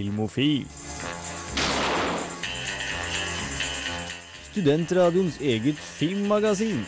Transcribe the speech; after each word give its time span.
Filmofil. 0.00 0.64
Studentradioens 4.48 5.36
eget 5.44 5.76
filmmagasin. 5.76 6.78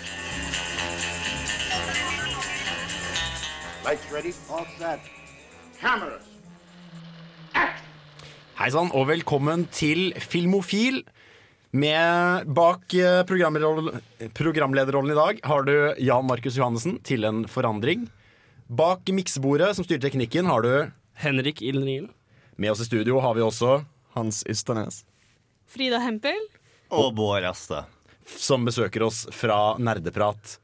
Lights 3.85 4.07
ready, 4.15 4.33
all 4.49 4.65
set. 4.79 5.11
Cameras. 5.83 6.25
Hei 8.63 8.71
sann, 8.73 8.89
og 8.97 9.11
velkommen 9.11 9.67
til 9.75 10.15
Filmofil. 10.17 11.03
Med 11.73 12.49
bak 12.57 12.97
eh, 12.97 13.21
programlederrollen 13.29 15.13
i 15.13 15.19
dag 15.21 15.45
har 15.53 15.69
du 15.69 15.75
Jan 16.01 16.25
Markus 16.31 16.57
Johannessen, 16.57 16.97
til 17.05 17.29
en 17.29 17.45
forandring. 17.45 18.09
Bak 18.73 19.05
miksebordet, 19.13 19.75
som 19.77 19.85
styrer 19.85 20.07
teknikken, 20.09 20.49
har 20.49 20.65
du 20.65 20.75
Henrik 21.21 21.61
Ilnriel. 21.61 22.09
Med 22.57 22.73
oss 22.75 22.81
i 22.81 22.89
studio 22.89 23.21
har 23.25 23.35
vi 23.37 23.43
også 23.45 23.79
Hans 24.17 24.43
Ysternes. 24.51 25.03
Frida 25.73 25.99
Hempel. 26.03 26.37
Og 26.93 27.15
Bård 27.17 27.45
Asta. 27.49 27.87
som 28.27 28.65
besøker 28.65 29.03
oss 29.03 29.25
fra 29.35 29.77
Nerdeprat. 29.83 30.59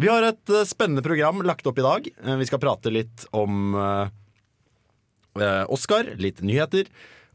Vi 0.00 0.08
har 0.10 0.22
et 0.26 0.50
eh, 0.50 0.64
spennende 0.66 1.02
program 1.04 1.42
lagt 1.46 1.66
opp 1.66 1.78
i 1.78 1.84
dag. 1.84 2.06
Eh, 2.24 2.36
Vi 2.40 2.46
skal 2.48 2.58
prate 2.62 2.90
litt 2.90 3.26
om 3.36 3.74
eh, 3.78 5.64
Oscar, 5.68 6.08
litt 6.18 6.40
nyheter, 6.42 6.88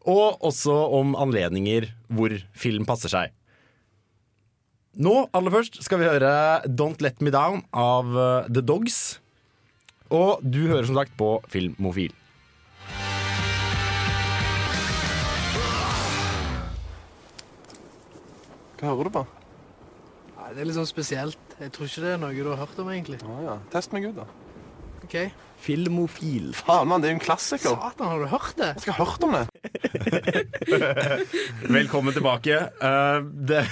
og 0.07 0.39
også 0.47 0.73
om 0.95 1.13
anledninger 1.19 1.89
hvor 2.07 2.33
film 2.55 2.87
passer 2.87 3.11
seg. 3.11 3.35
Nå, 4.99 5.27
aller 5.35 5.53
først, 5.53 5.81
skal 5.85 5.99
vi 6.01 6.07
høre 6.09 6.31
Don't 6.67 6.99
Let 7.03 7.21
Me 7.23 7.31
Down 7.31 7.61
av 7.75 8.09
The 8.49 8.63
Dogs. 8.65 9.19
Og 10.11 10.41
du 10.41 10.63
hører 10.67 10.87
som 10.89 10.97
sagt 10.97 11.13
på 11.19 11.35
Filmofil. 11.51 12.15
Hva 18.79 18.93
hører 18.93 19.09
du 19.09 19.13
på? 19.19 19.23
Nei, 20.39 20.49
Det 20.55 20.61
er 20.63 20.67
litt 20.69 20.77
sånn 20.79 20.87
spesielt. 20.89 21.55
Jeg 21.59 21.73
tror 21.75 21.89
ikke 21.89 22.03
det 22.05 22.11
er 22.15 22.21
noe 22.21 22.33
du 22.35 22.47
har 22.53 22.61
hørt 22.63 22.77
om, 22.79 22.87
egentlig. 22.93 23.19
Ah, 23.27 23.41
ja. 23.43 23.55
Test 23.73 23.91
meg 23.95 24.05
ut, 24.07 24.15
da. 24.21 24.25
Ok. 25.03 25.15
Filmofil. 25.59 26.53
Faen, 26.55 26.87
mann, 26.87 27.01
det 27.03 27.09
er 27.09 27.13
jo 27.15 27.17
en 27.17 27.23
klassiker. 27.25 27.73
Satan, 27.75 28.07
har 28.07 28.19
du 28.23 28.27
hørt 28.31 28.53
det? 28.59 28.69
Jeg 28.77 28.83
skal 28.85 28.95
ha 28.95 29.07
hørt 29.09 29.23
om 29.27 29.33
det. 29.35 29.45
Velkommen 31.79 32.15
tilbake. 32.15 32.55
Eh, 32.79 33.19
Det 33.51 33.63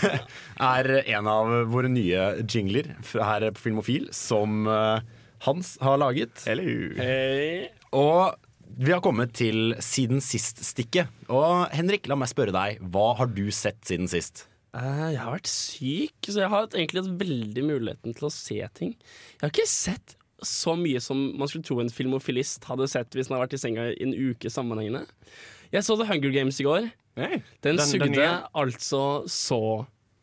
er 0.60 0.92
en 1.16 1.30
av 1.32 1.54
våre 1.72 1.92
nye 1.92 2.26
jingler 2.44 2.92
her 3.14 3.48
på 3.56 3.64
Filmofil 3.70 4.10
som 4.16 4.68
eh, 4.68 5.00
Hans 5.48 5.76
har 5.84 6.00
laget. 6.02 6.44
Hei. 6.50 7.70
Og 7.96 8.36
vi 8.78 8.92
har 8.92 9.00
kommet 9.06 9.32
til 9.38 9.72
siden 9.84 10.20
sist-stikket. 10.22 11.08
Og 11.32 11.70
Henrik, 11.72 12.10
la 12.12 12.18
meg 12.20 12.28
spørre 12.34 12.52
deg, 12.56 12.82
hva 12.92 13.14
har 13.22 13.32
du 13.32 13.46
sett 13.56 13.80
siden 13.88 14.10
sist? 14.12 14.48
Eh, 14.78 15.04
jeg 15.16 15.22
har 15.24 15.34
vært 15.34 15.50
syk, 15.50 16.28
så 16.28 16.42
jeg 16.44 16.52
har 16.54 16.68
egentlig 16.70 17.02
hatt 17.04 17.20
veldig 17.22 17.64
muligheten 17.66 18.14
til 18.18 18.28
å 18.28 18.32
se 18.34 18.60
ting. 18.78 18.94
Jeg 19.38 19.42
har 19.46 19.54
ikke 19.54 19.68
sett 19.70 20.16
så 20.46 20.76
mye 20.78 21.00
som 21.02 21.18
man 21.40 21.50
skulle 21.50 21.66
tro 21.66 21.80
en 21.82 21.90
filmofilist 21.90 22.68
hadde 22.70 22.86
sett 22.92 23.16
hvis 23.18 23.32
han 23.32 23.38
hadde 23.40 23.48
vært 23.48 23.56
i 23.58 23.62
senga 23.64 23.88
i 23.90 24.04
en 24.06 24.14
uke 24.14 24.52
sammenhengende. 24.54 25.08
Jeg 25.74 25.82
så 25.88 25.98
The 25.98 26.06
Hunger 26.10 26.36
Games 26.36 26.60
i 26.62 26.68
går. 26.68 26.92
Den, 27.18 27.42
den 27.66 27.82
sugde 27.82 28.12
den 28.14 28.44
altså 28.54 29.02
så 29.34 29.62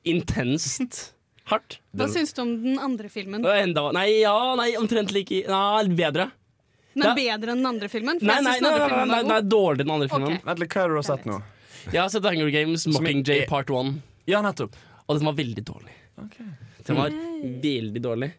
intenst 0.07 1.09
hardt. 1.51 1.81
Hva 1.99 2.07
syns 2.13 2.31
du 2.37 2.45
om 2.45 2.55
den 2.63 2.79
andre 2.79 3.11
filmen? 3.11 3.43
Enda, 3.43 3.89
nei, 3.97 4.21
ja, 4.23 4.37
nei, 4.61 4.71
omtrent 4.79 5.11
like 5.17 5.43
Nei, 5.51 5.85
bedre. 5.99 6.31
Den 6.95 7.09
er 7.11 7.19
bedre 7.19 7.57
enn 7.57 7.59
den 7.65 7.67
andre 7.73 7.91
filmen? 7.91 8.21
For 8.23 8.31
Nei, 8.31 8.39
nei, 8.39 8.55
nei, 8.55 8.55
den 8.55 8.63
nei, 8.63 8.71
andre 8.71 8.87
nei, 8.87 9.19
filmen 9.19 9.33
nei, 9.35 9.43
dårligere 9.51 9.83
enn 9.83 9.89
den 9.89 9.95
andre 9.97 10.11
filmen. 10.15 10.39
Ok. 10.39 10.47
Vent 10.47 10.63
litt, 10.63 10.77
hva 10.79 10.85
har 10.87 10.95
du 10.95 11.07
sett 11.11 11.27
nå? 11.27 11.41
Jeg 11.91 11.99
har 12.01 12.13
sett 12.15 12.23
The 12.25 12.31
Hunger 12.37 12.53
Games 12.55 12.87
Mockingjay 12.95 13.43
er- 13.43 13.49
Part 13.51 13.73
1. 13.75 13.97
Ja, 14.31 14.41
nettopp. 14.45 14.77
Og 15.07 15.19
den 15.19 15.29
var 15.29 15.37
veldig 15.37 15.65
dårlig. 15.67 15.95
Den 16.87 16.97
var 16.97 17.13
veldig 17.63 18.03
dårlig. 18.03 18.33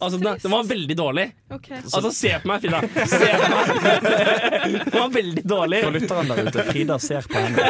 Altså, 0.00 0.18
den, 0.18 0.38
den 0.42 0.52
var 0.52 0.64
veldig 0.64 0.96
dårlig. 0.96 1.26
Okay. 1.52 1.76
Altså, 1.76 2.10
se 2.16 2.30
på 2.40 2.48
meg, 2.48 2.62
Frida. 2.62 2.80
Se 3.10 3.26
på 3.36 3.48
meg. 3.52 3.66
Den 4.86 4.94
var 4.94 5.10
veldig 5.12 5.42
dårlig. 5.44 5.80
For 5.84 5.96
lytteren 5.98 6.30
der 6.30 6.40
ute, 6.46 6.64
Frida 6.70 6.96
ser 7.04 7.28
på 7.28 7.42
henne. 7.42 7.66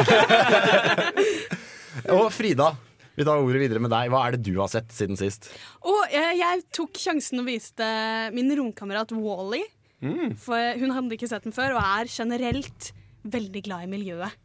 Og 2.15 2.29
Frida, 2.31 2.69
vi 3.17 3.25
tar 3.27 3.43
ordet 3.43 3.65
videre 3.65 3.83
med 3.83 3.91
deg. 3.91 4.13
Hva 4.13 4.23
er 4.23 4.37
det 4.37 4.45
du 4.47 4.53
har 4.61 4.71
sett 4.71 4.95
siden 4.95 5.19
sist? 5.19 5.51
Og 5.83 5.99
jeg, 6.13 6.39
jeg 6.39 6.63
tok 6.71 7.03
sjansen 7.03 7.43
og 7.43 7.49
viste 7.51 7.89
min 8.37 8.55
romkamerat 8.61 9.11
Wally. 9.17 9.65
Mm. 9.99 10.31
For 10.39 10.79
hun 10.79 10.95
hadde 10.95 11.19
ikke 11.19 11.29
sett 11.29 11.43
den 11.45 11.55
før, 11.55 11.75
og 11.75 11.83
er 11.83 12.07
generelt 12.09 12.93
veldig 13.27 13.65
glad 13.67 13.89
i 13.89 13.91
miljøet. 13.91 14.39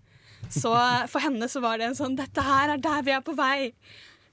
Så 0.52 0.72
for 1.12 1.24
henne 1.24 1.48
så 1.50 1.62
var 1.64 1.78
det 1.80 1.90
en 1.90 1.98
sånn 1.98 2.16
Dette 2.18 2.42
her 2.44 2.74
er 2.76 2.82
der 2.82 3.02
vi 3.06 3.14
er 3.16 3.24
på 3.24 3.34
vei. 3.36 3.72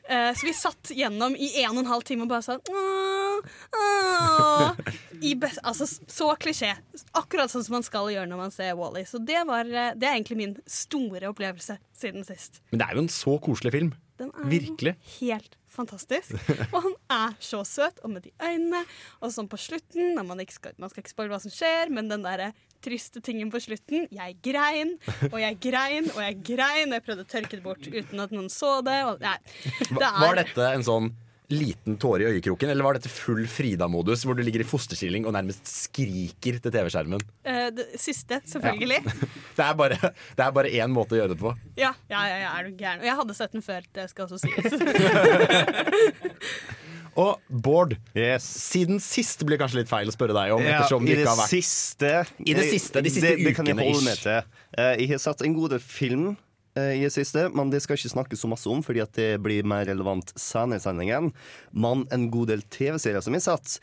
Eh, 0.09 0.33
så 0.35 0.45
vi 0.45 0.53
satt 0.53 0.91
gjennom 0.91 1.35
i 1.39 1.47
en 1.63 1.77
og 1.77 1.83
en 1.85 1.91
halv 1.93 2.03
time 2.03 2.25
og 2.25 2.31
bare 2.33 2.43
sånn 2.43 2.59
«Åh, 2.67 3.45
åh». 3.79 4.81
I 5.23 5.31
altså, 5.63 5.87
Så 5.87 6.27
klisjé. 6.43 6.73
Akkurat 7.15 7.51
sånn 7.51 7.63
som 7.63 7.77
man 7.77 7.85
skal 7.87 8.11
gjøre 8.11 8.27
når 8.27 8.41
man 8.41 8.51
ser 8.51 8.75
Wally. 8.75 9.05
Så 9.07 9.21
det, 9.23 9.39
var, 9.47 9.63
eh, 9.63 9.93
det 9.95 10.09
er 10.09 10.17
egentlig 10.17 10.39
min 10.41 10.55
store 10.67 11.31
opplevelse 11.31 11.77
siden 11.95 12.27
sist. 12.27 12.59
Men 12.73 12.83
det 12.83 12.89
er 12.89 12.97
jo 12.99 13.05
en 13.05 13.13
så 13.15 13.37
koselig 13.43 13.71
film. 13.77 13.93
Den 14.19 14.33
er 14.35 14.49
Virkelig. 14.51 14.97
helt 15.21 15.55
fantastisk. 15.73 16.35
Og 16.73 16.79
han 16.85 16.93
er 17.15 17.35
så 17.43 17.63
søt, 17.67 17.99
og 18.03 18.13
med 18.13 18.27
de 18.27 18.33
øynene. 18.41 18.83
Og 19.21 19.33
sånn 19.33 19.49
på 19.51 19.59
slutten, 19.61 20.13
man, 20.19 20.43
skal, 20.51 20.75
man 20.81 20.91
skal 20.91 21.03
ikke 21.03 21.15
spørre 21.15 21.33
hva 21.33 21.41
som 21.43 21.53
skjer, 21.53 21.91
men 21.93 22.11
den 22.11 22.25
derre 22.25 22.51
triste 22.83 23.21
tingen 23.23 23.51
på 23.51 23.61
slutten. 23.63 24.07
Jeg 24.11 24.37
grein, 24.43 24.97
og 25.31 25.37
jeg 25.39 25.59
grein, 25.63 26.09
og 26.13 26.21
jeg 26.23 26.39
grein. 26.53 26.89
Og 26.91 26.97
jeg 26.97 27.05
prøvde 27.07 27.25
å 27.25 27.31
tørke 27.35 27.57
det 27.57 27.63
bort 27.65 27.87
uten 27.87 28.23
at 28.25 28.33
noen 28.35 28.49
så 28.51 28.77
det. 28.85 28.99
Og, 29.07 29.23
nei, 29.23 29.37
det 29.87 30.03
er, 30.03 30.19
Var 30.25 30.41
dette 30.43 30.71
en 30.73 30.87
sånn 30.87 31.13
liten 31.53 31.97
tåre 32.01 32.25
i 32.25 32.35
øyekroken, 32.35 32.71
eller 32.73 32.85
var 32.85 32.97
dette 32.97 33.11
full 33.11 33.45
Frida-modus, 33.49 34.25
hvor 34.27 34.37
du 34.37 34.43
ligger 34.45 34.63
i 34.63 34.67
fosterstilling 34.67 35.27
og 35.29 35.35
nærmest 35.35 35.63
skriker 35.69 36.59
til 36.63 36.73
TV-skjermen? 36.73 37.23
Uh, 37.45 37.67
det 37.77 37.87
siste, 38.01 38.41
selvfølgelig. 38.49 39.01
Det 39.57 39.61
er 39.63 39.75
bare 39.77 39.97
det 40.33 40.41
er 40.41 40.53
bare 40.55 40.69
én 40.73 40.89
måte 40.93 41.13
å 41.13 41.19
gjøre 41.19 41.33
det 41.35 41.39
på. 41.41 41.51
Ja, 41.77 41.91
ja, 42.09 42.23
ja, 42.29 42.37
ja, 42.41 42.53
er 42.57 42.65
du 42.67 42.79
gæren. 42.79 43.03
Og 43.03 43.07
jeg 43.07 43.17
hadde 43.19 43.35
sett 43.37 43.53
den 43.53 43.63
før, 43.65 43.85
det 43.93 44.07
skal 44.09 44.25
også 44.25 44.39
sies. 44.41 44.73
Og 47.19 47.37
Bård, 47.47 47.93
Yes. 48.17 48.45
siden 48.71 48.97
sist 49.03 49.43
blir 49.45 49.57
det 49.57 49.61
kanskje 49.61 49.83
litt 49.83 49.91
feil 49.91 50.09
å 50.09 50.13
spørre 50.15 50.33
deg 50.33 50.55
om, 50.55 50.63
Ja, 50.63 50.79
I 50.81 51.05
det 51.05 51.19
ikke 51.19 51.29
har 51.29 51.37
vært 51.43 51.51
siste 51.51 52.13
I 52.41 52.55
det 52.57 52.65
siste, 52.71 53.03
de 53.05 53.11
siste 53.13 53.27
det, 53.35 53.45
det 53.45 53.53
kan 53.57 53.69
jeg 53.69 53.77
holde 53.77 54.01
med 54.07 54.17
til. 54.23 54.49
Uh, 54.73 54.93
jeg 54.97 55.11
har 55.13 55.21
satt 55.21 55.43
en 55.45 55.53
god 55.53 55.75
del 55.75 55.83
film 55.85 56.31
i 56.79 57.03
det 57.03 57.11
siste, 57.13 57.45
men 57.53 57.69
det 57.69 57.83
skal 57.83 57.99
ikke 57.99 58.11
snakkes 58.15 58.41
så 58.41 58.49
masse 58.49 58.69
om, 58.71 58.79
fordi 58.81 59.03
at 59.03 59.13
det 59.13 59.27
blir 59.45 59.67
mer 59.67 59.85
relevant 59.85 60.31
senere 60.39 60.81
i 60.81 60.83
sendingen. 60.83 61.29
Men 61.69 62.07
en 62.15 62.29
god 62.33 62.49
del 62.49 62.63
TV-serier 62.73 63.21
som 63.21 63.37
jeg 63.37 63.45
sett, 63.45 63.75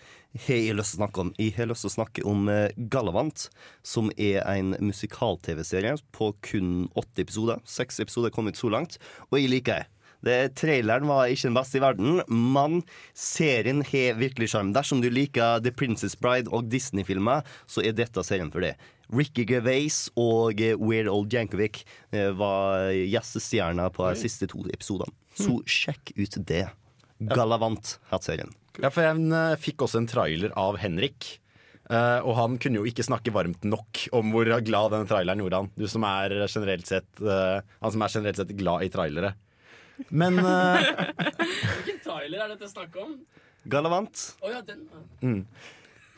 har 0.46 0.58
jeg 0.58 0.74
lyst 0.78 0.94
til 0.94 1.00
å 1.00 1.04
snakke 1.04 1.22
om. 1.22 1.30
Jeg 1.38 1.54
har 1.56 1.70
lyst 1.70 1.86
til 1.86 1.90
å 1.90 1.94
snakke 1.94 2.26
om 2.26 2.50
eh, 2.50 2.74
Galavant, 2.90 3.46
som 3.86 4.10
er 4.16 4.42
en 4.46 4.74
musikal-TV-serie 4.78 5.96
på 6.14 6.32
kun 6.46 6.90
åtte 6.98 7.24
episoder. 7.24 7.62
Seks 7.66 8.02
episoder 8.02 8.34
kom 8.34 8.50
ut 8.50 8.58
så 8.58 8.70
langt, 8.72 8.98
og 9.30 9.40
jeg 9.40 9.50
liker 9.54 9.80
det. 9.80 9.88
Det, 10.20 10.36
traileren 10.60 11.08
var 11.08 11.30
ikke 11.32 11.48
den 11.48 11.56
beste 11.56 11.78
i 11.78 11.82
verden, 11.82 12.18
men 12.28 12.82
serien 13.16 13.80
har 13.88 14.18
virkelig 14.20 14.50
sjarm. 14.52 14.74
Dersom 14.76 15.00
du 15.00 15.08
liker 15.08 15.62
The 15.64 15.72
Princess 15.72 16.16
Bride 16.18 16.52
og 16.52 16.68
Disney-filmer, 16.72 17.46
så 17.64 17.80
er 17.80 17.96
dette 17.96 18.24
serien 18.26 18.52
for 18.52 18.64
det. 18.64 18.74
Ricky 19.14 19.46
Gervais 19.48 20.04
og 20.20 20.60
eh, 20.62 20.76
Weird 20.78 21.10
Old 21.10 21.32
Jankovic 21.34 21.82
eh, 22.14 22.30
var 22.36 22.90
gjestestjerner 22.94 23.90
på 23.94 24.06
de 24.08 24.20
siste 24.20 24.48
to 24.50 24.62
episodene. 24.70 25.14
Så 25.38 25.60
sjekk 25.68 26.12
ut 26.18 26.40
det. 26.48 26.66
Galavant 27.30 27.98
het 28.10 28.26
serien. 28.26 28.50
Ja, 28.80 28.88
for 28.88 29.04
jeg 29.04 29.28
eh, 29.34 29.58
fikk 29.60 29.84
også 29.84 30.00
en 30.00 30.10
trailer 30.10 30.54
av 30.58 30.80
Henrik. 30.80 31.36
Uh, 31.90 32.22
og 32.22 32.36
han 32.38 32.52
kunne 32.62 32.78
jo 32.78 32.86
ikke 32.86 33.02
snakke 33.02 33.32
varmt 33.34 33.64
nok 33.66 34.04
om 34.14 34.28
hvor 34.30 34.46
glad 34.62 34.92
denne 34.94 35.08
traileren 35.10 35.40
gjorde 35.42 35.58
han. 35.58 35.70
Du 35.74 35.88
som 35.90 36.04
er 36.06 36.30
generelt 36.44 36.86
sett 36.86 37.08
uh, 37.18 37.58
Han 37.82 37.90
som 37.90 38.04
er 38.06 38.12
generelt 38.14 38.38
sett 38.38 38.52
glad 38.54 38.84
i 38.86 38.90
trailere. 38.94 39.32
Men 40.14 40.38
uh, 40.38 40.78
Hvilken 41.80 41.98
trailer 42.04 42.44
er 42.44 42.52
dette 42.52 42.70
snakk 42.70 42.94
om? 43.02 43.16
Galavant. 43.74 44.22
Oh, 44.38 44.52
ja, 44.54 44.62
den. 44.62 44.86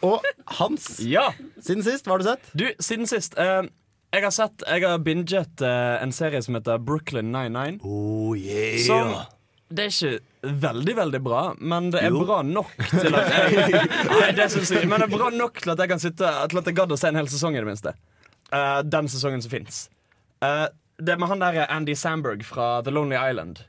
Og 0.03 0.25
Hans, 0.59 0.89
Ja, 1.07 1.29
siden 1.63 1.85
sist, 1.87 2.07
hva 2.09 2.17
har 2.17 2.23
du 2.23 2.27
sett? 2.27 2.49
du, 2.59 2.65
siden 2.83 3.07
sist 3.11 3.37
eh, 3.39 3.63
Jeg 4.13 4.25
har 4.27 4.35
sett, 4.35 4.65
jeg 4.67 4.83
har 4.87 4.99
binget 5.05 5.63
eh, 5.63 6.03
en 6.03 6.13
serie 6.13 6.43
som 6.43 6.59
heter 6.59 6.81
Brooklyn 6.83 7.31
99 7.33 7.79
Oh 7.87 8.35
yeah! 8.39 8.81
Som 8.83 9.15
Det 9.73 9.87
er 9.87 9.95
ikke 9.95 10.53
veldig, 10.67 10.97
veldig 10.99 11.21
bra 11.25 11.43
Men 11.61 11.91
det 11.95 12.03
er 12.03 12.11
Jo. 12.11 12.25
bra 12.27 12.41
nok 12.43 12.75
til 12.91 13.15
at 13.15 13.31
jeg 13.31 13.87
Nei, 14.21 14.33
det 14.37 14.51
syns 14.53 14.75
jeg 14.75 14.89
Men 14.91 15.01
det 15.05 15.09
er 15.11 15.15
bra 15.17 15.31
nok 15.31 15.63
til 15.63 15.73
at 15.77 15.85
jeg 15.85 15.93
kan 15.95 16.03
sitte 16.03 16.35
Til 16.51 16.63
at 16.65 16.67
jeg 16.73 16.79
gadd 16.83 16.93
å 16.93 16.99
se 17.01 17.09
en 17.13 17.21
hel 17.23 17.31
sesong 17.33 17.57
i 17.57 17.63
det 17.63 17.71
minste 17.71 17.95
Eh, 18.53 18.83
Den 18.85 19.07
sesongen 19.09 19.41
som 19.41 19.49
finnes 19.55 19.85
Eh, 20.45 20.67
Det 21.01 21.15
er 21.15 21.21
med 21.23 21.31
han 21.31 21.41
der 21.41 21.63
Andy 21.73 21.95
Samberg 21.97 22.43
fra 22.45 22.83
The 22.85 22.91
Lonely 22.93 23.17
Island 23.17 23.63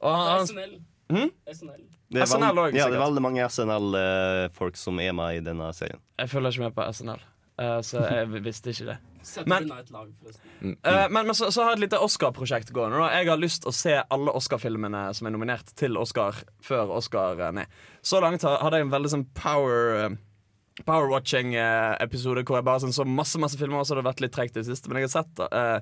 Og 0.00 0.14
han, 0.14 0.46
han 0.48 0.78
Hm? 1.12 1.30
SNL. 1.50 1.84
Det 2.14 2.22
er, 2.22 2.26
SNL 2.30 2.58
også, 2.62 2.76
ja, 2.78 2.88
det 2.88 2.96
er 2.96 3.02
veldig 3.04 3.22
mange 3.24 3.46
SNL-folk 3.50 4.76
som 4.78 5.00
er 5.02 5.12
med 5.16 5.40
i 5.40 5.44
denne 5.44 5.70
serien. 5.76 6.00
Jeg 6.20 6.30
følger 6.32 6.54
ikke 6.54 6.68
med 6.68 6.76
på 6.76 6.86
SNL 6.94 7.22
Eh, 7.60 7.80
så 7.86 8.02
jeg 8.02 8.42
visste 8.48 8.72
ikke 8.74 8.88
det. 8.92 8.96
Men- 9.46 9.70
forresten. 9.70 10.76
Eh, 10.84 11.06
men 11.10 11.26
men 11.26 11.34
så, 11.34 11.50
så 11.50 11.62
har 11.62 11.70
jeg 11.72 11.78
et 11.78 11.84
lite 11.86 12.00
Oscar-prosjekt 12.02 12.72
gående. 12.74 12.98
Da. 12.98 13.08
Jeg 13.14 13.30
har 13.30 13.40
lyst 13.40 13.62
til 13.62 13.70
å 13.70 13.76
se 13.76 13.94
alle 14.02 14.34
Oscar-filmene 14.34 15.06
som 15.14 15.28
er 15.28 15.34
nominert 15.36 15.72
til 15.78 15.96
Oscar 15.96 16.42
før 16.64 16.92
Oscar 16.98 17.40
eh, 17.40 17.52
Nei. 17.60 17.66
Så 18.02 18.20
langt 18.20 18.44
hadde 18.44 18.80
jeg 18.80 18.88
en 18.88 18.94
veldig 18.94 19.12
sånn 19.14 19.26
power 19.38 19.98
eh, 20.02 20.16
Power-watching-episode 20.84 22.42
hvor 22.42 22.58
jeg 22.58 22.66
bare 22.66 22.82
sånn, 22.82 22.92
så 22.96 23.04
masse 23.06 23.38
masse 23.38 23.54
filmer, 23.60 23.78
og 23.78 23.86
så 23.86 23.94
har 23.94 24.02
det 24.02 24.08
vært 24.08 24.22
litt 24.24 24.32
tregt 24.34 24.56
i 24.56 24.58
det 24.58 24.66
siste. 24.66 24.90
Men 24.90 24.98
jeg 24.98 25.06
har 25.06 25.12
sett 25.12 25.42
uh, 25.54 25.78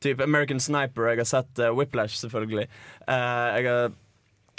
type 0.00 0.24
American 0.24 0.62
Sniper, 0.64 1.10
jeg 1.10 1.20
har 1.20 1.28
sett 1.28 1.60
Whiplash, 1.76 2.16
selvfølgelig. 2.22 2.64
Eh, 3.04 3.48
jeg 3.58 3.66
har 3.68 3.92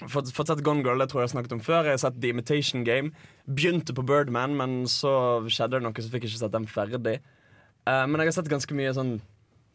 fått, 0.09 0.31
fått 0.35 0.49
sett 0.51 0.63
Gone 0.65 0.85
Girl, 0.85 1.01
det 1.01 1.09
tror 1.11 1.21
jeg 1.21 1.29
har 1.29 1.35
snakket 1.35 1.55
om 1.57 1.63
før. 1.63 1.85
Jeg 1.85 1.97
har 1.97 2.01
sett 2.03 2.21
The 2.21 2.31
Imitation 2.33 2.85
Game. 2.87 3.11
Begynte 3.45 3.95
på 3.97 4.05
Birdman, 4.07 4.55
men 4.57 4.81
så 4.89 5.13
skjedde 5.47 5.77
det 5.77 5.85
noe, 5.85 5.95
så 5.97 6.09
fikk 6.13 6.25
jeg 6.25 6.33
ikke 6.33 6.43
sett 6.45 6.55
den 6.55 6.69
ferdig. 6.69 7.19
Eh, 7.19 8.05
men 8.07 8.21
jeg 8.21 8.31
har 8.31 8.37
sett 8.39 8.51
ganske 8.51 8.77
mye 8.77 8.95
sånn 8.97 9.15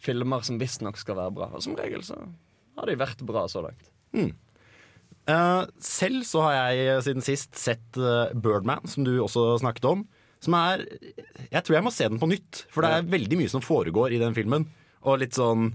filmer 0.03 0.45
som 0.47 0.59
visstnok 0.61 0.99
skal 1.01 1.19
være 1.21 1.37
bra. 1.39 1.51
Og 1.55 1.65
som 1.65 1.77
regel 1.79 2.05
så 2.07 2.19
har 2.77 2.91
de 2.91 2.99
vært 3.01 3.25
bra 3.27 3.47
så 3.51 3.65
langt. 3.65 3.91
Eh, 5.27 5.63
selv 5.83 6.27
så 6.29 6.45
har 6.47 6.59
jeg 6.75 7.03
siden 7.09 7.25
sist 7.25 7.57
sett 7.59 7.99
uh, 7.99 8.31
Birdman, 8.35 8.85
som 8.91 9.07
du 9.07 9.17
også 9.19 9.57
snakket 9.63 9.89
om. 9.91 10.07
Som 10.45 10.55
er 10.59 10.85
Jeg 11.51 11.65
tror 11.65 11.79
jeg 11.79 11.87
må 11.87 11.91
se 11.95 12.07
den 12.11 12.21
på 12.21 12.29
nytt, 12.31 12.67
for 12.71 12.85
det 12.85 12.93
er 12.93 13.09
veldig 13.11 13.39
mye 13.41 13.51
som 13.51 13.65
foregår 13.65 14.15
i 14.15 14.21
den 14.23 14.37
filmen. 14.37 14.69
Og 15.07 15.23
litt 15.23 15.35
sånn 15.39 15.73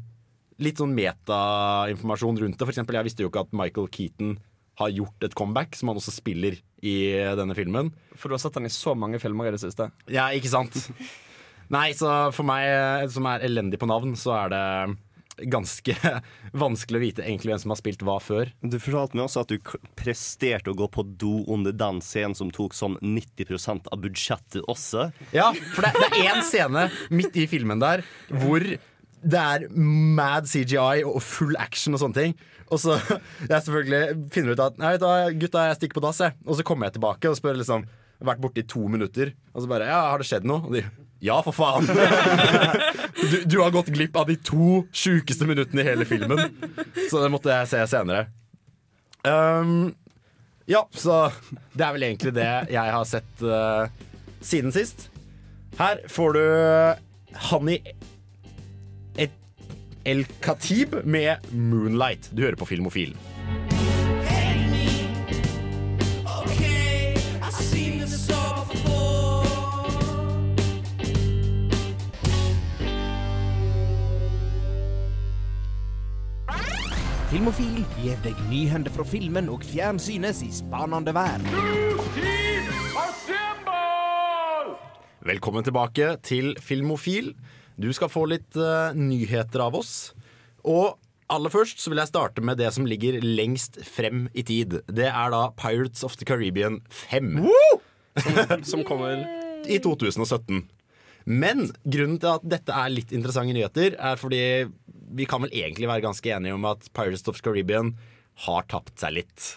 Litt 0.61 0.81
sånn 0.81 0.93
metainformasjon 0.97 2.39
rundt 2.43 2.57
det. 2.59 2.65
For 2.67 2.73
eksempel, 2.73 2.99
jeg 2.99 3.09
visste 3.09 3.25
jo 3.25 3.31
ikke 3.31 3.45
at 3.47 3.55
Michael 3.57 3.89
Keaton 3.93 4.35
har 4.81 4.93
gjort 4.93 5.25
et 5.25 5.35
comeback, 5.37 5.75
som 5.77 5.91
han 5.91 5.99
også 5.99 6.13
spiller 6.15 6.57
i 6.85 6.95
denne 7.37 7.57
filmen. 7.57 7.91
For 8.15 8.29
du 8.29 8.37
har 8.37 8.43
sett 8.43 8.57
den 8.57 8.69
i 8.69 8.73
så 8.73 8.95
mange 8.97 9.19
filmer 9.21 9.49
i 9.49 9.55
det 9.55 9.61
siste. 9.63 9.91
Ja, 10.11 10.29
ikke 10.35 10.51
sant? 10.53 10.77
Nei, 11.75 11.91
så 11.95 12.31
for 12.35 12.47
meg 12.47 13.07
som 13.13 13.27
er 13.31 13.45
elendig 13.47 13.79
på 13.79 13.87
navn, 13.89 14.17
så 14.19 14.35
er 14.41 14.53
det 14.53 14.65
ganske 15.51 15.95
vanskelig 16.63 16.99
å 16.99 17.03
vite 17.03 17.23
egentlig 17.25 17.53
hvem 17.53 17.61
som 17.63 17.73
har 17.73 17.79
spilt 17.79 18.03
hva 18.05 18.17
før. 18.21 18.51
Du 18.61 18.77
fortalte 18.77 19.17
meg 19.17 19.25
også 19.27 19.45
at 19.45 19.53
du 19.53 19.71
presterte 19.99 20.73
å 20.73 20.77
gå 20.77 20.87
på 20.91 21.05
do 21.21 21.41
under 21.51 21.75
den 21.75 22.01
scenen 22.03 22.35
som 22.37 22.51
tok 22.53 22.75
sånn 22.77 22.97
90% 23.01 23.89
av 23.91 24.03
budsjettet 24.03 24.61
også. 24.71 25.09
Ja, 25.35 25.51
for 25.73 25.87
det, 25.87 25.93
det 25.97 26.09
er 26.11 26.33
én 26.33 26.45
scene 26.45 26.87
midt 27.13 27.39
i 27.39 27.47
filmen 27.49 27.81
der 27.81 28.03
hvor 28.29 28.65
det 29.21 29.41
er 29.41 29.67
mad 29.77 30.47
CGI 30.49 31.03
og 31.05 31.21
full 31.23 31.55
action 31.59 31.95
og 31.95 32.01
sånne 32.01 32.17
ting. 32.17 32.35
Og 32.71 32.79
så 32.81 32.97
jeg 33.51 33.65
selvfølgelig 33.65 34.31
finner 34.33 34.55
ut 34.55 34.63
at 34.63 34.79
Nei, 34.81 34.95
du 34.97 35.07
gutta, 35.41 35.67
jeg 35.69 35.79
stikker 35.81 35.99
på 35.99 36.05
dass, 36.07 36.21
jeg. 36.23 36.37
Og 36.47 36.57
så 36.57 36.65
kommer 36.67 36.87
jeg 36.87 36.97
tilbake 36.97 37.29
og 37.29 37.37
spør 37.39 37.59
liksom 37.59 37.85
jeg 37.85 38.27
har 38.27 38.35
vært 38.35 38.41
borte 38.43 38.61
i 38.61 38.67
to 38.69 38.83
minutter. 38.85 39.31
Og 39.55 39.63
så 39.63 39.69
bare 39.69 39.87
Ja, 39.89 40.01
har 40.11 40.21
det 40.21 40.27
skjedd 40.29 40.45
noe? 40.45 40.61
Og 40.67 40.75
de 40.77 40.83
Ja, 41.25 41.39
for 41.45 41.55
faen! 41.57 41.89
Du, 43.21 43.35
du 43.45 43.55
har 43.61 43.69
gått 43.69 43.91
glipp 43.93 44.15
av 44.17 44.25
de 44.25 44.33
to 44.41 44.79
sjukeste 44.97 45.45
minuttene 45.45 45.83
i 45.83 45.85
hele 45.85 46.07
filmen. 46.09 46.39
Så 47.11 47.19
det 47.21 47.27
måtte 47.29 47.51
jeg 47.53 47.69
se 47.69 47.81
senere. 47.91 48.23
Um, 49.21 49.91
ja, 50.65 50.81
så 50.89 51.27
det 51.77 51.85
er 51.85 51.93
vel 51.93 52.07
egentlig 52.07 52.33
det 52.33 52.47
jeg 52.73 52.95
har 52.95 53.05
sett 53.05 53.43
uh, 53.45 53.85
siden 54.41 54.73
sist. 54.73 55.11
Her 55.77 56.01
får 56.09 56.37
du 56.37 56.41
Et 57.77 58.10
El 60.05 60.25
Khatib 60.41 61.05
med 61.05 61.35
'Moonlight'. 61.51 62.35
Du 62.35 62.41
hører 62.41 62.55
på 62.55 62.65
Filmofil. 62.65 63.17
Filmofil 77.31 77.85
gir 78.01 78.17
deg 78.25 78.35
nyhender 78.49 78.91
fra 78.91 79.05
filmen 79.07 79.49
og 79.49 79.61
fjernsynets 79.63 80.41
i 80.43 80.49
spanende 80.51 81.13
verden. 81.13 81.47
Velkommen 85.21 85.63
tilbake 85.63 86.15
til 86.23 86.55
Filmofil. 86.59 87.35
Du 87.79 87.89
skal 87.95 88.11
få 88.11 88.25
litt 88.29 88.57
uh, 88.59 88.91
nyheter 88.97 89.63
av 89.63 89.77
oss. 89.79 90.11
Og 90.67 90.97
aller 91.31 91.53
først 91.53 91.79
så 91.81 91.91
vil 91.91 92.01
jeg 92.01 92.11
starte 92.11 92.43
med 92.43 92.59
det 92.59 92.69
som 92.75 92.87
ligger 92.89 93.19
lengst 93.23 93.79
frem 93.87 94.25
i 94.37 94.43
tid. 94.47 94.81
Det 94.91 95.07
er 95.07 95.33
da 95.33 95.45
Pirates 95.57 96.03
of 96.07 96.17
the 96.19 96.27
Caribbean 96.27 96.81
5 96.91 97.39
Som 98.67 98.83
kommer 98.87 99.23
i 99.69 99.77
2017. 99.79 100.65
Men 101.31 101.67
grunnen 101.85 102.17
til 102.19 102.31
at 102.33 102.45
dette 102.49 102.73
er 102.75 102.91
litt 102.91 103.11
interessante 103.15 103.53
nyheter, 103.55 103.95
er 103.95 104.17
fordi 104.19 104.41
vi 105.11 105.27
kan 105.29 105.43
vel 105.43 105.53
egentlig 105.53 105.89
være 105.89 106.03
ganske 106.07 106.33
enige 106.33 106.55
om 106.55 106.65
at 106.69 106.87
Pirates 106.97 107.27
of 107.29 107.37
the 107.37 107.45
Caribbean 107.45 107.93
har 108.47 108.65
tapt 108.71 108.95
seg 108.99 109.19
litt. 109.19 109.47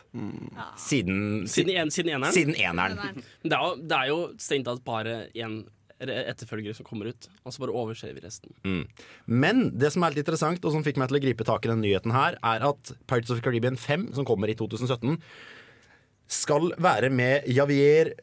Siden, 0.80 1.46
Siden, 1.48 1.72
en, 1.78 1.92
siden 1.94 2.10
eneren. 2.12 2.34
siden 2.34 2.58
eneren. 2.58 3.22
Det, 3.42 3.54
er 3.54 3.62
jo, 3.62 3.76
det 3.80 3.98
er 3.98 4.10
jo 4.10 4.18
strengt 4.42 4.68
tatt 4.68 4.84
bare 4.86 5.16
én 5.32 5.62
etterfølger 6.12 6.76
som 6.76 6.86
kommer 6.86 7.10
ut, 7.12 7.28
og 7.44 7.54
så 7.54 7.64
bare 7.64 7.74
overser 7.74 8.14
vi 8.16 8.24
resten. 8.24 8.54
Men 9.26 9.68
det 9.78 9.92
som 9.94 10.04
er 10.04 10.14
litt 10.14 10.24
interessant, 10.24 10.64
og 10.64 10.74
som 10.74 10.84
fikk 10.86 11.00
meg 11.00 11.10
til 11.10 11.20
å 11.20 11.24
gripe 11.24 11.46
tak 11.48 11.66
i 11.66 11.72
den 11.72 11.82
nyheten 11.84 12.14
her, 12.14 12.38
er 12.42 12.66
at 12.70 12.94
Pirates 13.06 13.32
of 13.34 13.42
Caribbean 13.44 13.78
5, 13.80 14.10
som 14.18 14.28
kommer 14.28 14.52
i 14.52 14.58
2017, 14.58 15.18
skal 16.30 16.70
være 16.80 17.10
med 17.12 17.48
Javier 17.52 18.14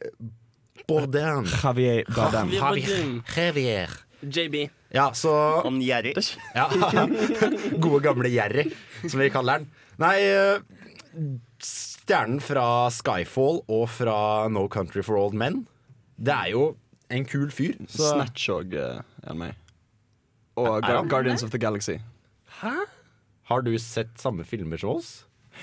Bardem. 0.88 1.46
Javier 1.62 2.08
Bardem. 2.10 2.54
Javier. 2.56 3.20
Javier. 3.36 4.00
JB. 4.22 4.68
Ja, 4.94 5.10
så 5.14 5.60
Han 5.64 5.80
Jerry. 5.82 6.14
ja. 6.54 6.68
Gode 7.82 8.02
gamle 8.04 8.28
Jerry, 8.30 8.68
som 9.08 9.20
vi 9.20 9.30
kaller 9.34 9.62
den. 9.62 9.70
Nei, 10.02 10.16
eh, 10.22 10.62
stjernen 11.62 12.40
fra 12.42 12.90
Skyfall 12.92 13.62
og 13.66 13.86
fra 13.90 14.48
No 14.52 14.66
Country 14.72 15.04
for 15.06 15.18
Old 15.20 15.36
Men, 15.38 15.64
det 16.22 16.34
er 16.34 16.52
jo 16.54 16.64
en 17.12 17.26
kul 17.28 17.50
fyr. 17.54 17.76
Så 17.90 18.12
Snatch 18.14 18.48
òg 18.52 18.76
er 18.78 19.36
meg. 19.36 19.58
Og 20.60 20.82
Er 20.82 20.98
han? 20.98 21.08
Guardians 21.08 21.44
of 21.44 21.52
the 21.52 21.60
Galaxy. 21.60 21.98
har 22.62 23.62
du 23.62 23.78
sett 23.78 24.18
samme 24.20 24.44
filmer 24.44 24.80
som 24.80 24.96
oss? 24.96 25.12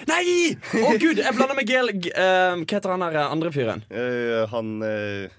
Nei! 0.07 0.55
Å 0.79 0.93
gud, 1.01 1.19
jeg 1.19 1.35
blander 1.35 1.57
med 1.57 1.67
Gael. 1.67 1.91
G 1.97 2.11
eh, 2.13 2.55
hva 2.61 2.77
heter 2.77 2.93
han 2.93 3.03
der 3.03 3.17
eh, 3.19 3.33
andre 3.33 3.51
fyren? 3.53 3.83
Uh, 3.91 4.45
han 4.51 4.71
uh, 4.85 5.31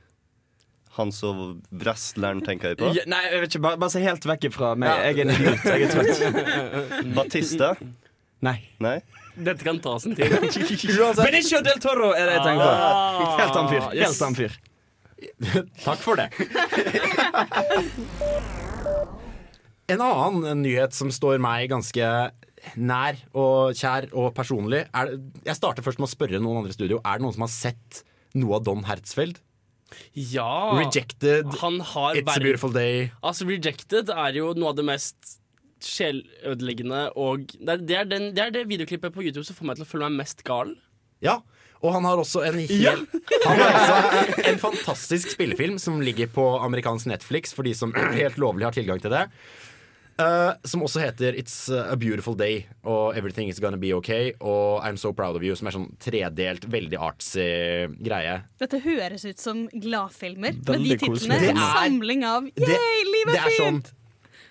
Han 0.99 1.13
som 1.15 1.61
wrestleren 1.71 2.43
tenker 2.45 2.73
jeg 2.73 2.81
på. 2.81 2.91
Ja, 2.97 3.07
nei, 3.09 3.23
jeg 3.31 3.45
vet 3.45 3.55
ikke, 3.55 3.63
bare, 3.69 3.81
bare 3.81 3.95
se 3.95 4.03
helt 4.05 4.27
vekk 4.27 4.49
fra 4.55 4.75
meg. 4.75 4.91
Jeg 5.07 5.21
er 5.21 5.23
en 5.25 5.35
idiot. 5.37 5.69
Jeg 5.71 5.87
er 5.87 5.95
trøtt. 5.95 7.13
Batista. 7.19 7.71
Nei. 8.45 8.57
Nei? 8.83 8.99
Dette 9.41 9.65
kan 9.65 9.79
ta 9.81 9.95
sin 10.03 10.17
tid. 10.19 10.35
Benicio 11.23 11.61
del 11.65 11.81
Toro 11.81 12.11
er 12.13 12.27
det 12.27 12.35
jeg 12.35 12.45
tenker 12.49 12.65
på. 12.67 12.75
Ah, 12.75 13.39
Helt 13.39 13.57
annen 13.61 13.71
fyr. 13.71 13.87
Helt 13.95 14.27
annen 14.27 14.39
fyr. 14.43 14.59
Takk 15.87 16.01
for 16.03 16.21
det. 16.21 16.29
En 19.91 20.03
annen 20.05 20.63
nyhet 20.63 20.95
som 20.95 21.11
står 21.13 21.41
meg 21.43 21.71
ganske 21.73 22.07
nær 22.77 23.19
og 23.33 23.77
kjær 23.79 24.11
og 24.13 24.35
personlig 24.37 24.83
er, 24.93 25.15
Jeg 25.47 25.57
starter 25.57 25.85
først 25.85 26.01
med 26.01 26.07
å 26.11 26.13
spørre 26.13 26.41
noen 26.43 26.61
andre 26.61 26.75
i 26.75 26.77
studio 26.77 26.99
Er 27.01 27.17
det 27.17 27.25
noen 27.25 27.33
som 27.33 27.47
har 27.47 27.53
sett 27.55 28.03
noe 28.37 28.59
av 28.59 28.67
Don 28.67 28.85
Hertzfeld? 28.85 29.41
Ja. 30.15 30.77
Rejected, 30.77 31.49
Han 31.63 31.81
har 31.81 32.21
It's 32.21 32.37
a 32.37 32.39
Beautiful 32.39 32.75
Day 32.75 33.09
Altså, 33.25 33.49
Rejected 33.49 34.13
er 34.13 34.37
jo 34.37 34.53
noe 34.59 34.75
av 34.75 34.79
det 34.79 34.87
mest 34.87 35.39
sjelødeleggende 35.81 37.07
og 37.17 37.55
det 37.57 37.73
er 37.73 37.81
det, 37.81 37.97
er 37.97 38.09
den, 38.11 38.27
det 38.37 38.43
er 38.45 38.51
det 38.53 38.67
videoklippet 38.69 39.15
på 39.15 39.25
YouTube 39.25 39.47
som 39.49 39.57
får 39.57 39.71
meg 39.71 39.79
til 39.79 39.87
å 39.87 39.89
føle 39.89 40.11
meg 40.11 40.21
mest 40.27 40.43
gal. 40.45 40.75
Ja, 41.25 41.39
og 41.81 41.95
han 41.97 42.05
har 42.05 42.21
også 42.21 42.43
en 42.45 42.59
hel 42.61 43.07
Han 43.47 43.61
har 43.63 43.79
også 43.81 44.45
en 44.51 44.59
fantastisk 44.61 45.33
spillefilm 45.33 45.79
som 45.81 46.01
ligger 46.05 46.29
på 46.33 46.45
amerikansk 46.61 47.09
Netflix 47.11 47.55
for 47.57 47.65
de 47.67 47.73
som 47.77 47.95
helt 48.21 48.39
lovlig 48.41 48.69
har 48.69 48.77
tilgang 48.77 49.01
til 49.03 49.13
det. 49.15 49.27
Uh, 50.21 50.53
som 50.69 50.83
også 50.85 51.01
heter 51.01 51.33
It's 51.41 51.55
a 51.73 51.95
Beautiful 51.97 52.35
Day 52.37 52.67
og 52.85 53.17
Everything 53.17 53.49
Is 53.49 53.61
Gonna 53.63 53.79
Be 53.81 53.95
Okay 53.97 54.35
og 54.45 54.83
I'm 54.85 54.99
So 55.01 55.15
Proud 55.17 55.39
of 55.39 55.47
You, 55.47 55.55
som 55.57 55.71
er 55.71 55.77
sånn 55.79 55.87
tredelt, 56.03 56.67
veldig 56.69 56.99
artsy 57.01 57.47
greie. 58.05 58.35
Dette 58.61 58.83
høres 58.85 59.25
ut 59.25 59.41
som 59.41 59.63
gladfilmer 59.73 60.59
med 60.61 60.85
de 60.85 60.99
titlene. 61.01 61.41
Det 61.41 61.55
En 61.55 61.63
er- 61.63 61.73
samling 61.79 62.27
av 62.29 62.51
Yay, 62.53 63.01
livet 63.15 63.39
er 63.39 63.49
fint! 63.49 63.89
sånn 63.89 63.97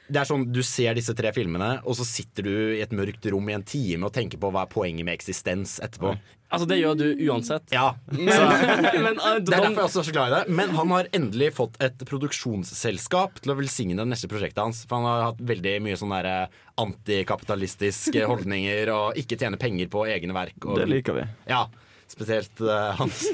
det 0.09 0.17
er 0.23 0.25
sånn, 0.25 0.47
Du 0.51 0.63
ser 0.65 0.95
disse 0.97 1.13
tre 1.13 1.29
filmene, 1.35 1.83
og 1.85 1.93
så 1.93 2.01
sitter 2.07 2.47
du 2.47 2.53
i 2.79 2.81
et 2.81 2.89
mørkt 2.97 3.27
rom 3.29 3.45
i 3.51 3.53
en 3.53 3.61
time 3.61 4.07
og 4.07 4.13
tenker 4.15 4.41
på 4.41 4.49
hva 4.49 4.63
er 4.65 4.71
poenget 4.73 5.05
med 5.05 5.13
eksistens 5.13 5.75
etterpå. 5.85 6.15
Altså, 6.49 6.65
det 6.69 6.79
gjør 6.79 6.95
du 6.97 7.05
uansett. 7.29 7.67
Ja, 7.73 7.91
Men, 8.15 8.31
så 8.33 8.45
men 9.05 9.19
uh, 9.21 9.35
Det 9.37 9.53
er 9.53 9.67
derfor 9.67 9.83
jeg 9.83 9.89
også 9.89 10.01
er 10.01 10.07
så 10.07 10.15
glad 10.15 10.31
i 10.31 10.35
det. 10.37 10.55
Men 10.59 10.73
han 10.77 10.93
har 10.95 11.09
endelig 11.15 11.51
fått 11.59 11.77
et 11.83 12.01
produksjonsselskap 12.09 13.37
til 13.43 13.53
å 13.53 13.57
velsigne 13.59 13.97
det 13.99 14.07
neste 14.09 14.29
prosjektet 14.31 14.63
hans. 14.63 14.81
For 14.89 14.97
han 14.97 15.09
har 15.09 15.27
hatt 15.29 15.43
veldig 15.51 15.75
mye 15.85 15.99
sånne 15.99 16.23
eh, 16.25 16.57
antikapitalistiske 16.81 18.25
holdninger 18.31 18.91
og 18.95 19.21
ikke 19.21 19.37
tjene 19.39 19.61
penger 19.61 19.91
på 19.93 20.07
egne 20.09 20.35
verk. 20.37 20.57
Og, 20.65 20.79
Det 20.81 20.89
liker 20.89 21.19
vi. 21.19 21.27
Ja, 21.51 21.67
spesielt 22.09 22.65
uh, 22.65 22.97
hans. 22.97 23.27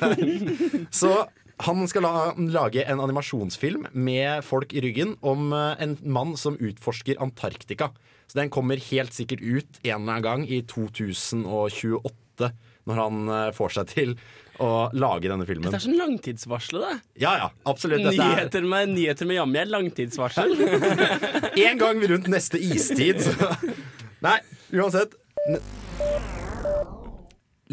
så 0.91 1.15
Han 1.63 1.87
skal 1.87 2.03
la, 2.03 2.33
lage 2.51 2.83
en 2.83 2.99
animasjonsfilm 2.99 3.87
med 3.93 4.43
folk 4.43 4.75
i 4.75 4.83
ryggen 4.83 5.15
om 5.23 5.53
eh, 5.55 5.79
en 5.85 5.95
mann 6.03 6.35
som 6.35 6.59
utforsker 6.59 7.21
Antarktika. 7.23 7.93
Så 8.27 8.41
den 8.41 8.51
kommer 8.51 8.81
helt 8.91 9.15
sikkert 9.15 9.39
ut 9.39 9.79
en 9.85 10.01
eller 10.01 10.17
annen 10.17 10.25
gang 10.25 10.47
i 10.49 10.59
2028, 10.67 12.49
når 12.89 13.01
han 13.01 13.29
eh, 13.35 13.51
får 13.55 13.77
seg 13.79 13.93
til 13.93 14.17
å 14.63 14.87
lage 14.95 15.27
denne 15.27 15.45
filmen. 15.47 15.67
Dette 15.67 15.81
er 15.81 15.85
sånn 15.87 15.99
langtidsvarsel, 15.99 16.83
det. 16.85 16.93
Ja, 17.25 17.33
ja, 17.41 17.49
absolutt. 17.67 18.05
Dette 18.05 18.15
er 18.15 18.35
Nyheter 18.37 18.67
med, 18.67 18.93
nyheter 18.95 19.27
med 19.29 19.39
Jammi 19.41 19.59
er 19.59 19.71
langtidsvarsel. 19.71 20.55
en 21.67 21.81
gang 21.81 22.03
rundt 22.13 22.29
neste 22.31 22.61
istid. 22.61 23.19
Så. 23.25 23.49
Nei, 24.23 24.37
uansett. 24.75 25.17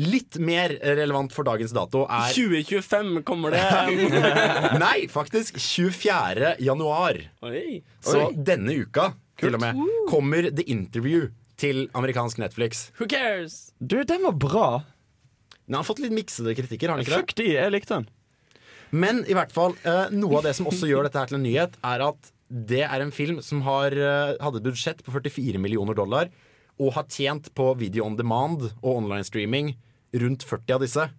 Litt 0.00 0.38
mer 0.40 0.73
relevant 0.97 1.35
for 1.37 1.45
dagens 1.45 1.75
dato 1.76 2.07
er 2.09 2.33
2025 2.33 3.21
kommer 3.28 3.52
det. 3.54 3.62
Nei, 4.83 5.04
faktisk 5.12 5.61
24. 5.61 6.57
januar. 6.64 7.21
Oi. 7.45 7.83
Så 8.00 8.31
denne 8.33 8.75
uka 8.81 9.12
til 9.42 9.59
og 9.59 9.62
med 9.62 9.78
kommer 10.11 10.49
The 10.49 10.64
Interview 10.73 11.28
til 11.61 11.87
amerikansk 11.95 12.40
Netflix. 12.42 12.88
Who 12.99 13.07
cares? 13.07 13.71
Du, 13.78 14.00
den 14.02 14.25
var 14.25 14.33
bra. 14.33 14.69
Den 15.69 15.78
har 15.78 15.87
fått 15.87 16.02
litt 16.02 16.14
miksede 16.14 16.54
kritikker, 16.59 16.90
har 16.90 16.99
den 16.99 17.07
ikke 17.07 17.14
det? 17.14 17.23
Fuck 17.23 17.35
de, 17.38 17.49
jeg 17.54 17.73
likte 17.75 17.99
den. 18.00 18.09
Men 18.92 19.23
i 19.25 19.37
hvert 19.37 19.52
fall, 19.54 19.76
eh, 19.88 20.12
noe 20.12 20.40
av 20.40 20.47
det 20.47 20.54
som 20.59 20.69
også 20.69 20.88
gjør 20.90 21.07
dette 21.07 21.21
her 21.21 21.31
til 21.31 21.38
en 21.38 21.47
nyhet, 21.47 21.78
er 21.81 22.04
at 22.11 22.33
det 22.52 22.83
er 22.85 23.00
en 23.00 23.14
film 23.14 23.40
som 23.40 23.62
har, 23.64 23.95
eh, 23.97 24.37
hadde 24.42 24.61
et 24.61 24.66
budsjett 24.66 25.00
på 25.02 25.14
44 25.14 25.59
millioner 25.59 25.97
dollar, 25.97 26.28
og 26.78 26.92
har 26.92 27.04
tjent 27.04 27.49
på 27.54 27.73
video 27.78 28.04
on 28.04 28.16
demand 28.16 28.73
og 28.83 28.97
online 28.97 29.25
streaming 29.25 29.76
rundt 30.12 30.45
40 30.45 30.75
av 30.75 30.81
disse. 30.81 31.11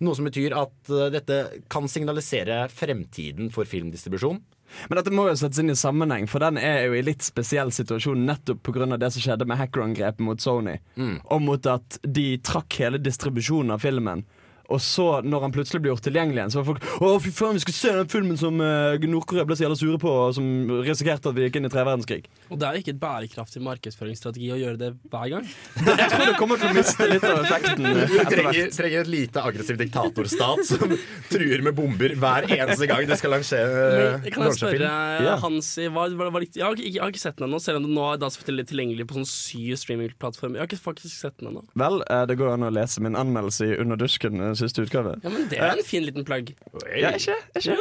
Noe 0.00 0.14
som 0.14 0.24
betyr 0.24 0.54
at 0.56 0.90
eh, 0.94 1.10
dette 1.10 1.62
kan 1.68 1.88
signalisere 1.90 2.68
fremtiden 2.72 3.50
for 3.52 3.68
filmdistribusjon. 3.68 4.40
Men 4.88 5.00
dette 5.00 5.12
må 5.14 5.28
jo 5.28 5.36
settes 5.38 5.60
inn 5.62 5.72
i 5.72 5.78
sammenheng, 5.78 6.26
for 6.30 6.44
den 6.44 6.58
er 6.60 6.86
jo 6.86 6.96
i 6.98 7.04
litt 7.04 7.24
spesiell 7.26 7.72
situasjon 7.74 8.26
nettopp 8.28 8.62
pga. 8.66 8.88
det 8.96 9.12
som 9.14 9.24
skjedde 9.24 9.48
med 9.48 9.60
hackerangrepet 9.60 10.24
mot 10.24 10.40
Sony, 10.40 10.78
og 11.24 11.42
mot 11.42 11.66
at 11.66 12.00
de 12.04 12.38
trakk 12.44 12.80
hele 12.82 13.00
distribusjonen 13.02 13.74
av 13.76 13.82
filmen. 13.84 14.24
Og 14.68 14.80
så, 14.84 15.06
når 15.24 15.46
han 15.46 15.54
plutselig 15.54 15.80
ble 15.80 15.92
gjort 15.94 16.04
tilgjengelig 16.04 16.42
igjen, 16.42 16.52
så 16.52 16.60
var 16.60 16.66
folk 16.68 16.82
Å, 17.00 17.12
fy 17.24 17.32
faen, 17.32 17.56
vi 17.56 17.62
skal 17.64 17.76
se 17.76 17.92
den 17.96 18.10
filmen 18.12 18.36
som 18.40 18.58
uh, 18.60 18.98
Nord-Korea 19.00 19.46
ble 19.48 19.56
så 19.56 19.64
jævla 19.64 19.78
sure 19.80 20.00
på, 20.02 20.12
og 20.12 20.34
som 20.36 20.48
risikerte 20.84 21.30
at 21.30 21.36
vi 21.36 21.46
gikk 21.46 21.56
inn 21.60 21.68
i 21.68 21.72
tre 21.72 21.84
verdenskrig. 21.88 22.26
Og 22.52 22.60
det 22.60 22.68
er 22.68 22.76
jo 22.76 22.82
ikke 22.84 22.92
et 22.92 23.00
bærekraftig 23.00 23.62
markedsføringsstrategi 23.64 24.50
å 24.52 24.58
gjøre 24.60 24.80
det 24.82 24.90
hver 25.08 25.32
gang. 25.32 25.48
Jeg 25.88 26.10
tror 26.12 26.24
det 26.28 26.34
kommer 26.40 26.60
til 26.60 26.68
å 26.68 26.76
miste 26.76 27.08
litt 27.08 27.24
av 27.24 27.40
effekten. 27.46 27.88
eh, 27.88 28.12
Du 28.12 28.32
trenger, 28.34 28.70
trenger 28.76 29.04
et 29.06 29.12
lite 29.12 29.44
aggressiv 29.50 29.80
diktatorstat 29.80 30.64
som 30.68 30.94
truer 31.32 31.64
med 31.64 31.76
bomber 31.78 32.14
hver 32.18 32.48
eneste 32.58 32.90
gang 32.90 33.06
det 33.08 33.18
skal 33.20 33.34
lansere 33.38 33.88
Men, 33.94 34.28
kan 34.34 34.46
jeg 34.48 34.58
spørre 34.58 34.76
film. 34.76 35.42
Hansi 35.46 35.88
hva, 35.94 36.06
hva, 36.12 36.28
hva, 36.34 36.44
jeg, 36.44 36.64
har 36.64 36.76
ikke, 36.76 36.92
jeg 36.92 37.02
har 37.02 37.14
ikke 37.14 37.24
sett 37.24 37.40
den 37.40 37.48
ennå, 37.48 37.62
selv 37.62 37.80
om 37.80 37.88
den 37.88 37.96
nå 37.96 38.06
er 38.12 38.64
tilgjengelig 38.68 39.08
på 39.08 39.16
sånn 39.16 39.28
syv 39.28 39.80
streamingplattformer. 39.80 40.58
Jeg 40.58 40.64
har 40.66 40.70
ikke 40.70 40.82
faktisk 40.82 41.14
sett 41.14 41.36
den 41.40 41.52
ennå. 41.52 41.64
Vel, 41.78 42.02
eh, 42.04 42.24
det 42.28 42.36
går 42.40 42.52
an 42.54 42.68
å 42.68 42.72
lese 42.74 43.02
min 43.04 43.16
anmeldelse 43.18 43.72
i 43.72 43.76
Under 43.78 43.96
dusken, 44.00 44.40
siste 44.60 44.84
utgave. 44.84 45.16
Ja, 45.22 45.32
men 45.32 45.46
det 45.50 45.60
er 45.60 45.72
en 45.72 45.86
fin 45.86 46.04
liten 46.06 46.26
plugg. 46.28 46.52
Ja, 46.92 47.12
ikke? 47.16 47.36
ikke? 47.58 47.76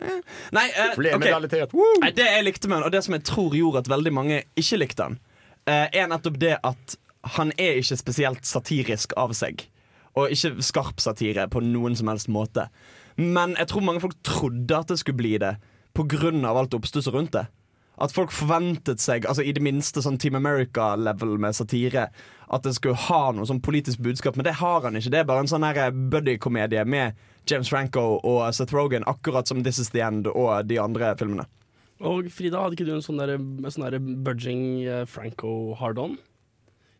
Ja. 0.00 0.16
Nei, 0.56 0.64
uh, 0.74 0.94
Flere 0.96 1.20
ok. 1.20 1.26
realitet. 1.26 1.76
Woo! 1.76 2.00
Nei, 2.02 2.10
det 2.16 2.26
jeg 2.26 2.46
likte 2.48 2.70
med 2.70 2.80
den, 2.80 2.88
og 2.88 2.94
det 2.94 3.04
som 3.06 3.16
jeg 3.16 3.24
tror 3.28 3.56
gjorde 3.56 3.84
at 3.84 3.92
veldig 3.92 4.14
mange 4.16 4.42
ikke 4.58 4.80
likte 4.82 5.06
den, 5.06 5.20
uh, 5.70 5.86
er 5.86 6.10
nettopp 6.10 6.40
det 6.42 6.56
at 6.58 6.96
han 7.36 7.52
er 7.60 7.78
ikke 7.80 8.00
spesielt 8.00 8.48
satirisk 8.48 9.14
av 9.20 9.34
seg. 9.38 9.66
Og 10.18 10.32
ikke 10.34 10.64
skarp 10.64 11.00
satire 11.00 11.46
på 11.48 11.62
noen 11.64 11.94
som 11.96 12.10
helst 12.10 12.30
måte. 12.32 12.66
Men 13.16 13.54
jeg 13.58 13.70
tror 13.70 13.84
mange 13.86 14.02
folk 14.02 14.16
trodde 14.26 14.76
at 14.76 14.90
det 14.90 14.98
skulle 15.00 15.20
bli 15.20 15.36
det 15.40 15.56
av 15.92 16.56
alt 16.56 16.74
oppstusset 16.74 17.12
rundt 17.14 17.32
det. 17.36 17.46
At 18.00 18.14
folk 18.14 18.32
forventet 18.32 19.02
seg, 19.02 19.26
altså 19.28 19.44
i 19.44 19.52
det 19.52 19.62
minste 19.62 20.02
sånn 20.02 20.16
Team 20.20 20.38
America-level 20.38 21.36
med 21.42 21.56
satire, 21.56 22.06
at 22.52 22.64
det 22.64 22.74
skulle 22.76 22.98
ha 23.08 23.20
noe 23.36 23.48
sånn 23.48 23.62
politisk 23.64 24.00
budskap, 24.04 24.36
men 24.36 24.48
det 24.48 24.56
har 24.60 24.86
han 24.86 24.96
ikke. 24.96 25.12
Det 25.12 25.20
er 25.20 25.28
bare 25.28 25.44
en 25.44 25.50
sånn 25.50 25.66
her 25.66 25.92
buddy-komedie 25.92 26.84
med 26.88 27.18
James 27.48 27.68
Franco 27.68 28.18
og 28.18 28.42
Seth 28.56 28.74
Rogen, 28.74 29.04
akkurat 29.08 29.48
som 29.48 29.62
This 29.64 29.80
Is 29.82 29.92
The 29.92 30.04
End 30.06 30.30
og 30.32 30.68
de 30.70 30.80
andre 30.80 31.12
filmene. 31.20 31.46
Og 32.02 32.26
Frida, 32.34 32.64
hadde 32.64 32.74
ikke 32.78 32.88
du 32.88 32.96
en 32.96 33.04
sånn 33.04 33.20
der, 33.20 33.36
sånn 33.70 34.10
budging 34.26 34.64
eh, 34.82 35.04
Franco 35.06 35.76
hard-on? 35.78 36.16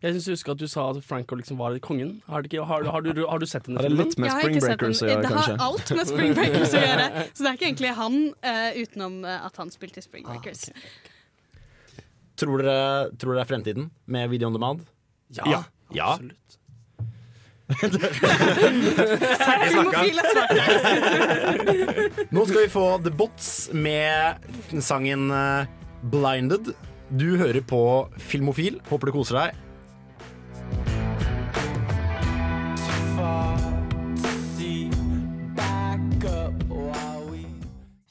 Jeg 0.03 0.11
synes 0.17 0.27
jeg 0.27 0.35
husker 0.35 0.53
at 0.57 0.59
du 0.59 0.67
sa 0.67 0.85
at 0.91 0.99
Franco 1.07 1.37
liksom 1.39 1.59
var 1.61 1.77
kongen. 1.85 2.17
Har 2.27 2.43
du, 2.43 2.49
ikke, 2.51 2.65
har, 2.67 2.83
har, 2.91 3.01
du, 3.07 3.21
har 3.29 3.39
du 3.39 3.47
sett 3.47 3.69
den? 3.69 3.77
Har 3.79 3.87
det 3.87 3.93
litt 3.95 4.17
med 4.19 4.27
Jeg 4.27 4.35
har 4.35 4.41
ikke 4.49 4.61
Spring. 4.61 4.67
Breakers 4.67 5.03
å 5.03 5.07
gjøre, 5.07 5.23
Det 5.23 5.29
har 5.37 5.63
alt 5.69 5.93
med 5.95 6.07
Spring 6.11 6.33
Breakers 6.39 6.75
å 6.75 6.83
gjøre. 6.89 7.07
Så 7.31 7.39
det 7.39 7.49
er 7.53 7.55
ikke 7.61 7.69
egentlig 7.71 7.93
han, 8.01 8.17
uh, 8.43 8.71
utenom 8.83 9.15
eh, 9.25 9.47
at 9.47 9.61
han 9.63 9.71
spilte 9.71 10.03
i 10.03 10.07
Spring 10.09 10.27
Ah, 10.27 10.35
Breakers. 10.35 10.63
Tror, 12.43 12.59
dere, 12.65 13.15
tror 13.15 13.31
dere 13.31 13.39
det 13.39 13.45
er 13.47 13.51
fremtiden 13.53 13.91
med 14.11 14.31
video 14.35 14.51
on 14.51 14.57
demand? 14.59 14.83
Ja, 15.39 15.63
Ja. 15.95 16.17
absolutt. 16.17 16.39
Ferdig 19.39 19.69
snakka. 19.73 20.01
Nå 22.35 22.45
skal 22.49 22.59
vi 22.65 22.69
få 22.73 22.87
The 23.05 23.13
Bots 23.17 23.71
med 23.73 24.35
sangen 24.83 25.31
eh, 25.31 25.67
'Blinded'. 26.03 26.73
Du 27.13 27.37
hører 27.39 27.61
på 27.65 27.81
Filmofil. 28.19 28.81
Håper 28.91 29.07
du 29.07 29.13
koser 29.15 29.39
deg. 29.39 29.61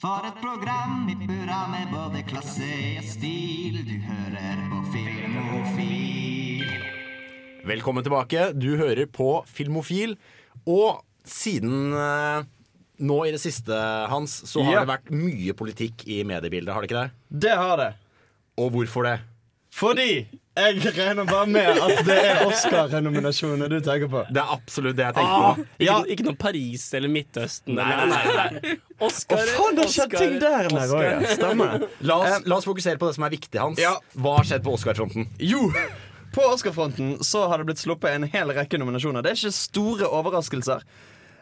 For 0.02 0.24
et 0.26 0.38
program 0.42 1.04
i 1.10 1.14
burra 1.14 1.60
med 1.70 1.92
både 1.92 2.22
klasse 2.26 2.66
og 2.98 3.04
stil. 3.06 3.76
Du 3.86 3.94
hører 4.02 4.62
på 4.72 4.80
Filmofil. 4.94 6.64
Velkommen 7.70 8.02
tilbake. 8.02 8.48
Du 8.58 8.72
hører 8.80 9.06
på 9.14 9.28
Filmofil. 9.46 10.16
Og 10.66 11.04
siden 11.22 11.94
eh, 11.94 12.42
nå 13.06 13.18
i 13.28 13.34
det 13.36 13.40
siste, 13.44 13.78
Hans, 14.10 14.40
så 14.50 14.64
har 14.66 14.72
Ja. 14.74 14.80
det 14.82 14.90
vært 14.90 15.12
mye 15.14 15.54
politikk 15.54 16.02
i 16.10 16.22
mediebildet, 16.26 16.74
har 16.74 16.82
det 16.82 16.90
ikke 16.90 17.04
det? 17.04 17.10
Det 17.46 17.54
har 17.62 17.76
det. 17.78 17.90
Og 18.58 18.72
hvorfor 18.74 19.06
det? 19.06 19.20
Fordi 19.72 20.26
jeg 20.56 20.92
regner 20.96 21.24
bare 21.24 21.46
med 21.48 21.78
at 21.80 22.02
det 22.04 22.16
er 22.28 22.40
Oscar-nominasjoner 22.46 23.70
du 23.72 23.78
tenker 23.80 24.10
på. 24.12 24.22
Det 24.28 24.42
er 24.42 24.50
absolutt 24.52 24.96
det 24.98 25.06
jeg 25.06 25.14
tenker 25.16 25.38
på. 25.56 25.64
Ikke, 25.78 25.86
Ja. 25.86 25.96
ikke 26.14 26.26
noe 26.26 26.36
Paris 26.36 26.84
eller 26.98 27.08
Midtøsten. 27.08 27.74
Nei, 27.78 28.06
nei, 28.10 28.22
nei. 28.36 28.74
Oscar, 29.00 29.40
faen, 29.56 29.74
det 29.78 29.86
har 29.86 29.92
skjedd 29.96 30.16
ting 30.18 30.38
der 30.42 30.68
nede 30.68 30.84
Oscar. 30.84 31.08
òg. 31.08 31.26
Stemmer. 31.38 31.86
La 32.04 32.18
oss, 32.20 32.44
la 32.46 32.56
oss 32.60 32.68
fokusere 32.68 33.00
på 33.00 33.08
det 33.08 33.14
som 33.16 33.24
er 33.24 33.30
viktig, 33.36 33.60
Hans. 33.62 33.80
Ja. 33.80 33.94
Hva 34.14 34.36
har 34.40 34.44
skjedd 34.50 34.62
på 34.66 34.74
Oscar-fronten? 34.76 35.26
Jo, 35.40 35.70
på 36.36 36.44
Oscar-fronten 36.52 37.16
så 37.24 37.46
har 37.48 37.58
det 37.62 37.66
blitt 37.72 37.80
sluppet 37.82 38.12
en 38.14 38.28
hel 38.32 38.52
rekke 38.56 38.78
nominasjoner. 38.80 39.24
Det 39.24 39.32
er 39.32 39.40
ikke 39.40 39.56
store 39.56 40.08
overraskelser, 40.20 40.84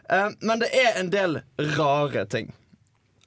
eh, 0.09 0.29
men 0.41 0.59
det 0.63 0.71
er 0.73 0.97
en 1.03 1.09
del 1.13 1.41
rare 1.77 2.25
ting. 2.31 2.53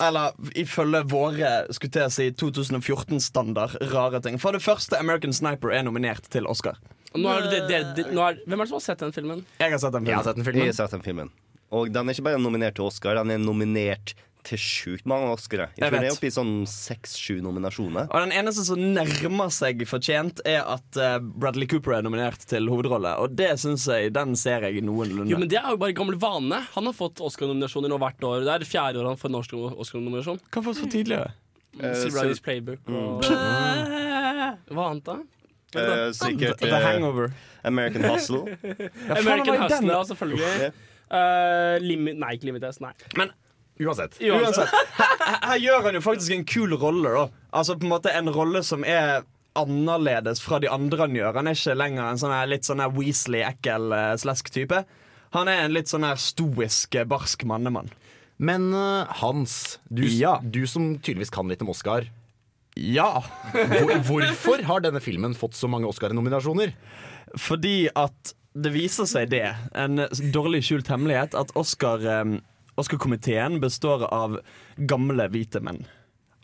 Eller 0.02 0.32
ifølge 0.58 1.04
våre 1.06 1.50
skulle 1.74 2.06
å 2.08 2.10
si 2.10 2.30
2014-standard 2.40 3.76
rare 3.92 4.20
ting. 4.24 4.38
For 4.42 4.56
det 4.56 4.62
første, 4.64 4.98
American 4.98 5.32
Sniper 5.36 5.70
er 5.74 5.84
nominert 5.86 6.26
til 6.34 6.48
Oscar. 6.50 6.80
Og 7.14 7.20
Nå 7.22 7.30
er 7.30 7.46
det, 7.46 7.60
det, 7.70 7.80
det, 7.94 8.06
nå 8.10 8.24
er, 8.26 8.40
hvem 8.42 8.58
er 8.58 8.66
det 8.66 8.72
som 8.72 8.80
har 8.80 8.86
sett 8.88 9.04
den 9.04 9.14
filmen? 9.14 9.44
Jeg 9.62 9.70
har 9.70 9.78
sett 9.78 9.94
den 9.94 10.08
Jeg 10.10 10.18
har 10.18 10.26
sett 10.26 10.34
den 10.40 10.42
Jeg 10.44 10.50
filmen. 10.52 10.66
har 10.72 10.78
sett 10.80 10.96
den 10.96 11.04
filmen. 11.06 11.30
Og 11.74 11.92
den 11.94 12.08
er 12.10 12.16
ikke 12.16 12.26
bare 12.26 12.40
nominert 12.42 12.74
til 12.78 12.88
Oscar, 12.88 13.14
den 13.20 13.30
er 13.36 13.38
nominert 13.42 14.16
til 14.44 14.60
sjukt 14.60 15.06
mange 15.08 15.30
Oscarer. 15.32 15.72
Jeg 15.74 15.80
Jeg 15.80 15.88
tror 15.88 15.96
den 15.96 16.04
det 16.04 16.10
er 16.10 16.16
oppe 16.16 16.28
i 16.28 16.34
sånn 16.34 16.52
seks-sju 16.68 17.40
nominasjoner. 17.44 18.08
Og 18.10 18.24
den 18.26 18.34
eneste 18.36 18.64
som 18.68 18.80
nærmer 18.80 19.52
seg 19.54 19.84
fortjent, 19.88 20.42
er 20.48 20.62
at 20.62 21.00
eh, 21.00 21.18
Bradley 21.20 21.68
Cooper 21.70 21.98
er 21.98 22.04
nominert 22.06 22.44
til 22.50 22.68
hovedrolle. 22.70 23.16
Og 23.24 23.36
det 23.38 23.52
syns 23.62 23.86
jeg, 23.90 24.12
den 24.14 24.36
ser 24.38 24.66
jeg 24.68 24.84
noenlunde. 24.84 25.30
Jo, 25.32 25.40
men 25.40 25.50
Det 25.50 25.60
er 25.60 25.70
jo 25.72 25.80
bare 25.80 25.96
gammel 25.96 26.18
vane. 26.20 26.60
Han 26.76 26.90
har 26.90 26.96
fått 26.96 27.22
Oscar-nominasjoner 27.24 27.92
nå 27.92 28.00
hvert 28.02 28.28
år. 28.28 28.44
Det 28.44 28.54
er 28.54 28.64
det 28.64 28.70
fjerde 28.70 29.00
året 29.02 29.14
han 29.14 29.22
får 29.22 29.34
norsk 29.34 29.56
Oscar-nominasjon. 29.72 30.42
Hva 30.50 30.64
fått 30.68 30.82
for 30.82 30.92
tidligere? 30.92 31.32
Steve 31.74 32.36
Playbook 32.44 32.86
og 32.86 33.24
Hva 33.26 34.90
annet, 34.92 35.08
da? 35.08 35.16
Uh, 35.74 36.12
sikkert 36.14 36.60
The 36.62 36.78
Hangover. 36.78 37.32
American 37.64 38.04
Hustle. 38.04 38.44
Ja, 38.62 39.16
American 39.18 39.88
ja, 39.90 40.04
selvfølgelig. 40.04 40.70
Uh, 41.10 41.82
limit, 41.82 42.18
nei, 42.18 42.36
ikke 42.36 42.48
Limites. 42.52 42.78
Nei. 42.82 42.92
Men 43.18 43.32
Uansett. 43.82 44.18
Uansett, 44.22 44.70
her, 44.98 45.38
her 45.48 45.58
gjør 45.58 45.86
han 45.88 45.96
jo 45.98 46.02
faktisk 46.04 46.34
en 46.36 46.44
kul 46.46 46.76
rolle. 46.78 47.10
da 47.10 47.24
Altså 47.58 47.74
på 47.78 47.86
en 47.88 47.90
måte 47.96 48.12
En 48.14 48.28
rolle 48.30 48.60
som 48.62 48.84
er 48.86 49.24
annerledes 49.58 50.40
fra 50.42 50.58
de 50.62 50.68
andre 50.70 50.98
han 51.04 51.14
gjør. 51.14 51.36
Han 51.40 51.46
er 51.50 51.54
ikke 51.58 51.74
lenger 51.78 52.06
en 52.10 52.18
sånn 52.18 52.32
her 52.34 52.48
litt 52.50 52.66
sånn 52.66 52.82
Weasley, 52.96 53.42
ekkel, 53.46 53.90
uh, 53.94 54.12
slesk 54.18 54.50
type. 54.54 54.80
Han 55.34 55.50
er 55.50 55.64
en 55.64 55.74
litt 55.74 55.90
sånn 55.90 56.06
her 56.06 56.18
stoisk, 56.18 56.94
eh, 56.98 57.06
barsk 57.06 57.44
mannemann. 57.46 57.90
Men 58.38 58.72
uh, 58.74 59.06
Hans, 59.20 59.78
du, 59.90 60.02
Ja. 60.10 60.36
du 60.42 60.64
som 60.70 60.96
tydeligvis 60.98 61.30
kan 61.34 61.46
litt 61.50 61.62
om 61.62 61.70
Oscar. 61.70 62.08
Ja, 62.74 63.22
Hvor, 63.54 63.92
hvorfor 64.08 64.62
har 64.66 64.82
denne 64.82 64.98
filmen 65.02 65.34
fått 65.38 65.54
så 65.54 65.70
mange 65.70 65.86
Oscar-nominasjoner? 65.90 66.74
fordi 67.38 67.88
at 67.98 68.34
det 68.54 68.70
viser 68.74 69.06
seg 69.10 69.30
det, 69.32 69.48
en 69.74 70.04
dårlig 70.34 70.60
skjult 70.66 70.86
hemmelighet, 70.90 71.34
at 71.34 71.50
Oscar 71.58 72.02
eh, 72.06 72.34
Oscar-komiteen 72.80 73.60
består 73.62 74.06
av 74.12 74.38
gamle 74.90 75.28
hvite 75.30 75.62
menn. 75.64 75.84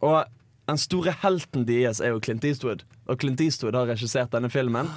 Og 0.00 0.25
den 0.70 0.78
store 0.78 1.14
helten 1.22 1.64
deres 1.66 2.00
er 2.00 2.14
jo 2.14 2.20
Clint 2.22 2.44
Eastwood, 2.46 2.84
og 3.10 3.18
Clint 3.20 3.40
Eastwood 3.42 3.75
har 3.75 3.90
regissert 3.90 4.30
denne 4.34 4.50
filmen. 4.52 4.90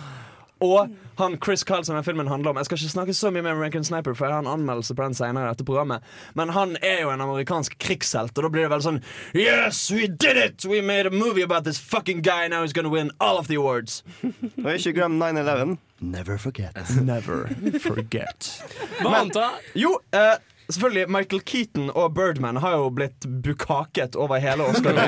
Og 0.63 0.91
han 1.17 1.37
Chris 1.43 1.63
Carlson, 1.63 1.85
som 1.85 1.95
denne 1.97 2.05
filmen 2.05 2.27
handler 2.27 2.51
om 2.51 2.57
Jeg 2.57 2.65
skal 2.69 2.77
ikke 2.77 2.91
snakke 2.93 3.13
så 3.17 3.31
mye 3.33 3.43
med 3.43 3.51
American 3.51 3.83
Sniper, 3.83 4.13
for 4.15 4.25
jeg 4.27 4.35
har 4.37 4.45
en 4.45 4.51
anmeldelse 4.53 4.95
på 4.95 5.03
den 5.03 5.17
senere 5.17 5.49
i 5.49 5.51
dette 5.51 5.65
programmet. 5.67 6.05
Men 6.39 6.53
han 6.55 6.77
er 6.81 7.01
jo 7.03 7.11
en 7.11 7.21
amerikansk 7.25 7.75
krigshelt, 7.83 8.37
og 8.37 8.45
da 8.45 8.51
blir 8.53 8.67
det 8.67 8.71
vel 8.75 8.85
sånn 8.85 9.01
Yes, 9.35 9.81
we 9.91 10.07
did 10.07 10.39
it! 10.39 10.63
We 10.69 10.81
made 10.81 11.09
a 11.09 11.11
movie 11.11 11.43
about 11.43 11.65
this 11.65 11.81
fucking 11.81 12.21
guy, 12.21 12.47
now 12.47 12.61
he's 12.63 12.73
gonna 12.73 12.93
win 12.93 13.11
all 13.19 13.37
of 13.41 13.49
the 13.51 13.59
awards. 13.59 14.03
Og 14.23 14.71
ikke 14.77 14.95
glem 15.01 15.19
9-11. 15.19 15.77
Never 16.03 16.37
forget. 16.37 16.77
Never 17.01 17.49
forget. 17.79 18.49
Hva 19.01 19.19
annet 19.19 19.35
da? 19.35 19.49
Jo, 19.75 19.97
eh, 20.15 20.35
selvfølgelig, 20.69 21.09
Michael 21.09 21.41
Keaton 21.41 21.89
og 21.89 22.13
Birdman 22.15 22.57
har 22.57 22.77
jo 22.77 22.89
blitt 22.89 23.25
bukaket 23.43 24.15
over 24.15 24.37
hele 24.39 24.63
Oscar. 24.63 24.93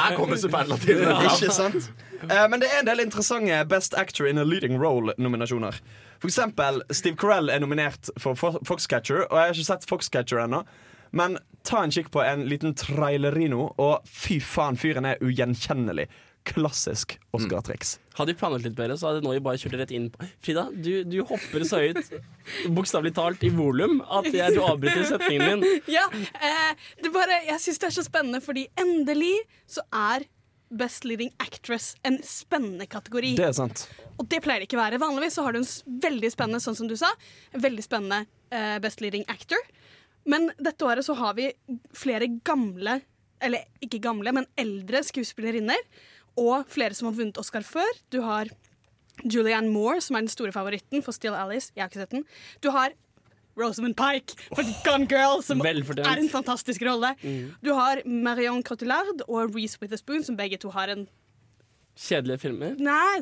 Her 0.00 0.16
kommer 0.16 0.36
superlativene. 0.36 1.16
Ikke 1.24 1.52
sant? 1.54 1.90
Eh, 2.22 2.46
men 2.50 2.60
det 2.60 2.68
er 2.68 2.80
en 2.82 2.86
del 2.90 3.00
interessante 3.06 3.64
Best 3.68 3.94
Actor 3.94 4.26
in 4.26 4.38
a 4.38 4.44
Leading 4.44 4.76
Role-nominasjoner. 4.82 5.80
For 6.20 6.28
eksempel 6.28 6.82
Steve 6.92 7.16
Carell 7.16 7.48
er 7.48 7.60
nominert 7.60 8.10
for 8.20 8.34
Foxcatcher, 8.36 9.24
og 9.30 9.38
jeg 9.38 9.46
har 9.46 9.54
ikke 9.56 9.72
sett 9.72 9.88
Foxcatcher 9.88 10.44
ennå. 10.44 10.64
Men 11.16 11.38
ta 11.66 11.82
en 11.82 11.90
kikk 11.90 12.10
på 12.14 12.22
en 12.22 12.44
liten 12.48 12.74
trailerino, 12.78 13.72
og 13.80 14.06
fy 14.06 14.38
faen, 14.44 14.78
fyren 14.78 15.08
er 15.08 15.22
ugjenkjennelig. 15.24 16.06
Klassisk 16.48 17.18
Oscar-triks. 17.36 17.98
Hadde 18.16 18.32
vi 18.32 18.38
planlagt 18.40 18.64
litt 18.66 18.76
bedre, 18.78 18.96
så 18.98 19.10
hadde 19.10 19.22
vi 19.24 19.42
bare 19.44 19.60
kjørt 19.60 19.76
rett 19.80 19.92
inn 19.94 20.08
på 20.12 20.26
Frida, 20.44 20.66
du, 20.72 21.04
du 21.04 21.20
hopper 21.28 21.64
så 21.68 21.82
høyt, 21.82 22.10
bokstavelig 22.76 23.12
talt, 23.16 23.44
i 23.46 23.52
volum, 23.54 24.00
at 24.08 24.28
jeg, 24.32 24.56
du 24.56 24.64
avbryter 24.64 25.06
setningen 25.12 25.64
din. 25.64 25.80
Ja, 25.96 26.06
eh, 26.10 26.72
det 27.02 27.12
bare, 27.14 27.42
jeg 27.46 27.62
syns 27.62 27.80
det 27.82 27.90
er 27.90 27.96
så 28.00 28.04
spennende, 28.06 28.42
fordi 28.44 28.66
endelig 28.80 29.34
så 29.70 29.84
er 29.92 30.26
Best 30.70 31.04
Leading 31.04 31.32
Actress 31.42 31.94
en 32.06 32.20
spennende 32.22 32.86
kategori. 32.86 33.34
Det 33.38 33.48
er 33.48 33.56
sant. 33.56 33.88
Og 34.20 34.28
det 34.30 34.38
pleier 34.44 34.62
det 34.62 34.68
ikke 34.68 34.78
å 34.78 34.84
være. 34.84 35.00
Vanligvis 35.02 35.38
så 35.38 35.44
har 35.46 35.56
du 35.56 35.60
en 35.62 35.70
veldig 36.04 36.30
spennende, 36.30 36.60
sånn 36.62 36.78
som 36.78 36.90
du 36.90 36.94
sa, 36.98 37.10
en 37.50 37.64
veldig 37.64 37.84
spennende 37.84 38.22
eh, 38.54 38.76
Best 38.82 39.02
Leading 39.02 39.26
Actor. 39.32 39.58
Men 40.30 40.50
dette 40.60 40.86
året 40.86 41.06
så 41.06 41.16
har 41.18 41.34
vi 41.38 41.48
flere 41.96 42.28
gamle, 42.46 43.00
eller 43.42 43.66
ikke 43.82 44.02
gamle, 44.04 44.34
men 44.36 44.46
eldre 44.60 45.02
skuespillerinner. 45.06 45.80
Og 46.40 46.64
flere 46.72 46.96
som 46.96 47.10
har 47.10 47.18
vunnet 47.18 47.38
Oscar 47.40 47.64
før. 47.66 47.90
Du 48.12 48.20
har 48.24 48.48
Julianne 49.24 49.68
Moore, 49.68 50.00
som 50.00 50.16
er 50.16 50.24
den 50.24 50.32
store 50.32 50.52
favoritten 50.56 51.02
for 51.04 51.12
Still 51.12 51.36
Alice. 51.36 51.70
Jeg 51.76 51.84
har 51.84 51.90
ikke 51.92 52.00
sett 52.06 52.14
den. 52.16 52.24
Du 52.64 52.70
har 52.72 52.94
Rosamund 53.60 53.96
Pike 53.98 54.36
for 54.54 54.64
Gone 54.86 55.04
Girl, 55.10 55.42
som 55.44 55.60
er 55.60 56.16
en 56.16 56.30
fantastisk 56.32 56.80
rolle. 56.86 57.10
Du 57.60 57.74
har 57.76 58.00
Marion 58.08 58.62
Cotillard 58.64 59.20
og 59.28 59.52
Reece 59.56 59.76
Witherspoon, 59.82 60.24
som 60.24 60.38
begge 60.38 60.56
to 60.62 60.70
har 60.72 60.88
en 60.94 61.08
Kjedelige 62.00 62.38
filmer. 62.40 62.76
Nei, 62.80 63.18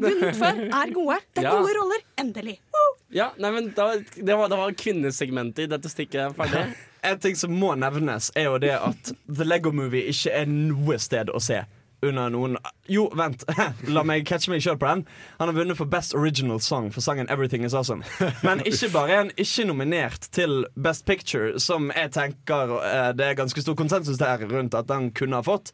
vunnet 0.00 0.36
før, 0.38 0.60
er 0.72 0.92
gode. 0.94 1.16
Det 1.34 1.42
er 1.42 1.48
Ja. 1.50 1.50
gode 1.58 1.72
roller. 1.76 2.00
Endelig. 2.16 2.54
Woo! 2.72 2.94
Ja, 3.12 3.26
nei, 3.36 3.50
men 3.52 3.66
da, 3.76 3.98
det, 3.98 4.36
var, 4.38 4.48
det 4.48 4.56
var 4.56 4.72
kvinnesegmentet 4.80 5.66
i 5.66 5.66
dette 5.74 5.90
stikket 5.92 6.32
ferdig. 6.38 6.62
En 7.04 7.18
ting 7.20 7.34
som 7.36 7.52
må 7.52 7.74
nevnes, 7.76 8.30
er 8.34 8.46
jo 8.46 8.54
det 8.62 8.70
at 8.78 9.10
The 9.28 9.44
Lego 9.44 9.74
Movie 9.76 10.06
ikke 10.08 10.30
er 10.38 10.46
noe 10.48 10.96
sted 11.02 11.28
å 11.28 11.42
se. 11.42 11.58
Under 12.04 12.30
noen 12.32 12.56
Jo, 12.90 13.06
vent. 13.16 13.44
La 13.94 14.02
meg 14.06 14.26
catche 14.28 14.52
meg 14.52 14.62
sjøl 14.64 14.76
på 14.80 14.88
den. 14.90 15.04
Han 15.40 15.50
har 15.50 15.56
vunnet 15.56 15.78
for 15.78 15.88
Best 15.90 16.14
Original 16.14 16.60
Song 16.60 16.90
for 16.92 17.04
sangen 17.04 17.28
'Everything 17.28 17.64
Is 17.64 17.74
Awesome'. 17.74 18.04
Men 18.44 18.60
ikke 18.70 18.90
bare 18.92 19.10
er 19.12 19.22
han 19.24 19.32
ikke 19.36 19.66
nominert 19.70 20.28
til 20.36 20.66
Best 20.76 21.06
Picture, 21.06 21.58
som 21.60 21.90
jeg 21.94 22.12
tenker 22.16 22.76
eh, 22.80 23.10
det 23.16 23.30
er 23.30 23.40
ganske 23.40 23.64
stor 23.64 23.76
konsensus 23.78 24.20
der 24.20 24.44
rundt 24.50 24.74
at 24.74 24.90
han 24.92 25.10
kunne 25.16 25.40
ha 25.40 25.46
fått. 25.46 25.72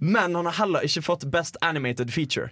Men 0.00 0.34
han 0.34 0.48
har 0.48 0.58
heller 0.64 0.84
ikke 0.86 1.02
fått 1.04 1.30
Best 1.32 1.56
Animated 1.62 2.12
Feature. 2.12 2.50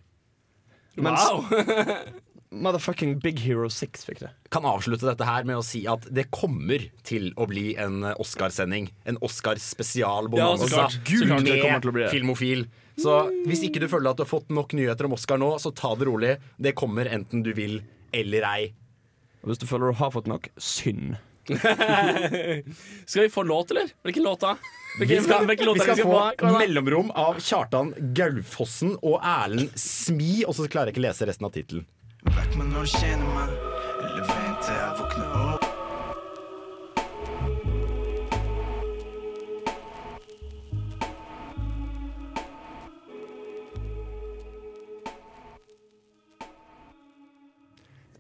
Mens 0.96 1.20
Wow! 1.28 1.44
motherfucking 2.50 3.18
Big 3.20 3.38
Hero 3.44 3.68
6 3.68 4.04
fikk 4.08 4.22
det. 4.22 4.30
Kan 4.52 4.66
avslutte 4.68 5.06
dette 5.08 5.26
her 5.28 5.44
med 5.48 5.58
å 5.60 5.64
si 5.64 5.84
at 5.90 6.06
det 6.14 6.28
kommer 6.34 6.84
til 7.06 7.30
å 7.36 7.46
bli 7.48 7.72
en 7.80 8.02
Oscarsending. 8.16 8.90
En 9.08 9.20
Oscar-spesial 9.24 10.30
Ja, 10.32 10.50
å 10.54 10.58
bli 11.42 11.58
med 11.92 12.02
det. 12.04 12.10
Filmofil. 12.12 12.66
Så 12.98 13.14
hvis 13.46 13.62
ikke 13.66 13.82
du 13.82 13.88
føler 13.90 14.10
at 14.10 14.18
du 14.18 14.24
har 14.24 14.30
fått 14.30 14.50
nok 14.50 14.74
nyheter 14.74 15.06
om 15.06 15.14
Oscar 15.14 15.38
nå, 15.40 15.52
så 15.62 15.70
ta 15.74 15.94
det 15.98 16.08
rolig. 16.08 16.34
Det 16.58 16.74
kommer 16.78 17.10
enten 17.10 17.44
du 17.46 17.52
vil 17.56 17.80
eller 18.14 18.46
ei. 18.48 18.68
Og 19.42 19.52
hvis 19.52 19.62
du 19.62 19.68
føler 19.70 19.92
du 19.92 20.00
har 20.00 20.10
fått 20.14 20.30
nok, 20.30 20.50
synd. 20.58 21.16
Skal 23.08 23.22
vi 23.22 23.28
få 23.32 23.42
låt, 23.42 23.70
eller? 23.70 23.88
Hvilken 24.02 24.22
låt 24.26 24.40
da? 24.40 24.56
Vi 25.00 25.20
skal, 25.20 25.46
hvilken 25.46 25.66
låt 25.66 25.76
vi 25.76 25.80
skal, 25.80 25.94
vi 25.96 26.02
skal 26.02 26.36
få? 26.38 26.58
Mellomrom 26.58 27.10
av 27.14 27.38
Kjartan 27.40 27.94
Gaufossen 28.16 28.96
og 28.98 29.20
Erlend 29.22 29.70
Smi, 29.78 30.42
og 30.48 30.56
så 30.58 30.66
klarer 30.68 30.90
jeg 30.90 30.98
ikke 30.98 31.06
lese 31.06 31.28
resten 31.28 31.48
av 31.48 31.54
tittelen. 31.54 31.86
Vekk 32.26 32.56
meg 32.58 32.72
når 32.74 32.88
du 32.88 32.94
kjenner 32.98 33.28
meg, 33.36 33.52
eller 34.02 34.24
vent 34.32 34.64
til 34.66 34.74
jeg 34.74 34.96
våkner 34.98 35.27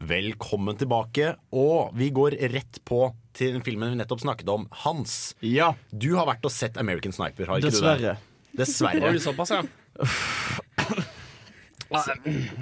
Velkommen 0.08 0.76
tilbake, 0.78 1.34
og 1.52 1.90
vi 1.98 2.06
går 2.14 2.36
rett 2.54 2.78
på 2.88 3.00
til 3.36 3.52
den 3.58 3.64
filmen 3.66 3.90
vi 3.92 3.98
nettopp 4.00 4.22
snakket 4.22 4.48
om, 4.48 4.64
Hans. 4.84 5.34
Ja, 5.44 5.74
Du 5.92 6.14
har 6.16 6.24
vært 6.30 6.46
og 6.48 6.52
sett 6.54 6.78
American 6.80 7.12
Sniper, 7.12 7.50
har 7.50 7.60
ikke 7.60 7.68
dessverre. 7.74 7.98
du 7.98 8.06
det? 8.06 8.16
Dessverre. 8.62 9.10
Oi, 9.10 9.18
såpass, 9.20 9.52
ja. 9.52 9.62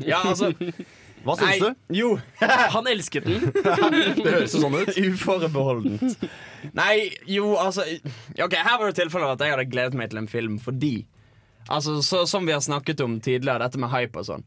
Ja, 0.06 0.20
altså 0.22 0.50
Hva 1.26 1.34
syns 1.38 1.62
du? 1.62 1.70
Jo, 1.98 2.08
Han 2.76 2.86
elsket 2.90 3.26
den. 3.26 3.46
Det 3.54 4.26
høres 4.26 4.54
jo 4.54 4.60
sånn 4.62 4.76
ut. 4.78 4.92
uforbeholdent. 4.94 6.26
Nei, 6.78 7.10
jo, 7.30 7.52
altså 7.58 7.82
Ok, 8.42 8.54
Her 8.54 8.78
var 8.78 8.90
det 8.90 8.98
tilfellet 9.00 9.34
at 9.34 9.42
jeg 9.46 9.54
hadde 9.56 9.66
gledet 9.72 9.98
meg 9.98 10.10
til 10.12 10.22
en 10.22 10.30
film 10.30 10.58
fordi 10.62 10.94
Altså, 11.66 11.96
så, 12.06 12.22
Som 12.30 12.46
vi 12.46 12.54
har 12.54 12.62
snakket 12.62 13.00
om 13.02 13.16
tidligere, 13.18 13.58
dette 13.66 13.78
med 13.82 13.90
hype 13.90 14.22
og 14.22 14.28
sånn. 14.28 14.44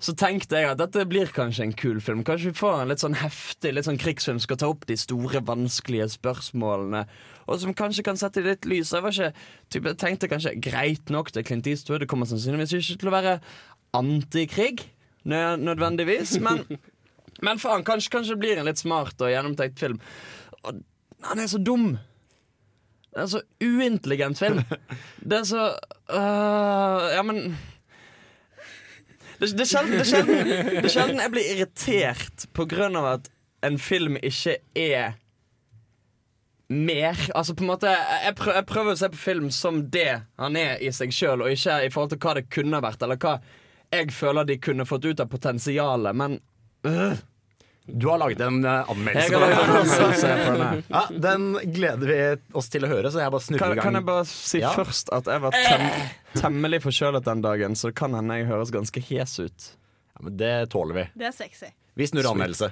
Så 0.00 0.14
tenkte 0.16 0.56
jeg 0.56 0.70
at 0.70 0.78
dette 0.80 1.02
blir 1.08 1.28
kanskje 1.36 1.66
en 1.66 1.74
kul 1.76 1.98
film. 2.00 2.22
Kanskje 2.24 2.50
vi 2.54 2.56
får 2.56 2.78
en 2.82 2.88
litt 2.88 3.02
sånn 3.02 3.18
heftig 3.20 3.74
litt 3.76 3.84
sånn 3.84 3.98
krigsfilm 4.00 4.38
som 4.38 4.46
skal 4.46 4.60
ta 4.62 4.70
opp 4.72 4.86
de 4.88 4.96
store, 4.96 5.42
vanskelige 5.44 6.06
spørsmålene. 6.14 7.02
Og 7.50 7.60
som 7.60 7.74
kanskje 7.76 8.04
kan 8.06 8.16
sette 8.16 8.40
i 8.40 8.46
litt 8.46 8.64
lys. 8.70 8.94
Jeg 8.96 9.04
ikke, 9.12 9.28
typ, 9.68 9.90
jeg 9.90 9.98
tenkte 10.00 10.30
kanskje 10.32 10.54
greit 10.64 11.12
nok 11.12 11.28
til 11.34 11.44
Clint 11.44 11.68
Eastwood. 11.68 12.00
Det 12.00 12.08
kommer 12.08 12.30
sannsynligvis 12.30 12.72
ikke 12.78 13.00
til 13.02 13.10
å 13.12 13.16
være 13.18 13.34
antikrig 13.98 14.86
nø- 15.28 15.58
nødvendigvis. 15.60 16.38
Men, 16.40 16.64
men 17.46 17.60
faen, 17.60 17.84
kanskje, 17.84 18.14
kanskje 18.16 18.36
det 18.38 18.42
blir 18.46 18.60
en 18.62 18.70
litt 18.70 18.80
smart 18.80 19.20
og 19.20 19.34
gjennomtenkt 19.34 19.82
film. 19.84 20.00
Og 20.64 20.80
han 21.28 21.42
er 21.44 21.50
så 21.52 21.60
dum. 21.60 21.90
Det 23.10 23.20
er 23.24 23.28
så 23.34 23.42
uintelligent 23.60 24.38
film. 24.40 24.62
Det 25.28 25.42
er 25.42 25.44
så 25.44 25.66
øh, 26.08 27.06
Ja, 27.12 27.20
men 27.26 27.50
det, 29.40 29.50
det, 29.56 29.64
er 29.64 29.70
sjelden, 29.70 29.96
det, 29.96 30.04
er 30.04 30.10
sjelden, 30.10 30.50
det 30.68 30.84
er 30.84 30.92
sjelden 30.92 31.22
jeg 31.24 31.32
blir 31.32 31.50
irritert 31.54 32.46
på 32.56 32.66
grunn 32.68 32.98
av 33.00 33.08
at 33.16 33.30
en 33.66 33.78
film 33.80 34.18
ikke 34.20 34.58
er 34.78 35.16
mer. 36.70 37.18
Altså 37.34 37.54
på 37.54 37.64
en 37.64 37.72
måte 37.72 37.90
Jeg, 37.90 38.34
prøver, 38.38 38.60
jeg 38.60 38.66
prøver 38.68 38.92
å 38.92 39.00
se 39.00 39.08
på 39.10 39.20
film 39.20 39.48
som 39.54 39.82
det 39.90 40.20
han 40.40 40.58
er 40.60 40.78
i 40.84 40.92
seg 40.94 41.12
sjøl, 41.14 41.42
og 41.44 41.54
ikke 41.54 41.80
i 41.86 41.90
forhold 41.90 42.14
til 42.14 42.22
hva 42.22 42.36
det 42.38 42.46
kunne 42.52 42.82
vært, 42.84 43.02
eller 43.02 43.20
hva 43.20 43.38
jeg 43.90 44.12
føler 44.14 44.46
de 44.46 44.60
kunne 44.62 44.86
fått 44.86 45.08
ut 45.08 45.20
av 45.20 45.30
potensialet, 45.32 46.14
men 46.16 46.38
øh. 46.86 47.18
Du 47.86 48.08
har 48.08 48.18
laget 48.18 48.40
en 48.44 48.64
eh, 48.64 48.90
anmeldelse. 48.90 50.84
Ja, 50.88 51.02
den 51.10 51.46
gleder 51.74 52.06
vi 52.06 52.18
oss 52.58 52.68
til 52.70 52.84
å 52.86 52.90
høre, 52.90 53.10
så 53.10 53.22
jeg 53.22 53.32
bare 53.34 53.42
snurrer 53.44 53.62
Kan, 53.64 53.72
i 53.72 53.74
gang. 53.80 53.84
kan 53.88 53.98
jeg 53.98 54.06
bare 54.06 54.24
si 54.30 54.60
Ja. 54.62 54.70
først 54.76 55.10
at 55.16 55.26
jeg 55.26 55.40
var 55.42 55.50
tem 55.56 55.86
temmelig 56.38 56.82
forkjølet 56.84 57.24
den 57.26 57.42
dagen, 57.42 57.74
så 57.74 57.90
det 57.90 57.96
kan 57.98 58.14
hende 58.14 58.36
jeg 58.38 58.46
høres 58.50 58.70
ganske 58.70 59.00
hes 59.08 59.38
ut. 59.40 59.70
Ja, 60.14 60.22
men 60.22 60.36
det 60.36 60.52
tåler 60.70 60.94
vi. 60.94 61.04
Det 61.18 61.26
er 61.32 61.32
sexy. 61.34 61.72
Vi 61.96 62.06
snurrer 62.06 62.28
Sweet. 62.30 62.36
anmeldelse. 62.36 62.70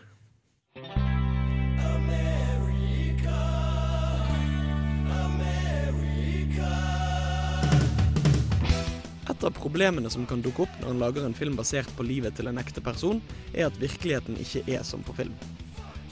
Av 9.48 9.56
problemene 9.56 10.11
som 10.12 10.26
kan 10.28 10.42
dukke 10.44 10.66
opp 10.66 10.76
når 10.82 10.92
en 10.92 11.00
lager 11.02 11.24
en 11.26 11.37
film 11.37 11.56
basert 11.58 11.90
på 11.96 12.06
livet 12.06 12.37
til 12.37 12.50
en 12.50 12.61
ekte 12.61 12.82
person, 12.84 13.22
er 13.54 13.68
at 13.68 13.80
virkeligheten 13.80 14.38
ikke 14.42 14.64
er 14.76 14.84
som 14.87 15.02
på 15.06 15.16
film. 15.16 15.34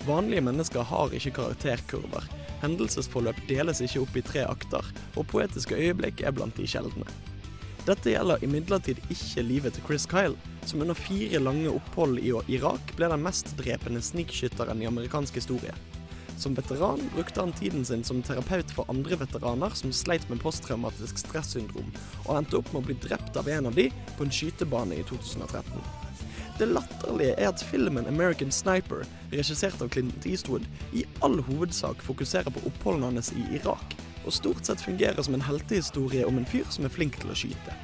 Vanlige 0.07 0.45
mennesker 0.47 0.87
har 0.87 1.15
ikke 1.15 1.35
karakterkurver, 1.39 2.27
hendelsesforløp 2.63 3.39
deles 3.51 3.83
ikke 3.85 4.05
opp 4.05 4.17
i 4.17 4.25
tre 4.25 4.45
akter, 4.49 4.93
og 5.17 5.29
poetiske 5.33 5.77
øyeblikk 5.77 6.23
er 6.25 6.37
blant 6.37 6.57
de 6.57 6.69
sjeldne. 6.71 7.09
Dette 7.87 8.11
gjelder 8.11 8.43
imidlertid 8.43 8.99
ikke 9.13 9.45
livet 9.47 9.77
til 9.77 9.85
Chris 9.87 10.09
Kyle, 10.11 10.39
som 10.67 10.83
under 10.83 10.99
fire 10.99 11.39
lange 11.43 11.71
opphold 11.71 12.19
i 12.19 12.33
Irak 12.57 12.97
ble 12.99 13.11
den 13.13 13.23
mest 13.23 13.53
drepende 13.61 14.03
snikskytteren 14.03 14.83
i 14.83 14.89
amerikansk 14.91 15.39
historie. 15.39 15.75
Som 16.37 16.55
veteran 16.55 17.01
brukte 17.15 17.41
han 17.41 17.53
tiden 17.53 17.85
sin 17.85 18.05
som 18.05 18.23
terapeut 18.23 18.71
for 18.71 18.85
andre 18.93 19.17
veteraner 19.17 19.71
som 19.75 19.93
sleit 19.93 20.29
med 20.29 20.41
posttraumatisk 20.43 21.19
stressyndrom, 21.19 21.89
og 22.27 22.35
endte 22.37 22.59
opp 22.61 22.73
med 22.73 22.83
å 22.83 22.87
bli 22.91 22.97
drept 23.07 23.39
av 23.41 23.49
en 23.49 23.71
av 23.71 23.79
de 23.79 23.89
på 24.19 24.27
en 24.27 24.33
skytebane 24.33 24.99
i 25.01 25.07
2013. 25.09 25.81
Det 26.59 26.69
latterlige 26.69 27.35
er 27.37 27.49
at 27.49 27.65
filmen 27.71 28.07
'American 28.07 28.53
Sniper', 28.53 29.05
regissert 29.33 29.83
av 29.83 29.89
Clint 29.89 30.27
Eastwood, 30.27 30.65
i 30.93 31.05
all 31.23 31.41
hovedsak 31.43 32.03
fokuserer 32.03 32.51
på 32.51 32.67
oppholdene 32.69 33.13
hans 33.13 33.33
i 33.33 33.45
Irak, 33.57 33.97
og 34.25 34.33
stort 34.33 34.65
sett 34.67 34.81
fungerer 34.81 35.23
som 35.23 35.35
en 35.35 35.45
heltehistorie 35.45 36.27
om 36.27 36.39
en 36.39 36.47
fyr 36.47 36.65
som 36.71 36.85
er 36.85 36.89
flink 36.93 37.21
til 37.21 37.31
å 37.31 37.37
skyte. 37.37 37.77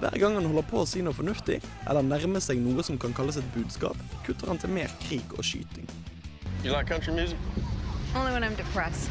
Hver 0.00 0.18
gang 0.18 0.34
han 0.34 0.44
holder 0.44 0.66
på 0.68 0.80
å 0.80 0.86
si 0.86 1.02
noe 1.02 1.16
fornuftig, 1.16 1.62
eller 1.88 2.02
nærmer 2.02 2.40
seg 2.40 2.58
noe 2.58 2.82
som 2.82 2.98
kan 2.98 3.12
kalles 3.12 3.36
et 3.36 3.54
budskap, 3.54 3.96
kutter 4.26 4.46
han 4.46 4.58
til 4.58 4.70
mer 4.70 4.90
krig 5.00 5.24
og 5.38 5.44
skyting. 5.44 5.88
You 6.64 6.72
like 6.72 6.86
country 6.86 7.12
music? 7.12 7.36
Only 8.16 8.32
when 8.32 8.42
I'm 8.42 8.54
depressed. 8.54 9.10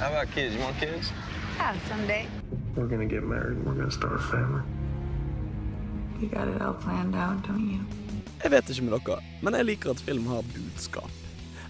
How 0.00 0.08
about 0.08 0.26
kids? 0.34 0.52
You 0.56 0.60
want 0.62 0.76
kids? 0.80 1.12
Yeah, 1.56 1.76
someday. 1.88 2.26
We're 2.74 2.88
gonna 2.88 3.06
get 3.06 3.22
married 3.22 3.58
and 3.58 3.64
we're 3.64 3.78
gonna 3.78 3.92
start 3.92 4.14
a 4.14 4.18
family. 4.18 4.62
You 6.20 6.26
got 6.26 6.48
it 6.48 6.60
all 6.60 6.74
planned 6.74 7.14
out, 7.14 7.46
don't 7.46 7.70
you? 7.70 7.78
Jeg 8.42 8.50
vet 8.50 8.70
ikke 8.70 8.82
med 8.88 8.98
dere, 8.98 9.20
men 9.42 9.54
jeg 9.54 9.68
liker 9.68 9.90
at 9.94 10.02
film 10.02 10.26
har 10.26 10.42
budskap. 10.56 11.14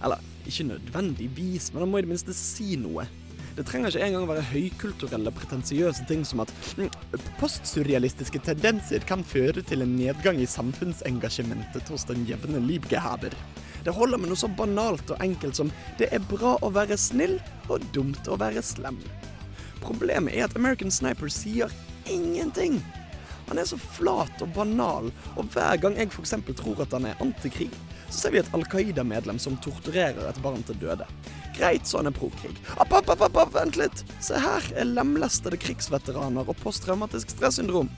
Eller 0.03 0.17
ikke 0.45 0.63
nødvendigvis, 0.63 1.69
men 1.73 1.85
han 1.85 1.91
må 1.91 2.01
i 2.01 2.07
det 2.07 2.13
minste 2.15 2.33
si 2.33 2.73
noe. 2.81 3.05
Det 3.53 3.67
trenger 3.69 3.93
ikke 3.93 4.05
engang 4.07 4.27
være 4.33 4.49
høykulturelle, 4.49 5.31
pretensiøse 5.31 6.09
ting 6.09 6.25
som 6.25 6.41
at 6.41 6.53
mm, 6.77 6.89
postsurrealistiske 7.37 8.41
tendenser 8.49 9.05
kan 9.05 9.21
føre 9.21 9.61
til 9.61 9.85
en 9.85 9.97
nedgang 10.01 10.41
i 10.41 10.49
samfunnsengasjementet 10.49 11.93
hos 11.93 12.09
den 12.09 12.25
jevne 12.25 12.65
livgehaber. 12.65 13.37
Det 13.85 13.95
holder 13.95 14.21
med 14.21 14.31
noe 14.31 14.39
så 14.39 14.49
banalt 14.51 15.13
og 15.13 15.23
enkelt 15.23 15.59
som 15.59 15.71
det 15.99 16.09
er 16.15 16.23
bra 16.31 16.57
å 16.61 16.71
være 16.75 16.97
snill 16.99 17.37
og 17.69 17.85
dumt 17.95 18.27
å 18.27 18.37
være 18.39 18.63
slem. 18.65 18.99
Problemet 19.83 20.35
er 20.35 20.47
at 20.47 20.57
American 20.59 20.91
Sniper 20.91 21.31
sier 21.31 21.71
ingenting. 22.09 22.81
Han 23.49 23.57
er 23.57 23.65
så 23.65 23.79
flat 23.81 24.43
og 24.45 24.51
banal, 24.53 25.07
og 25.33 25.47
hver 25.55 25.79
gang 25.81 25.95
jeg 25.97 26.11
f.eks. 26.13 26.35
tror 26.59 26.83
at 26.83 26.91
han 26.93 27.07
er 27.09 27.21
antikrig, 27.23 27.69
så 28.09 28.19
ser 28.19 28.33
vi 28.35 28.41
et 28.41 28.51
Al 28.53 28.65
Qaida-medlem 28.69 29.39
som 29.41 29.57
torturerer 29.63 30.27
et 30.29 30.41
barn 30.43 30.61
til 30.67 30.77
døde. 30.81 31.07
Greit 31.57 31.89
så 31.89 31.99
han 31.99 32.11
er 32.11 32.15
pro-krig. 32.15 32.53
App, 32.77 32.93
app, 32.93 33.09
app, 33.09 33.25
app, 33.25 33.53
vent 33.55 33.79
litt! 33.79 34.03
Se 34.21 34.37
her 34.37 34.69
er 34.77 34.89
lemlestede 34.89 35.57
krigsveteraner 35.61 36.45
og 36.45 36.61
posttraumatisk 36.61 37.33
stressyndrom. 37.33 37.89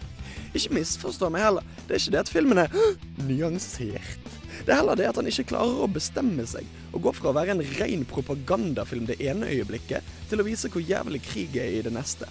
Ikke 0.55 0.75
misforstå 0.79 1.31
meg 1.31 1.43
heller, 1.45 1.67
det 1.87 1.97
er 1.97 2.03
ikke 2.03 2.15
det 2.15 2.23
at 2.23 2.31
filmen 2.31 2.63
er 2.63 2.79
nyansert. 3.27 4.40
Det 4.65 4.73
er 4.73 4.81
heller 4.81 4.95
det 4.99 5.07
at 5.09 5.17
han 5.17 5.27
ikke 5.29 5.47
klarer 5.53 5.83
å 5.83 5.89
bestemme 5.89 6.45
seg, 6.45 6.67
og 6.93 7.01
går 7.07 7.15
fra 7.17 7.31
å 7.31 7.37
være 7.37 7.55
en 7.55 7.63
ren 7.79 8.05
propagandafilm 8.09 9.07
det 9.09 9.17
ene 9.25 9.49
øyeblikket, 9.49 10.05
til 10.29 10.41
å 10.41 10.45
vise 10.45 10.69
hvor 10.69 10.83
jævlig 10.85 11.23
krig 11.25 11.57
er 11.57 11.79
i 11.79 11.81
det 11.85 11.93
neste. 11.95 12.29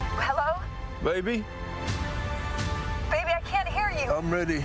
Hello? 0.00 0.50
Baby, 1.04 1.44
Baby, 3.10 3.30
I 3.30 3.40
can't 3.44 3.68
hear 3.68 3.90
you. 3.90 4.10
I'm 4.10 4.30
ready. 4.32 4.64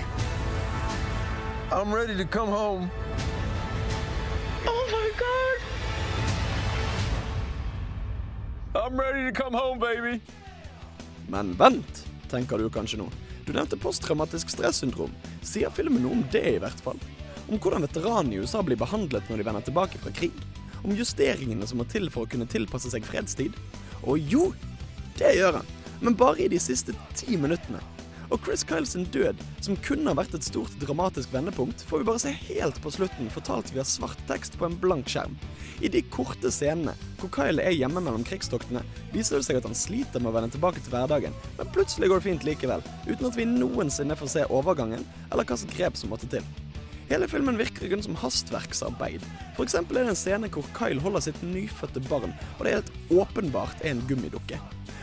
I'm 1.71 1.93
ready 1.93 2.15
to 2.17 2.25
come 2.25 2.49
home. 2.49 2.89
Oh 4.65 4.85
my 4.91 5.11
god. 5.23 5.57
I'm 8.83 8.99
ready 8.99 9.31
to 9.31 9.31
come 9.31 9.53
home, 9.53 9.79
baby. 9.79 10.21
Men 11.27 11.53
vent, 11.53 12.07
tenker 12.29 12.57
du 12.57 12.69
kanskje 12.69 12.97
nå. 12.97 13.09
Du 13.49 13.53
nevnte 13.55 13.77
posttraumatisk 13.81 14.51
stressyndrom. 14.53 15.09
Sier 15.41 15.71
filmen 15.73 16.03
noe 16.05 16.19
om 16.19 16.19
det, 16.29 16.43
i 16.45 16.59
hvert 16.61 16.81
fall? 16.85 16.99
Om 17.49 17.57
hvordan 17.57 17.81
veteranene 17.81 18.35
i 18.35 18.43
USA 18.43 18.61
blir 18.61 18.77
behandlet 18.77 19.25
når 19.25 19.39
de 19.41 19.45
vender 19.47 19.63
tilbake 19.65 19.97
fra 20.03 20.11
krig? 20.13 20.35
Om 20.83 20.93
justeringene 20.93 21.65
som 21.65 21.81
må 21.81 21.87
til 21.89 22.11
for 22.13 22.27
å 22.27 22.29
kunne 22.29 22.45
tilpasse 22.45 22.91
seg 22.93 23.07
fredstid? 23.09 23.57
Og 24.05 24.21
jo, 24.21 24.51
det 25.17 25.33
gjør 25.39 25.57
han. 25.57 25.73
Men 26.05 26.19
bare 26.19 26.45
i 26.45 26.51
de 26.53 26.61
siste 26.61 26.93
ti 27.17 27.39
minuttene. 27.41 27.81
Og 28.29 28.39
Chris 28.45 28.63
Kyles 28.67 28.93
død, 29.13 29.41
som 29.65 29.77
kunne 29.85 30.11
ha 30.11 30.17
vært 30.17 30.35
et 30.37 30.45
stort 30.45 30.73
dramatisk 30.81 31.31
vendepunkt, 31.33 31.81
får 31.89 32.01
vi 32.01 32.07
bare 32.11 32.21
se 32.21 32.33
helt 32.51 32.77
på 32.83 32.91
slutten 32.93 33.31
fortalt 33.33 33.73
via 33.73 33.85
svart 33.87 34.21
tekst 34.29 34.57
på 34.59 34.67
en 34.67 34.77
blank 34.77 35.09
skjerm. 35.09 35.33
I 35.81 35.89
de 35.89 36.03
korte 36.13 36.51
scenene 36.53 36.93
hvor 37.19 37.31
Kyle 37.33 37.63
er 37.65 37.75
hjemme 37.75 38.03
mellom 38.05 38.23
krigstoktene, 38.27 38.85
viser 39.15 39.39
det 39.39 39.49
seg 39.49 39.59
at 39.59 39.67
han 39.67 39.77
sliter 39.77 40.21
med 40.21 40.31
å 40.31 40.37
vende 40.37 40.53
tilbake 40.53 40.83
til 40.83 40.93
hverdagen, 40.93 41.35
men 41.57 41.73
plutselig 41.73 42.11
går 42.11 42.21
det 42.21 42.29
fint 42.29 42.47
likevel, 42.47 42.85
uten 43.09 43.31
at 43.31 43.37
vi 43.39 43.49
noensinne 43.49 44.17
får 44.19 44.35
se 44.35 44.49
overgangen 44.53 45.07
eller 45.31 45.43
hva 45.43 45.57
slags 45.57 45.75
grep 45.75 45.97
som 45.99 46.13
måtte 46.13 46.29
til. 46.29 46.45
Hele 47.09 47.25
filmen 47.27 47.57
virker 47.57 47.89
kun 47.89 48.03
som 48.05 48.17
hastverksarbeid. 48.21 49.23
For 49.57 49.65
eksempel 49.65 49.97
er 49.97 50.03
det 50.05 50.11
en 50.13 50.17
scene 50.19 50.49
hvor 50.53 50.67
Kyle 50.77 51.01
holder 51.01 51.23
sitt 51.25 51.39
nyfødte 51.41 52.03
barn, 52.05 52.35
og 52.59 52.61
det 52.61 52.69
er 52.69 52.83
helt 52.83 52.91
åpenbart 53.09 53.81
er 53.81 53.95
en 53.95 54.03
gummidukke. 54.05 54.59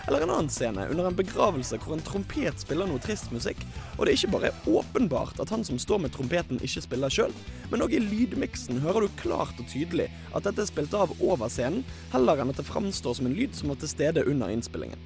Eller 0.07 0.23
en 0.23 0.31
annen 0.31 0.51
scene 0.55 0.85
under 0.87 1.09
en 1.09 1.19
begravelse 1.19 1.81
hvor 1.83 1.97
en 1.97 2.05
trompet 2.07 2.62
spiller 2.62 2.87
noe 2.87 3.03
trist 3.03 3.33
musikk, 3.35 3.59
og 3.97 4.07
det 4.07 4.12
er 4.12 4.21
ikke 4.21 4.33
bare 4.37 4.53
åpenbart 4.71 5.42
at 5.42 5.51
han 5.51 5.66
som 5.66 5.83
står 5.83 6.05
med 6.05 6.14
trompeten 6.14 6.62
ikke 6.62 6.85
spiller 6.85 7.11
sjøl, 7.11 7.35
men 7.73 7.83
òg 7.83 7.99
i 7.99 8.05
lydmiksen 8.05 8.79
hører 8.87 9.09
du 9.09 9.19
klart 9.19 9.59
og 9.59 9.66
tydelig 9.75 10.07
at 10.31 10.47
dette 10.47 10.62
er 10.62 10.71
spilt 10.71 10.95
av 10.95 11.11
over 11.19 11.51
scenen, 11.51 11.83
heller 12.14 12.38
enn 12.38 12.55
at 12.55 12.62
det 12.62 12.71
framstår 12.71 13.19
som 13.19 13.27
en 13.27 13.35
lyd 13.35 13.59
som 13.59 13.75
var 13.75 13.83
til 13.83 13.90
stede 13.97 14.29
under 14.31 14.55
innspillingen. 14.55 15.03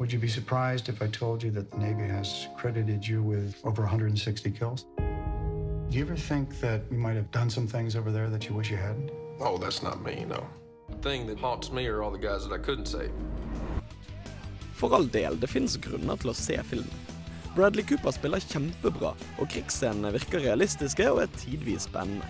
Would 0.00 0.10
you 0.10 0.18
be 0.18 0.28
surprised 0.28 0.88
if 0.88 1.02
I 1.02 1.08
told 1.08 1.42
you 1.42 1.50
that 1.50 1.70
the 1.70 1.76
Navy 1.76 2.08
has 2.08 2.48
credited 2.56 3.06
you 3.06 3.22
with 3.22 3.60
over 3.64 3.82
160 3.82 4.50
kills? 4.50 4.86
Do 4.96 5.98
you 5.98 6.04
ever 6.04 6.16
think 6.16 6.58
that 6.60 6.80
you 6.90 6.96
might 6.96 7.16
have 7.16 7.30
done 7.32 7.50
some 7.50 7.66
things 7.66 7.94
over 7.94 8.10
there 8.10 8.30
that 8.30 8.48
you 8.48 8.54
wish 8.54 8.70
you 8.70 8.78
hadn't? 8.78 9.10
Oh, 9.40 9.58
that's 9.58 9.82
not 9.82 10.02
me, 10.02 10.24
no. 10.26 10.42
The 10.88 10.96
thing 11.06 11.26
that 11.26 11.38
haunts 11.38 11.70
me 11.70 11.86
are 11.86 12.02
all 12.02 12.10
the 12.10 12.18
guys 12.18 12.48
that 12.48 12.54
I 12.54 12.56
couldn't 12.56 12.86
save. 12.86 13.12
For 14.72 14.90
all 14.90 15.04
del, 15.04 15.36
det 15.36 15.50
finnes 15.52 15.76
grunner 15.76 16.16
til 16.16 16.32
å 16.32 16.34
se 16.34 16.56
filmen. 16.70 17.02
Bradley 17.52 17.84
Cooper 17.84 18.16
spiller 18.16 18.40
kjempebra, 18.40 19.12
og 19.36 19.50
krigsscenene 19.52 20.14
virker 20.16 20.40
realistiske 20.40 21.10
og 21.12 21.26
er 21.26 21.34
tidvis 21.36 21.90
spennende. 21.90 22.24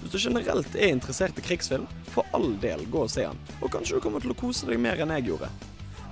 Hvis 0.00 0.14
du 0.14 0.22
generelt 0.22 0.72
er 0.72 0.94
interessert 0.94 1.36
i 1.36 1.44
krigsfilm, 1.44 1.84
for 2.14 2.24
all 2.32 2.54
del 2.64 2.88
gå 2.88 3.04
og 3.04 3.12
se 3.12 3.28
han, 3.28 3.44
og 3.60 3.74
kanskje 3.76 4.00
du 4.00 4.06
kommer 4.06 4.24
til 4.24 4.32
å 4.32 4.40
kose 4.40 4.70
deg 4.72 4.80
mer 4.80 5.04
enn 5.04 5.12
jeg 5.18 5.28
gjorde. 5.34 5.52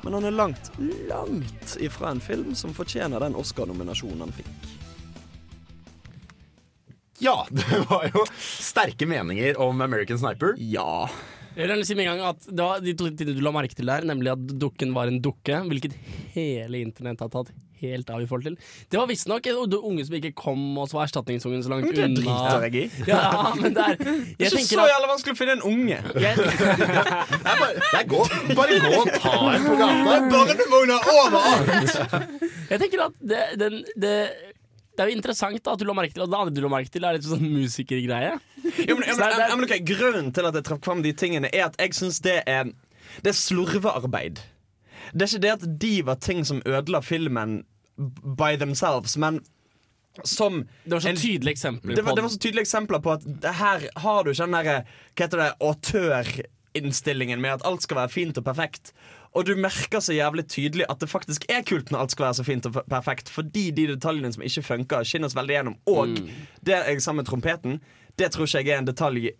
Men 0.04 0.18
han 0.18 0.28
er 0.28 0.36
langt, 0.36 0.70
langt 1.10 1.76
ifra 1.82 2.12
en 2.14 2.22
film 2.22 2.54
som 2.58 2.74
fortjener 2.76 3.22
den 3.24 3.36
Oscar-nominasjonen 3.38 4.26
han 4.26 4.34
fikk. 4.36 4.52
Ja, 7.18 7.40
det 7.50 7.80
var 7.90 8.06
jo 8.14 8.22
sterke 8.38 9.08
meninger 9.10 9.58
om 9.60 9.80
American 9.82 10.20
Sniper. 10.20 10.54
Ja. 10.62 11.08
Jeg 11.58 11.66
vil 11.72 11.86
si 11.86 11.96
med 11.98 12.06
en 12.06 12.20
gang 12.20 12.28
at 12.28 12.44
det 12.46 12.62
var 12.62 12.82
de 12.84 12.94
to 12.94 13.08
tingene 13.10 13.34
du 13.34 13.42
la 13.42 13.50
merke 13.54 13.74
til 13.74 13.90
der, 13.90 14.06
nemlig 14.06 14.30
at 14.36 14.52
dukken 14.62 14.94
var 14.94 15.10
en 15.10 15.18
dukke, 15.22 15.58
hvilket 15.66 15.96
hele 16.36 16.84
internett 16.84 17.24
har 17.24 17.32
tatt 17.32 17.50
helt 17.82 18.10
av 18.12 18.22
i 18.22 18.28
forhold 18.28 18.48
til. 18.48 18.58
Det 18.90 19.00
var 19.00 19.08
visstnok 19.10 19.48
en 19.50 19.76
unge 19.78 20.06
som 20.08 20.18
ikke 20.18 20.32
kom, 20.38 20.62
og 20.78 20.90
så 20.90 20.98
var 20.98 21.08
erstatningsungen 21.08 21.62
så 21.64 21.72
langt 21.72 21.88
Men 21.88 21.96
det 21.96 22.24
driter 22.24 22.66
jeg 22.68 22.84
i. 22.84 23.04
Ja, 23.10 23.54
men 23.54 23.76
det 23.76 23.86
er, 23.86 23.96
Det 24.02 24.48
er 24.48 24.58
ikke 24.58 24.66
så 24.68 24.86
jævla 24.90 25.10
vanskelig 25.12 25.36
å 25.36 25.40
finne 25.40 25.56
en 25.58 25.64
unge. 25.68 25.98
Nei, 27.94 28.04
gå, 28.10 28.22
bare 28.58 28.78
gå 28.84 28.92
og 28.98 29.10
ta 29.14 29.34
en 29.54 29.66
på 29.66 29.78
gata. 29.80 30.18
Barnevogner 30.34 31.10
overalt! 31.14 31.98
Jeg 32.72 32.82
tenker 32.82 33.06
at 33.08 33.16
det, 33.24 33.42
den, 33.60 33.80
det, 33.96 34.14
det 34.98 35.04
er 35.04 35.12
jo 35.12 35.16
interessant 35.16 35.62
da, 35.62 35.72
at 35.72 35.80
du 35.80 35.86
la 35.88 35.94
merke 35.96 36.16
til 36.16 36.24
Og 36.24 36.32
det 36.32 36.38
andre 36.40 36.54
du 36.56 36.60
la 36.64 36.72
merke 36.72 36.92
til, 36.92 37.06
er 37.06 37.16
litt 37.16 37.26
sånn 37.28 37.46
musikergreie. 37.46 38.34
Jo, 38.82 38.98
men, 38.98 39.06
men, 39.06 39.40
men, 39.54 39.64
ok, 39.64 39.74
Grunnen 39.88 40.30
til 40.34 40.48
at 40.48 40.58
jeg 40.58 40.66
trakk 40.68 40.84
fram 40.84 41.04
de 41.04 41.14
tingene, 41.16 41.50
er 41.54 41.68
at 41.70 41.78
jeg 41.80 41.96
syns 41.96 42.20
det 42.24 42.40
er 42.44 42.72
Det 43.22 43.32
er 43.32 43.38
slurvearbeid. 43.38 44.42
Det 45.12 45.24
er 45.24 45.32
ikke 45.32 45.44
det 45.44 45.54
at 45.56 45.68
de 45.80 45.94
var 46.06 46.18
ting 46.24 46.44
som 46.46 46.62
ødela 46.66 47.00
filmen 47.04 47.62
by 48.38 48.56
themselves, 48.58 49.16
men 49.16 49.40
som 50.24 50.64
Det 50.84 50.92
var 50.92 51.00
så 51.00 51.14
tydelige 51.14 51.52
eksempler 51.52 51.94
det 51.94 52.02
var, 52.02 52.10
på 52.10 52.16
det 52.16 52.22
var 52.22 52.28
så 52.32 52.38
tydelige 52.38 52.64
eksempler 52.66 52.98
på 52.98 53.12
at 53.12 53.26
det 53.42 53.52
her 53.54 53.84
har 54.02 54.24
du 54.24 54.30
ikke 54.30 54.46
den 54.46 54.56
derre 54.56 54.78
Hva 55.14 55.26
heter 55.26 55.42
det 55.42 55.50
autørinnstillingen 55.62 57.40
med 57.40 57.58
at 57.58 57.66
alt 57.68 57.86
skal 57.86 58.00
være 58.00 58.08
fint 58.08 58.38
og 58.38 58.44
perfekt. 58.44 58.92
Og 59.36 59.46
du 59.46 59.54
merker 59.56 60.00
så 60.00 60.16
jævlig 60.16 60.46
tydelig 60.48 60.86
at 60.90 61.00
det 61.00 61.10
faktisk 61.10 61.44
er 61.52 61.62
kult 61.62 61.92
når 61.92 62.02
alt 62.02 62.14
skal 62.14 62.24
være 62.24 62.38
så 62.40 62.46
fint 62.46 62.66
og 62.66 62.80
perfekt, 62.90 63.28
fordi 63.28 63.70
de 63.70 63.86
detaljene 63.92 64.32
som 64.32 64.42
ikke 64.42 64.62
funker, 64.62 65.04
skinner 65.06 65.30
oss 65.30 65.36
veldig 65.36 65.54
gjennom. 65.54 65.76
Og 65.86 66.16
det 66.64 66.78
jeg 66.78 67.02
sa 67.04 67.12
med 67.12 67.28
trompeten, 67.28 67.80
det 68.18 68.32
tror 68.34 68.48
ikke 68.48 68.64
jeg 68.64 68.74
er 68.74 68.82
en 68.82 68.90
detalj 68.90 69.30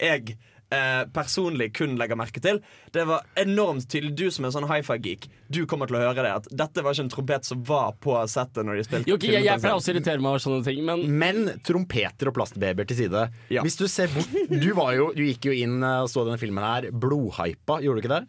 jeg 0.00 0.36
eh, 0.74 1.02
personlig 1.14 1.70
kun 1.76 1.96
legger 2.00 2.18
merke 2.18 2.40
til. 2.42 2.60
Det 2.94 3.04
var 3.08 3.26
enormt 3.38 3.88
tydelig. 3.90 4.14
Du 4.18 4.26
som 4.34 4.46
er 4.46 4.54
sånn 4.54 4.68
hifi-geek, 4.70 5.28
du 5.52 5.62
kommer 5.68 5.90
til 5.90 5.98
å 5.98 6.02
høre 6.04 6.24
det. 6.26 6.32
At 6.40 6.48
dette 6.64 6.84
var 6.84 6.96
ikke 6.96 7.06
en 7.06 7.12
trompet 7.12 7.48
som 7.48 7.62
var 7.66 7.94
på 8.02 8.16
settet 8.30 8.66
når 8.66 8.80
de 8.80 8.86
spilte. 8.88 9.10
Jo, 9.10 9.18
okay, 9.18 9.34
jeg, 9.36 9.46
jeg 9.48 9.62
pleier 9.62 9.78
også 9.78 9.92
å 9.92 9.94
irritere 9.96 10.22
meg 10.22 10.32
over 10.34 10.44
sånne 10.46 10.66
ting, 10.66 10.82
men 10.86 11.04
Men 11.26 11.60
trompeter 11.66 12.30
og 12.30 12.36
plastbabyer 12.38 12.88
til 12.88 13.00
side. 13.04 13.26
Ja. 13.52 13.64
Hvis 13.66 13.78
du 13.78 13.86
ser 13.90 14.10
bort 14.14 14.32
Du, 14.50 14.70
jo, 14.72 15.10
du 15.16 15.22
gikk 15.26 15.48
jo 15.50 15.54
inn 15.54 15.78
eh, 15.82 16.02
og 16.04 16.10
så 16.12 16.26
denne 16.26 16.40
filmen 16.40 16.64
her 16.64 16.90
blodhypa, 16.90 17.80
gjorde 17.84 18.02
du 18.02 18.06
ikke 18.06 18.14
det? 18.16 18.24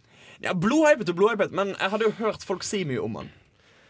Ja, 0.46 0.54
blodhypet 0.54 1.10
og 1.10 1.18
blodhypet, 1.18 1.54
men 1.56 1.74
jeg 1.74 1.94
hadde 1.94 2.10
jo 2.10 2.16
hørt 2.20 2.46
folk 2.46 2.66
si 2.66 2.84
mye 2.86 3.02
om 3.02 3.22
den. 3.22 3.30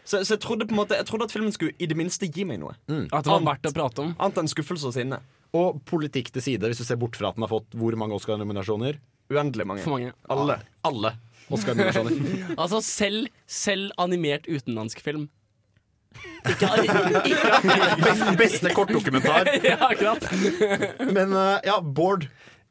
Så, 0.08 0.22
så 0.24 0.38
jeg 0.38 0.40
trodde 0.40 0.64
på 0.64 0.72
en 0.72 0.78
måte 0.80 0.96
Jeg 0.96 1.04
trodde 1.04 1.26
at 1.28 1.32
filmen 1.34 1.52
skulle 1.52 1.76
i 1.76 1.86
det 1.88 1.96
minste 1.98 2.30
gi 2.32 2.46
meg 2.48 2.62
noe. 2.62 2.72
at 2.88 3.26
det 3.26 3.28
var 3.28 3.44
verdt 3.44 3.68
å 3.68 3.74
prate 3.76 4.04
om. 4.06 4.14
Annet 4.16 4.40
enn 4.40 4.48
skuffelse 4.48 4.88
og 4.88 4.96
sinne. 4.96 5.20
Og 5.56 5.80
politikk 5.88 6.32
til 6.34 6.44
side, 6.44 6.68
hvis 6.68 6.82
du 6.82 6.84
ser 6.84 6.98
bort 7.00 7.16
fra 7.16 7.30
at 7.30 7.38
den 7.38 7.46
har 7.46 7.52
fått 7.52 7.72
hvor 7.78 7.96
mange 7.96 8.16
Oscar-nominasjoner? 8.18 8.98
Uendelig 9.32 9.66
mange. 9.68 9.84
For 9.84 9.96
mange. 9.96 10.12
Alle. 10.32 10.58
Alle 10.88 11.14
Oscar-nominasjoner. 11.48 12.14
Altså 12.60 12.82
selv, 12.84 13.32
selv 13.46 13.92
animert 14.00 14.48
utenlandsk 14.48 15.00
film. 15.04 15.28
Ikke, 16.48 16.68
ikke, 16.82 17.22
ikke. 17.28 18.36
beste 18.38 18.72
kortdokumentar. 18.74 19.50
ja, 19.64 19.76
akkurat. 19.90 20.24
Men 21.16 21.32
eh, 21.36 21.58
ja, 21.68 21.80
Bård. 21.80 22.28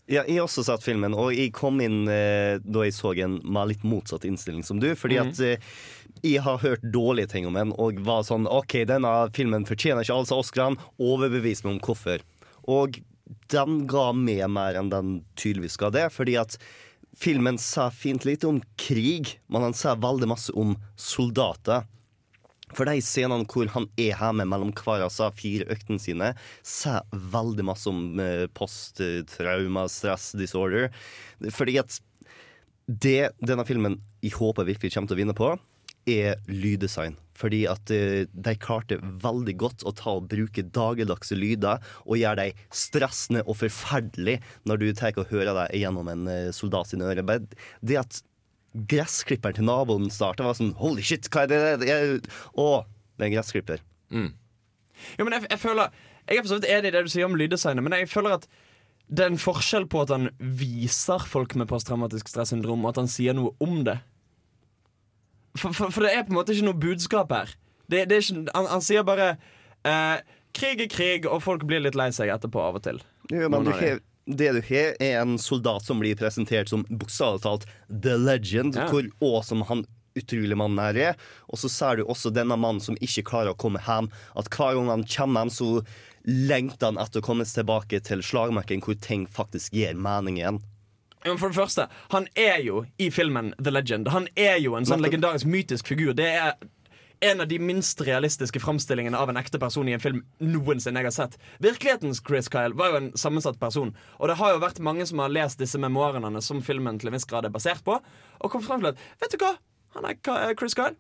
Ja, 0.08 0.22
jeg 0.24 0.38
har 0.40 0.46
også 0.46 0.64
sett 0.64 0.86
filmen, 0.86 1.12
og 1.20 1.34
jeg 1.36 1.52
kom 1.56 1.82
inn 1.84 2.06
eh, 2.08 2.62
da 2.64 2.86
jeg 2.86 2.96
så 2.96 3.12
en 3.26 3.42
med 3.44 3.74
litt 3.74 3.84
motsatt 3.84 4.24
innstilling 4.28 4.64
som 4.64 4.80
du. 4.80 4.94
Fordi 4.96 5.20
mm. 5.20 5.28
at 5.28 5.42
eh, 5.44 5.74
jeg 6.24 6.46
har 6.46 6.62
hørt 6.64 6.86
dårlige 6.94 7.34
ting 7.34 7.48
om 7.50 7.58
den, 7.60 7.74
og 7.76 8.00
var 8.08 8.24
sånn 8.28 8.48
OK, 8.48 8.80
denne 8.88 9.12
filmen 9.36 9.68
fortjener 9.68 10.08
ikke 10.08 10.22
altså 10.24 10.40
Oscarene. 10.40 10.80
Overbevis 10.98 11.66
meg 11.66 11.76
om 11.76 11.84
hvorfor. 11.84 12.24
Og 12.68 13.00
den 13.52 13.86
ga 13.90 14.10
med 14.16 14.46
mer 14.52 14.78
enn 14.80 14.92
den 14.92 15.20
tydeligvis 15.40 15.80
ga 15.80 15.92
det, 15.94 16.08
fordi 16.16 16.38
at 16.40 16.58
filmen 17.18 17.58
sa 17.62 17.90
fint 17.94 18.28
lite 18.28 18.48
om 18.50 18.62
krig, 18.80 19.38
men 19.48 19.70
han 19.70 19.78
sa 19.78 19.96
veldig 19.98 20.30
masse 20.30 20.54
om 20.56 20.76
soldater. 21.00 21.88
For 22.76 22.84
de 22.90 23.00
scenene 23.00 23.48
hvor 23.48 23.70
han 23.72 23.88
er 23.96 24.12
hjemme 24.12 24.44
mellom 24.50 24.74
hver 24.76 25.06
av 25.06 25.14
seg 25.16 25.38
fire 25.40 25.70
øktene 25.72 26.04
sine, 26.04 26.34
sier 26.68 27.06
veldig 27.32 27.66
masse 27.70 27.88
om 27.90 28.20
eh, 28.20 28.46
posttrauma, 28.58 29.88
stress, 29.92 30.34
disorder. 30.38 30.92
Fordi 31.56 31.78
at 31.80 32.02
det 32.88 33.32
denne 33.40 33.66
filmen 33.68 33.98
jeg 34.24 34.36
håper 34.36 34.68
virkelig 34.68 34.94
kommer 34.94 35.12
til 35.12 35.18
å 35.18 35.22
vinne 35.22 35.38
på, 35.38 35.54
er 36.08 36.38
lyddesign. 36.48 37.16
Fordi 37.38 37.64
at 37.70 37.92
eh, 37.94 38.26
de 38.32 38.56
klarte 38.60 39.00
veldig 39.02 39.56
godt 39.62 39.86
å 39.88 39.94
ta 39.98 40.16
og 40.18 40.30
bruke 40.32 40.66
dagligdagse 40.76 41.38
lyder 41.38 41.84
og 42.06 42.18
gjøre 42.20 42.48
dem 42.48 42.64
stressende 42.74 43.44
og 43.46 43.60
forferdelige 43.62 44.42
når 44.70 44.82
du 44.82 44.88
tar 44.98 45.18
og 45.22 45.30
hører 45.32 45.54
dem 45.54 45.78
gjennom 45.84 46.10
en 46.12 46.26
eh, 46.32 46.50
soldat 46.56 46.92
sine 46.92 47.08
ører. 47.08 47.46
Det 47.82 48.02
at 48.02 48.22
gressklipperen 48.90 49.58
til 49.58 49.68
naboen 49.68 50.12
starta, 50.14 50.46
var 50.46 50.58
sånn 50.58 50.76
Holy 50.78 51.06
shit, 51.06 51.30
hva 51.34 51.46
er 51.46 51.54
det? 51.54 51.62
der? 51.82 51.94
er, 51.94 52.42
å, 52.60 52.84
det 53.18 53.26
er 53.26 53.30
en 53.30 53.38
gressklipper. 53.38 53.84
Jo, 55.18 55.26
men 55.26 55.36
jeg, 55.38 55.46
jeg 55.52 55.62
føler 55.62 55.92
Jeg 56.28 56.38
er 56.40 56.44
for 56.44 56.50
så 56.50 56.58
vidt 56.58 56.72
enig 56.74 56.90
i 56.90 56.94
det 56.96 57.02
du 57.06 57.12
sier 57.12 57.28
om 57.28 57.38
lyddesignet, 57.40 57.86
men 57.86 57.96
jeg 57.96 58.10
føler 58.12 58.38
at 58.40 58.48
det 59.08 59.24
er 59.24 59.32
en 59.32 59.40
forskjell 59.40 59.86
på 59.88 60.02
at 60.04 60.12
han 60.12 60.28
viser 60.60 61.24
folk 61.24 61.56
med 61.56 61.70
posttraumatisk 61.70 62.28
stressyndrom, 62.28 62.84
og 62.84 62.92
at 62.92 62.98
han 63.00 63.12
sier 63.12 63.38
noe 63.38 63.54
om 63.64 63.80
det. 63.88 63.96
For, 65.58 65.74
for, 65.74 65.92
for 65.94 66.06
det 66.06 66.14
er 66.16 66.26
på 66.28 66.34
en 66.34 66.40
måte 66.40 66.54
ikke 66.56 66.68
noe 66.70 66.78
budskap 66.80 67.32
her. 67.34 67.54
Det, 67.90 68.06
det 68.12 68.22
ikke, 68.24 68.46
han, 68.54 68.68
han 68.72 68.84
sier 68.84 69.06
bare 69.08 69.34
eh, 69.88 70.20
Krig 70.58 70.82
er 70.82 70.90
krig, 70.90 71.26
og 71.30 71.44
folk 71.46 71.66
blir 71.70 71.84
litt 71.84 71.96
lei 71.98 72.10
seg 72.16 72.32
etterpå 72.34 72.62
av 72.64 72.80
og 72.80 72.84
til. 72.88 72.98
Ja, 73.30 73.46
men 73.52 73.68
du 73.68 73.70
har, 73.78 74.00
det 74.26 74.48
du 74.56 74.62
har, 74.72 74.96
er 75.04 75.20
en 75.22 75.36
soldat 75.40 75.86
som 75.86 76.00
blir 76.02 76.18
presentert 76.18 76.72
som 76.72 76.86
bokstavelig 76.90 77.44
talt 77.44 77.68
the 77.88 78.16
legend, 78.18 78.76
Ja. 78.80 78.88
hvor 78.90 79.06
awesome 79.22 79.68
han 79.70 79.86
utrolig 80.18 80.58
mannen 80.58 80.82
her 80.82 80.98
er. 81.12 81.20
Og 81.54 81.60
så 81.62 81.70
ser 81.70 82.00
du 82.00 82.08
også 82.10 82.32
denne 82.34 82.58
mannen 82.58 82.82
som 82.82 82.98
ikke 82.98 83.28
klarer 83.30 83.54
å 83.54 83.60
komme 83.60 83.84
hjem. 83.86 84.10
At 84.34 84.50
hver 84.50 84.74
gang 84.80 84.90
han 84.90 85.06
kommer 85.06 85.46
hjem, 85.46 85.54
så 85.54 85.70
lengter 86.26 86.90
han 86.90 86.98
etter 87.04 87.22
å 87.22 87.28
komme 87.28 87.46
tilbake 87.46 88.02
til 88.04 88.24
slagmarken, 88.26 88.82
hvor 88.82 88.98
ting 89.00 89.28
faktisk 89.30 89.78
gir 89.78 89.94
mening 89.94 90.42
igjen. 90.42 90.58
For 91.26 91.50
det 91.50 91.58
første, 91.58 91.88
han 92.14 92.28
er 92.38 92.62
jo 92.64 92.86
i 93.02 93.10
filmen 93.12 93.54
The 93.58 93.74
Legend. 93.74 94.12
Han 94.14 94.28
er 94.38 94.60
jo 94.62 94.78
en 94.78 94.86
sånn 94.88 95.02
legendarisk 95.04 95.50
mytisk 95.50 95.90
figur. 95.90 96.14
Det 96.16 96.28
er 96.30 96.54
en 97.20 97.42
av 97.42 97.48
de 97.50 97.58
minst 97.60 98.02
realistiske 98.06 98.60
framstillingene 98.62 99.18
av 99.18 99.32
en 99.32 99.40
ekte 99.40 99.60
person 99.62 99.88
i 99.90 99.96
en 99.96 100.04
film 100.04 100.22
noensinne 100.44 101.02
jeg 101.02 101.10
har 101.10 101.16
sett. 101.16 101.40
Virkelighetens 101.64 102.22
Chris 102.22 102.50
Kyle 102.54 102.78
var 102.78 102.94
jo 102.94 103.00
en 103.02 103.10
sammensatt 103.18 103.58
person, 103.62 103.96
og 104.22 104.30
det 104.30 104.38
har 104.38 104.54
jo 104.54 104.62
vært 104.62 104.84
mange 104.86 105.08
som 105.10 105.24
har 105.24 105.34
lest 105.34 105.62
disse 105.62 105.82
memoarene 105.82 106.42
som 106.46 106.62
filmen 106.66 107.02
til 107.02 107.10
en 107.10 107.18
viss 107.18 107.28
grad 107.30 107.50
er 107.50 107.54
basert 107.54 107.84
på, 107.88 107.98
og 107.98 108.54
kommet 108.54 108.70
frem 108.70 108.86
til 108.86 108.94
at 108.94 109.04
vet 109.24 109.34
du 109.34 109.42
hva, 109.42 109.56
han 109.98 110.10
er 110.12 110.56
Chris 110.60 110.78
Kyle. 110.78 110.98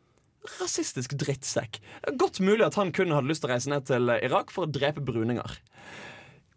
Rasistisk 0.58 1.13
drittsekk. 1.19 1.82
Godt 2.15 2.39
mulig 2.39 2.63
at 2.65 2.77
han 2.80 2.93
kun 2.95 3.12
hadde 3.12 3.27
lyst 3.30 3.43
til 3.43 3.49
å 3.49 3.56
reise 3.56 3.71
ned 3.71 3.88
til 3.89 4.10
eh, 4.13 4.21
Irak 4.25 4.53
for 4.53 4.65
å 4.65 4.71
drepe 4.71 5.03
bruninger. 5.03 5.58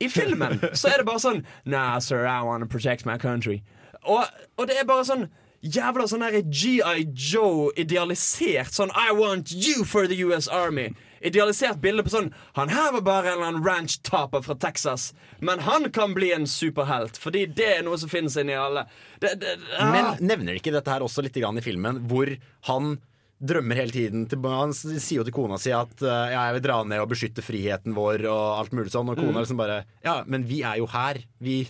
I 0.00 0.08
filmen 0.08 0.58
så 0.72 0.88
er 0.88 1.02
det 1.02 1.08
bare 1.08 1.22
sånn 1.22 1.44
Nah, 1.64 1.98
sir, 2.00 2.24
I 2.24 2.40
want 2.46 2.64
to 2.64 2.68
protect 2.70 3.06
my 3.06 3.18
country. 3.20 3.60
Og, 4.08 4.24
og 4.56 4.68
det 4.70 4.80
er 4.80 4.88
bare 4.88 5.04
sånn 5.08 5.28
jævla 5.60 6.06
sånn 6.08 6.24
her 6.24 6.40
GI 6.40 7.04
Joe 7.12 7.68
idealisert. 7.78 8.72
Sånn 8.72 8.92
I 8.96 9.12
want 9.16 9.52
you 9.52 9.84
for 9.84 10.08
the 10.08 10.16
US 10.24 10.48
Army. 10.48 10.90
Idealisert 11.20 11.82
bilde 11.82 12.04
på 12.06 12.14
sånn 12.14 12.30
Han 12.56 12.72
her 12.72 12.94
var 12.96 13.04
bare 13.04 13.28
en 13.28 13.38
eller 13.38 13.50
annen 13.50 13.66
ranch-taper 13.66 14.44
fra 14.46 14.56
Texas, 14.56 15.10
men 15.38 15.60
han 15.66 15.90
kan 15.92 16.14
bli 16.16 16.32
en 16.32 16.46
superhelt, 16.48 17.20
fordi 17.20 17.44
det 17.46 17.68
er 17.76 17.84
noe 17.84 17.98
som 18.00 18.08
finnes 18.08 18.38
inni 18.40 18.56
alle. 18.56 18.86
Det, 19.20 19.34
det, 19.42 19.58
ah. 19.76 19.92
Men 19.92 20.24
nevner 20.24 20.56
ikke 20.56 20.72
dette 20.72 20.92
her 20.92 21.04
også 21.04 21.24
litt 21.24 21.36
i 21.36 21.44
filmen, 21.64 22.06
hvor 22.08 22.32
han 22.72 22.96
drømmer 23.40 23.78
hele 23.80 23.92
tiden 23.94 24.26
til, 24.28 24.38
Han 24.44 24.72
sier 24.76 25.20
jo 25.20 25.24
til 25.24 25.32
kona 25.32 25.56
si 25.60 25.72
at 25.72 25.92
uh, 26.04 26.08
ja, 26.28 26.42
jeg 26.50 26.58
vil 26.58 26.64
dra 26.66 26.78
ned 26.84 27.00
og 27.00 27.08
beskytte 27.12 27.44
friheten 27.44 27.94
vår 27.96 28.26
og 28.28 28.58
alt 28.58 28.74
mulig 28.76 28.92
sånn, 28.92 29.08
og 29.08 29.16
kona 29.16 29.32
Mm. 29.38 29.40
liksom 29.42 29.56
bare 29.60 29.84
Ja, 30.04 30.22
men 30.26 30.44
vi 30.44 30.62
er 30.62 30.76
jo 30.82 30.86
her. 30.86 31.22
Vi 31.40 31.62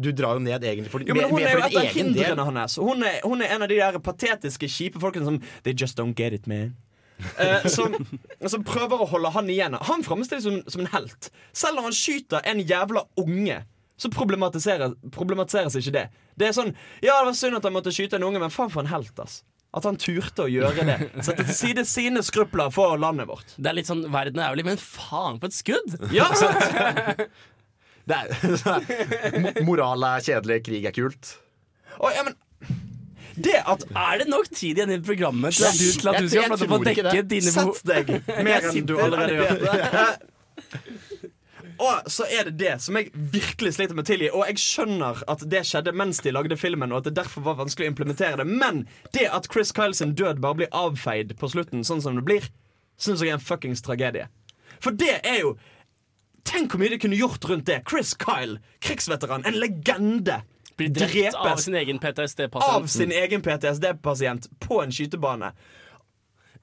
Du 0.00 0.12
drar 0.12 0.34
jo 0.38 0.40
ned 0.44 0.62
egentlig 0.62 0.90
for, 0.92 1.00
Jo, 1.02 1.14
men 1.14 1.28
Hun 1.28 1.40
er 1.42 1.56
jo 1.56 1.64
et 1.66 1.76
av 1.76 1.88
hindrene 1.96 2.44
hans. 2.46 2.76
Hun 2.76 3.02
er, 3.02 3.20
hun 3.24 3.42
er 3.42 3.56
en 3.56 3.62
av 3.62 3.68
de 3.68 3.76
der 3.80 3.98
patetiske, 3.98 4.68
kjipe 4.70 5.00
folkene 5.00 5.24
som 5.26 5.40
They 5.64 5.72
just 5.74 5.98
don't 5.98 6.14
get 6.14 6.32
it, 6.32 6.46
man. 6.46 6.76
Uh, 7.36 7.66
som, 7.76 7.96
som 8.46 8.62
prøver 8.64 9.02
å 9.02 9.08
holde 9.10 9.32
han 9.34 9.50
igjen. 9.50 9.74
Han 9.74 10.04
framstilles 10.06 10.44
som, 10.46 10.62
som 10.68 10.80
en 10.84 10.92
helt. 10.94 11.30
Selv 11.52 11.76
når 11.76 11.90
han 11.90 11.96
skyter 11.98 12.40
en 12.48 12.60
jævla 12.64 13.02
unge, 13.20 13.58
så 14.00 14.08
problematiseres, 14.14 14.94
problematiseres 15.12 15.74
ikke 15.76 15.92
det. 15.98 16.06
Det 16.40 16.46
er 16.48 16.54
sånn 16.56 16.70
Ja, 17.02 17.18
det 17.18 17.26
var 17.26 17.34
synd 17.36 17.58
at 17.58 17.66
han 17.68 17.74
måtte 17.74 17.92
skyte 17.92 18.16
en 18.16 18.24
unge, 18.24 18.40
men 18.40 18.52
faen 18.54 18.70
for 18.72 18.80
en 18.80 18.88
helt, 18.94 19.12
ass. 19.20 19.42
At 19.70 19.86
han 19.86 19.98
turte 20.02 20.48
å 20.48 20.50
gjøre 20.50 20.82
det. 20.88 20.96
Sette 21.22 21.44
til 21.46 21.54
side 21.54 21.84
sine 21.86 22.24
skrupler 22.26 22.72
for 22.74 22.98
landet 22.98 23.28
vårt. 23.30 23.52
Det 23.54 23.70
er 23.70 23.76
litt 23.78 23.90
sånn 23.90 24.02
verden 24.10 24.40
er 24.42 24.48
jævlig, 24.50 24.64
men 24.66 24.80
faen 24.82 25.38
for 25.38 25.46
et 25.46 25.54
skudd! 25.54 25.94
Ja, 26.14 26.26
sant? 26.40 27.28
Det 28.10 28.16
er, 28.16 29.62
moral 29.68 30.02
er 30.08 30.24
kjedelig, 30.26 30.62
krig 30.66 30.88
er 30.90 30.96
kult. 30.96 31.36
Å, 32.00 32.10
ja, 32.16 32.24
men 32.26 32.34
det 33.40 33.60
at 33.62 33.84
Er 33.94 34.18
det 34.20 34.26
nok 34.28 34.48
tid 34.50 34.80
igjen 34.80 34.90
i 34.90 34.98
programmet 35.04 35.54
til 35.54 35.68
at 35.68 35.78
du, 35.78 35.86
til 36.00 36.10
at 36.10 36.18
du 36.18 36.28
skal 36.32 36.56
få 36.66 36.80
dekket 36.82 37.30
dine 37.30 37.52
behov? 37.54 37.78
Sett 37.78 37.86
deg 37.92 38.10
mer 38.42 38.66
enn 38.72 38.88
du 38.88 38.96
allerede. 38.98 39.46
gjør. 39.62 40.10
Og 41.80 42.10
så 42.12 42.26
er 42.28 42.50
det 42.50 42.58
det 42.60 42.74
som 42.84 42.98
jeg 42.98 43.08
virkelig 43.32 43.72
sliter 43.78 43.96
med 43.96 44.04
å 44.04 44.10
tilgi. 44.10 44.28
Og 44.36 44.44
jeg 44.50 44.60
skjønner 44.60 45.22
at 45.32 45.44
det 45.48 45.62
skjedde 45.68 45.94
mens 45.96 46.20
de 46.20 46.32
lagde 46.34 46.58
filmen, 46.60 46.92
og 46.92 47.00
at 47.00 47.08
det 47.08 47.16
derfor 47.22 47.46
var 47.46 47.56
vanskelig 47.62 47.88
å 47.88 47.92
implementere 47.94 48.42
det. 48.42 48.46
Men 48.48 48.84
det 49.16 49.30
at 49.32 49.48
Chris 49.52 49.72
Kyle 49.76 49.96
sin 49.96 50.12
død 50.18 50.42
bare 50.44 50.60
blir 50.60 50.72
avfeid 50.76 51.32
på 51.40 51.48
slutten, 51.52 51.86
sånn 51.86 52.02
som 52.04 52.20
det 52.20 52.26
blir, 52.28 52.50
syns 53.00 53.24
jeg 53.24 53.32
er 53.32 53.38
en 53.38 53.44
fuckings 53.44 53.80
tragedie. 53.86 54.28
For 54.80 54.96
det 54.96 55.20
er 55.24 55.42
jo 55.44 55.56
Tenk 56.50 56.72
hvor 56.72 56.80
mye 56.80 56.88
de 56.88 56.96
kunne 56.96 57.18
gjort 57.18 57.44
rundt 57.50 57.66
det. 57.68 57.82
Chris 57.84 58.14
Kyle, 58.16 58.56
krigsveteran, 58.80 59.42
en 59.46 59.58
legende. 59.60 60.38
Blir 60.80 60.88
drept 60.96 61.36
av 61.36 61.60
sin 61.60 61.76
egen 61.76 61.98
PTSD-pasient. 62.00 62.64
av 62.64 62.86
sin 62.88 63.12
egen 63.12 63.42
PTSD-pasient 63.44 64.48
på 64.64 64.78
en 64.82 64.94
skytebane. 64.96 65.52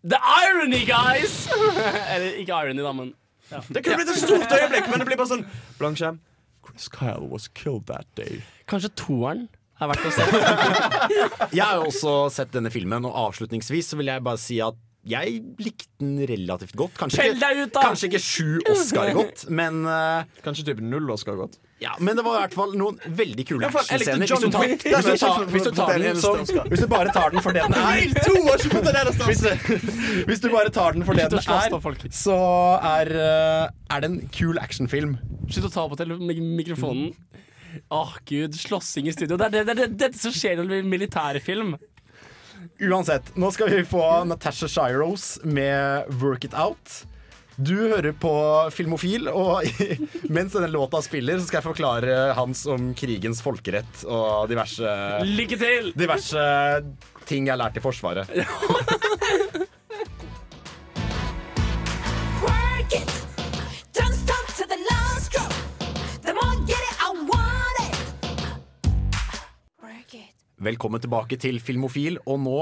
The 0.01 0.17
irony, 0.17 0.81
guys! 0.89 1.45
Eller 2.09 2.41
ikke 2.41 2.57
irony, 2.57 2.81
da, 2.81 2.95
men 2.97 3.13
ja. 3.51 3.61
Det 3.69 3.83
kunne 3.83 3.99
blitt 4.01 4.11
et 4.13 4.21
stort 4.21 4.51
øyeblikk, 4.57 4.89
men 4.91 5.01
det 5.01 5.07
blir 5.09 5.19
bare 5.19 5.31
sånn 5.31 5.45
blank 5.79 6.01
skjerm. 6.01 6.19
Chris 6.67 6.89
Kyle 6.91 7.27
was 7.31 7.47
killed 7.55 7.87
that 7.87 8.07
day. 8.19 8.41
Kanskje 8.67 8.91
toeren 8.99 9.47
er 9.79 9.91
verdt 9.91 10.07
å 10.09 10.11
se. 10.15 10.25
Jeg 11.57 11.63
har 11.63 11.79
jo 11.79 11.87
også 11.91 12.15
sett 12.33 12.51
denne 12.55 12.71
filmen, 12.73 13.07
og 13.07 13.15
avslutningsvis 13.27 13.93
så 13.93 13.99
vil 13.99 14.11
jeg 14.11 14.25
bare 14.25 14.41
si 14.41 14.59
at 14.63 14.77
jeg 15.07 15.37
likte 15.61 15.87
den 16.01 16.17
relativt 16.29 16.75
godt. 16.77 16.93
Kanskje 16.99 17.29
ikke, 17.31 17.49
ut, 17.63 17.77
kanskje 17.77 18.09
ikke 18.09 18.21
sju 18.21 18.57
Oscar 18.71 19.13
godt, 19.15 19.45
men 19.49 19.81
uh, 19.87 20.27
Kanskje 20.45 20.65
type 20.67 20.83
null 20.83 21.09
Oscar 21.13 21.37
godt. 21.39 21.57
ja, 21.81 21.93
Men 21.99 22.19
det 22.19 22.25
var 22.25 22.37
i 22.37 22.43
hvert 22.45 22.57
fall 22.57 22.75
noen 22.79 22.99
veldig 23.05 23.45
kule 23.49 23.69
actionscener. 23.69 24.25
Hvis, 24.25 24.43
du 24.43 24.49
tar- 24.51 24.67
hvis, 24.67 24.83
du 24.83 25.17
tar- 25.23 25.47
hvis 25.53 25.67
du 25.67 25.71
tar 25.77 25.93
den 26.03 26.21
som 26.21 26.43
Hvis 26.71 26.83
du 26.83 26.87
bare 26.91 27.13
tar 27.15 27.33
den 27.33 27.43
for 27.45 27.55
det 27.55 27.63
den 27.67 27.77
er 27.77 28.03
hvis, 29.27 29.43
hvis 30.27 30.43
du 30.43 30.49
bare 30.53 30.73
tar 30.73 30.97
den 30.97 31.07
for 31.07 31.17
det 31.17 31.29
den 31.31 31.39
er, 31.39 32.11
så 32.13 32.37
er, 32.81 33.13
eh, 33.13 33.95
er 33.95 34.03
det 34.03 34.11
en 34.11 34.21
kul 34.33 34.59
actionfilm. 34.61 35.17
Slutt 35.47 35.69
å 35.69 35.73
ta 35.73 35.87
på 35.87 36.07
mikrofonen. 36.07 37.13
Åh, 37.93 38.17
gud. 38.25 38.55
Slåssing 38.55 39.07
i 39.07 39.13
studio. 39.13 39.37
Det 39.37 39.45
er 39.45 39.49
det, 39.59 39.63
det, 39.67 39.75
det, 39.77 39.87
dette 40.01 40.19
som 40.19 40.33
skjer 40.33 40.59
i 40.63 40.79
en 40.79 40.89
militærfilm. 40.89 41.75
Uansett, 42.87 43.33
nå 43.35 43.51
skal 43.53 43.69
vi 43.73 43.83
få 43.87 44.03
Natasha 44.29 44.67
Shiros 44.67 45.39
med 45.43 46.09
'Work 46.21 46.45
It 46.45 46.53
Out'. 46.53 47.03
Du 47.57 47.73
hører 47.73 48.13
på 48.13 48.31
Filmofil, 48.69 49.27
og 49.33 49.65
mens 50.29 50.53
denne 50.53 50.69
låta 50.69 51.01
spiller, 51.01 51.39
så 51.39 51.47
skal 51.47 51.57
jeg 51.57 51.65
forklare 51.71 52.17
Hans 52.37 52.67
om 52.69 52.91
krigens 52.93 53.41
folkerett 53.41 54.03
og 54.05 54.45
diverse, 54.51 54.91
Lykke 55.25 55.57
til! 55.57 55.89
diverse 55.97 56.43
ting 57.25 57.49
jeg 57.49 57.55
har 57.57 57.63
lært 57.65 57.79
i 57.79 57.83
Forsvaret. 57.83 58.29
Velkommen 70.57 70.97
tilbake 70.97 71.37
til 71.37 71.59
Filmofil. 71.61 72.15
Og 72.25 72.39
nå, 72.41 72.59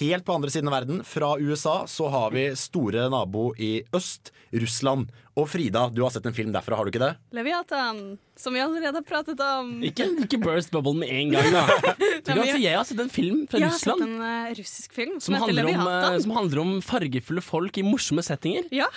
helt 0.00 0.24
på 0.26 0.34
andre 0.34 0.50
siden 0.50 0.66
av 0.66 0.74
verden, 0.74 1.02
fra 1.06 1.36
USA, 1.38 1.84
så 1.86 2.08
har 2.10 2.32
vi 2.34 2.48
store 2.58 3.04
nabo 3.12 3.52
i 3.62 3.84
øst, 3.94 4.32
Russland. 4.50 5.12
Og 5.38 5.46
Frida, 5.48 5.84
du 5.94 6.00
har 6.02 6.10
sett 6.10 6.26
en 6.26 6.34
film 6.34 6.50
derfra, 6.52 6.74
har 6.80 6.82
du 6.82 6.90
ikke 6.90 7.04
det? 7.04 7.12
Leviathan, 7.38 8.00
som 8.34 8.56
vi 8.58 8.64
allerede 8.64 8.98
har 8.98 9.06
pratet 9.06 9.38
om. 9.46 9.70
Ikke, 9.86 10.08
ikke 10.26 10.40
burst 10.42 10.74
bubble 10.74 10.96
med 10.98 11.14
en 11.14 11.30
gang, 11.36 11.46
da. 11.54 11.62
Du 12.26 12.32
altså, 12.34 12.58
jeg 12.58 12.74
har 12.74 12.88
sett 12.90 13.04
en 13.04 13.12
film 13.12 13.44
fra 13.46 13.62
Jeg 13.62 13.70
har 13.70 13.78
sett 13.84 14.02
en 14.02 14.18
uh, 14.18 14.50
russisk 14.58 14.98
film 14.98 15.14
som, 15.20 15.28
som 15.28 15.38
heter 15.38 15.62
handler, 15.62 15.78
om, 15.78 15.92
eh, 15.94 16.18
som 16.26 16.34
handler 16.40 16.64
om 16.64 16.74
fargefulle 16.82 17.46
folk 17.46 17.78
i 17.78 17.86
morsomme 17.86 18.26
settinger. 18.26 18.66
Ja, 18.74 18.90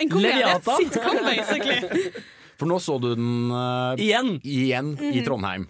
en 0.00 0.08
komedie. 0.12 0.48
Sitcom, 0.64 1.20
basically. 1.28 2.24
For 2.56 2.66
nå 2.70 2.78
så 2.80 2.94
du 3.02 3.10
den 3.14 3.50
eh, 3.52 4.04
Igjen. 4.06 4.30
igjen 4.42 4.92
i 4.98 5.10
Mhm. 5.20 5.24
Trondheim. 5.26 5.66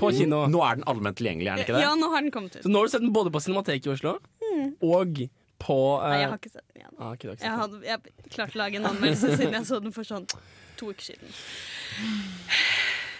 På 0.00 0.08
kino. 0.10 0.46
Nå 0.48 0.62
er 0.64 0.76
den 0.80 0.84
allment 0.88 1.16
tilgjengelig, 1.20 1.50
er 1.52 1.56
den 1.60 1.64
ikke 1.66 1.76
det? 1.76 1.82
Ja, 1.84 1.94
nå 1.94 2.08
har 2.14 2.22
den 2.24 2.30
kommet 2.32 2.56
ut. 2.56 2.62
Så 2.64 2.70
nå 2.72 2.80
har 2.80 2.86
du 2.88 2.92
sett 2.94 3.02
den 3.04 3.12
både 3.12 3.30
på 3.34 3.40
Cinemateket 3.44 3.86
i 3.86 3.92
Oslo 3.92 4.18
Mm. 4.40 4.74
og 4.82 5.20
på 5.60 5.76
eh, 6.00 6.08
Nei, 6.08 6.20
jeg 6.22 6.28
har 6.30 6.38
ikke 6.38 6.50
sett 6.54 6.64
den 6.72 6.80
igjen. 6.82 6.94
ah, 6.98 7.10
ok, 7.12 7.18
du 7.20 7.28
har 7.28 7.34
ikke 7.36 7.40
sett 7.40 7.44
Jeg, 7.44 7.50
den. 7.50 7.60
hadde, 7.60 7.84
jeg 7.84 8.30
klarte 8.32 8.56
å 8.56 8.60
lage 8.62 8.76
en 8.80 8.88
anmeldelse 8.88 9.28
siden 9.38 9.52
jeg 9.52 9.66
så 9.68 9.80
den 9.84 9.92
for 9.92 10.02
sånn 10.08 10.26
to 10.80 10.88
uker 10.94 11.04
siden. 11.12 11.28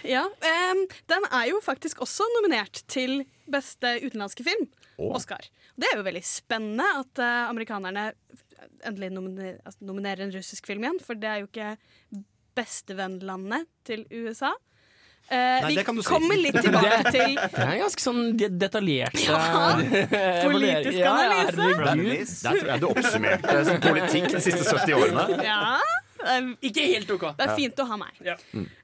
Ja, 0.03 0.23
em, 0.41 0.87
Den 1.07 1.27
er 1.31 1.45
jo 1.51 1.59
faktisk 1.61 2.01
også 2.01 2.25
nominert 2.39 2.81
til 2.89 3.21
beste 3.51 3.99
utenlandske 4.01 4.43
film, 4.47 4.65
Å. 4.97 5.11
Oscar. 5.19 5.45
Det 5.77 5.87
er 5.91 5.97
jo 5.99 6.03
veldig 6.07 6.23
spennende 6.25 6.87
at 7.03 7.21
eh, 7.21 7.49
amerikanerne 7.51 8.07
endelig 8.85 9.11
nominer, 9.13 9.59
altså, 9.65 9.85
nominerer 9.85 10.25
en 10.25 10.33
russisk 10.33 10.65
film 10.69 10.81
igjen, 10.85 10.99
for 11.05 11.13
det 11.17 11.29
er 11.29 11.39
jo 11.43 11.47
ikke 11.51 11.77
bestevennlandet 12.55 13.67
til 13.87 14.05
USA. 14.11 14.51
Eh, 15.31 15.61
Nei, 15.63 15.75
vi 15.77 15.83
si. 15.83 16.03
kommer 16.03 16.35
litt 16.41 16.57
tilbake 16.65 17.03
Det- 17.05 17.11
til 17.15 17.35
Det 17.37 17.59
er 17.61 17.69
en 17.77 17.79
ganske 17.85 18.03
sånn 18.03 18.21
de 18.37 18.49
detaljert 18.59 19.15
Ja, 19.23 19.77
politisk 20.43 20.97
Ja, 20.97 21.11
analyse. 21.13 21.55
herregud. 21.61 22.33
Der 22.43 22.57
tror 22.57 22.71
jeg 22.73 22.81
du 22.81 22.87
oppsummerte 22.89 23.57
sånn 23.69 23.81
politikk 23.85 24.27
de 24.33 24.41
siste 24.43 24.65
70 24.67 24.93
årene. 24.97 25.43
Ja, 25.45 25.79
Ikke 26.61 26.83
helt 26.85 27.09
OK. 27.15 27.23
det 27.37 27.47
er 27.47 27.55
fint 27.55 27.79
å 27.79 27.85
ha 27.87 27.97
meg. 27.97 28.19
Ja. 28.25 28.35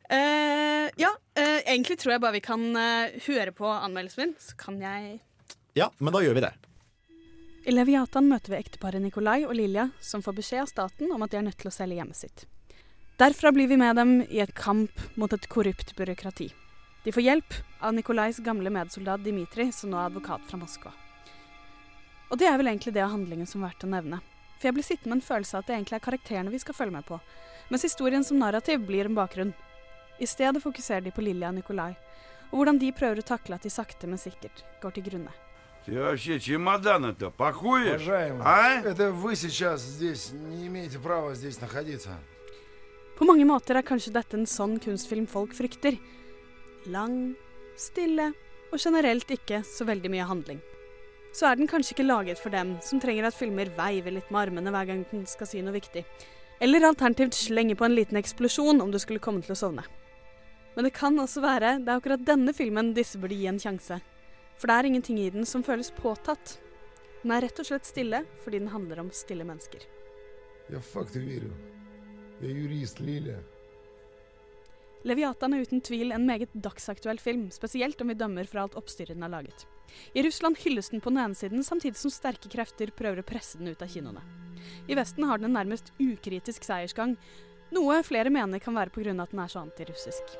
Eh, 0.10 0.88
ja, 1.04 1.12
eh, 1.36 1.60
egentlig 1.68 1.98
tror 2.00 2.14
jeg 2.16 2.22
bare 2.24 2.38
vi 2.38 2.40
kan 2.46 2.64
eh, 2.80 3.18
høre 3.28 3.52
på 3.52 3.68
anmeldelsen 3.68 4.24
min, 4.24 4.36
så 4.40 4.56
kan 4.58 4.80
jeg 4.82 5.20
Ja, 5.76 5.90
men 6.00 6.14
da 6.16 6.20
gjør 6.24 6.34
vi 6.40 6.42
det. 6.48 6.54
I 7.68 7.72
Leviatan 7.76 8.30
møter 8.32 8.54
vi 8.56 8.62
ekteparet 8.64 9.02
Nikolai 9.04 9.42
og 9.44 9.52
Lilja, 9.54 9.90
som 10.00 10.24
får 10.24 10.34
beskjed 10.40 10.62
av 10.64 10.70
staten 10.72 11.12
om 11.12 11.22
at 11.26 11.30
de 11.34 11.38
er 11.38 11.44
nødt 11.50 11.58
til 11.60 11.68
å 11.68 11.76
selge 11.76 11.98
hjemmet 12.00 12.16
sitt. 12.16 12.46
Derfra 13.19 13.53
blir 13.53 13.69
vi 13.69 13.77
med 13.77 13.97
dem 13.97 14.23
i 14.29 14.41
et 14.43 14.55
kamp 14.55 14.91
mot 15.17 15.33
et 15.33 15.49
korrupt 15.49 15.95
byråkrati. 15.97 16.49
De 17.05 17.13
får 17.13 17.23
hjelp 17.23 17.55
av 17.81 17.95
Nikolais 17.95 18.39
gamle 18.39 18.71
medsoldat 18.71 19.23
Dimitri, 19.25 19.71
som 19.73 19.91
nå 19.91 19.99
er 19.99 20.09
advokat 20.11 20.43
fra 20.49 20.59
Moskva. 20.59 20.93
Og 22.31 22.39
det 22.39 22.47
er 22.49 22.57
vel 22.59 22.71
egentlig 22.73 22.95
det 22.95 23.03
av 23.05 23.13
handlingen 23.13 23.47
som 23.47 23.63
er 23.63 23.71
verdt 23.73 23.85
å 23.85 23.91
nevne. 23.93 24.21
For 24.59 24.71
jeg 24.71 24.75
blir 24.79 24.87
sittende 24.87 25.17
med 25.17 25.21
en 25.21 25.27
følelse 25.27 25.57
av 25.57 25.63
at 25.65 25.69
det 25.69 25.75
egentlig 25.77 25.99
er 25.99 26.05
karakterene 26.07 26.53
vi 26.55 26.61
skal 26.63 26.75
følge 26.79 26.95
med 26.95 27.07
på, 27.09 27.19
mens 27.71 27.83
historien 27.87 28.25
som 28.25 28.39
narrativ 28.39 28.85
blir 28.87 29.09
en 29.11 29.19
bakgrunn. 29.19 29.53
I 30.23 30.27
stedet 30.31 30.63
fokuserer 30.63 31.03
de 31.03 31.11
på 31.11 31.25
Lilja 31.27 31.51
og 31.51 31.59
Nikolai, 31.59 31.93
og 32.53 32.61
hvordan 32.61 32.79
de 32.79 32.93
prøver 32.95 33.23
å 33.23 33.27
takle 33.27 33.57
at 33.59 33.67
de 33.67 33.71
sakte, 33.73 34.07
men 34.07 34.19
sikkert 34.23 34.65
går 34.83 34.95
til 34.99 35.09
grunne. 35.11 35.33
Ты 35.85 35.99
вообще 35.99 36.39
чемодан-то 36.39 37.31
пакуешь? 37.33 38.03
Уважаемый, 38.03 38.43
А? 38.45 38.81
это 38.85 39.11
вы 39.11 39.35
сейчас 39.35 39.81
здесь 39.81 40.31
не 40.31 40.69
имеете 40.69 41.01
права 41.01 41.35
здесь 41.35 41.61
находиться. 41.61 42.11
På 43.18 43.26
mange 43.26 43.48
måter 43.50 43.80
er 43.80 43.86
kanskje 43.86 44.14
dette 44.14 44.38
en 44.38 44.46
sånn 44.46 44.76
kunstfilm 44.82 45.26
folk 45.30 45.56
frykter. 45.58 45.98
Lang, 46.94 47.34
stille 47.78 48.32
og 48.70 48.78
generelt 48.78 49.30
ikke 49.34 49.64
så 49.66 49.88
veldig 49.88 50.12
mye 50.14 50.28
handling. 50.30 50.60
Så 51.34 51.48
er 51.50 51.58
den 51.58 51.70
kanskje 51.70 51.96
ikke 51.96 52.08
laget 52.08 52.40
for 52.42 52.54
dem 52.54 52.76
som 52.86 53.02
trenger 53.02 53.28
at 53.28 53.38
filmer 53.38 53.72
veiver 53.78 54.14
litt 54.14 54.30
med 54.30 54.48
armene 54.48 54.74
hver 54.74 54.90
gang 54.90 55.06
den 55.12 55.26
skal 55.30 55.50
si 55.50 55.62
noe 55.66 55.76
viktig. 55.76 56.04
Eller 56.62 56.86
alternativt 56.88 57.38
slenge 57.38 57.76
på 57.78 57.86
en 57.86 57.96
liten 57.98 58.18
eksplosjon 58.18 58.82
om 58.82 58.94
du 58.94 59.00
skulle 59.02 59.22
komme 59.22 59.42
til 59.46 59.54
å 59.54 59.60
sovne. 59.60 59.86
Men 60.76 60.86
det 60.86 60.94
kan 60.98 61.18
også 61.18 61.42
være 61.42 61.78
det 61.82 61.90
er 61.90 61.98
akkurat 61.98 62.26
denne 62.26 62.54
filmen 62.54 62.94
disse 62.98 63.18
burde 63.22 63.38
gi 63.38 63.50
en 63.50 63.62
sjanse. 63.62 64.00
For 64.58 64.70
det 64.70 64.78
er 64.78 64.90
ingenting 64.90 65.22
i 65.22 65.32
den 65.34 65.46
som 65.46 65.66
føles 65.66 65.90
påtatt. 65.94 66.58
Den 67.24 67.34
er 67.34 67.46
rett 67.46 67.62
og 67.62 67.70
slett 67.70 67.90
stille 67.90 68.24
fordi 68.44 68.62
den 68.62 68.74
handler 68.74 69.02
om 69.02 69.10
stille 69.14 69.46
mennesker. 69.46 69.86
Ja, 70.70 70.82
fuck, 70.82 71.14
det 71.14 71.26
jeg 72.38 72.52
er 72.52 72.60
jurist, 72.62 73.00
Lille. 73.02 73.40
Leviatan 75.08 75.56
er 75.56 75.64
uten 75.66 75.82
tvil 75.82 76.12
en 76.14 76.26
meget 76.28 76.52
dagsaktuell 76.54 77.18
film, 77.22 77.48
spesielt 77.54 78.02
om 78.02 78.12
vi 78.12 78.18
dømmer 78.18 78.46
fra 78.50 78.66
alt 78.66 78.78
oppstyret 78.78 79.16
den 79.16 79.26
er 79.26 79.32
laget. 79.32 79.66
I 80.14 80.22
Russland 80.26 80.60
hylles 80.62 80.92
den 80.92 81.02
på 81.02 81.14
den 81.14 81.22
ene 81.24 81.38
siden, 81.38 81.64
samtidig 81.64 81.98
som 81.98 82.14
sterke 82.14 82.52
krefter 82.52 82.92
prøver 82.94 83.24
å 83.24 83.26
presse 83.26 83.58
den 83.58 83.72
ut 83.72 83.82
av 83.82 83.90
kinoene. 83.90 84.22
I 84.86 84.98
Vesten 85.00 85.26
har 85.26 85.40
den 85.40 85.50
en 85.50 85.58
nærmest 85.58 85.94
ukritisk 85.98 86.68
seiersgang, 86.68 87.16
noe 87.74 88.02
flere 88.06 88.32
mener 88.34 88.62
kan 88.64 88.76
være 88.78 88.94
pga. 88.94 89.16
at 89.22 89.32
den 89.32 89.40
er 89.40 89.52
så 89.52 89.64
antirussisk. 89.64 90.38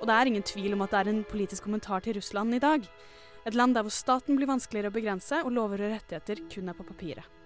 Og 0.00 0.06
det 0.06 0.14
er 0.14 0.26
ingen 0.26 0.42
tvil 0.42 0.74
om 0.74 0.82
at 0.82 0.90
det 0.90 0.98
er 0.98 1.08
en 1.14 1.24
politisk 1.24 1.64
kommentar 1.64 2.00
til 2.00 2.14
Russland 2.18 2.54
i 2.54 2.58
dag. 2.58 2.82
Et 3.46 3.54
land 3.54 3.74
der 3.74 3.82
hvor 3.82 3.94
staten 3.94 4.36
blir 4.36 4.50
vanskeligere 4.50 4.90
å 4.90 4.94
begrense, 4.94 5.42
og 5.44 5.52
lover 5.52 5.86
og 5.86 5.92
rettigheter 5.94 6.42
kun 6.50 6.68
er 6.68 6.74
på 6.74 6.86
papiret. 6.86 7.37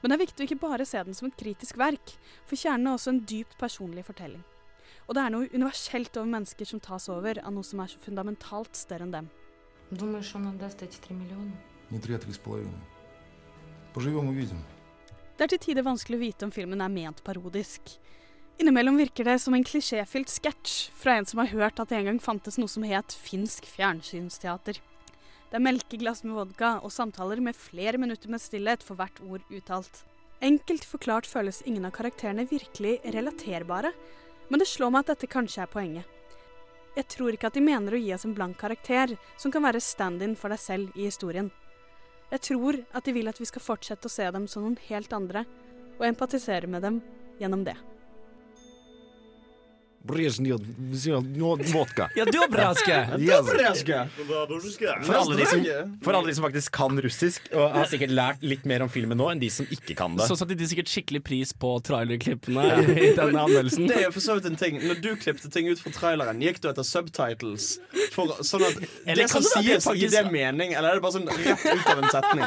Men 0.00 0.10
det 0.10 0.16
er 0.16 0.24
viktig 0.24 0.44
å 0.44 0.48
ikke 0.48 0.62
bare 0.62 0.86
se 0.88 1.02
den 1.06 1.16
som 1.16 1.28
et 1.28 1.38
kritisk 1.40 1.78
verk, 1.80 2.14
for 2.48 2.60
kjernen 2.60 2.90
er 2.90 2.98
også 2.98 3.14
en 3.14 3.22
dypt 3.28 3.56
personlig 3.60 4.06
fortelling. 4.08 4.42
Og 5.08 5.16
det 5.16 5.22
er 5.24 5.32
noe 5.34 5.48
universelt 5.50 6.16
over 6.20 6.30
mennesker 6.30 6.68
som 6.68 6.82
tas 6.82 7.08
over 7.10 7.40
av 7.42 7.54
noe 7.54 7.66
som 7.66 7.80
er 7.82 7.90
så 7.90 7.98
fundamentalt 8.02 8.78
større 8.78 9.08
enn 9.08 9.14
dem. 9.14 9.30
Det 15.36 15.46
er 15.46 15.50
til 15.50 15.62
tider 15.64 15.82
vanskelig 15.86 16.18
å 16.18 16.22
vite 16.22 16.46
om 16.46 16.54
filmen 16.54 16.84
er 16.84 16.92
ment 16.92 17.24
parodisk. 17.26 17.96
Innimellom 18.60 18.98
virker 19.00 19.24
det 19.24 19.38
som 19.40 19.54
en 19.56 19.64
klisjéfylt 19.64 20.28
sketsj 20.28 20.90
fra 21.00 21.16
en 21.16 21.26
som 21.26 21.40
har 21.40 21.50
hørt 21.54 21.80
at 21.80 21.88
det 21.88 21.96
en 21.96 22.10
gang 22.10 22.18
fantes 22.20 22.58
noe 22.60 22.68
som 22.68 22.84
het 22.84 23.14
finsk 23.16 23.64
fjernsynsteater. 23.72 24.82
Det 25.50 25.58
er 25.58 25.66
melkeglass 25.66 26.22
med 26.22 26.36
vodka 26.38 26.76
og 26.78 26.92
samtaler 26.94 27.40
med 27.42 27.58
flere 27.58 27.98
minutter 27.98 28.30
med 28.30 28.38
stillhet 28.38 28.84
for 28.86 28.94
hvert 29.00 29.18
ord 29.26 29.42
uttalt. 29.50 30.04
Enkelt 30.40 30.86
forklart 30.86 31.26
føles 31.26 31.58
ingen 31.66 31.88
av 31.88 31.92
karakterene 31.96 32.46
virkelig 32.46 33.00
relaterbare, 33.16 33.90
men 34.48 34.62
det 34.62 34.68
slår 34.70 34.94
meg 34.94 35.02
at 35.02 35.16
dette 35.16 35.30
kanskje 35.32 35.64
er 35.64 35.72
poenget. 35.72 36.06
Jeg 36.94 37.06
tror 37.10 37.34
ikke 37.34 37.50
at 37.50 37.58
de 37.58 37.64
mener 37.66 37.94
å 37.94 37.98
gi 37.98 38.14
oss 38.14 38.26
en 38.26 38.34
blank 38.34 38.60
karakter 38.62 39.16
som 39.38 39.50
kan 39.50 39.66
være 39.66 39.82
stand-in 39.82 40.36
for 40.38 40.54
deg 40.54 40.62
selv 40.62 40.94
i 40.94 41.08
historien. 41.08 41.50
Jeg 42.30 42.46
tror 42.46 42.78
at 42.94 43.06
de 43.06 43.14
vil 43.18 43.30
at 43.30 43.42
vi 43.42 43.50
skal 43.50 43.66
fortsette 43.66 44.06
å 44.06 44.12
se 44.12 44.30
dem 44.30 44.46
som 44.50 44.62
noen 44.62 44.78
helt 44.86 45.12
andre, 45.14 45.44
og 45.98 46.06
empatisere 46.06 46.70
med 46.70 46.86
dem 46.86 47.02
gjennom 47.42 47.66
det. 47.66 47.74
Brezjnev 50.02 50.60
vodka. 51.72 52.08
Ja, 52.16 52.24
dubrazka! 52.24 53.06
Dubrazka! 53.18 54.06
For 55.04 55.12
for 56.04 56.16
alle 56.16 56.30
de 56.30 56.34
som 56.34 56.44
faktisk 56.46 56.72
kan 56.72 57.00
russisk, 57.04 57.50
og 57.52 57.74
har 57.74 57.88
sikkert 57.90 58.14
lært 58.16 58.44
litt 58.44 58.64
mer 58.68 58.84
om 58.86 58.90
filmen 58.92 59.18
nå 59.20 59.28
enn 59.32 59.42
de 59.42 59.50
som 59.52 59.68
ikke 59.68 59.96
kan 59.98 60.16
det. 60.16 60.24
Så 60.30 60.38
satte 60.40 60.56
de 60.56 60.68
sikkert 60.70 60.88
skikkelig 60.88 61.22
pris 61.26 61.52
på 61.52 61.74
trailerklippene 61.84 62.64
i 62.94 63.12
denne 63.18 63.44
anmeldelsen. 63.44 63.88
Det 63.90 63.98
er 64.00 64.06
jo 64.08 64.14
for 64.16 64.24
så 64.24 64.38
vidt 64.38 64.48
en 64.48 64.58
ting 64.60 64.80
Når 64.80 65.02
du 65.04 65.10
klippte 65.20 65.50
ting 65.52 65.68
ut 65.68 65.80
fra 65.82 65.92
traileren, 65.94 66.40
gikk 66.44 66.62
du 66.64 66.70
etter 66.72 66.86
subtitles? 66.86 67.70
For, 68.14 68.40
sånn 68.46 68.64
at 68.70 68.80
det 68.80 69.28
som 69.30 69.44
det 69.44 69.52
sies, 69.52 69.84
faktisk... 69.84 70.00
gir 70.00 70.14
det 70.16 70.24
mening, 70.32 70.74
eller 70.78 70.94
er 70.94 71.00
det 71.00 71.04
bare 71.04 71.18
sånn 71.18 71.28
rett 71.28 71.66
ut 71.68 71.90
av 71.92 72.00
en 72.00 72.12
setning? 72.16 72.44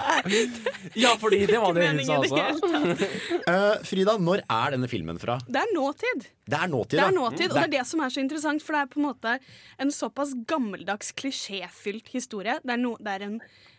ja, 1.05 1.13
fordi 1.21 1.43
det 1.49 1.61
var 1.61 1.77
det 1.77 1.89
hun 1.91 2.05
sa 2.07 2.19
også. 2.23 3.09
Eh, 3.43 3.69
Frida, 3.85 4.17
når 4.17 4.45
er 4.47 4.75
denne 4.75 4.89
filmen 4.89 5.21
fra? 5.21 5.37
Det 5.45 5.61
er 5.61 5.75
nåtid. 5.75 6.27
Det 6.43 6.57
er 6.59 6.67
nåtid, 6.67 6.97
Det 6.99 7.03
er 7.05 7.15
nåtid, 7.15 7.45
og 7.51 7.55
det 7.55 7.63
er 7.63 7.71
det 7.77 7.83
som 7.87 8.01
er 8.03 8.11
så 8.11 8.19
interessant, 8.19 8.63
for 8.63 8.75
det 8.75 8.81
er 8.81 8.89
på 8.91 8.99
en 8.99 9.05
måte 9.05 9.35
en 9.79 9.91
såpass 9.95 10.33
gammeldags, 10.49 11.13
klisjéfylt 11.15 12.09
historie. 12.11 12.57
Det 12.63 12.73
er, 12.75 12.81
no, 12.81 12.97
det 12.99 13.13
er 13.13 13.23
en 13.29 13.37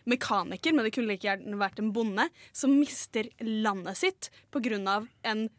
mekaniker, 0.09 0.73
men 0.73 0.87
det 0.87 0.93
kunne 0.95 1.11
like 1.13 1.27
gjerne 1.27 1.59
vært 1.61 1.81
en 1.83 1.91
bonde, 1.93 2.25
som 2.57 2.73
mister 2.73 3.29
landet 3.41 4.01
sitt 4.01 4.31
av 4.55 5.07
en 5.23 5.49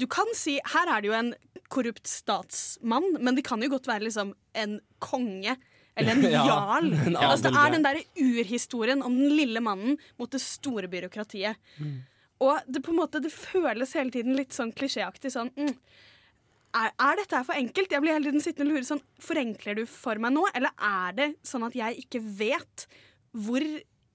Du 0.00 0.06
kan 0.06 0.28
si 0.34 0.58
Her 0.64 0.88
er 0.88 1.00
det 1.00 1.08
jo 1.08 1.16
en 1.16 1.34
korrupt 1.68 2.06
statsmann, 2.06 3.16
men 3.20 3.34
det 3.36 3.44
kan 3.44 3.60
jo 3.62 3.70
godt 3.70 3.88
være 3.88 4.04
liksom 4.04 4.34
en 4.54 4.80
konge. 4.98 5.56
Eller 5.96 6.12
en 6.12 6.22
Ja, 6.30 6.44
jarl. 6.46 6.92
en 6.92 7.16
altså, 7.16 7.48
det 7.48 7.56
er 7.56 7.72
den 7.72 7.84
derre 7.84 8.04
urhistorien 8.16 9.02
om 9.02 9.16
den 9.16 9.32
lille 9.36 9.60
mannen 9.60 9.98
mot 10.18 10.30
det 10.30 10.40
store 10.42 10.88
byråkratiet. 10.88 11.56
Og 12.40 12.60
det 12.66 12.82
på 12.84 12.92
en 12.92 13.00
måte, 13.00 13.20
det 13.20 13.32
føles 13.32 13.92
hele 13.94 14.10
tiden 14.10 14.36
litt 14.36 14.56
sånn 14.56 14.72
klisjéaktig. 14.72 15.32
Sånn, 15.34 15.52
mm, 15.56 15.74
er, 16.76 16.90
er 16.94 17.20
dette 17.20 17.42
for 17.46 17.58
enkelt? 17.58 17.92
Jeg 17.92 18.02
blir 18.04 18.14
hele 18.14 18.30
tiden 18.30 18.44
sittende 18.44 18.70
og 18.70 18.78
lure 18.78 18.88
sånn, 18.88 19.02
Forenkler 19.22 19.80
du 19.80 19.84
for 19.90 20.20
meg 20.22 20.34
nå, 20.34 20.44
eller 20.54 20.74
er 20.76 21.16
det 21.16 21.28
sånn 21.46 21.66
at 21.66 21.76
jeg 21.78 22.04
ikke 22.04 22.22
vet 22.22 22.86
hvor 23.30 23.64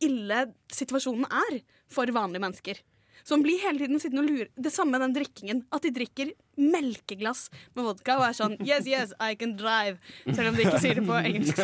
ille 0.06 0.41
situasjonen 0.76 1.28
er 1.30 1.60
for 1.91 2.12
vanlige 2.16 2.43
mennesker? 2.43 2.82
Så 3.26 3.38
man 3.38 3.45
blir 3.45 3.64
hele 3.64 3.82
tiden 3.82 4.01
sittende 4.01 4.26
og 4.26 4.30
lure 4.30 4.47
Det 4.68 4.72
samme 4.74 4.93
med 4.93 5.01
den 5.01 5.16
drikkingen. 5.16 5.62
At 5.74 5.86
de 5.86 5.93
drikker 5.95 6.34
melkeglass 6.60 7.47
med 7.76 7.86
vodka 7.88 8.18
og 8.20 8.26
er 8.30 8.36
sånn 8.38 8.56
Yes, 8.66 8.88
yes, 8.89 9.14
I 9.20 9.36
can 9.39 9.56
drive. 9.60 9.97
Selv 10.26 10.51
om 10.51 10.58
de 10.58 10.66
ikke 10.66 10.82
sier 10.82 10.99
det 10.99 11.06
på 11.06 11.18
engelsk. 11.20 11.60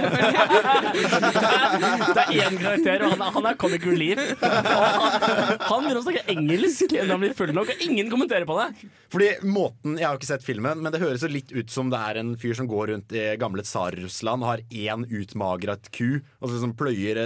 Det 2.12 2.24
er 2.24 2.32
én 2.46 2.58
karakter, 2.60 3.04
og 3.06 3.14
han 3.14 3.24
er, 3.24 3.32
han 3.36 3.48
er 3.50 3.58
comic 3.60 3.86
relief. 3.88 4.20
Han, 4.42 5.84
begynner 5.84 6.00
å 6.02 6.04
snakke 6.06 6.24
engelsk 6.34 6.94
når 6.94 7.14
han 7.14 7.24
blir 7.24 7.36
full 7.38 7.54
nok, 7.56 7.72
og 7.74 7.86
ingen 7.86 8.12
kommenterer 8.12 8.48
på 8.50 8.58
det. 8.60 8.89
Fordi 9.12 9.30
måten, 9.48 9.98
Jeg 10.00 10.08
har 10.08 10.20
ikke 10.20 10.30
sett 10.30 10.46
filmen, 10.46 10.82
men 10.84 10.94
det 10.94 11.02
høres 11.02 11.26
jo 11.26 11.32
litt 11.32 11.52
ut 11.52 11.72
som 11.74 11.92
det 11.92 12.00
er 12.00 12.22
en 12.22 12.34
fyr 12.39 12.56
som 12.58 12.70
går 12.70 12.94
rundt 12.94 13.16
i 13.16 13.26
gamle 13.42 13.66
Tsar-Russland 13.66 14.48
har 14.48 14.64
én 14.70 15.06
utmagret 15.08 15.92
ku, 15.96 16.22
og 16.39 16.48
så 16.48 16.56
liksom 16.56 16.76
pløyer 16.80 17.24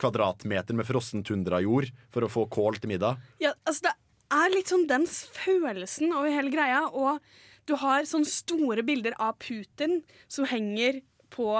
kvadratmeter 0.00 0.76
med 0.78 0.88
frossen 0.88 1.24
tundrajord 1.26 1.90
for 2.14 2.26
å 2.26 2.32
få 2.32 2.46
kål 2.52 2.80
til 2.82 2.94
middag. 2.94 3.22
Ja, 3.42 3.54
altså 3.66 3.88
det 3.88 3.97
er 4.34 4.52
litt 4.52 4.70
sånn 4.70 4.86
den 4.88 5.06
følelsen 5.08 6.12
over 6.12 6.32
hele 6.32 6.52
greia, 6.52 6.84
og 6.88 7.22
du 7.68 7.74
har 7.80 8.06
sånne 8.08 8.28
store 8.28 8.84
bilder 8.86 9.16
av 9.20 9.36
Putin 9.42 10.00
som 10.30 10.48
henger 10.48 11.02
på 11.32 11.50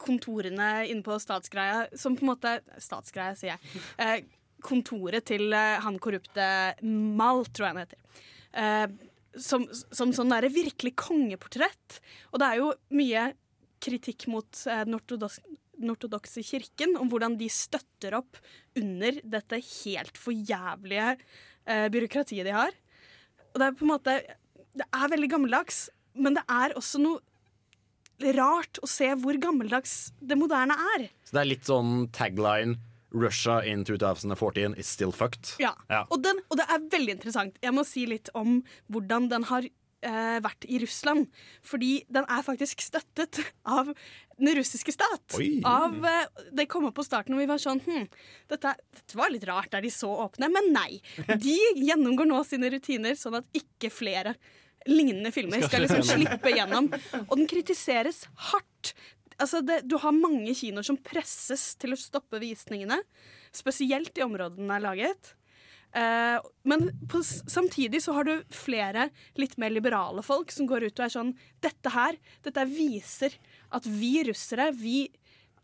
kontorene 0.00 0.70
inne 0.90 1.04
på 1.06 1.16
statsgreia, 1.22 1.86
som 1.96 2.16
på 2.18 2.26
en 2.26 2.32
måte 2.32 2.56
Statsgreia, 2.82 3.36
sier 3.38 3.54
jeg. 3.54 3.84
Eh, 4.02 4.18
kontoret 4.64 5.24
til 5.30 5.54
eh, 5.56 5.78
han 5.80 5.96
korrupte 6.02 6.48
Mal, 6.82 7.44
tror 7.48 7.68
jeg 7.68 7.76
han 7.76 7.82
heter. 7.84 8.26
Eh, 8.60 8.86
som, 9.40 9.64
som 9.70 10.12
sånn 10.12 10.32
derre 10.32 10.50
virkelig 10.52 10.96
kongeportrett. 10.98 12.00
Og 12.32 12.42
det 12.42 12.48
er 12.48 12.60
jo 12.60 12.72
mye 12.98 13.30
kritikk 13.80 14.26
mot 14.32 14.64
eh, 14.66 14.84
den 14.88 14.98
ortodoks- 14.98 15.40
den 15.80 15.94
ortodokse 15.94 16.42
kirken, 16.44 16.92
om 17.00 17.08
hvordan 17.08 17.38
de 17.40 17.48
støtter 17.48 18.18
opp 18.18 18.36
under 18.76 19.16
dette 19.24 19.62
helt 19.64 20.18
for 20.20 20.36
jævlige 20.36 21.14
eh, 21.66 21.88
byråkratiet 21.92 22.46
de 22.46 22.54
har. 22.54 22.76
Og 23.50 23.60
det 23.60 23.66
er 23.66 23.74
på 23.76 23.86
en 23.86 23.92
måte 23.96 24.20
Det 24.70 24.86
er 24.94 25.10
veldig 25.10 25.28
gammeldags, 25.32 25.88
men 26.14 26.36
det 26.36 26.44
er 26.46 26.76
også 26.78 27.00
noe 27.02 27.18
rart 28.36 28.78
å 28.84 28.88
se 28.88 29.08
hvor 29.18 29.34
gammeldags 29.40 30.12
det 30.20 30.36
moderne 30.38 30.76
er. 30.94 31.08
Så 31.26 31.34
det 31.34 31.42
er 31.42 31.48
litt 31.50 31.66
sånn 31.66 32.06
tagline 32.14 32.76
Russia 33.10 33.58
in 33.66 33.82
2014 33.84 34.76
is 34.78 34.86
still 34.86 35.10
fucked. 35.10 35.56
Ja. 35.58 35.72
Og, 36.08 36.20
den, 36.22 36.38
og 36.48 36.60
det 36.60 36.66
er 36.70 36.84
veldig 36.92 37.16
interessant. 37.18 37.58
Jeg 37.64 37.74
må 37.74 37.84
si 37.88 38.06
litt 38.06 38.30
om 38.38 38.60
hvordan 38.92 39.26
den 39.32 39.48
har 39.50 39.66
eh, 40.06 40.38
vært 40.44 40.66
i 40.68 40.80
Russland. 40.82 41.28
Fordi 41.66 41.92
den 42.12 42.26
er 42.28 42.46
faktisk 42.46 42.82
støttet 42.84 43.40
av 43.68 43.92
den 44.40 44.52
russiske 44.56 44.94
stat. 44.94 45.36
Av, 45.68 45.96
eh, 46.06 46.46
det 46.56 46.68
kom 46.72 46.88
opp 46.88 46.96
på 46.98 47.06
starten, 47.06 47.36
og 47.36 47.42
vi 47.42 47.50
var 47.50 47.60
sånn 47.62 47.82
hm, 47.84 48.08
dette, 48.52 48.74
dette 48.96 49.18
var 49.18 49.32
litt 49.32 49.46
rart, 49.48 49.74
er 49.74 49.84
de 49.84 49.92
så 49.94 50.10
åpne? 50.26 50.50
Men 50.52 50.72
nei. 50.74 51.00
De 51.30 51.58
gjennomgår 51.80 52.30
nå 52.30 52.42
sine 52.48 52.72
rutiner, 52.72 53.18
sånn 53.18 53.40
at 53.40 53.48
ikke 53.56 53.92
flere 53.92 54.36
lignende 54.88 55.32
filmer 55.34 55.64
skal 55.66 55.84
liksom 55.84 56.04
slippe 56.06 56.54
gjennom. 56.54 56.88
Og 57.26 57.34
den 57.36 57.48
kritiseres 57.50 58.24
hardt. 58.50 58.94
Altså 59.40 59.62
det, 59.64 59.82
du 59.88 59.96
har 60.00 60.16
mange 60.16 60.52
kinoer 60.56 60.84
som 60.84 60.98
presses 61.00 61.74
til 61.80 61.94
å 61.94 62.00
stoppe 62.00 62.40
visningene. 62.42 63.00
Spesielt 63.56 64.16
i 64.18 64.24
områdene 64.24 64.66
den 64.66 64.74
er 64.76 64.84
laget. 64.84 65.34
Eh, 65.90 66.38
men 66.70 66.90
på, 67.10 67.22
samtidig 67.24 68.02
så 68.04 68.14
har 68.14 68.28
du 68.28 68.44
flere 68.54 69.08
litt 69.40 69.56
mer 69.58 69.72
liberale 69.74 70.22
folk 70.22 70.52
som 70.54 70.68
går 70.70 70.86
ut 70.86 71.00
og 71.00 71.06
er 71.06 71.10
sånn 71.16 71.32
Dette 71.64 71.90
her, 71.90 72.18
dette 72.46 72.66
viser 72.70 73.34
at 73.74 73.88
vi 73.90 74.20
russere, 74.28 74.68
vi 74.70 75.08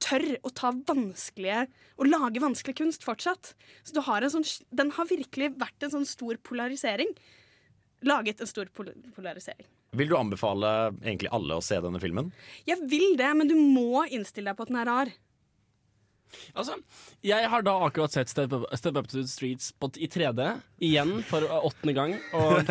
tør 0.02 0.26
å 0.42 0.50
ta 0.50 0.72
vanskelige 0.74 1.68
Å 1.70 2.08
lage 2.08 2.42
vanskelig 2.42 2.76
kunst 2.82 3.06
fortsatt. 3.06 3.54
Så 3.86 3.96
du 3.96 4.02
har 4.04 4.22
en 4.22 4.34
sånn, 4.34 4.46
den 4.74 4.92
har 4.98 5.08
virkelig 5.08 5.54
vært 5.60 5.86
en 5.86 5.94
sånn 5.94 6.08
stor 6.08 6.36
polarisering. 6.44 7.14
Laget 8.04 8.42
en 8.42 8.50
stor 8.50 8.68
pol 8.74 8.90
polarisering. 9.14 9.64
Vil 9.96 10.10
du 10.10 10.16
anbefale 10.18 10.72
egentlig 10.98 11.30
alle 11.32 11.56
å 11.56 11.64
se 11.64 11.78
denne 11.80 12.02
filmen? 12.02 12.28
Jeg 12.68 12.82
vil 12.90 13.14
det, 13.16 13.30
men 13.38 13.48
du 13.48 13.54
må 13.56 14.04
innstille 14.10 14.50
deg 14.50 14.58
på 14.58 14.66
at 14.66 14.72
den 14.72 14.80
er 14.82 14.90
rar. 14.90 15.12
Altså, 16.56 16.76
jeg 17.24 17.48
har 17.50 17.62
da 17.64 17.74
akkurat 17.86 18.12
sett 18.12 18.28
Step 18.32 18.52
Up, 18.52 18.66
Step 18.76 18.96
Up 18.98 19.08
to 19.08 19.20
the 19.20 19.28
Streets 19.30 19.70
på, 19.80 19.88
i 19.96 20.08
3D 20.10 20.46
igjen 20.84 21.22
for 21.28 21.46
åttende 21.62 21.94
gang. 21.96 22.16
Og, 22.36 22.70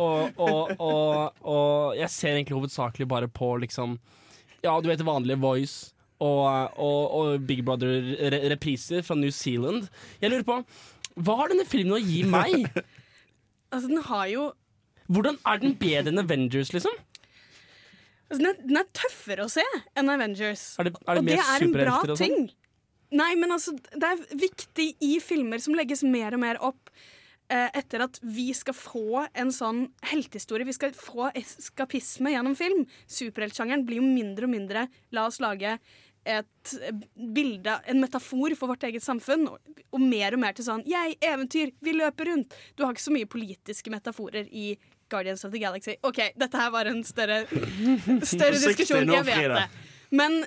og, 0.00 0.72
og, 0.80 1.42
og, 1.44 1.94
jeg 1.98 2.10
ser 2.10 2.34
egentlig 2.34 2.56
hovedsakelig 2.58 3.06
bare 3.10 3.28
på 3.30 3.54
liksom 3.62 3.98
Ja, 4.64 4.74
du 4.80 4.88
vet 4.88 5.04
vanlige 5.04 5.38
Voice 5.42 5.92
og, 6.24 7.40
Big 7.46 7.60
Brother-repriser 7.66 9.02
fra 9.04 9.16
New 9.18 9.30
Zealand. 9.34 9.88
Jeg 10.22 10.30
lurer 10.32 10.46
på 10.48 10.58
Hva 11.20 11.36
har 11.42 11.52
denne 11.52 11.66
filmen 11.68 11.98
å 11.98 12.02
gi 12.02 12.22
meg? 12.26 12.68
Altså, 13.74 13.88
den 13.90 14.04
har 14.06 14.26
jo 14.30 14.42
Hvordan 15.10 15.36
er 15.50 15.58
den 15.58 15.72
bedre 15.80 16.12
enn 16.12 16.20
Avengers, 16.22 16.70
liksom? 16.72 16.94
altså, 18.30 18.38
den, 18.38 18.46
er, 18.52 18.60
den 18.68 18.78
er 18.80 18.86
tøffere 18.96 19.44
å 19.44 19.50
se 19.52 19.64
enn 19.98 20.10
Avengers. 20.12 20.62
Er 20.78 20.88
det- 20.88 20.94
er 21.02 21.18
det 21.18 21.22
og 21.22 21.26
det 21.28 21.38
er 21.42 21.64
en 21.66 21.74
bra 21.74 21.96
ting. 22.14 22.14
og 22.14 22.20
sånn? 22.20 22.46
Nei, 23.14 23.34
men 23.38 23.54
altså, 23.54 23.74
det 23.94 24.08
er 24.08 24.22
viktig 24.38 24.88
i 25.04 25.16
filmer 25.22 25.62
som 25.62 25.76
legges 25.78 26.02
mer 26.06 26.34
og 26.34 26.42
mer 26.42 26.58
opp 26.64 26.90
eh, 27.48 27.68
etter 27.70 28.06
at 28.08 28.18
vi 28.22 28.48
skal 28.56 28.76
få 28.76 29.26
en 29.30 29.52
sånn 29.54 29.84
heltehistorie. 30.10 30.66
Vi 30.66 30.74
skal 30.76 30.96
få 30.98 31.30
eskapisme 31.38 32.34
gjennom 32.34 32.56
film. 32.58 32.82
Superheltsjangeren 33.06 33.86
blir 33.86 34.02
jo 34.02 34.08
mindre 34.08 34.48
og 34.48 34.54
mindre 34.56 34.88
La 35.14 35.28
oss 35.28 35.38
lage 35.44 35.76
et 36.24 36.74
eh, 36.80 36.96
bilde, 37.14 37.76
en 37.86 38.00
metafor 38.00 38.56
for 38.58 38.72
vårt 38.72 38.86
eget 38.88 39.04
samfunn, 39.04 39.46
og, 39.50 39.84
og 39.92 40.02
mer 40.02 40.34
og 40.34 40.40
mer 40.40 40.56
til 40.56 40.66
sånn 40.66 40.82
Jeg, 40.88 41.18
eventyr, 41.22 41.74
vi 41.84 41.94
løper 41.96 42.32
rundt. 42.32 42.56
Du 42.74 42.84
har 42.84 42.94
ikke 42.94 43.06
så 43.06 43.14
mye 43.14 43.30
politiske 43.30 43.92
metaforer 43.92 44.48
i 44.50 44.72
Guardians 45.12 45.44
of 45.44 45.52
the 45.52 45.60
Galaxy. 45.60 45.98
OK, 46.02 46.20
dette 46.40 46.58
her 46.58 46.72
var 46.74 46.88
en 46.90 47.02
større, 47.06 47.44
større 48.24 48.56
diskusjon, 48.56 49.10
jeg 49.12 49.26
vet 49.28 49.52
det. 49.52 49.66
Men 50.14 50.40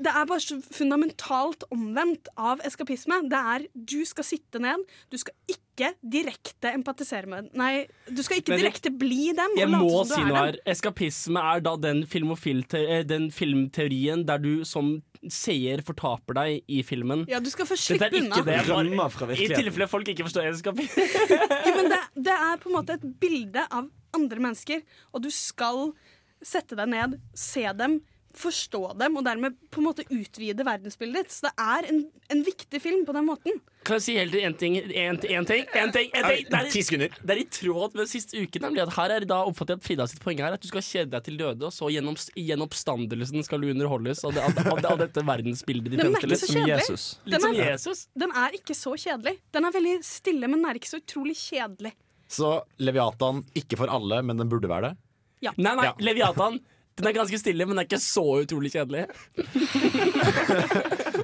det 0.00 0.12
er 0.12 0.28
bare 0.28 0.42
så 0.42 0.56
fundamentalt 0.72 1.66
omvendt 1.74 2.30
av 2.40 2.62
eskapisme. 2.66 3.20
Det 3.30 3.40
er 3.54 3.66
du 3.74 3.98
skal 4.08 4.26
sitte 4.26 4.62
ned, 4.62 4.86
du 5.12 5.18
skal 5.20 5.36
ikke 5.52 5.92
direkte 6.00 6.72
empatisere 6.76 7.28
med 7.30 7.52
Nei, 7.56 7.86
du 8.08 8.20
skal 8.24 8.40
ikke 8.40 8.56
direkte 8.60 8.92
bli 8.92 9.30
dem. 9.36 9.54
Jeg 9.58 9.68
og 9.68 9.74
må 9.76 9.90
som 9.92 10.08
du 10.08 10.14
si 10.14 10.20
er 10.20 10.28
noe 10.28 10.42
her. 10.42 10.58
Eskapisme 10.74 11.44
er 11.52 11.62
da 11.64 11.76
den, 11.80 12.02
eh, 12.04 13.04
den 13.08 13.30
filmteorien 13.34 14.24
der 14.28 14.42
du 14.42 14.64
som 14.68 14.98
seer 15.28 15.82
fortaper 15.84 16.36
deg 16.38 16.68
i 16.72 16.80
filmen. 16.86 17.26
Ja, 17.28 17.40
du 17.44 17.50
skal 17.52 17.68
få 17.68 17.76
slippe 17.76 18.08
er 18.08 18.14
ikke 18.14 18.24
unna. 18.24 18.44
det. 18.46 18.60
Drømmer 18.68 19.34
I 19.36 19.48
tilfelle 19.52 19.88
folk 19.90 20.08
ikke 20.08 20.28
forstår 20.28 20.48
eskapisme. 20.54 21.08
Ja, 21.70 21.74
men 21.76 21.90
det, 21.92 22.00
det 22.16 22.32
er 22.34 22.60
på 22.60 22.70
en 22.70 22.78
måte 22.78 22.96
et 22.96 23.04
bilde 23.20 23.66
av 23.68 23.90
andre 24.16 24.42
mennesker, 24.42 24.80
og 25.12 25.22
du 25.22 25.28
skal 25.34 25.92
sette 26.42 26.76
deg 26.78 26.88
ned, 26.88 27.18
se 27.36 27.66
dem, 27.76 28.00
forstå 28.36 28.80
dem, 29.00 29.16
og 29.18 29.24
dermed 29.26 29.56
på 29.74 29.80
en 29.80 29.86
måte 29.88 30.04
utvide 30.06 30.64
verdensbildet 30.66 31.26
ditt. 31.26 31.34
Så 31.34 31.48
det 31.48 31.52
er 31.58 31.88
en, 31.90 32.00
en 32.30 32.42
viktig 32.46 32.80
film 32.82 33.02
på 33.08 33.14
den 33.16 33.26
måten. 33.26 33.56
Kan 33.86 33.96
jeg 33.98 34.04
si 34.04 34.14
helt 34.18 34.34
en 34.38 34.54
ting? 34.60 34.76
En, 34.78 35.16
en 35.16 35.18
ting, 35.20 35.64
en 35.74 35.92
ting, 35.94 36.10
en 36.14 36.26
ting. 36.28 36.44
Det 36.50 36.58
er, 36.58 36.68
sekunder. 36.70 37.16
det 37.22 37.34
er 37.34 37.40
i 37.42 37.46
tråd 37.50 37.96
med 37.98 38.10
siste 38.10 38.38
uke. 38.38 38.60
Nemlig 38.62 38.84
at 38.84 38.92
her 38.94 39.14
er 39.16 39.26
da 39.28 39.40
oppfatter 39.48 39.74
jeg 39.74 39.80
at 39.82 39.86
Frida 39.88 40.06
sitt 40.12 40.22
poeng 40.22 40.42
her 40.44 40.56
at 40.56 40.62
du 40.62 40.68
skal 40.70 40.84
kjede 40.84 41.10
deg 41.14 41.26
til 41.26 41.38
døde, 41.40 41.66
og 41.66 41.74
så 41.74 41.88
gjennom, 41.90 42.18
gjennom 42.36 42.68
oppstandelsen 42.70 43.46
skal 43.46 43.64
du 43.64 43.70
underholdes 43.72 44.22
av, 44.28 44.36
det, 44.36 44.44
av, 44.46 44.60
av, 44.76 44.84
av 44.92 45.02
dette 45.06 45.24
verdensbildet 45.26 45.94
ditt. 45.96 46.02
Den 46.04 46.14
er 46.14 46.28
ikke 46.28 46.40
så 46.42 46.52
kjedelig. 46.54 46.98
Litt 47.24 47.34
Den 47.34 47.46
som 47.46 47.56
er, 47.56 47.62
Jesus. 47.72 48.04
den 48.24 48.36
er 48.44 48.58
ikke 48.60 48.76
så 48.78 48.94
kjedelig. 49.06 49.36
Den 49.56 49.66
er 49.70 49.76
veldig 49.80 49.96
stille, 50.06 50.50
men 50.52 50.60
den 50.60 50.70
er 50.70 50.80
ikke 50.80 50.92
så 50.92 51.00
utrolig 51.02 51.38
kjedelig. 51.40 51.94
Så 52.30 52.50
Leviatan 52.78 53.42
ikke 53.58 53.80
for 53.80 53.90
alle, 53.90 54.20
men 54.22 54.38
den 54.38 54.50
burde 54.52 54.68
være 54.70 54.92
det? 54.92 54.98
Ja. 55.48 55.54
Nei, 55.56 55.72
nei, 55.74 55.88
Ja. 55.88 55.96
Leviatan. 56.04 56.60
Den 56.98 57.06
er 57.06 57.12
ganske 57.12 57.38
stille, 57.38 57.64
men 57.64 57.70
den 57.70 57.78
er 57.78 57.82
ikke 57.88 57.98
så 57.98 58.24
utrolig 58.42 58.72
kjedelig. 58.72 59.06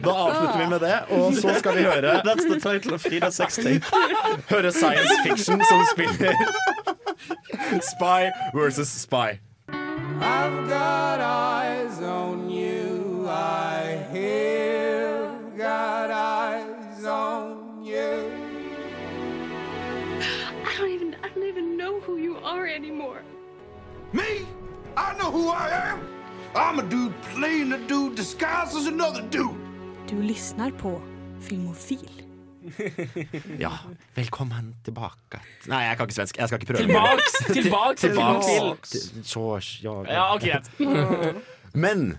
Da 0.06 0.10
avslutter 0.10 0.58
vi 0.58 0.66
med 0.70 0.80
det, 0.80 0.98
og 1.10 1.34
så 1.34 1.54
skal 1.58 1.76
vi 1.76 1.82
høre 1.82 2.20
That's 2.26 2.46
the 2.52 2.60
title 2.60 2.94
of 2.94 3.00
Frida 3.00 3.30
sextape. 3.30 3.82
Høre 4.54 4.72
science 4.72 5.14
fiction 5.26 5.62
som 5.70 5.82
spiller 5.92 6.32
Spy 7.82 8.30
versus 8.54 8.88
Spy. 8.88 9.40
I've 10.20 10.68
got 10.68 11.20
eyes 11.20 11.98
on 12.00 12.50
you. 12.50 13.26
I 13.28 13.98
hear 14.12 15.28
got 15.58 16.10
eyes 16.10 17.04
on 17.04 17.84
you. 17.84 18.30
I 20.64 20.76
don't 20.78 20.90
even 20.90 21.14
I 21.24 21.28
don't 21.34 21.48
even 21.48 21.76
know 21.76 22.00
who 22.00 22.16
you 22.16 22.36
are 22.44 22.66
anymore. 22.66 23.22
Me? 24.12 24.46
I 24.96 25.14
know 25.18 25.30
who 25.30 25.50
I 25.50 25.68
am. 25.90 25.98
I'm 26.54 26.78
a 26.78 26.82
dude 26.88 27.12
playing 27.34 27.72
a 27.72 27.78
dude 27.88 28.14
disguised 28.16 28.76
as 28.76 28.86
another 28.86 29.22
dude. 29.30 29.54
Du 30.08 30.22
lyssnar 30.22 30.70
på 30.70 31.02
Filmofil. 31.40 32.10
Ja, 33.58 33.70
velkommen 34.14 34.72
tilbake. 34.84 35.38
Nei, 35.70 35.82
jeg 35.86 35.96
kan 35.98 36.08
ikke 36.08 36.16
svensk. 36.16 36.38
Jeg 36.40 36.48
skal 36.50 36.62
ikke 36.62 36.72
prøve. 36.72 36.86
Tilbaks, 36.86 37.36
tilbaks 37.58 38.00
tilbaks. 38.00 38.46
Tilbaks. 38.48 38.94
Så, 39.30 39.44
ja, 39.84 39.94
Ja, 40.10 40.24
ok. 40.34 40.46
Men 41.84 42.18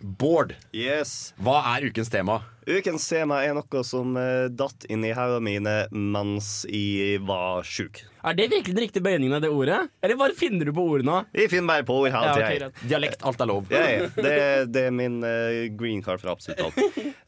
Bård, 0.00 0.54
Yes. 0.74 1.32
hva 1.40 1.60
er 1.76 1.86
ukens 1.88 2.08
tema? 2.12 2.40
Ukens 2.68 3.06
tema 3.08 3.40
er 3.44 3.54
noe 3.56 3.82
som 3.84 4.12
eh, 4.20 4.48
datt 4.52 4.84
inn 4.92 5.04
i 5.08 5.12
hodet 5.16 5.40
mine 5.44 5.74
mens 5.92 6.64
jeg 6.68 7.20
var 7.28 7.64
sjuk. 7.64 8.02
Er 8.20 8.36
det 8.36 8.50
virkelig 8.52 8.74
den 8.74 8.84
riktige 8.84 9.04
bøyningen 9.04 9.36
av 9.38 9.44
det 9.44 9.50
ordet? 9.52 9.78
Eller 10.04 10.18
bare 10.20 10.36
finner 10.36 10.68
du 10.68 10.74
på 10.76 10.84
ordet 10.92 11.06
nå? 11.08 11.16
Jeg 11.36 11.50
finner 11.52 11.70
bare 11.70 11.86
på 11.88 11.96
ord 12.02 12.10
hele 12.12 12.28
Ja, 12.28 12.34
okay, 12.36 12.88
Dialekt, 12.90 13.22
alt 13.26 13.40
er 13.40 13.48
lov. 13.48 13.70
Ja, 13.72 13.84
ja. 13.88 14.08
det, 14.16 14.34
det 14.74 14.82
er 14.88 14.94
min 14.94 15.20
uh, 15.24 15.68
green 15.80 16.02
card 16.04 16.20
for 16.22 16.34
absolutt 16.34 16.60
alt. 16.66 16.80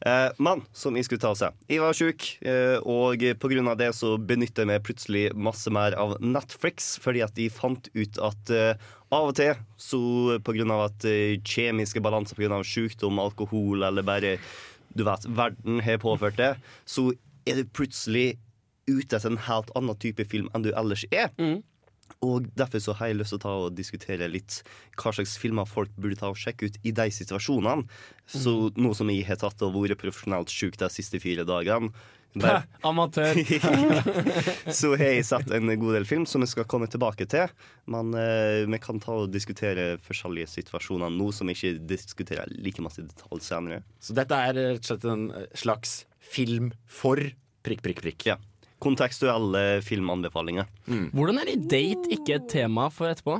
Uh, 0.03 0.29
men 0.37 0.61
som 0.75 0.97
jeg 0.99 1.07
skulle 1.07 1.23
ta 1.23 1.33
seg. 1.37 1.57
jeg 1.71 1.81
var 1.81 1.97
sjuk, 1.97 2.27
uh, 2.45 2.77
og 2.85 3.25
av 3.73 3.79
det 3.79 3.89
så 3.97 4.15
benytter 4.17 4.65
jeg 4.65 4.71
meg 4.73 4.85
plutselig 4.85 5.23
masse 5.33 5.73
mer 5.73 5.97
av 5.97 6.17
Netflix, 6.21 6.93
fordi 7.01 7.23
at 7.25 7.39
jeg 7.41 7.53
fant 7.55 7.89
ut 7.95 8.21
at 8.21 8.53
uh, 8.53 8.93
av 9.13 9.29
og 9.31 9.35
til, 9.37 9.57
så 9.77 10.03
av 10.73 10.87
at 10.87 11.05
kjemiske 11.45 12.01
balanser 12.01 12.39
av 12.49 12.63
sykdom, 12.65 13.21
alkohol 13.21 13.85
eller 13.85 14.05
bare 14.05 14.39
du 14.93 15.03
vet, 15.05 15.27
verden 15.37 15.81
har 15.85 16.01
påført 16.01 16.37
det, 16.37 16.55
så 16.85 17.11
er 17.45 17.59
du 17.59 17.69
plutselig 17.75 18.37
ute 18.89 19.15
etter 19.15 19.31
en 19.31 19.43
helt 19.47 19.71
annen 19.77 19.99
type 19.99 20.25
film 20.29 20.49
enn 20.53 20.65
du 20.65 20.73
ellers 20.73 21.05
er. 21.11 21.31
Og 22.23 22.47
derfor 22.55 22.81
så 22.83 22.95
har 22.99 23.09
jeg 23.09 23.19
lyst 23.19 23.33
til 23.33 23.39
å 23.39 23.43
ta 23.43 23.53
og 23.65 23.77
diskutere 23.77 24.29
litt 24.31 24.61
hva 24.99 25.13
slags 25.15 25.35
filmer 25.39 25.67
folk 25.67 25.91
burde 25.99 26.19
ta 26.19 26.31
og 26.31 26.39
sjekke 26.39 26.69
ut 26.69 26.81
i 26.83 26.93
de 26.95 27.07
situasjonene. 27.11 27.87
Så 28.29 28.73
nå 28.75 28.91
som 28.95 29.11
jeg 29.11 29.27
har 29.27 29.39
tatt 29.41 29.63
og 29.65 29.75
vært 29.77 30.01
profesjonelt 30.01 30.51
sjuk 30.51 30.77
de 30.79 30.91
siste 30.93 31.19
fire 31.23 31.47
dagene 31.47 31.91
bare, 32.33 32.63
Amatør. 32.89 33.37
så 34.79 34.93
har 34.97 35.11
jeg 35.11 35.25
sett 35.27 35.51
en 35.53 35.69
god 35.69 35.97
del 35.99 36.07
film 36.09 36.25
som 36.29 36.41
jeg 36.43 36.53
skal 36.53 36.67
komme 36.69 36.89
tilbake 36.91 37.27
til. 37.29 37.51
Men 37.93 38.13
eh, 38.17 38.63
vi 38.65 38.79
kan 38.81 39.01
ta 39.03 39.19
og 39.23 39.33
diskutere 39.33 39.99
forskjellige 40.03 40.49
situasjoner 40.55 41.13
nå 41.13 41.29
som 41.35 41.49
vi 41.49 41.57
ikke 41.57 41.75
diskuterer 41.93 42.49
like 42.57 42.81
masse 42.83 43.03
i 43.03 43.07
detalj 43.09 43.45
senere. 43.45 43.83
Så 44.01 44.17
dette 44.17 44.39
er 44.47 44.57
rett 44.57 44.81
og 44.81 44.89
slett 44.89 45.07
en 45.13 45.27
slags 45.57 46.01
film 46.23 46.71
for 46.89 47.21
prikk, 47.63 47.85
prikk, 47.85 48.01
prikk. 48.03 48.27
Ja. 48.33 48.39
Kontekstuelle 48.83 49.63
filmanbefalinger. 49.85 50.69
Hvordan 51.15 51.41
er 51.43 51.55
date 51.71 52.11
ikke 52.13 52.37
et 52.39 52.47
tema 52.51 52.89
for 52.93 53.11
etterpå? 53.11 53.39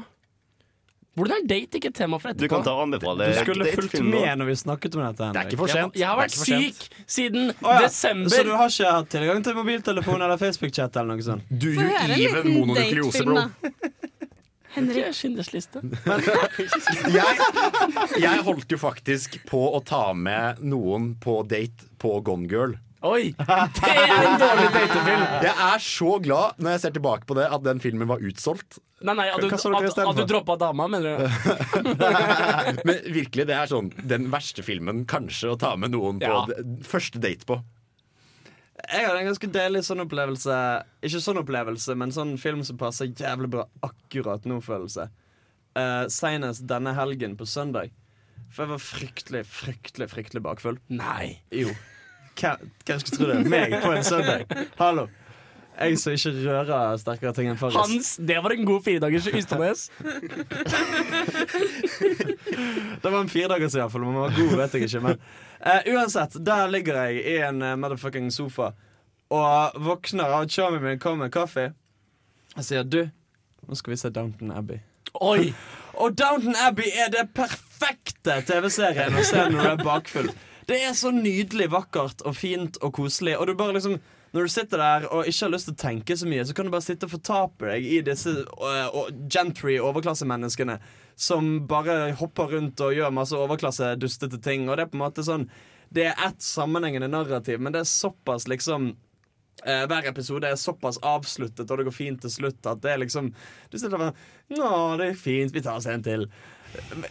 Hvordan 1.13 1.43
er 1.43 1.45
date 1.45 1.77
ikke 1.77 1.91
et 1.91 1.97
tema 1.97 2.17
for 2.17 2.31
etterpå? 2.31 2.47
Du 2.47 2.49
kan 2.49 2.63
ta 2.65 2.71
og 2.73 2.87
anbefale 2.87 3.27
Du 3.29 3.39
skulle 3.43 3.69
fulgt 3.75 3.99
med 4.01 4.31
når 4.39 4.47
vi 4.49 4.55
snakket 4.63 4.95
om 4.97 5.03
dette. 5.05 5.27
Henrik. 5.29 5.51
ikke 5.51 5.59
for 5.61 5.73
sent. 5.73 5.99
Jeg 5.99 6.07
har 6.09 6.17
vært 6.17 6.33
Det 6.33 6.55
er 6.55 6.63
syk 6.63 7.03
siden 7.05 7.51
oh, 7.51 7.69
ja. 7.69 7.81
desember. 7.85 8.33
Så 8.33 8.45
du 8.47 8.53
har 8.57 8.71
ikke 8.73 8.93
hatt 8.97 9.11
tilgang 9.13 9.43
til 9.45 9.59
mobiltelefon 9.59 10.25
eller 10.25 10.41
Facebook-chat 10.41 10.97
eller 10.97 11.13
noe 11.13 11.27
sånt? 11.27 11.51
Du 11.51 11.69
gir 11.69 11.83
høre 11.83 12.07
en 12.07 12.15
liten 12.17 12.73
datefilm. 12.73 13.43
Henrik. 14.73 15.03
er 15.05 15.13
Schindlers 15.13 15.51
liste. 15.53 15.83
Jeg, 17.13 17.35
jeg 18.17 18.39
holdt 18.47 18.73
jo 18.73 18.79
faktisk 18.81 19.37
på 19.45 19.59
å 19.77 19.83
ta 19.85 20.07
med 20.17 20.63
noen 20.65 21.11
på 21.21 21.43
date 21.45 21.91
på 22.01 22.15
Gone 22.25 22.49
Girl. 22.49 22.73
Oi! 23.03 23.33
Det 23.83 23.91
er 23.91 24.25
en 24.29 24.39
dårlig 24.39 24.69
datefilm. 24.71 25.23
Jeg 25.43 25.53
er 25.67 25.81
så 25.83 26.11
glad 26.23 26.59
når 26.63 26.75
jeg 26.77 26.83
ser 26.85 26.95
tilbake 26.95 27.27
på 27.27 27.35
det 27.35 27.49
at 27.51 27.63
den 27.65 27.81
filmen 27.83 28.07
var 28.07 28.23
utsolgt. 28.23 28.79
Nei, 29.03 29.15
nei, 29.19 29.25
at 29.33 29.43
du, 29.43 29.49
at, 29.51 29.97
at 29.99 30.19
du 30.21 30.23
droppa 30.29 30.55
dama, 30.61 30.85
mener 30.87 31.17
du? 31.19 31.25
Men 32.87 33.01
virkelig, 33.11 33.45
det 33.49 33.57
er 33.57 33.67
sånn 33.67 33.89
den 34.07 34.29
verste 34.31 34.63
filmen 34.63 35.03
kanskje 35.09 35.51
å 35.51 35.57
ta 35.59 35.73
med 35.75 35.91
noen 35.91 36.21
på 36.23 36.29
Ja. 36.31 36.45
første 36.87 37.19
date 37.19 37.43
på. 37.49 37.59
Jeg 38.83 39.05
hadde 39.05 39.19
en 39.19 39.27
ganske 39.29 39.49
deilig 39.53 39.83
sånn 39.89 40.05
opplevelse. 40.05 40.55
Ikke 41.03 41.21
sånn 41.23 41.41
opplevelse, 41.43 41.93
men 41.99 42.15
sånn 42.15 42.33
film 42.41 42.63
som 42.67 42.79
passer 42.79 43.11
jævlig 43.11 43.51
bra 43.53 43.67
akkurat 43.85 44.47
nå-følelse. 44.49 45.09
Uh, 45.75 46.05
Seinest 46.11 46.65
denne 46.69 46.95
helgen 46.95 47.35
på 47.39 47.47
søndag. 47.49 47.91
For 48.53 48.63
jeg 48.65 48.73
var 48.73 48.81
fryktelig, 48.85 49.43
fryktelig 49.49 50.07
fryktelig 50.11 50.43
bakfull. 50.45 50.79
Nei. 50.93 51.41
Jo. 51.53 51.71
Hvem 52.39 52.99
skulle 52.99 53.17
tro 53.17 53.27
det? 53.31 53.43
Meg 53.49 53.75
på 53.83 53.91
en 53.93 54.03
søndag. 54.03 54.47
Hallo. 54.79 55.07
Jeg 55.73 55.97
som 55.97 56.13
ikke 56.13 56.31
rører 56.45 56.97
sterkere 57.01 57.33
ting 57.33 57.49
enn 57.49 57.57
Farris. 57.57 57.77
Hans, 57.79 58.11
det 58.21 58.37
var 58.45 58.53
en 58.53 58.65
god 58.67 58.83
firedagers 58.85 59.27
Ystadnes. 59.33 59.87
Det 63.03 63.11
var 63.11 63.19
en 63.19 63.29
firedagers, 63.29 63.75
iallfall. 63.75 64.05
Om 64.05 64.13
den 64.13 64.21
var 64.21 64.35
god, 64.37 64.53
vet 64.61 64.77
jeg 64.77 64.87
ikke. 64.87 65.01
Men 65.07 65.17
uh, 65.65 65.81
uansett, 65.95 66.37
der 66.45 66.69
ligger 66.69 67.01
jeg 67.03 67.23
i 67.25 67.37
en 67.49 67.61
uh, 67.65 67.73
motherfucking 67.79 68.29
sofa 68.33 68.73
og 69.33 69.81
våkner 69.81 70.29
av 70.29 70.45
at 70.45 70.53
showmen 70.53 70.83
min 70.83 70.99
kommer 71.01 71.25
med 71.25 71.33
kaffe. 71.33 71.71
Jeg 72.53 72.65
sier 72.67 72.83
du, 72.85 73.01
nå 73.65 73.77
skal 73.79 73.95
vi 73.95 73.97
se 73.97 74.11
Downton 74.13 74.53
Abbey. 74.53 74.83
Oi! 75.25 75.53
Og 75.93 76.13
Downton 76.17 76.55
Abbey 76.67 76.89
er 76.93 77.09
det 77.13 77.27
perfekte 77.33 78.39
TV-serien 78.45 79.17
å 79.17 79.25
se 79.25 79.41
når 79.49 79.57
du 79.57 79.69
er 79.71 79.81
bakfull. 79.81 80.29
Det 80.69 80.79
er 80.79 80.93
så 80.97 81.11
nydelig 81.13 81.69
vakkert 81.73 82.23
og 82.27 82.35
fint 82.39 82.79
og 82.81 82.93
koselig. 82.95 83.37
Og 83.39 83.47
du 83.47 83.55
bare 83.59 83.75
liksom 83.77 83.99
når 84.33 84.47
du 84.47 84.49
sitter 84.49 84.81
der 84.81 85.03
og 85.13 85.27
ikke 85.29 85.45
har 85.45 85.51
lyst 85.53 85.67
til 85.69 85.75
å 85.75 85.81
tenke 85.83 86.15
så 86.17 86.25
mye, 86.25 86.41
så 86.41 86.55
kan 86.57 86.65
du 86.65 86.73
bare 86.73 86.81
sitte 86.81 87.05
og 87.05 87.11
fortape 87.11 87.67
deg 87.69 87.83
i 87.85 87.99
disse 88.01 88.31
uh, 88.33 88.87
uh, 88.89 89.11
gentry 89.29 89.75
overklassemenneskene 89.77 90.79
som 91.13 91.51
bare 91.69 92.15
hopper 92.17 92.55
rundt 92.55 92.81
og 92.81 92.95
gjør 92.97 93.13
masse 93.13 93.37
overklasse 93.37 93.91
dustete 94.01 94.41
ting. 94.41 94.65
Og 94.65 94.79
det 94.79 94.87
er 94.87 94.89
på 94.89 94.97
en 94.97 95.05
måte 95.05 95.25
sånn 95.27 95.45
Det 95.93 96.07
er 96.09 96.25
ett 96.25 96.41
sammenhengende 96.41 97.11
narrativ, 97.13 97.61
men 97.61 97.75
det 97.75 97.83
er 97.83 97.91
såpass 97.91 98.47
liksom 98.49 98.95
Eh, 99.61 99.83
hver 99.87 100.07
episode 100.09 100.49
er 100.49 100.57
såpass 100.59 100.97
avsluttet, 101.05 101.69
og 101.69 101.77
det 101.77 101.85
går 101.87 101.95
fint 101.95 102.21
til 102.25 102.31
slutt, 102.33 102.65
at 102.67 102.81
det 102.83 102.91
er 102.91 102.97
liksom 103.03 103.29
Du 103.71 103.77
sitter 103.77 103.97
der 103.97 104.09
og 104.09 104.57
Nå, 104.57 104.71
det 104.99 105.07
er 105.11 105.19
fint, 105.19 105.53
vi 105.53 105.61
tar 105.61 105.77
oss 105.77 105.87
en 105.87 106.03
til. 106.03 106.25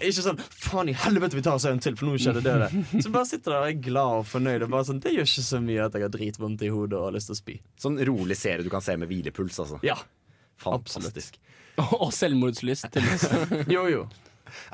Ikke 0.00 0.24
sånn 0.24 0.40
Faen 0.50 0.90
i 0.90 0.94
helvete, 0.96 1.36
vi 1.38 1.42
tar 1.46 1.58
oss 1.58 1.66
en 1.70 1.78
til, 1.82 1.94
for 1.98 2.08
nå 2.10 2.16
skjedde 2.20 2.42
det 2.44 2.54
og 2.56 2.64
det. 2.64 3.02
Så 3.04 3.12
bare 3.14 3.28
sitter 3.30 3.54
der 3.54 3.58
og 3.60 3.68
er 3.70 3.78
glad 3.84 4.16
og 4.22 4.26
fornøyd. 4.30 4.64
Og 4.66 4.72
bare 4.74 4.88
sånn, 4.88 5.00
Det 5.04 5.12
gjør 5.14 5.28
ikke 5.28 5.46
så 5.48 5.60
mye 5.62 5.84
at 5.86 5.94
jeg 5.98 6.06
har 6.06 6.12
dritvondt 6.16 6.64
i 6.66 6.72
hodet 6.72 6.98
og 6.98 7.08
har 7.10 7.16
lyst 7.18 7.30
til 7.30 7.36
å 7.36 7.40
spy. 7.42 7.56
Sånn 7.84 8.00
rolig 8.08 8.36
serie 8.40 8.64
du 8.66 8.70
kan 8.72 8.84
se 8.84 8.96
med 9.00 9.08
hvilepuls, 9.12 9.60
altså. 9.62 9.78
Ja, 9.86 9.96
Fantastisk. 10.62 11.38
Og 11.96 12.10
selvmordslyst. 12.14 12.90
til 12.92 13.02
Jo, 13.74 13.86
jo. 13.90 14.02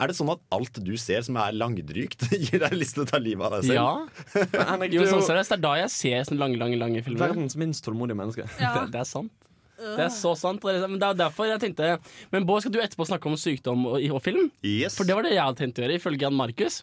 Er 0.03 0.11
det 0.11 0.17
sånn 0.19 0.31
at 0.33 0.41
alt 0.53 0.81
du 0.83 0.91
ser 0.99 1.23
som 1.23 1.37
er 1.39 1.55
langdrygt, 1.55 2.25
gir 2.49 2.59
deg 2.65 2.75
lyst 2.75 2.97
til 2.97 3.05
å 3.05 3.09
ta 3.09 3.21
livet 3.23 3.47
av 3.47 3.55
deg 3.61 3.69
selv? 3.69 3.79
Ja. 3.79 4.47
Men 4.57 4.67
Henrik, 4.73 4.97
Jo, 4.97 5.05
sånn 5.07 5.23
seriøst, 5.29 5.53
det 5.55 5.59
er 5.61 5.63
da 5.69 5.75
jeg 5.85 5.93
ser 5.95 6.27
sånne 6.27 6.43
lange, 6.43 6.59
lange, 6.61 6.81
lange 6.81 7.05
filmer. 7.07 7.29
verdens 7.31 7.55
minst 7.61 7.85
tålmodige 7.87 8.19
menneske. 8.19 8.49
Ja. 8.59 8.73
Det, 8.81 8.89
det 8.97 9.01
er 9.05 9.09
sant. 9.09 9.31
Det 9.79 10.05
er 10.09 10.11
så 10.11 10.33
sant. 10.37 10.65
er- 10.67 10.89
Men 10.89 10.99
det 10.99 11.09
er 11.09 11.19
derfor 11.29 11.47
jeg 11.47 11.61
tenkte 11.63 11.99
Men 12.33 12.45
Bård, 12.45 12.63
skal 12.65 12.73
du 12.75 12.81
etterpå 12.83 13.07
snakke 13.07 13.27
om 13.31 13.37
sykdom 13.39 13.87
og, 13.87 13.99
og 14.11 14.23
film? 14.23 14.51
Yes. 14.67 14.97
For 14.99 15.05
det 15.07 15.15
var 15.15 15.23
det 15.23 15.33
jeg 15.37 15.45
hadde 15.45 15.61
tenkt 15.63 15.79
å 15.79 15.85
gjøre, 15.87 15.99
ifølge 16.01 16.21
Jan 16.27 16.35
Markus. 16.35 16.83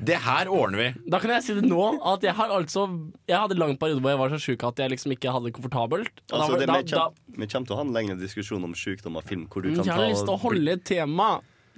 Det 0.00 0.16
her 0.20 0.46
ordner 0.52 0.78
vi. 0.78 0.88
Da 1.10 1.18
kan 1.22 1.30
jeg 1.30 1.42
si 1.46 1.54
det 1.56 1.64
nå, 1.64 1.84
at 2.04 2.22
jeg 2.22 2.34
har 2.36 2.48
altså 2.52 2.84
Jeg 3.28 3.38
hadde 3.38 3.54
en 3.56 3.62
lang 3.62 3.76
periode 3.80 4.00
hvor 4.02 4.10
jeg 4.12 4.18
var 4.20 4.28
så 4.34 4.40
sjuk 4.42 4.64
at 4.68 4.76
jeg 4.82 4.90
liksom 4.92 5.12
ikke 5.16 5.32
hadde 5.32 5.48
det 5.50 5.54
komfortabelt. 5.56 6.12
Altså, 6.30 6.52
da, 6.52 6.58
det, 6.58 6.66
da, 6.68 6.76
vi, 6.80 6.90
kommer, 6.90 7.38
vi 7.38 7.46
kommer 7.46 7.66
til 7.70 7.74
å 7.74 7.78
ha 7.80 7.84
en 7.86 7.94
lengre 7.96 8.18
diskusjon 8.20 8.64
om 8.64 8.74
sykdom 8.76 9.16
og 9.20 9.24
film. 9.28 9.46
Hvor 9.48 9.62
du 9.64 9.70
kan 9.74 9.82
jeg 9.84 9.92
ta 9.92 9.98
har 10.00 10.10
lyst 10.12 10.24
til 10.28 10.34
å 10.34 10.40
holde 10.44 10.76
et 10.78 10.84
tema. 10.84 11.30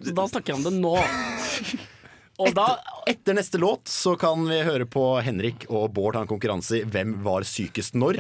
Så 0.02 0.12
da 0.14 0.26
snakker 0.28 0.52
jeg 0.54 0.58
om 0.60 0.66
det 0.66 0.74
nå. 0.78 0.96
Og 2.36 2.52
da 2.56 2.66
Etter 3.08 3.36
neste 3.38 3.58
låt 3.58 3.88
så 3.88 4.12
kan 4.20 4.42
vi 4.48 4.58
høre 4.66 4.84
på 4.90 5.02
Henrik 5.24 5.64
og 5.70 5.92
Bård 5.96 6.18
ha 6.18 6.24
en 6.26 6.30
konkurranse 6.30 6.82
i 6.82 6.84
Hvem 6.84 7.14
var 7.24 7.46
sykest 7.48 7.96
når. 7.96 8.18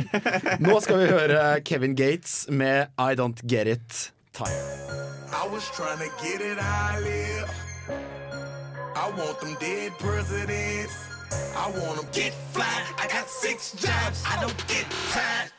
Nå 0.62 0.78
skal 0.84 1.02
vi 1.02 1.08
høre 1.10 1.40
Kevin 1.66 1.96
Gates 1.98 2.46
med 2.48 2.94
I 2.96 3.12
Don't 3.18 3.42
Get 3.44 3.68
It 3.68 3.98
Time. 4.36 4.56
I 5.36 5.44
was 5.52 5.68
trying 5.76 5.98
to 6.00 6.10
get 6.22 6.40
it 6.40 6.56
I 6.56 7.00
live. 7.02 7.50
I 8.96 9.10
want 9.18 9.40
them 9.40 9.56
dead 9.60 9.92
presidents. 9.98 10.96
I 11.52 11.68
want 11.76 12.00
them 12.00 12.08
get 12.12 12.32
fly. 12.54 12.78
I 12.96 13.06
got 13.12 13.28
six 13.28 13.74
jobs. 13.76 14.24
I 14.24 14.40
don't 14.40 14.62
get 14.68 14.86
tired. 15.12 15.52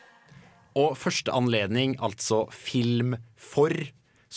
Og 0.78 0.98
første 0.98 1.32
anledning, 1.34 1.96
altså 2.02 2.46
film 2.52 3.16
for, 3.38 3.70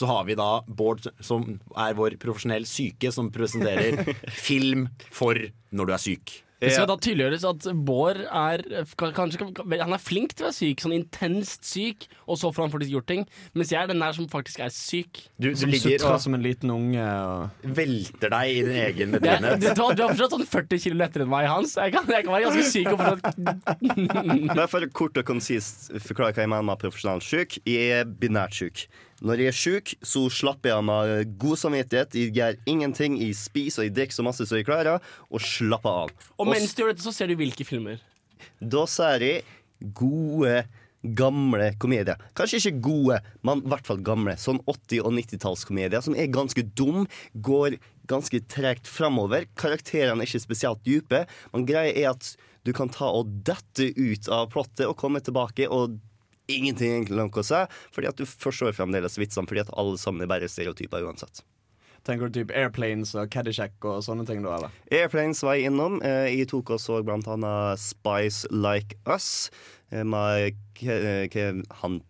så 0.00 0.08
har 0.08 0.28
vi 0.28 0.36
da 0.38 0.50
Bård, 0.66 1.04
som 1.24 1.46
er 1.76 1.96
vår 1.98 2.16
profesjonell 2.22 2.68
syke, 2.68 3.12
som 3.12 3.32
presenterer 3.34 4.14
film 4.48 4.88
for 5.12 5.38
når 5.70 5.90
du 5.90 5.96
er 5.96 6.08
syk. 6.10 6.38
Det 6.60 6.74
skal 6.74 6.88
da 6.90 6.96
tydeliggjøres 7.00 7.44
at 7.48 7.66
Bård 7.88 8.18
er 8.20 8.62
kanskje, 9.16 9.46
Han 9.80 9.94
er 9.96 10.02
flink 10.02 10.34
til 10.36 10.44
å 10.44 10.50
være 10.50 10.56
syk, 10.58 10.82
sånn 10.84 10.92
intenst 10.92 11.64
syk, 11.64 12.04
og 12.26 12.36
så 12.40 12.50
får 12.52 12.66
han 12.66 12.74
faktisk 12.74 12.92
gjort 12.92 13.08
ting. 13.08 13.24
Mens 13.56 13.72
jeg 13.72 13.80
er 13.80 13.88
den 13.88 14.02
der 14.02 14.16
som 14.16 14.28
faktisk 14.30 14.60
er 14.66 14.72
syk. 14.74 15.22
Du, 15.40 15.48
du 15.48 15.56
Som 15.56 15.72
ligger 15.72 16.04
og 16.10 16.18
som 16.20 16.36
en 16.36 16.44
liten 16.44 16.72
unge. 16.74 17.00
Og 17.00 17.70
velter 17.80 18.34
deg 18.34 18.52
i 18.52 18.60
din 18.68 18.80
egen 18.82 19.14
medlidenhet. 19.16 19.64
du, 19.64 19.70
har, 19.72 19.96
du 19.96 20.04
har 20.04 20.12
fortsatt 20.12 20.36
sånn 20.36 20.48
40 20.52 20.84
kilo 20.84 21.00
lettere 21.00 21.24
enn 21.24 21.32
meg, 21.32 21.48
Hans. 21.48 21.78
Jeg 21.80 21.96
kan, 21.96 22.12
jeg 22.12 22.28
kan 22.28 22.36
være 22.36 22.50
ganske 22.50 22.68
syk 22.68 22.92
og 22.92 23.00
fortsatt 23.00 24.50
Bare 24.52 24.68
for 24.70 24.90
kort 25.00 25.22
og 25.22 25.30
konsist 25.32 25.88
forklare 26.04 26.36
hva 26.36 26.44
jeg 26.44 26.52
mener 26.52 26.68
med 26.68 26.82
profesjonelt 26.82 27.24
syk. 27.24 27.56
Jeg 27.64 28.02
er 28.02 28.12
binært 28.20 28.60
syk. 28.60 28.84
Når 29.20 29.42
jeg 29.42 29.52
er 29.52 29.56
syk, 29.56 29.94
så 30.00 30.22
slapper 30.32 30.72
jeg 30.72 30.84
med 30.88 31.32
god 31.40 31.60
samvittighet. 31.60 32.14
Jeg 32.16 32.32
gjør 32.38 32.60
ingenting. 32.72 33.18
Jeg 33.20 33.36
spiser 33.36 33.82
og 33.82 33.88
jeg 33.90 33.96
drikker 33.98 34.16
så 34.16 34.24
masse 34.24 34.46
som 34.48 34.56
jeg 34.56 34.68
klarer, 34.68 35.00
og 35.28 35.44
slapper 35.44 36.04
av. 36.06 36.28
Og 36.40 36.48
mens 36.48 36.72
du 36.72 36.82
gjør 36.82 36.94
dette, 36.94 37.04
så 37.04 37.12
ser 37.12 37.28
du 37.28 37.36
hvilke 37.40 37.66
filmer. 37.68 38.00
Da 38.60 38.86
ser 38.88 39.20
jeg 39.26 39.44
gode, 39.96 40.64
gamle 41.16 41.70
komedier. 41.80 42.20
Kanskje 42.36 42.62
ikke 42.62 42.84
gode, 42.88 43.20
men 43.44 43.60
i 43.60 43.72
hvert 43.72 43.88
fall 43.88 44.00
gamle. 44.04 44.36
Sånn 44.40 44.60
80- 44.64 45.04
og 45.04 45.14
90-tallskomedier 45.16 46.04
som 46.04 46.16
er 46.16 46.32
ganske 46.32 46.64
dum, 46.76 47.04
går 47.36 47.76
ganske 48.10 48.40
tregt 48.50 48.88
framover. 48.88 49.44
Karakterene 49.60 50.24
er 50.24 50.28
ikke 50.28 50.48
spesielt 50.48 50.84
dype. 50.88 51.26
Men 51.52 51.68
greia 51.68 51.92
er 51.92 52.14
at 52.14 52.34
du 52.64 52.72
kan 52.76 52.92
ta 52.92 53.08
og 53.16 53.28
dette 53.44 53.92
ut 53.96 54.28
av 54.32 54.48
plottet 54.52 54.88
og 54.88 54.96
komme 55.00 55.20
tilbake, 55.24 55.68
og 55.68 56.00
ingenting 56.56 56.96
egentlig 56.98 57.28
å 57.42 57.46
si, 57.46 57.62
fordi 57.94 58.10
at 58.10 58.18
du 58.20 58.26
forstår 58.26 58.74
fremdeles 58.76 59.18
vitsene, 59.20 59.48
fordi 59.50 59.62
at 59.64 59.72
alle 59.78 59.98
sammen 60.00 60.22
er 60.24 60.30
bare 60.30 60.48
stereotyper 60.50 61.06
uansett. 61.06 61.42
Tenker 62.06 62.30
du 62.30 62.38
typ 62.38 62.52
Airplanes 62.56 63.10
og 63.14 63.28
Caddyshack 63.28 63.84
og 63.84 63.98
sånne 64.06 64.24
ting 64.28 64.40
da, 64.44 64.54
eller? 64.56 64.76
Airplanes 64.90 65.42
var 65.44 65.58
jeg 65.58 65.68
innom. 65.68 65.98
Eh, 66.00 66.30
Jeg 66.32 66.48
tok 66.48 66.70
og 66.72 66.80
så 66.80 67.02
blant 67.04 67.28
annet 67.28 67.76
Spice 67.82 68.48
Like 68.50 68.96
Us 69.04 69.50
eh, 69.92 70.00
med 70.08 70.56
Ke 70.80 70.96
eh, 70.96 71.26
Ke 71.28 71.50
han 71.82 72.00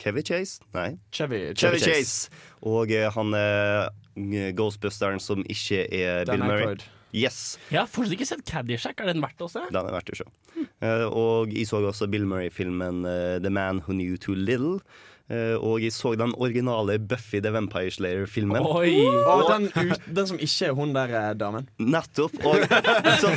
Kevy 0.00 0.20
Chase? 0.24 0.60
Nei. 0.76 0.98
Chevy, 1.16 1.54
Chevy 1.56 1.80
Chase. 1.80 2.28
Og 2.60 2.92
eh, 2.92 3.08
han 3.16 3.32
Ghostbusteren 4.56 5.20
som 5.20 5.42
ikke 5.48 5.86
er 5.88 6.24
Dan 6.28 6.40
Bill 6.40 6.46
Murray. 6.48 6.62
Aykroyd. 6.68 6.84
Yes. 7.16 7.58
Jeg 7.72 7.80
har 7.82 7.88
fortsatt 7.90 8.14
ikke 8.16 8.28
sett 8.28 8.44
Caddyshack. 8.46 9.00
Er 9.02 9.10
den 9.10 9.22
verdt 9.24 9.42
å 9.42 9.48
se? 9.50 9.62
Den 9.74 9.88
er 9.88 9.94
verdt 9.96 10.12
å 10.14 10.18
se. 10.20 10.26
Eh, 10.84 11.06
og 11.08 11.52
jeg 11.54 11.66
så 11.68 11.80
også 11.82 12.08
Bill 12.10 12.26
Murray-filmen 12.30 13.02
eh, 13.08 13.38
The 13.42 13.50
Man 13.52 13.82
Who 13.86 13.96
Knew 13.96 14.18
Too 14.20 14.36
Little. 14.38 14.78
Eh, 15.30 15.54
og 15.62 15.78
jeg 15.84 15.92
så 15.94 16.16
den 16.18 16.32
originale 16.42 16.98
Buffy 16.98 17.38
the 17.40 17.52
Vampire 17.54 17.92
Slayer-filmen. 17.94 18.64
Oi! 18.66 18.96
Og 19.30 19.46
den, 19.52 19.68
den 20.10 20.26
som 20.26 20.40
ikke 20.42 20.70
er 20.72 20.74
hun 20.74 20.92
der 20.96 21.14
eh, 21.14 21.30
damen. 21.38 21.68
Nettopp. 21.78 22.34
Og 22.42 22.66
så, 23.22 23.30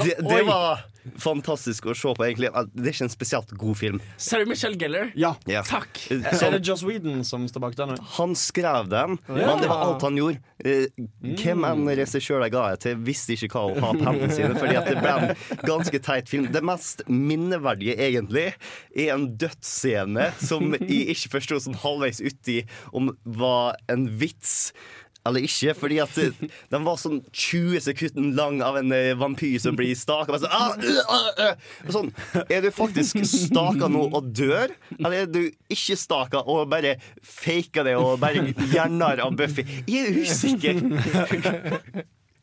det, 0.00 0.16
det 0.24 0.40
var 0.48 0.86
fantastisk 1.20 1.90
å 1.90 1.92
se 1.92 2.14
på, 2.16 2.24
egentlig. 2.24 2.48
Det 2.72 2.86
er 2.88 2.94
ikke 2.94 3.04
en 3.04 3.12
spesielt 3.12 3.50
god 3.60 3.76
film. 3.76 3.98
Sarah 4.16 4.48
Michelle 4.48 4.78
Gellar. 4.80 5.10
Ja. 5.20 5.34
Takk. 5.68 6.00
Er 6.14 6.32
Som- 6.40 6.54
det 6.56 6.62
Joss 6.64 6.80
Whedon 6.86 7.20
som 7.28 7.44
står 7.50 7.60
bak 7.66 7.76
den? 7.76 7.92
Han 8.16 8.32
skrev 8.40 8.88
den, 8.88 9.18
Ja. 9.28 9.34
men 9.50 9.60
det 9.60 9.68
var 9.68 9.84
alt 9.90 10.02
han 10.06 10.16
gjorde. 10.16 10.40
Eh, 10.64 10.86
Hvem 11.20 11.66
enn 11.68 11.84
regissør 11.98 12.40
jeg 12.46 12.54
ga 12.54 12.62
det 12.72 12.80
til, 12.86 12.96
visste 13.04 13.36
ikke 13.36 13.52
hva 13.52 13.66
å 13.68 13.82
ha 13.84 13.92
på 13.92 14.06
hendene 14.08 14.32
sine. 14.32 14.56
Fordi 14.56 14.78
at 14.80 14.88
det 14.88 14.96
ble 15.02 15.12
en 15.12 15.60
ganske 15.68 16.00
teit 16.08 16.32
film. 16.32 16.48
Det 16.54 16.64
mest 16.64 17.04
minneverdige, 17.10 17.98
egentlig, 18.00 18.46
er 18.96 19.12
en 19.18 19.28
dødsscene 19.36 20.30
som 20.40 20.72
jeg 20.78 21.12
ikke 21.12 21.33
forsto 21.34 21.60
sånn 21.62 21.80
halvveis 21.84 22.22
uti 22.24 22.62
om 22.92 23.12
var 23.24 23.78
en 23.92 24.08
vits. 24.20 24.72
Eller 25.24 25.46
ikke, 25.46 25.72
fordi 25.78 25.98
at 26.04 26.16
den 26.72 26.82
var 26.84 26.98
sånn 27.00 27.22
20 27.32 27.80
sekunder 27.86 28.34
lang 28.36 28.58
av 28.64 28.76
en 28.76 28.92
eh, 28.92 29.14
vampyr 29.16 29.56
som 29.62 29.76
blir 29.78 29.94
staka. 29.96 30.36
Sånn, 30.42 30.52
ah, 30.52 30.74
uh, 30.76 31.46
uh, 31.46 31.94
sånn, 31.94 32.10
er 32.44 32.60
du 32.60 32.68
faktisk 32.74 33.22
staka 33.30 33.88
nå 33.88 34.04
og 34.10 34.28
dør, 34.36 34.74
eller 34.98 35.22
er 35.22 35.30
du 35.32 35.40
ikke 35.72 35.96
staka 35.96 36.44
og 36.44 36.68
bare 36.74 36.98
faker 37.24 37.88
det 37.88 37.96
og 37.96 38.18
bare 38.20 38.52
gjernar 38.74 39.24
av 39.24 39.32
Buffy? 39.38 39.64
Jeg 39.88 40.12
er 40.12 40.20
usikker. 40.20 40.84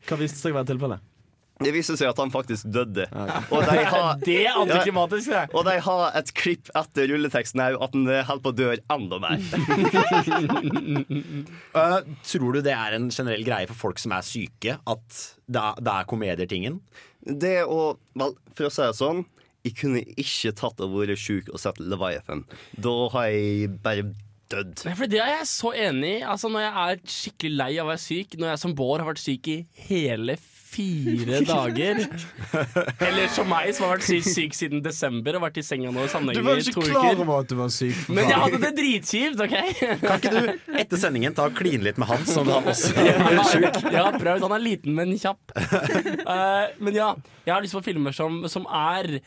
Hva 0.08 0.18
viste 0.18 0.42
seg 0.42 0.50
å 0.50 0.58
være 0.58 0.72
tilfellet? 0.74 1.11
Det 1.64 1.72
viste 1.74 1.96
seg 1.98 2.10
at 2.10 2.20
han 2.22 2.32
faktisk 2.34 2.68
døde. 2.72 3.06
Og 3.52 3.66
de 3.68 3.76
har, 3.88 4.18
Det 4.26 4.38
er 4.46 4.58
antiklimatisk, 4.58 5.32
det. 5.32 5.44
og 5.52 5.66
de 5.68 5.76
har 5.86 6.18
et 6.20 6.32
klipp 6.38 6.70
etter 6.78 7.10
rulleteksten 7.12 7.62
her 7.62 7.78
at 7.78 7.96
han 7.96 8.08
holder 8.08 8.42
på 8.44 8.52
å 8.52 8.58
dø 8.58 8.70
enda 8.96 9.20
mer. 9.22 9.38
Uh, 11.76 12.00
tror 12.32 12.58
du 12.58 12.62
det 12.64 12.74
er 12.76 12.98
en 12.98 13.10
generell 13.12 13.44
greie 13.46 13.68
for 13.70 13.78
folk 13.88 14.02
som 14.02 14.14
er 14.16 14.26
syke, 14.26 14.78
at 14.78 15.22
det 15.46 15.62
er, 15.62 15.80
det 15.82 15.94
er 15.94 16.10
komedier-tingen? 16.10 16.80
Det 17.22 17.60
å 17.68 17.94
Vel, 18.18 18.34
for 18.56 18.66
å 18.66 18.72
si 18.72 18.82
det 18.82 18.96
sånn 18.98 19.20
Jeg 19.62 19.76
kunne 19.78 20.00
ikke 20.18 20.50
tatt 20.58 20.80
og 20.82 20.96
vært 20.96 21.20
sjuk 21.22 21.52
og 21.52 21.60
sett 21.62 21.78
Leviathan. 21.78 22.42
Da 22.74 22.94
har 23.14 23.28
jeg 23.30 23.70
bare 23.84 24.08
dødd. 24.52 24.82
For 24.84 25.10
Det 25.10 25.20
er 25.22 25.36
jeg 25.38 25.48
så 25.50 25.72
enig 25.88 26.16
i. 26.18 26.24
Altså, 26.26 26.50
når 26.52 26.66
jeg 26.66 26.72
er 26.82 27.04
skikkelig 27.16 27.52
lei 27.60 27.70
av 27.76 27.86
å 27.86 27.92
være 27.92 28.02
syk, 28.02 28.36
når 28.40 28.52
jeg 28.52 28.62
som 28.64 28.74
Bård 28.78 29.02
har 29.02 29.10
vært 29.12 29.22
syk 29.22 29.50
i 29.52 29.58
hele 29.86 30.36
fire 30.72 31.40
dager 31.52 32.00
Eller 33.02 33.28
som 33.32 33.48
meg, 33.50 33.70
som 33.76 33.86
har 33.86 33.96
vært 33.96 34.06
syk, 34.08 34.26
syk 34.26 34.56
siden 34.56 34.82
desember 34.84 35.38
og 35.38 35.44
vært 35.46 35.60
i 35.60 35.64
senga 35.66 35.92
nå 35.92 36.06
Du 36.32 36.42
var 36.46 36.62
ikke 36.62 36.86
klar 36.88 37.20
over 37.22 37.42
at 37.42 37.52
du 37.52 37.56
var 37.60 37.72
syk. 37.74 37.94
for 38.06 38.16
Men 38.16 38.30
jeg 38.32 38.40
hadde 38.44 38.62
det 38.64 38.72
dritkjipt, 38.80 39.44
OK? 39.44 39.56
Kan 40.02 40.18
ikke 40.18 40.34
du 40.34 40.74
etter 40.82 41.02
sendingen 41.04 41.36
ta 41.36 41.46
og 41.50 41.56
kline 41.58 41.84
litt 41.86 42.00
med 42.00 42.10
han, 42.10 42.26
som 42.28 42.48
han 42.50 42.72
også 42.72 42.92
Ja, 43.02 43.44
jeg 43.52 44.00
har 44.00 44.18
prøvd. 44.18 44.44
Han 44.46 44.56
er 44.56 44.62
liten, 44.62 44.96
men 44.96 45.14
kjapp. 45.20 45.54
Eh, 45.56 46.66
men 46.82 46.96
ja, 46.96 47.12
jeg 47.46 47.54
har 47.54 47.64
lyst 47.64 47.76
på 47.76 47.84
filmer 47.84 48.14
som, 48.16 48.42
som 48.50 48.66
er 48.68 49.18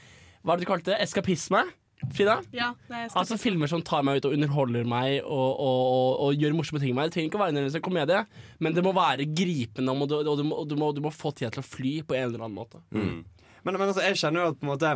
Hva 0.45 0.55
er 0.55 0.61
det 0.61 0.65
du 0.65 0.69
kalte 0.69 0.93
det? 0.93 1.01
Eskapisme? 1.05 1.65
Frida? 2.13 2.35
Ja, 2.55 2.69
Altså 3.15 3.37
Filmer 3.41 3.67
som 3.67 3.81
tar 3.81 4.03
meg 4.05 4.17
ut 4.21 4.25
og 4.29 4.33
underholder 4.37 4.85
meg 4.87 5.17
og, 5.23 5.49
og, 5.59 5.81
og, 5.95 6.09
og 6.27 6.35
gjør 6.39 6.53
morsomme 6.55 6.79
ting 6.83 6.93
med 6.93 6.99
meg. 7.01 7.09
Det 7.09 7.13
trenger 7.17 7.29
ikke 7.31 7.39
å 7.39 7.43
være 7.45 7.65
en 7.79 7.81
komedie, 7.89 8.21
men 8.63 8.73
det 8.77 8.83
må 8.85 8.91
være 8.95 9.25
gripende, 9.35 9.91
og 9.95 10.07
du, 10.11 10.15
og 10.21 10.37
du, 10.39 10.43
må, 10.47 10.61
du, 10.69 10.75
må, 10.79 10.91
du 10.95 11.01
må 11.03 11.11
få 11.11 11.31
tida 11.35 11.49
til 11.55 11.63
å 11.63 11.67
fly 11.67 11.93
på 12.07 12.15
en 12.15 12.27
eller 12.29 12.45
annen 12.45 12.55
måte. 12.59 12.77
Men, 12.93 13.25
men 13.65 13.81
altså, 13.89 14.03
jeg 14.05 14.19
kjenner 14.21 14.39
jo 14.45 14.51
at 14.53 14.59
på 14.61 14.67
en 14.67 14.73
måte 14.75 14.93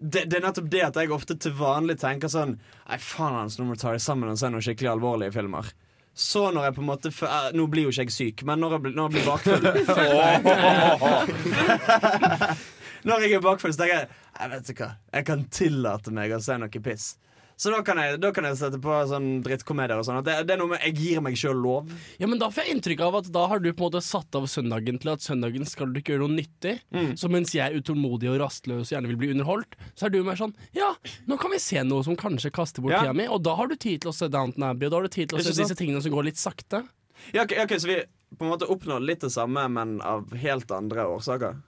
det, 0.00 0.22
det 0.32 0.38
er 0.38 0.44
nettopp 0.46 0.68
det 0.72 0.80
at 0.86 0.96
jeg 0.96 1.10
ofte 1.12 1.34
til 1.36 1.52
vanlig 1.58 1.98
tenker 2.00 2.30
sånn 2.32 2.54
Nei, 2.88 2.96
faen 3.04 3.34
hans, 3.36 3.58
nå 3.60 3.66
må 3.68 3.74
du 3.76 3.82
ta 3.82 3.90
deg 3.92 4.00
sammen 4.00 4.30
og 4.32 4.38
se 4.40 4.48
noen 4.48 4.64
skikkelig 4.64 4.94
alvorlige 4.94 5.34
filmer. 5.36 5.68
Så 6.16 6.46
når 6.52 6.64
jeg 6.70 6.74
på 6.78 6.82
en 6.82 6.88
måte 6.88 7.12
f- 7.12 7.22
eh, 7.28 7.50
Nå 7.54 7.66
blir 7.70 7.84
jo 7.86 7.92
ikke 7.92 8.06
jeg 8.08 8.14
syk, 8.16 8.42
men 8.48 8.58
når 8.64 8.74
jeg 8.78 8.82
blir, 8.86 8.94
når 8.96 9.04
jeg 9.06 9.12
blir 9.14 9.26
bakfull 9.28 9.60
Når 13.06 13.22
jeg 13.24 13.32
er 13.38 13.40
bakfull, 13.44 13.72
så 13.72 13.80
tenker 13.80 13.96
jeg 14.02 14.08
Jeg 14.40 14.50
vet 14.54 14.70
ikke 14.72 14.86
hva, 14.86 14.94
jeg 15.12 15.26
kan 15.28 15.42
tillate 15.52 16.12
meg 16.16 16.32
å 16.32 16.40
se 16.42 16.56
noe 16.56 16.80
piss. 16.84 17.10
Så 17.60 17.68
da 17.68 17.82
kan 17.84 17.98
jeg, 18.00 18.16
da 18.22 18.30
kan 18.32 18.46
jeg 18.48 18.56
sette 18.56 18.78
på 18.80 18.92
sånn 19.04 19.42
drittkomedier 19.44 19.98
og 20.00 20.06
sånn. 20.06 20.22
Det, 20.24 20.32
det 20.48 20.54
er 20.54 20.60
noe 20.62 20.70
med 20.70 20.80
Jeg 20.86 20.94
gir 20.96 21.18
meg 21.20 21.34
sjøl 21.36 21.58
lov. 21.60 21.90
Ja, 22.16 22.24
men 22.30 22.40
Da 22.40 22.46
får 22.48 22.64
jeg 22.64 22.78
inntrykk 22.78 23.02
av 23.04 23.18
at 23.18 23.26
da 23.34 23.42
har 23.50 23.60
du 23.60 23.68
på 23.68 23.84
en 23.84 23.90
måte 23.90 24.00
satt 24.00 24.38
av 24.38 24.46
søndagen 24.48 24.96
til 25.02 25.10
at 25.12 25.20
søndagen 25.20 25.68
skal 25.68 25.92
du 25.92 26.00
ikke 26.00 26.14
gjøre 26.14 26.24
noe 26.24 26.38
nyttig. 26.38 26.78
Så 27.20 27.28
mens 27.28 27.52
jeg 27.52 27.66
er 27.66 27.76
utålmodig 27.76 28.30
og 28.32 28.38
rastløs 28.40 28.86
og 28.88 28.94
gjerne 28.94 29.10
vil 29.12 29.20
bli 29.20 29.28
underholdt, 29.34 29.76
så 29.92 30.08
er 30.08 30.14
du 30.14 30.22
mer 30.24 30.40
sånn 30.40 30.56
Ja, 30.72 30.88
nå 31.28 31.36
kan 31.42 31.52
vi 31.52 31.60
se 31.60 31.84
noe 31.84 32.00
som 32.08 32.16
kanskje 32.16 32.48
kaster 32.56 32.80
bort 32.80 32.96
Ja. 32.96 33.02
tida 33.04 33.12
mi. 33.20 33.28
Og 33.28 33.44
da 33.44 33.52
har 33.60 33.68
du 33.68 33.76
tid 33.76 34.06
til 34.06 34.14
å 34.14 34.16
se 34.16 34.32
Downton 34.32 34.64
Abbey, 34.70 34.88
og 34.88 34.94
da 34.96 35.02
har 35.02 35.10
du 35.10 35.12
tid 35.20 35.28
til 35.28 35.42
å 35.42 35.44
se 35.44 35.52
disse 35.52 35.76
tingene 35.76 36.00
som 36.00 36.16
går 36.16 36.30
litt 36.30 36.40
sakte. 36.40 36.86
Ja, 37.36 37.44
okay, 37.44 37.60
ok, 37.60 37.76
Så 37.76 37.92
vi 37.92 38.00
på 38.40 38.46
en 38.46 38.54
måte 38.54 38.72
oppnår 38.72 39.04
litt 39.04 39.20
det 39.20 39.34
samme, 39.36 39.68
men 39.68 39.98
av 40.00 40.32
helt 40.32 40.70
andre 40.72 41.04
årsaker? 41.12 41.60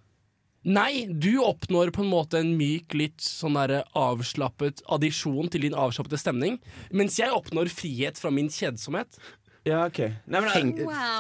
Nei, 0.63 1.07
du 1.11 1.41
oppnår 1.43 1.91
på 1.91 2.05
en 2.05 2.11
måte 2.13 2.39
en 2.39 2.53
myk, 2.59 2.95
litt 2.95 3.23
sånn 3.23 3.57
der 3.59 3.83
avslappet 3.99 4.85
addisjon 4.95 5.51
til 5.51 5.67
din 5.67 5.75
avslappede 5.75 6.21
stemning. 6.21 6.61
Mens 6.95 7.19
jeg 7.19 7.35
oppnår 7.35 7.71
frihet 7.73 8.21
fra 8.21 8.31
min 8.35 8.51
kjedsomhet. 8.53 9.19
Ja, 9.63 9.85
ok 9.87 10.11
Feng 10.51 10.73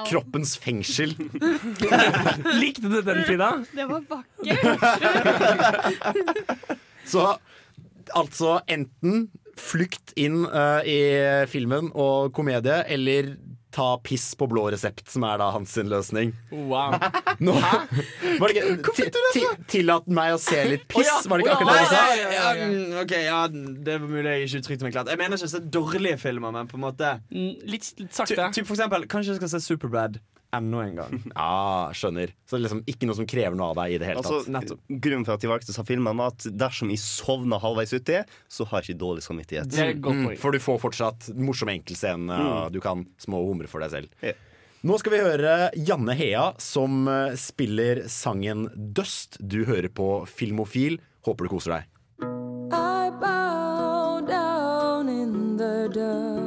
Kroppens 0.08 0.56
fengsel. 0.58 1.14
Likte 2.62 2.90
du 2.90 2.98
den, 3.02 3.22
Frida? 3.26 3.50
Det 3.70 3.86
var 3.86 4.02
vakkert. 4.10 4.62
Så 7.12 7.36
altså 8.18 8.60
enten 8.70 9.28
flukt 9.58 10.14
inn 10.18 10.42
eh, 10.46 10.82
i 10.90 10.98
filmen 11.50 11.90
og 11.94 12.32
komedie, 12.34 12.82
eller 12.90 13.34
ta 13.72 13.86
piss 14.04 14.28
på 14.38 14.46
blå 14.50 14.66
resept, 14.74 15.04
som 15.10 15.24
er 15.28 15.38
da 15.40 15.46
hans 15.54 15.72
sin 15.76 15.88
løsning. 15.90 16.32
Wow. 16.52 16.96
Nå, 17.44 17.54
var 17.56 18.52
det 18.52 18.62
ikke 18.62 18.94
ti- 18.98 19.08
ti- 19.32 19.44
Tillat 19.78 20.06
meg 20.12 20.34
å 20.36 20.40
se 20.42 20.58
litt 20.68 20.84
piss, 20.92 21.08
oh, 21.08 21.08
ja, 21.08 21.20
var 21.32 21.40
det 21.40 21.46
ikke 21.46 21.56
akkurat 21.56 21.78
det 21.78 21.84
du 21.84 21.94
sa? 21.94 22.52
mm, 22.60 22.98
ok, 23.04 23.14
ja, 23.24 23.38
det 23.88 23.96
var 24.02 24.12
mulig 24.12 24.34
jeg 24.36 24.48
ikke 24.50 24.62
uttrykte 24.62 24.88
meg 24.88 24.96
klart. 24.98 25.12
Jeg 25.14 25.20
mener 25.22 25.40
ikke 25.40 25.48
å 25.50 25.54
se 25.56 25.62
dårlige 25.78 26.20
filmer, 26.22 26.52
men 26.54 26.68
på 26.70 26.76
en 26.80 26.84
måte 26.88 27.14
Litt, 27.32 27.88
litt 27.98 28.12
sakte. 28.12 28.36
Ty, 28.36 28.60
typ 28.60 28.68
for 28.68 28.76
eksempel, 28.76 29.08
Kanskje 29.10 29.34
jeg 29.34 29.42
skal 29.42 29.52
se 29.56 29.62
Superbad 29.64 30.20
enda 30.54 30.82
en 30.86 30.96
gang. 31.00 31.16
Ja, 31.34 31.90
skjønner. 31.96 32.32
Så 32.46 32.56
det 32.56 32.60
er 32.60 32.64
liksom 32.66 32.82
ikke 32.92 33.08
noe 33.08 33.16
som 33.18 33.26
krever 33.30 33.56
noe 33.58 33.70
av 33.72 33.80
deg 33.80 33.94
i 33.94 33.98
det 34.02 34.08
hele 34.10 34.22
Altså, 34.22 34.42
tatt. 34.52 34.74
grunnen 34.88 35.24
for 35.26 35.34
at 35.36 35.40
de 35.44 35.50
valgte 35.50 35.72
å 35.74 35.86
filmen, 35.88 36.16
var 36.20 36.32
at 36.34 36.46
dersom 36.60 36.92
jeg 36.92 37.00
sovna 37.02 37.58
halvveis 37.62 37.92
uti, 37.96 38.20
så 38.52 38.66
har 38.70 38.82
jeg 38.82 38.92
ikke 38.94 39.02
dårlig 39.04 39.24
samvittighet. 39.26 39.72
Mm, 40.02 40.36
for 40.40 40.52
du 40.52 40.58
får 40.62 40.80
fortsatt 40.84 41.30
morsom 41.36 41.72
enkeltscene, 41.72 42.28
Mm. 42.42 42.72
du 42.72 42.80
kan 42.80 43.06
små 43.18 43.40
humre 43.48 43.68
for 43.68 43.80
deg 43.80 43.90
selv. 43.90 44.34
Nå 44.84 44.96
skal 44.98 45.12
vi 45.14 45.18
høre 45.22 45.70
Janne 45.78 46.14
Hea 46.18 46.48
som 46.58 47.06
eh, 47.06 47.36
spiller 47.38 48.02
sangen 48.10 48.66
'Dust'. 48.74 49.38
Du 49.38 49.64
hører 49.64 49.88
på 49.88 50.26
Filmofil. 50.26 50.98
Håper 51.24 51.46
du 51.46 51.50
koser 51.54 51.70
deg. 51.76 51.84
I 52.74 53.10
bow 53.22 54.20
down 54.26 55.08
in 55.08 55.56
the 55.56 55.86
dust. 55.94 56.41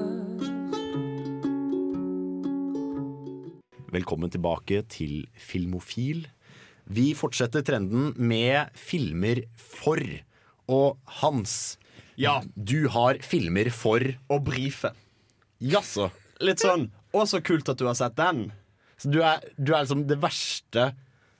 Velkommen 3.95 4.31
tilbake 4.33 4.81
til 4.91 5.21
Filmofil. 5.39 6.25
Vi 6.91 7.13
fortsetter 7.17 7.63
trenden 7.65 8.11
med 8.19 8.73
filmer 8.77 9.43
for. 9.55 10.01
Og 10.67 10.97
Hans, 11.21 11.77
Ja. 12.17 12.41
du 12.57 12.87
har 12.89 13.15
filmer 13.21 13.69
for 13.71 13.99
Å 14.29 14.39
brife. 14.43 14.91
Jaså. 15.61 16.11
Litt 16.41 16.59
sånn 16.59 16.89
Å, 17.13 17.23
så 17.25 17.39
kult 17.41 17.69
at 17.69 17.77
du 17.77 17.85
har 17.85 17.93
sett 17.95 18.15
den. 18.17 18.51
Så 18.97 19.09
du 19.11 19.21
er, 19.23 19.39
du 19.57 19.73
er 19.73 19.85
liksom 19.85 20.05
det 20.07 20.17
verste 20.19 20.93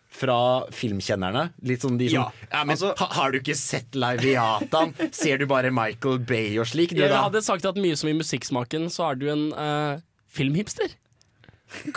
fra 0.10 0.66
filmkjennerne? 0.72 1.50
Litt 1.64 1.82
sånn 1.82 1.98
de 1.98 2.08
som 2.10 2.16
Ja, 2.22 2.32
ja, 2.52 2.64
men, 2.64 2.78
altså- 2.78 2.96
ha, 2.98 3.06
Har 3.08 3.32
du 3.32 3.40
ikke 3.40 3.56
sett 3.58 3.92
Leiviatan? 3.92 4.94
Ser 5.14 5.38
du 5.40 5.46
bare 5.46 5.72
Michael 5.72 6.20
Bay 6.20 6.58
og 6.58 6.66
slik? 6.68 6.90
Du, 6.92 7.02
Jeg 7.02 7.10
da? 7.10 7.24
hadde 7.24 7.42
sagt 7.44 7.66
at 7.66 7.76
mye 7.76 7.98
som 7.98 8.08
i 8.10 8.14
musikksmaken, 8.14 8.88
så 8.90 9.12
er 9.12 9.16
du 9.16 9.30
en 9.30 9.52
uh, 9.54 10.00
filmhipster. 10.30 10.96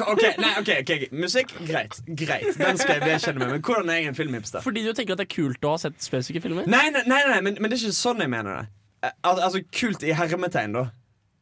Ok, 0.00 0.22
nei, 0.40 0.52
ok, 0.60 0.70
ok. 0.80 1.02
Musikk, 1.12 1.52
greit. 1.68 1.98
greit 2.06 2.56
Den 2.58 2.78
skal 2.80 2.98
jeg 2.98 3.04
vedkjenne 3.04 3.42
meg. 3.42 3.50
Men 3.52 3.60
hvordan 3.62 3.90
er 3.92 4.00
jeg 4.00 4.12
en 4.12 4.16
filmhipster? 4.16 4.64
Fordi 4.64 4.84
du 4.86 4.92
tenker 4.96 5.14
at 5.14 5.20
det 5.20 5.28
er 5.28 5.34
kult 5.34 5.64
å 5.68 5.74
ha 5.74 5.82
sett 5.84 5.98
spesifikke 6.02 6.48
filmer? 6.48 6.68
Nei, 6.70 6.86
nei, 6.94 7.04
nei, 7.06 7.20
nei 7.28 7.40
men, 7.44 7.58
men 7.60 7.70
det 7.70 7.78
er 7.78 7.84
ikke 7.88 7.98
sånn 8.00 8.24
jeg 8.24 8.32
mener 8.32 8.50
det. 8.56 8.64
Eh, 9.06 9.12
Al 9.28 9.42
altså 9.44 9.62
kult 9.74 10.02
i 10.02 10.16
hermetegn, 10.16 10.74
da. 10.74 10.88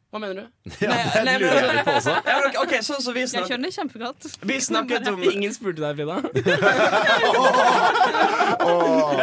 Hva 0.07 0.21
mener 0.23 0.35
du? 0.39 0.45
Nei, 0.87 1.23
nei, 1.27 1.33
lurer 1.41 1.73
jeg 1.75 1.83
på 1.83 1.95
også. 1.97 2.13
Ja, 2.31 2.37
ok, 2.61 2.73
sånn 2.85 3.01
som 3.03 3.15
vi 3.15 3.25
Jeg 3.25 3.31
snakket 3.33 3.51
skjønner 3.51 3.73
kjempegodt. 3.75 4.29
Vi 4.47 4.59
snakket 4.63 5.09
om 5.11 5.19
Ingen 5.27 5.51
spurte 5.55 5.83
deg, 5.83 5.99
Frida. 5.99 6.15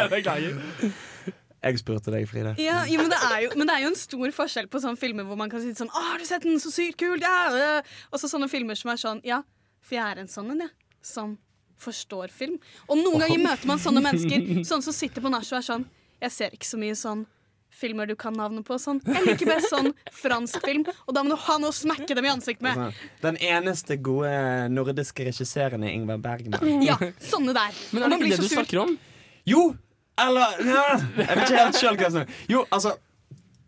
Beklager. 0.13 0.53
Jeg 1.65 1.81
spurte 1.81 2.13
deg, 2.13 2.27
Fride. 2.29 2.53
Ja, 2.61 2.83
ja 2.85 3.01
men, 3.01 3.09
det 3.09 3.17
er 3.17 3.39
jo, 3.41 3.53
men 3.57 3.65
det 3.65 3.75
er 3.75 3.85
jo 3.87 3.89
en 3.89 3.97
stor 3.97 4.33
forskjell 4.37 4.67
på 4.69 4.81
sånne 4.83 4.99
filmer 5.01 5.25
hvor 5.25 5.39
man 5.39 5.49
kan 5.49 5.63
si 5.63 5.73
sånn 5.73 5.89
'Å, 5.89 6.01
har 6.11 6.21
du 6.21 6.25
sett 6.29 6.45
den? 6.45 6.59
Så 6.61 6.69
sykt 6.73 6.99
kul!' 7.01 7.21
Ja, 7.21 7.49
øh.» 7.49 7.95
Og 8.13 8.21
så 8.21 8.29
sånne 8.29 8.49
filmer 8.51 8.77
som 8.77 8.91
er 8.93 9.01
sånn 9.01 9.21
'Ja, 9.25 9.41
for 9.81 9.95
jeg 9.97 10.05
er 10.05 10.21
en 10.21 10.29
sånn 10.29 10.51
en, 10.51 10.65
jeg. 10.67 10.69
Som 11.01 11.37
forstår 11.81 12.29
film'. 12.29 12.59
Og 12.87 12.97
noen 13.01 13.19
ganger 13.25 13.41
møter 13.41 13.65
man 13.65 13.81
sånne 13.81 14.03
mennesker, 14.05 14.61
sånne 14.61 14.85
som 14.85 14.93
sitter 14.93 15.21
på 15.21 15.31
nach 15.33 15.49
og 15.49 15.57
er 15.57 15.65
sånn 15.65 15.85
'Jeg 16.21 16.31
ser 16.31 16.49
ikke 16.53 16.69
så 16.69 16.77
mye 16.77 16.93
sånn 16.95 17.25
filmer 17.75 18.05
du 18.07 18.15
kan 18.15 18.33
navnet 18.33 18.63
på'. 18.63 18.77
Sånn. 18.79 19.01
Jeg 19.03 19.25
liker 19.25 19.45
best 19.45 19.73
sånn 19.73 19.91
fransk 20.13 20.61
film, 20.63 20.85
og 21.07 21.15
da 21.15 21.23
må 21.23 21.33
du 21.33 21.35
ha 21.35 21.57
noe 21.57 21.73
å 21.73 21.75
smekke 21.75 22.15
dem 22.15 22.25
i 22.25 22.29
ansiktet 22.29 22.61
med. 22.61 22.93
Den 23.21 23.37
eneste 23.37 23.97
gode 23.97 24.69
nordiske 24.69 25.25
regissøren 25.25 25.83
er 25.83 25.97
Ingvar 25.97 26.21
Bergman. 26.21 26.85
Ja, 26.85 26.95
sånne 27.19 27.57
der. 27.57 27.73
Men 27.91 28.03
er 28.03 28.09
det 28.09 28.21
ikke 28.21 28.37
det 28.37 28.49
du 28.49 28.53
snakker 28.53 28.81
om? 28.85 28.97
Jo! 29.45 29.75
Eller 30.17 30.59
ja, 30.63 30.83
Jeg 31.17 31.27
vet 31.27 31.45
ikke 31.49 31.63
helt 31.65 31.75
sjøl 31.81 31.95
hva 31.97 32.03
jeg 32.07 32.11
snakker. 32.11 32.43
Jo, 32.49 32.65
altså 32.71 32.95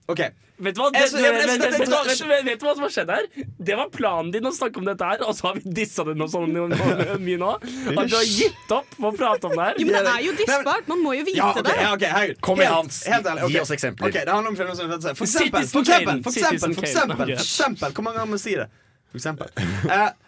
OK. 0.07 0.21
Vet 0.57 0.73
du 0.73 0.79
hva, 0.81 0.87
det, 0.89 1.01
Jeg 1.03 1.09
synes- 1.11 1.21
jeg- 1.21 1.33
vet, 1.33 1.41
vet, 1.45 1.59
vet, 1.59 1.61
jeg- 1.61 1.87
du 1.87 1.91
hva- 1.93 2.29
vet, 2.29 2.45
vet 2.45 2.59
du 2.61 2.65
hva 2.65 2.73
som 2.73 2.81
har 2.87 2.89
skjedd 2.89 3.09
her? 3.13 3.25
Det 3.61 3.75
var 3.77 3.89
planen 3.93 4.31
din 4.31 4.41
å 4.47 4.51
snakke 4.55 4.77
om 4.81 4.85
dette 4.87 5.05
her, 5.05 5.19
og 5.27 5.35
så 5.37 5.41
har 5.47 5.53
vi 5.59 5.61
dissa 5.69 6.03
det 6.07 6.15
noe 6.17 6.27
sånn 6.27 6.49
mye 7.27 7.37
nå. 7.37 7.51
At 7.93 8.07
du 8.09 8.15
har 8.15 8.23
gitt 8.25 8.71
opp 8.73 8.87
på 8.95 9.11
å 9.11 9.13
prate 9.15 9.43
om 9.45 9.51
det 9.53 9.59
her. 9.67 9.73
Jo, 9.77 9.85
men 9.85 10.03
det 10.07 10.13
er 10.15 10.23
jo 10.25 10.31
dissbart. 10.39 10.87
Man 10.87 11.03
må 11.03 11.13
jo 11.19 11.25
vite 11.27 11.35
Ja, 11.37 11.51
okay, 11.51 11.61
det. 11.61 11.75
ja, 11.77 11.93
okay, 11.93 12.07
herregud. 12.09 12.41
Kom 12.41 12.57
igjen, 12.57 12.73
Hans. 12.73 13.03
helt 13.05 13.25
ærlig, 13.27 13.43
Okay. 13.43 13.53
Gi 13.53 13.59
oss 13.59 13.69
eksempler. 13.77 14.07
Okay, 14.09 14.23
Det 14.25 14.33
handler 14.33 14.49
om 14.49 14.55
filmer 14.55 14.75
som 14.75 14.89
For 14.89 14.97
eksempel, 14.97 14.97
å 14.97 15.03
se. 15.03 15.13
For 15.13 15.25
eksempel, 15.27 15.67
for 15.67 15.81
eksempel, 15.83 16.05
Kane. 16.07 16.23
for 16.23 16.31
eksempel, 16.31 16.57
Citizen 16.57 16.73
for 16.73 16.81
Kane. 16.81 16.93
eksempel, 16.95 17.21
Ok. 17.21 17.27
for 17.27 17.45
eksempel 17.45 17.91
Hvor 17.93 18.03
mange 18.07 18.15
ganger 18.17 18.31
må 18.31 18.39
jeg 18.39 18.45
si 18.47 18.55
det? 18.55 18.69
For 19.11 19.17
eksempel. 19.19 19.47
Eh, 19.91 20.09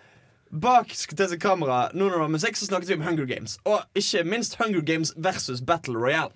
bak 0.51 0.93
til 0.93 1.29
seg 1.31 1.41
kamera, 1.41 1.87
nå 1.93 2.07
når 2.07 2.17
det 2.17 2.21
var 2.25 2.35
musikk, 2.35 2.59
så 2.59 2.69
snakket 2.69 2.93
vi 2.93 2.99
om 2.99 3.07
Hunger 3.07 3.29
Games. 3.29 3.57
Og 3.69 3.81
ikke 3.97 4.25
minst 4.27 4.57
Hunger 4.61 4.81
Games 4.85 5.13
versus 5.17 5.61
Battle 5.61 5.97
Royale. 5.97 6.33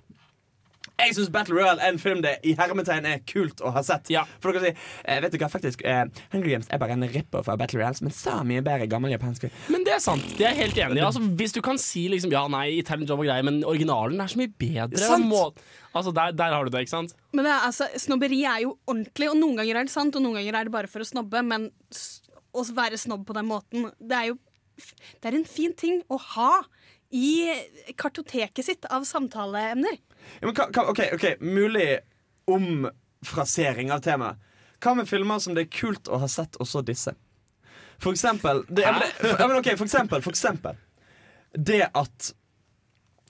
Jeg 1.01 1.15
syns 1.17 1.31
Battle 1.33 1.55
Royale 1.57 1.81
er 1.81 1.89
en 1.89 1.99
film 1.99 2.21
det 2.21 2.35
i 2.45 2.53
hermetegn 2.57 3.07
er 3.09 3.21
kult 3.25 3.63
å 3.65 3.71
ha 3.73 3.81
sett. 3.85 4.11
For 4.43 4.53
dere 4.53 4.59
kan 4.59 4.65
si 4.67 4.71
eh, 5.09 5.21
Vet 5.23 5.33
du 5.33 5.39
hva, 5.41 5.49
faktisk 5.49 5.81
eh, 5.89 6.03
Hunger 6.35 6.51
Games 6.51 6.69
er 6.69 6.81
bare 6.81 6.93
en 6.93 7.05
ripper 7.09 7.45
fra 7.45 7.55
Battle 7.59 7.81
Royale, 7.81 7.97
som 7.97 8.09
en 8.09 8.15
så 8.15 8.35
mye 8.45 8.61
bedre 8.65 8.85
gammel 8.91 9.15
japansk 9.15 9.47
film. 9.47 9.55
Men 9.73 9.87
det 9.87 9.95
er 9.97 10.03
sant. 10.03 10.27
Det 10.37 10.45
er 10.47 10.57
helt 10.59 10.77
enig. 10.77 11.01
Altså, 11.03 11.23
hvis 11.39 11.55
du 11.55 11.63
kan 11.65 11.81
si 11.81 12.05
liksom 12.13 12.33
Ja, 12.33 12.45
nei, 12.51 12.67
Italian 12.77 13.09
Job 13.09 13.23
og 13.23 13.27
greier, 13.27 13.45
men 13.47 13.63
originalen 13.67 14.21
er 14.21 14.31
så 14.31 14.39
mye 14.43 14.53
bedre. 14.53 15.01
Sant. 15.01 15.25
Må, 15.29 15.47
altså, 15.91 16.13
der, 16.15 16.35
der 16.37 16.53
har 16.55 16.67
du 16.67 16.73
det, 16.73 16.85
ikke 16.85 16.95
sant? 16.95 17.17
Men 17.33 17.49
det 17.49 17.55
er, 17.55 17.65
altså, 17.71 17.89
snobberi 18.05 18.43
er 18.45 18.61
jo 18.67 18.75
ordentlig, 18.85 19.31
og 19.33 19.39
noen 19.41 19.57
ganger 19.59 19.81
er 19.81 19.89
det 19.89 19.95
sant, 19.95 20.13
og 20.19 20.23
noen 20.25 20.37
ganger 20.39 20.59
er 20.61 20.69
det 20.69 20.77
bare 20.77 20.91
for 20.91 21.01
å 21.01 21.09
snobbe. 21.09 21.41
Men 21.49 21.71
å 22.53 22.63
være 22.75 22.99
snobb 23.01 23.25
på 23.27 23.35
den 23.37 23.49
måten, 23.49 23.89
det 23.99 24.19
er 24.19 24.31
jo 24.31 24.39
Det 25.21 25.29
er 25.29 25.35
en 25.37 25.45
fin 25.45 25.73
ting 25.77 25.99
å 26.09 26.17
ha 26.17 26.63
i 27.13 27.53
kartoteket 27.93 28.65
sitt 28.65 28.87
av 28.89 29.03
samtaleemner. 29.05 29.99
Ja, 30.41 30.47
men 30.47 30.55
hva, 30.57 30.87
ok, 30.89 31.27
Mulig 31.45 31.99
omfrasering 32.49 33.91
av 33.93 34.01
temaet. 34.01 34.41
Hva 34.81 34.95
med 34.97 35.07
filmer 35.07 35.39
som 35.39 35.53
det 35.55 35.67
er 35.67 35.71
kult 35.71 36.09
å 36.09 36.17
ha 36.19 36.27
sett, 36.27 36.57
og 36.57 36.67
så 36.67 36.81
disse? 36.81 37.13
For 38.01 38.11
eksempel 38.11 38.63
det, 38.67 38.83
ja, 38.83 38.95
men 38.95 39.05
det, 39.05 39.11
for, 39.21 39.57
ok, 39.59 39.69
for 39.77 39.85
eksempel, 39.85 40.23
for 40.25 40.33
eksempel 40.33 40.79
Det 41.53 41.85
at 41.85 42.33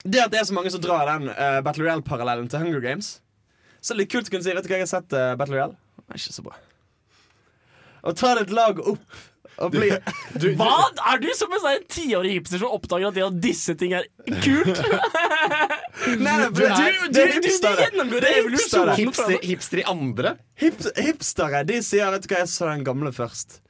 Det 0.02 0.22
at 0.24 0.32
det 0.32 0.40
er 0.40 0.48
så 0.48 0.56
mange 0.56 0.72
som 0.72 0.82
drar 0.82 1.06
den 1.12 1.28
uh, 1.28 1.60
Battle 1.62 1.84
Royale-parallellen 1.84 2.48
til 2.50 2.64
Hunger 2.64 2.80
Games. 2.82 3.18
Så 3.80 3.92
det 3.92 3.98
er 3.98 4.02
litt 4.02 4.14
kult 4.16 4.30
å 4.30 4.34
kunne 4.34 4.46
si 4.46 4.56
Vet 4.56 4.66
du 4.66 4.72
hva 4.72 4.80
jeg 4.80 4.88
har 4.88 4.94
sett 4.96 5.14
uh, 5.16 5.34
Battle 5.38 5.58
Royale? 5.58 5.76
Det 6.00 6.08
er 6.08 6.24
ikke 6.24 6.38
så 6.40 6.46
bra. 6.48 6.56
Å 8.04 8.12
tar 8.16 8.42
et 8.42 8.50
lag 8.52 8.78
opp 8.84 9.00
og 9.64 9.70
bli 9.70 9.86
Hva? 10.58 10.70
Er 11.12 11.20
du 11.22 11.28
som 11.38 11.52
en 11.54 11.60
sånn 11.62 11.84
tiårig 11.94 12.32
hipster 12.34 12.58
som 12.58 12.72
oppdager 12.74 13.06
at 13.12 13.14
det 13.14 13.22
å 13.24 13.30
disse 13.30 13.76
ting 13.78 13.94
er 13.96 14.08
kult? 14.42 14.80
Nei, 16.20 16.48
Du- 16.50 16.64
er- 16.66 17.08
du- 17.08 17.20
er 17.22 17.32
du- 17.32 17.40
du 17.40 17.48
gjennomgår 17.48 18.20
Det 18.20 18.30
er 18.30 18.40
evolusjonen 18.42 18.96
Hipster. 18.98 19.38
Hipster 19.46 19.78
i 19.80 19.84
andre? 19.88 20.34
Hipster 20.60 21.02
hipstere 21.06 21.62
de 21.66 21.78
sier 21.86 22.10
Vet 22.12 22.26
du 22.26 22.34
hva, 22.34 22.42
jeg 22.42 22.50
så 22.52 22.68
den 22.72 22.84
gamle 22.84 23.12
først. 23.14 23.60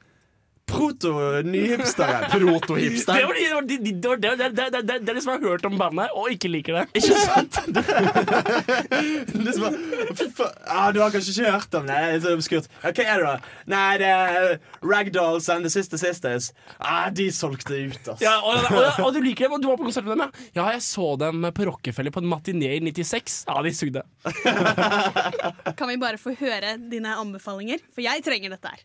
Proto-nyhipstere. 0.65 2.19
Det 2.31 2.39
Proto-hipsteren. 2.39 3.15
de- 3.15 3.33
det 3.45 3.53
var 3.53 3.61
de- 3.61 3.77
de- 3.77 3.91
det 4.01 4.07
var 4.09 4.17
det- 4.17 4.37
det- 4.37 4.55
det- 4.55 4.71
det- 4.87 4.99
det 5.05 5.09
er 5.09 5.13
de 5.13 5.21
som 5.21 5.31
har 5.33 5.39
hørt 5.49 5.65
om 5.65 5.77
bandet 5.77 6.09
og 6.15 6.29
ikke 6.31 6.49
liker 6.49 6.73
det. 6.73 6.85
Ikke 7.01 7.13
sant? 7.21 7.59
Det 7.75 9.47
er 9.47 9.53
som 9.53 9.61
bare, 9.61 9.77
Fy 10.15 10.27
faen. 10.37 10.53
Ah, 10.67 10.91
du 10.93 10.99
har 11.01 11.09
kanskje 11.13 11.33
ikke 11.35 11.51
hørt 11.51 11.73
om 11.79 11.85
det? 11.87 11.95
Det 11.95 12.15
er 12.15 12.19
så 12.25 12.33
obskurt. 12.37 12.67
Hva 12.81 12.89
er 12.89 12.93
det, 12.93 13.25
da? 13.25 13.35
Nei, 13.67 13.97
det 14.01 14.07
er 14.07 14.57
Ragdolls 14.83 15.49
and 15.49 15.65
The 15.65 15.69
Sister 15.73 15.97
Sisters. 16.01 16.51
Ah, 16.79 17.09
de 17.09 17.27
solgte 17.31 17.75
ut, 17.85 18.07
ass. 18.13 18.21
Ja, 18.21 18.37
og, 18.41 18.65
og, 18.71 19.05
og 19.05 19.13
du 19.13 19.21
liker 19.21 19.45
dem, 19.45 19.53
og 19.57 19.61
du 19.61 19.67
var 19.69 19.77
på 19.77 19.83
konsert 19.89 20.05
med 20.07 20.17
dem, 20.17 20.25
ja? 20.25 20.29
Ja, 20.61 20.69
jeg 20.75 20.81
så 20.87 21.11
dem 21.19 21.45
på 21.55 21.65
Rockefeller 21.69 22.11
på 22.15 22.23
en 22.23 22.29
matiné 22.31 22.73
i 22.77 22.81
96. 22.81 23.45
Ja, 23.47 23.61
de 23.61 23.73
sugde. 23.75 24.01
Kan 25.77 25.87
vi 25.91 25.97
bare 26.01 26.17
få 26.21 26.33
høre 26.39 26.75
dine 26.91 27.15
anbefalinger? 27.21 27.79
For 27.93 28.01
jeg 28.05 28.23
trenger 28.25 28.49
dette 28.55 28.67
her. 28.75 28.83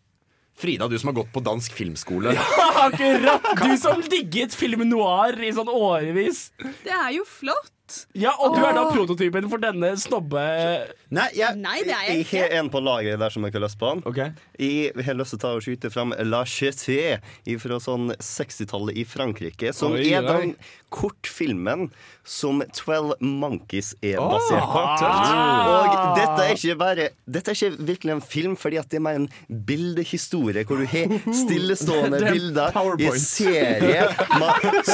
Frida, 0.60 0.88
du 0.88 0.98
som 1.00 1.08
har 1.08 1.14
gått 1.22 1.32
på 1.32 1.40
dansk 1.40 1.72
filmskole. 1.72 2.34
Ja, 2.36 2.68
Akkurat! 2.86 3.46
Du 3.62 3.76
som 3.80 4.02
digget 4.12 4.54
film 4.54 4.84
noir 4.90 5.38
i 5.40 5.52
sånn 5.56 5.70
årevis. 5.72 6.50
Det 6.84 6.92
er 6.92 7.14
jo 7.16 7.24
flott. 7.28 7.72
Ja, 8.18 8.32
og 8.38 8.54
du 8.56 8.62
er 8.64 8.74
da 8.76 8.84
prototypen 8.92 9.48
for 9.52 9.62
denne 9.62 9.92
snobbe... 10.00 10.42
Nei, 11.10 11.26
jeg, 11.34 11.56
Nei, 11.58 11.80
det 11.86 11.94
er 11.96 12.04
jeg 12.10 12.20
Jeg 12.20 12.28
har 12.50 12.58
en 12.60 12.68
på 12.70 12.80
lageret 12.86 13.18
der 13.18 13.32
som 13.34 13.42
jeg 13.46 13.54
har 13.56 13.64
lyst 13.64 13.78
på. 13.80 13.90
Jeg 14.60 15.06
har 15.06 15.16
lyst 15.18 15.34
til 15.34 15.40
å 15.40 15.42
ta 15.42 15.54
og 15.58 15.64
skyte 15.66 15.90
fram 15.90 16.14
La 16.30 16.44
Cheté 16.46 17.18
fra 17.60 17.80
sånn 17.82 18.12
60-tallet 18.22 19.00
i 19.00 19.06
Frankrike. 19.08 19.72
Som 19.74 19.96
Oi, 19.98 20.06
er 20.14 20.22
oi. 20.22 20.30
den 20.30 20.54
kortfilmen 20.90 21.88
som 22.26 22.60
Twelve 22.74 23.14
Monkeys 23.22 23.92
er 24.06 24.18
basert 24.22 24.66
på. 24.70 24.82
tøft. 25.00 25.34
Og 25.70 26.18
dette 26.18 26.44
er 26.46 26.54
ikke 26.56 26.76
bare 26.78 27.06
Dette 27.30 27.52
er 27.52 27.58
ikke 27.58 27.86
virkelig 27.90 28.14
en 28.16 28.22
film, 28.22 28.56
fordi 28.58 28.78
at 28.80 28.90
det 28.90 28.98
er 29.00 29.04
mer 29.06 29.18
en 29.20 29.28
bildehistorie 29.66 30.64
hvor 30.68 30.82
du 30.82 30.86
har 30.90 31.14
stillestående 31.42 32.20
Det 32.20 32.28
er 32.30 32.36
bilder 32.36 32.70
i 32.70 32.76
PowerPoint. 32.76 33.22
serie 33.22 34.08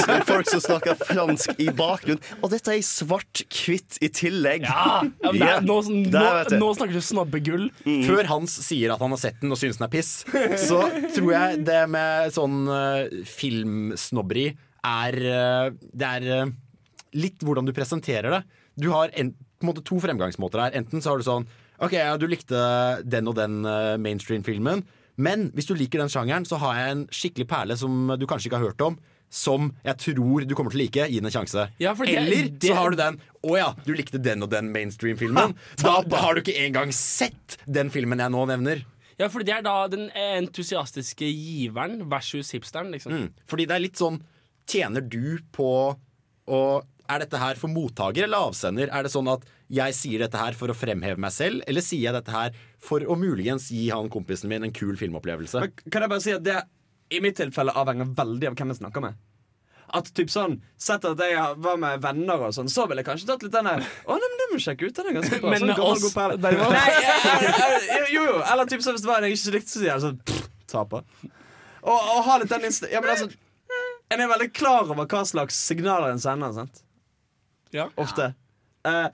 med 0.08 0.26
folk 0.28 0.48
som 0.52 0.62
snakker 0.64 0.96
fransk 1.00 1.56
i 1.60 1.68
bakgrunnen. 1.76 2.22
Og 2.42 2.52
dette 2.52 2.72
er 2.72 2.80
i 2.80 2.85
svart-hvitt 2.86 3.98
i 4.04 4.10
tillegg. 4.14 4.66
Ja, 4.68 5.02
ja, 5.04 5.32
men 5.32 5.40
det 5.42 5.48
er, 5.50 5.64
nå, 5.66 5.80
nå, 5.86 6.04
Der, 6.14 6.28
vet 6.40 6.54
du. 6.54 6.58
nå 6.62 6.70
snakker 6.78 6.96
du 6.96 7.04
snobbegull. 7.04 7.66
Før 8.06 8.30
Hans 8.30 8.54
sier 8.66 8.94
at 8.94 9.02
han 9.02 9.12
har 9.14 9.20
sett 9.20 9.42
den 9.42 9.54
og 9.54 9.60
synes 9.60 9.80
den 9.80 9.88
er 9.88 9.92
piss, 9.92 10.12
så 10.68 10.84
tror 11.16 11.32
jeg 11.34 11.64
det 11.66 11.82
med 11.92 12.32
sånn 12.36 12.62
uh, 12.70 13.26
filmsnobberi 13.36 14.50
er 14.86 15.18
eh, 15.18 15.74
Det 15.92 16.10
er 16.18 16.28
eh, 16.38 16.54
litt 17.16 17.44
hvordan 17.44 17.66
du 17.66 17.74
presenterer 17.76 18.38
det. 18.38 18.42
Du 18.76 18.90
har 18.92 19.12
en, 19.16 19.32
på 19.32 19.64
en 19.64 19.70
måte 19.70 19.84
to 19.86 19.98
fremgangsmåter 20.02 20.66
her. 20.66 20.76
Enten 20.78 21.02
så 21.02 21.12
har 21.12 21.20
du 21.20 21.26
sånn 21.26 21.48
OK, 21.82 21.92
ja, 21.96 22.14
du 22.16 22.26
likte 22.28 22.58
den 23.04 23.28
og 23.28 23.36
den 23.36 23.60
eh, 23.68 23.96
mainstream-filmen, 24.00 24.84
men 25.20 25.50
hvis 25.56 25.68
du 25.68 25.74
liker 25.76 26.00
den 26.00 26.12
sjangeren, 26.12 26.46
så 26.48 26.58
har 26.60 26.78
jeg 26.78 26.94
en 26.94 27.04
skikkelig 27.12 27.46
perle 27.48 27.76
som 27.80 28.14
du 28.20 28.24
kanskje 28.28 28.50
ikke 28.50 28.60
har 28.60 28.70
hørt 28.70 28.84
om. 28.84 28.98
Som 29.36 29.70
jeg 29.84 29.98
tror 30.00 30.46
du 30.48 30.54
kommer 30.56 30.72
til 30.72 30.80
å 30.80 30.84
like. 30.86 31.06
Gi 31.12 31.20
den 31.20 31.28
en 31.28 31.34
sjanse. 31.34 31.66
Ja, 31.82 31.92
for 31.94 32.08
det- 32.08 32.16
Eller 32.22 32.48
det- 32.48 32.70
så 32.70 32.74
har 32.78 32.90
du 32.90 32.96
den 32.96 33.18
Å 33.44 33.56
ja, 33.58 33.66
du 33.84 33.92
likte 33.94 34.18
den 34.22 34.42
og 34.42 34.50
den 34.50 34.72
mainstream-filmen. 34.72 35.54
Da 35.76 36.00
har 36.02 36.34
du 36.34 36.40
ikke 36.40 36.56
engang 36.66 36.92
sett 36.92 37.58
den 37.70 37.90
filmen 37.90 38.18
jeg 38.18 38.32
nå 38.32 38.46
nevner. 38.48 38.80
Ja, 39.18 39.28
for 39.28 39.40
det 39.44 39.54
er 39.54 39.62
da 39.62 39.86
den 39.88 40.10
entusiastiske 40.10 41.28
giveren 41.28 42.02
versus 42.10 42.50
hipsteren, 42.52 42.90
liksom. 42.92 43.12
Mm. 43.12 43.30
Fordi 43.48 43.66
det 43.68 43.76
er 43.76 43.84
litt 43.84 44.00
sånn 44.00 44.20
Tjener 44.66 45.00
du 45.08 45.38
på 45.54 45.96
å 46.48 46.60
Er 47.08 47.20
dette 47.22 47.38
her 47.38 47.54
for 47.54 47.68
mottaker 47.70 48.24
eller 48.26 48.48
avsender? 48.50 48.88
Er 48.90 49.04
det 49.06 49.12
sånn 49.12 49.28
at 49.30 49.44
jeg 49.70 49.94
sier 49.94 50.18
dette 50.24 50.34
her 50.40 50.56
for 50.58 50.66
å 50.66 50.74
fremheve 50.74 51.20
meg 51.22 51.30
selv, 51.30 51.62
eller 51.68 51.80
sier 51.80 52.08
jeg 52.08 52.16
dette 52.16 52.32
her 52.34 52.50
for 52.82 52.98
å 53.06 53.14
muligens 53.14 53.68
gi 53.70 53.84
han 53.90 54.08
kompisen 54.10 54.48
min 54.50 54.64
en 54.66 54.72
kul 54.74 54.96
filmopplevelse? 54.98 55.60
Men 55.60 55.72
kan 55.88 56.02
jeg 56.02 56.10
bare 56.10 56.24
si 56.24 56.32
at 56.34 56.42
det 56.42 56.56
i 57.14 57.20
mitt 57.22 57.36
tilfelle 57.38 57.70
avhenger 57.78 58.10
veldig 58.18 58.48
av 58.50 58.56
hvem 58.58 58.72
jeg 58.74 58.80
snakker 58.80 59.04
med. 59.06 59.14
At 59.94 60.08
typ 60.16 60.30
sånn 60.32 60.56
Sett 60.82 61.04
at 61.06 61.20
jeg 61.22 61.38
var 61.62 61.76
med 61.78 62.00
venner 62.02 62.40
og 62.48 62.54
sånn, 62.56 62.68
så 62.72 62.88
ville 62.90 63.04
jeg 63.04 63.08
kanskje 63.08 63.28
tatt 63.28 63.44
litt 63.46 63.54
den 63.54 63.68
der 63.70 63.84
Å, 63.84 64.16
nei, 64.18 64.30
men 64.32 64.40
det 64.40 64.46
må 64.50 64.58
sjekke 64.62 64.88
ut. 64.88 64.96
Den 64.96 65.10
er 65.12 65.18
ganske 65.20 65.38
bra. 65.42 65.52
Men 65.52 65.62
Sånn 65.62 65.82
oss, 65.86 66.04
god 66.06 66.16
perle. 66.16 66.38
Nei, 66.42 66.52
jo, 68.16 68.22
jo. 68.26 68.36
Eller 68.42 68.70
typ 68.70 68.82
sånn 68.84 68.96
hvis 68.96 69.04
det 69.06 69.10
var 69.10 69.22
en 69.22 69.28
jeg 69.30 69.38
ikke 69.38 69.54
likte, 69.58 69.70
så 69.72 69.78
sier 69.82 69.92
jeg 69.92 70.04
sånn 70.06 70.18
pff, 70.26 70.48
Taper. 70.72 71.04
Og, 71.86 71.94
og 71.94 72.24
ha 72.26 72.38
litt 72.42 72.50
den. 72.50 72.66
Ja, 72.90 73.02
men 73.04 73.12
altså 73.14 73.30
En 74.10 74.22
er 74.22 74.30
veldig 74.30 74.50
klar 74.54 74.82
over 74.86 75.06
hva 75.06 75.22
slags 75.26 75.58
signaler 75.68 76.12
en 76.14 76.22
sender, 76.22 76.52
sant? 76.54 76.82
Ja. 77.74 77.88
Ofte. 77.98 78.32
Eh, 78.86 79.06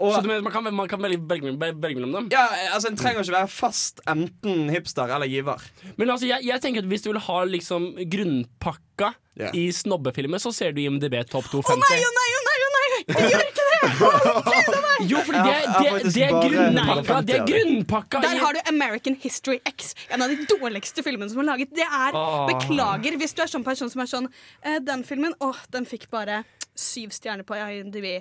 Og- 0.00 0.14
Så 0.14 0.22
du 0.24 0.28
mener 0.28 0.42
man 0.42 0.52
kan, 0.52 0.74
man 0.74 0.88
kan 0.88 1.02
velge, 1.02 1.20
velge, 1.28 1.54
velge 1.60 1.94
mellom 2.00 2.12
dem? 2.12 2.28
Ja, 2.32 2.46
altså 2.74 2.88
En 2.88 2.96
trenger 2.96 3.20
ikke 3.22 3.36
være 3.36 3.52
fast 3.52 4.00
enten 4.08 4.70
hipster 4.72 5.12
eller 5.14 5.28
giver. 5.28 5.60
Men 5.96 6.10
altså, 6.10 6.26
jeg, 6.26 6.44
jeg 6.48 6.60
tenker 6.64 6.84
at 6.84 6.88
hvis 6.88 7.04
du 7.04 7.12
vil 7.12 7.20
ha 7.20 7.44
liksom 7.44 7.90
grunnpakka 8.10 9.12
yeah. 9.38 9.54
i 9.54 9.68
snobbefilmer, 9.72 10.40
så 10.42 10.52
ser 10.56 10.72
du 10.72 10.80
IMDb 10.82 11.20
topp 11.28 11.50
Å 11.50 11.60
250. 11.60 11.84
nei, 11.84 12.00
å 12.00 12.12
nei, 12.16 12.28
å 12.32 12.42
nei! 12.48 12.56
å 12.60 12.70
nei 12.76 12.86
Jeg 13.00 13.30
gjør 13.30 13.46
ikke 13.48 13.68
det! 13.68 13.80
Gleder! 14.00 14.86
Jo, 15.10 15.20
fordi 15.24 15.38
det, 15.40 15.52
det, 15.80 16.12
det 16.12 16.24
er 16.26 16.34
grunnpakka. 16.44 17.20
Det 17.24 17.36
er 17.38 17.46
grunnpakka 17.48 18.20
Der 18.20 18.40
har 18.42 18.56
du 18.56 18.60
American 18.68 19.16
History 19.22 19.60
X. 19.64 19.94
En 20.12 20.20
av 20.22 20.32
de 20.32 20.44
dårligste 20.50 21.04
filmene 21.06 21.30
som 21.32 21.40
er 21.40 21.48
laget. 21.48 21.72
Det 21.76 21.86
er 21.86 22.18
Beklager 22.50 23.16
hvis 23.20 23.32
du 23.36 23.40
er 23.44 23.52
sånn 23.52 23.64
person 23.64 23.90
som 23.92 24.04
er 24.04 24.10
sånn 24.10 24.28
eh, 24.60 24.76
Den 24.84 25.04
filmen, 25.08 25.32
åh, 25.40 25.56
den 25.72 25.88
fikk 25.88 26.10
bare 26.12 26.42
syv 26.76 27.14
stjerner 27.16 27.46
på 27.48 27.56
IMDb. 27.56 28.20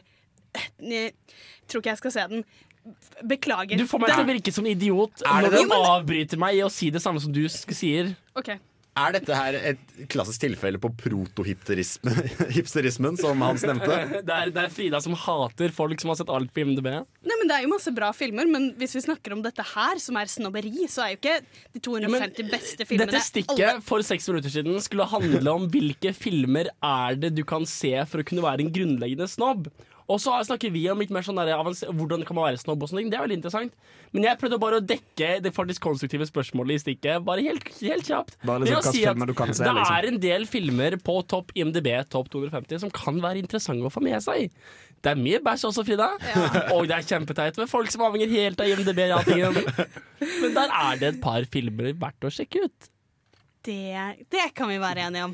Jeg 0.79 1.13
tror 1.69 1.83
ikke 1.83 1.93
jeg 1.93 2.01
skal 2.01 2.15
se 2.15 2.25
den. 2.33 2.43
Beklager. 3.27 3.77
Du 3.77 3.85
får 3.89 4.01
meg 4.01 4.15
til 4.15 4.23
å 4.23 4.29
virke 4.29 4.53
som 4.55 4.65
idiot 4.65 5.21
Er 5.27 5.45
når 5.45 5.59
du 5.59 5.73
avbryter 5.75 6.39
meg 6.41 6.57
i 6.57 6.63
å 6.65 6.71
si 6.73 6.89
det 6.93 7.03
samme 7.03 7.21
som 7.21 7.33
du 7.35 7.43
sier. 7.51 8.13
Okay. 8.39 8.57
Er 8.99 9.13
dette 9.15 9.31
her 9.35 9.55
et 9.55 9.79
klassisk 10.11 10.41
tilfelle 10.43 10.79
på 10.81 10.89
protohipsterismen, 10.99 13.17
som 13.21 13.41
Hans 13.45 13.63
nevnte? 13.67 13.97
Det 14.27 14.33
er, 14.33 14.49
det 14.53 14.61
er 14.63 14.69
Frida 14.73 14.99
som 15.03 15.13
hater 15.17 15.69
folk 15.75 16.01
som 16.01 16.09
har 16.11 16.17
sett 16.19 16.31
alt 16.33 16.51
på 16.53 16.59
IMDb. 16.63 16.87
Nei, 16.89 17.35
men 17.39 17.47
Det 17.49 17.55
er 17.55 17.61
jo 17.63 17.71
masse 17.71 17.91
bra 17.95 18.09
filmer, 18.15 18.45
men 18.49 18.63
hvis 18.79 18.95
vi 18.97 19.01
snakker 19.05 19.29
om 19.35 19.41
dette 19.45 19.63
her, 19.71 19.95
som 20.03 20.13
er 20.19 20.25
snobberi, 20.31 20.87
så 20.91 20.99
er 21.05 21.09
jo 21.13 21.17
ikke 21.21 21.37
de 21.45 21.79
250 21.85 22.51
beste 22.51 22.83
filmene 22.89 23.11
Dette 23.13 23.25
stikket 23.25 23.71
for 23.85 23.99
seks 24.05 24.23
minutter 24.31 24.51
siden 24.53 24.73
skulle 24.83 25.05
handle 25.09 25.49
om 25.53 25.63
hvilke 25.71 26.11
filmer 26.17 26.65
er 26.75 27.11
det 27.19 27.31
du 27.37 27.43
kan 27.47 27.63
se 27.69 27.93
for 28.09 28.17
å 28.21 28.25
kunne 28.27 28.45
være 28.45 28.61
en 28.65 28.73
grunnleggende 28.75 29.27
snobb. 29.31 29.63
Og 30.09 30.17
så 30.21 30.33
snakker 30.47 30.71
vi 30.73 30.83
om 30.89 31.01
litt 31.01 31.11
mer 31.13 31.25
sånn 31.25 31.37
der, 31.37 31.51
hvordan 31.53 31.97
hvordan 31.99 32.25
kan 32.25 32.37
man 32.37 32.47
være 32.49 32.61
snobb. 32.63 32.83
og 32.83 32.89
sånne 32.89 33.03
ting 33.03 33.11
Det 33.13 33.19
er 33.19 33.25
veldig 33.27 33.37
interessant 33.39 33.75
Men 34.15 34.25
jeg 34.25 34.39
prøvde 34.41 34.59
bare 34.61 34.79
å 34.79 34.85
dekke 34.91 35.29
det 35.45 35.53
faktisk 35.53 35.83
konstruktive 35.85 36.25
spørsmålet 36.25 36.79
i 36.79 36.83
stikket. 36.83 37.23
Bare 37.27 37.45
helt, 37.45 37.69
helt 37.77 38.09
kjapt. 38.09 38.37
Bare 38.47 38.65
liksom 38.65 38.89
si 38.89 39.03
at 39.05 39.13
filmer 39.13 39.29
du 39.29 39.35
kan 39.37 39.53
se, 39.53 39.63
det 39.63 39.73
liksom. 39.77 39.95
er 39.95 40.09
en 40.09 40.19
del 40.25 40.47
filmer 40.49 40.99
på 41.05 41.19
topp 41.29 41.53
IMDb 41.53 41.91
topp 42.09 42.31
250 42.33 42.83
som 42.85 42.93
kan 42.93 43.21
være 43.21 43.43
interessante 43.43 43.85
å 43.85 43.93
få 43.93 44.01
med 44.03 44.17
seg. 44.25 44.49
Det 44.99 45.13
er 45.13 45.19
mye 45.19 45.39
bæsj 45.43 45.69
også, 45.69 45.85
Frida. 45.87 46.09
Og 46.75 46.89
det 46.89 46.97
er 46.97 47.07
kjempeteit 47.07 47.59
med 47.61 47.69
folk 47.71 47.91
som 47.93 48.03
avhenger 48.09 48.31
helt 48.33 48.59
av 48.59 48.71
IMDb-ratingen. 48.73 49.61
Men 50.41 50.55
der 50.57 50.73
er 50.75 50.99
det 50.99 51.13
et 51.13 51.21
par 51.23 51.45
filmer 51.53 51.93
verdt 52.01 52.27
å 52.27 52.33
sjekke 52.33 52.65
ut. 52.67 52.89
Det, 53.65 54.25
det 54.31 54.45
kan 54.55 54.69
vi 54.71 54.77
være 54.79 55.03
enige 55.09 55.25
om. 55.27 55.33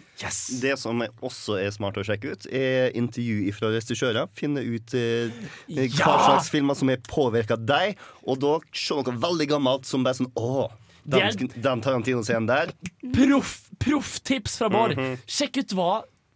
Det 0.61 0.71
som 0.82 1.01
er 1.05 1.11
også 1.21 1.59
er 1.61 1.69
smart 1.76 1.99
å 2.01 2.05
sjekke 2.07 2.32
ut, 2.34 2.47
er 2.49 2.95
intervju 2.97 3.51
fra 3.53 3.69
regissører. 3.69 4.32
Finne 4.34 4.63
ut 4.65 4.95
eh, 4.97 5.30
hva 5.69 5.86
Ja! 5.86 6.15
slags 6.26 6.49
filmer 6.53 6.78
som 6.78 6.89
har 6.89 7.03
påvirka 7.05 7.57
deg, 7.59 7.99
og 8.26 8.39
da 8.41 8.55
se 8.73 8.97
noe 8.97 9.13
veldig 9.28 9.47
gammelt 9.53 9.86
som 9.86 10.05
bare 10.05 10.17
sånn 10.17 10.32
Å, 10.41 10.71
den, 11.05 11.51
den 11.53 11.86
Tarantino-scenen 11.86 12.49
der. 12.49 12.73
Proff, 13.13 13.59
profftips 13.78 14.57
fra 14.57 14.71
Bård. 14.73 14.97
Mhm. 14.97 15.21
Sjekk 15.30 15.61
ut 15.61 15.78
hva 15.78 15.91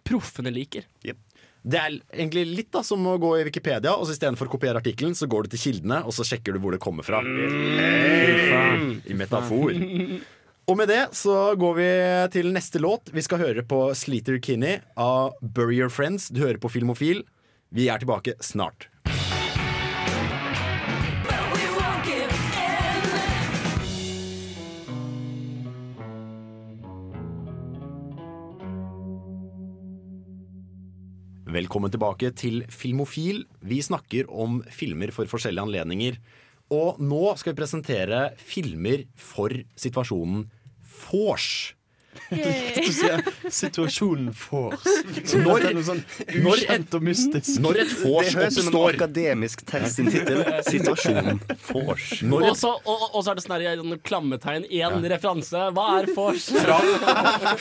proffene 0.05 0.53
liker. 0.53 0.85
Det 1.59 1.75
er 1.75 1.97
egentlig 2.15 2.45
litt 2.47 2.69
da 2.71 2.79
som 2.87 3.01
å 3.09 3.17
gå 3.19 3.33
i 3.41 3.43
Wikipedia, 3.49 3.91
og 3.97 4.05
så 4.07 4.13
istedenfor 4.15 4.47
å 4.47 4.53
kopiere 4.53 4.79
artikkelen, 4.79 5.17
så 5.17 5.27
går 5.29 5.43
du 5.49 5.55
til 5.57 5.65
kildene, 5.65 6.03
og 6.07 6.13
så 6.15 6.23
sjekker 6.23 6.55
du 6.55 6.61
hvor 6.63 6.71
det 6.71 6.79
kommer 6.85 7.03
fra. 7.03 7.19
Mm. 7.25 9.01
I 9.09 9.17
metafor. 9.19 9.73
Og 10.69 10.75
med 10.77 10.85
det 10.85 11.15
så 11.17 11.55
går 11.57 11.71
vi 11.79 11.85
til 12.29 12.51
neste 12.53 12.77
låt. 12.77 13.09
Vi 13.09 13.23
skal 13.25 13.39
høre 13.41 13.63
på 13.65 13.87
Sleater 13.97 14.35
Kinney 14.37 14.75
av 15.01 15.31
Bury 15.41 15.79
Your 15.79 15.89
Friends. 15.89 16.27
Du 16.29 16.43
hører 16.43 16.59
på 16.61 16.69
Filmofil. 16.69 17.23
Vi 17.73 17.87
er 17.89 17.97
tilbake 17.97 18.35
snart. 18.37 18.85
Velkommen 31.49 31.89
tilbake 31.89 32.29
til 32.37 32.61
Filmofil. 32.69 33.41
Vi 33.65 33.81
snakker 33.81 34.29
om 34.29 34.61
filmer 34.69 35.09
for 35.17 35.25
forskjellige 35.33 35.65
anledninger. 35.65 36.21
Og 36.69 37.01
nå 37.01 37.33
skal 37.41 37.55
vi 37.55 37.61
presentere 37.63 38.23
filmer 38.37 39.07
for 39.17 39.49
situasjonen 39.73 40.45
vors. 41.07 41.49
Situasjonen 43.49 44.29
vors. 44.33 44.83
Når- 45.33 45.65
sånn 45.85 46.01
når 46.43 47.01
mystisk. 47.05 47.59
Når 47.63 47.79
et 47.83 47.93
vors 48.01 48.27
Det 48.29 48.35
høres 48.37 48.57
ut 48.57 48.65
som 48.65 48.69
en 48.73 48.87
akademisk 48.89 49.63
tekst 49.69 49.99
sin 49.99 50.09
tittel. 50.11 50.43
Situasjonen 50.73 51.39
vors. 51.69 52.07
Når 52.25 52.47
Og 52.49 52.57
så 52.59 52.73
og, 52.79 53.05
og 53.13 53.23
så 53.23 53.31
er 53.31 53.39
det 53.39 53.45
sånn 53.45 53.55
her, 53.57 53.65
En 53.79 53.97
klammetegn. 54.05 54.67
Én 54.69 55.09
referanse. 55.13 55.63
Hva 55.77 55.87
er 56.01 56.11
vors? 56.17 56.49
fra, 56.63 56.79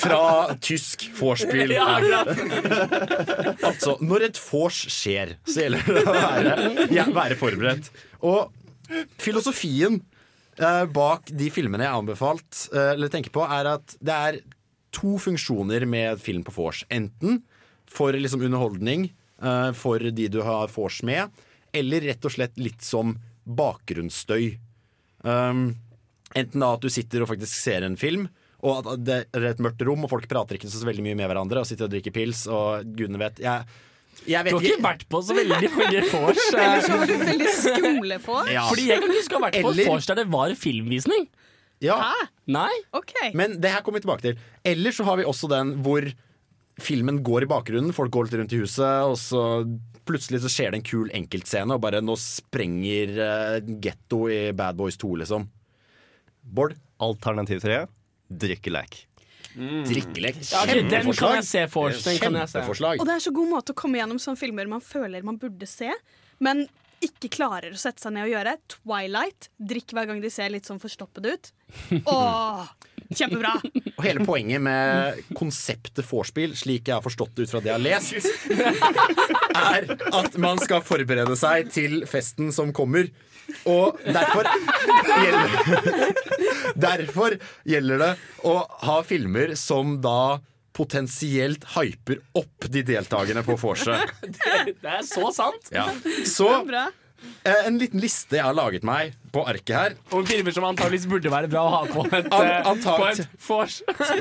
fra 0.01 0.23
tysk 0.65 1.09
vorspiel. 1.19 1.77
Ja. 1.77 1.99
Altså, 3.63 3.97
når 4.05 4.31
et 4.31 4.43
vors 4.49 4.85
skjer, 4.93 5.37
så 5.49 5.67
gjelder 5.67 5.89
det 6.01 6.05
å 6.05 6.17
være, 6.19 6.57
ja, 6.95 7.09
være 7.15 7.39
forberedt. 7.41 7.93
Og 8.27 8.49
filosofien 9.21 10.01
eh, 10.61 10.85
bak 10.93 11.33
de 11.35 11.51
filmene 11.53 11.87
jeg 11.87 12.01
anbefalt, 12.03 12.65
eh, 12.75 12.93
eller 12.95 13.13
tenker 13.13 13.35
på, 13.35 13.45
er 13.45 13.73
at 13.77 13.97
det 14.05 14.15
er 14.15 14.41
to 14.95 15.17
funksjoner 15.21 15.87
med 15.89 16.21
film 16.23 16.45
på 16.47 16.55
vors. 16.57 16.85
Enten 16.91 17.43
for 17.89 18.17
liksom 18.17 18.45
underholdning 18.45 19.11
eh, 19.43 19.71
for 19.77 20.03
de 20.03 20.29
du 20.33 20.41
har 20.47 20.71
vors 20.75 21.03
med, 21.07 21.33
eller 21.73 22.09
rett 22.09 22.25
og 22.25 22.35
slett 22.35 22.57
litt 22.61 22.85
som 22.85 23.17
bakgrunnsstøy. 23.49 24.59
Um, 25.25 25.73
enten 26.37 26.63
da 26.63 26.75
at 26.77 26.85
du 26.85 26.91
sitter 26.93 27.25
og 27.25 27.31
faktisk 27.33 27.55
ser 27.57 27.85
en 27.87 27.97
film, 28.01 28.29
og 28.65 28.89
at 28.93 29.05
det 29.07 29.19
er 29.37 29.47
et 29.53 29.61
mørkt 29.63 29.83
rom, 29.87 30.05
og 30.05 30.13
folk 30.13 30.29
prater 30.31 30.59
ikke 30.59 30.71
så 30.71 30.87
veldig 30.87 31.05
mye 31.07 31.19
med 31.19 31.31
hverandre, 31.31 31.63
og 31.63 31.69
sitter 31.69 31.87
og 31.87 31.95
drikker 31.95 32.15
pils, 32.15 32.47
og 32.51 32.89
gudene 32.99 33.21
vet 33.23 33.41
Jeg, 33.45 33.65
jeg 34.27 34.49
Du 34.49 34.57
har 34.57 34.67
ikke 34.71 34.85
vært 34.85 35.05
på 35.11 35.21
så 35.25 35.37
veldig 35.37 35.71
mange 35.75 36.05
vors. 36.13 36.41
Ellers 36.53 36.55
Eller 36.59 36.87
så 36.87 36.97
var 36.99 37.11
du 37.11 37.17
veldig 37.23 37.53
skumle 37.55 38.21
vors. 38.25 38.53
Ja. 38.53 38.65
Fordi 38.71 38.87
jeg 38.91 39.05
kan 39.05 39.15
huske 39.15 39.37
å 39.37 39.39
ha 39.39 39.45
vært 39.47 39.59
på 39.61 39.73
Eller- 39.73 39.85
et 39.85 39.93
vors 39.93 40.09
der 40.11 40.21
det 40.23 40.27
var 40.33 40.55
filmvisning. 40.59 41.29
Ja, 41.85 41.99
Nei? 42.51 42.73
Okay. 42.91 43.31
men 43.39 43.61
det 43.63 43.71
her 43.71 43.85
kommer 43.87 44.01
vi 44.01 44.07
tilbake 44.09 44.25
til. 44.25 44.41
Eller 44.67 44.91
så 44.91 45.05
har 45.07 45.21
vi 45.21 45.27
også 45.31 45.47
den 45.53 45.77
hvor 45.85 46.09
filmen 46.83 47.21
går 47.27 47.47
i 47.47 47.51
bakgrunnen, 47.51 47.95
folk 47.95 48.11
går 48.15 48.27
litt 48.27 48.35
rundt 48.41 48.55
i 48.55 48.61
huset, 48.63 49.07
og 49.07 49.15
så 49.19 49.43
plutselig 50.09 50.41
så 50.43 50.51
skjer 50.51 50.73
det 50.73 50.81
en 50.81 50.87
kul 50.87 51.13
enkeltscene, 51.15 51.75
og 51.75 51.83
bare 51.83 52.01
nå 52.03 52.15
sprenger 52.19 53.15
uh, 53.19 53.71
getto 53.83 54.25
i 54.31 54.41
Bad 54.59 54.79
Boys 54.79 54.99
2, 54.99 55.13
liksom. 55.23 55.47
Bård? 56.43 56.75
Alternativ 57.03 57.63
3 57.63 57.85
drikkelek. 58.29 59.08
Drikkelek. 59.55 60.43
Ja, 60.53 60.65
den 60.69 60.91
kan 60.91 61.39
jeg 61.39 61.47
se. 61.49 61.65
Kjempeforslag. 61.69 63.01
Og 63.01 63.09
det 63.09 63.17
er 63.17 63.25
så 63.25 63.33
god 63.35 63.53
måte 63.53 63.75
å 63.75 63.79
komme 63.79 64.01
gjennom 64.01 64.21
sånne 64.23 64.41
filmer 64.41 64.69
man 64.71 64.85
føler 64.85 65.25
man 65.27 65.41
burde 65.41 65.69
se, 65.69 65.91
men 66.45 66.67
ikke 67.05 67.31
klarer 67.31 67.75
å 67.75 67.79
sette 67.79 68.03
seg 68.03 68.15
ned 68.15 68.27
og 68.27 68.33
gjøre. 68.33 68.57
Twilight. 68.75 69.49
Drikk 69.71 69.95
hver 69.95 70.09
gang 70.11 70.23
de 70.23 70.31
ser 70.35 70.51
litt 70.51 70.67
sånn 70.69 70.81
forstoppede 70.83 71.35
ut. 71.37 71.51
Åh, 72.11 72.67
kjempebra! 73.13 73.55
Og 73.95 74.03
hele 74.05 74.27
poenget 74.27 74.63
med 74.65 75.23
konseptet 75.39 76.07
vorspiel, 76.09 76.57
slik 76.59 76.91
jeg 76.91 76.97
har 76.97 77.05
forstått 77.05 77.37
det 77.39 77.47
ut 77.47 77.55
fra 77.55 77.63
det 77.63 77.71
jeg 77.71 77.79
har 77.79 77.85
lest, 77.85 78.29
er 79.75 79.89
at 79.95 80.39
man 80.43 80.61
skal 80.63 80.83
forberede 80.87 81.39
seg 81.39 81.71
til 81.75 82.01
festen 82.11 82.51
som 82.55 82.75
kommer. 82.75 83.11
Og 83.69 83.99
derfor 84.05 84.49
gjelder, 85.09 86.13
derfor 86.89 87.37
gjelder 87.69 88.05
det 88.05 88.13
å 88.49 88.55
ha 88.85 89.01
filmer 89.07 89.55
som 89.59 89.99
da 90.05 90.39
potensielt 90.79 91.65
hyper 91.75 92.21
opp 92.39 92.69
de 92.71 92.85
deltakerne 92.87 93.43
på 93.47 93.57
vorset. 93.59 94.13
Det, 94.23 94.77
det 94.79 94.93
er 95.01 95.05
så 95.07 95.33
sant. 95.35 95.73
Ja. 95.75 95.89
Så 96.29 96.53
Bra. 96.69 96.87
En 97.49 97.79
liten 97.81 98.01
liste 98.03 98.37
jeg 98.39 98.45
har 98.45 98.55
laget 98.57 98.85
meg 98.87 99.15
på 99.33 99.43
arket 99.49 99.75
her. 99.77 99.95
Og 100.17 100.27
filmer 100.29 100.55
som 100.55 100.67
antakeligvis 100.69 101.07
burde 101.11 101.31
være 101.33 101.51
bra 101.53 101.63
å 101.67 101.73
ha 101.73 101.81
på 101.91 102.05
et, 102.09 102.29
An- 102.33 102.49
eh, 102.49 102.83
på 102.87 103.09
et 103.09 103.23
vors. 103.49 103.79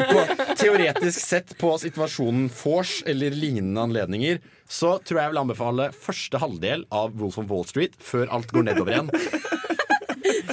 teoretisk 0.62 1.20
sett 1.22 1.54
på 1.62 1.74
situasjonen 1.82 2.48
vors 2.62 3.00
eller 3.08 3.36
lignende 3.36 3.84
anledninger, 3.88 4.40
så 4.68 4.98
tror 5.00 5.20
jeg 5.22 5.28
jeg 5.28 5.34
vil 5.36 5.42
anbefale 5.46 5.90
første 5.96 6.42
halvdel 6.44 6.86
av 6.92 7.14
Wolf 7.20 7.38
of 7.42 7.50
Wall 7.52 7.68
Street 7.70 7.96
før 8.04 8.28
alt 8.36 8.52
går 8.56 8.68
nedover 8.72 8.96
igjen. 8.98 9.12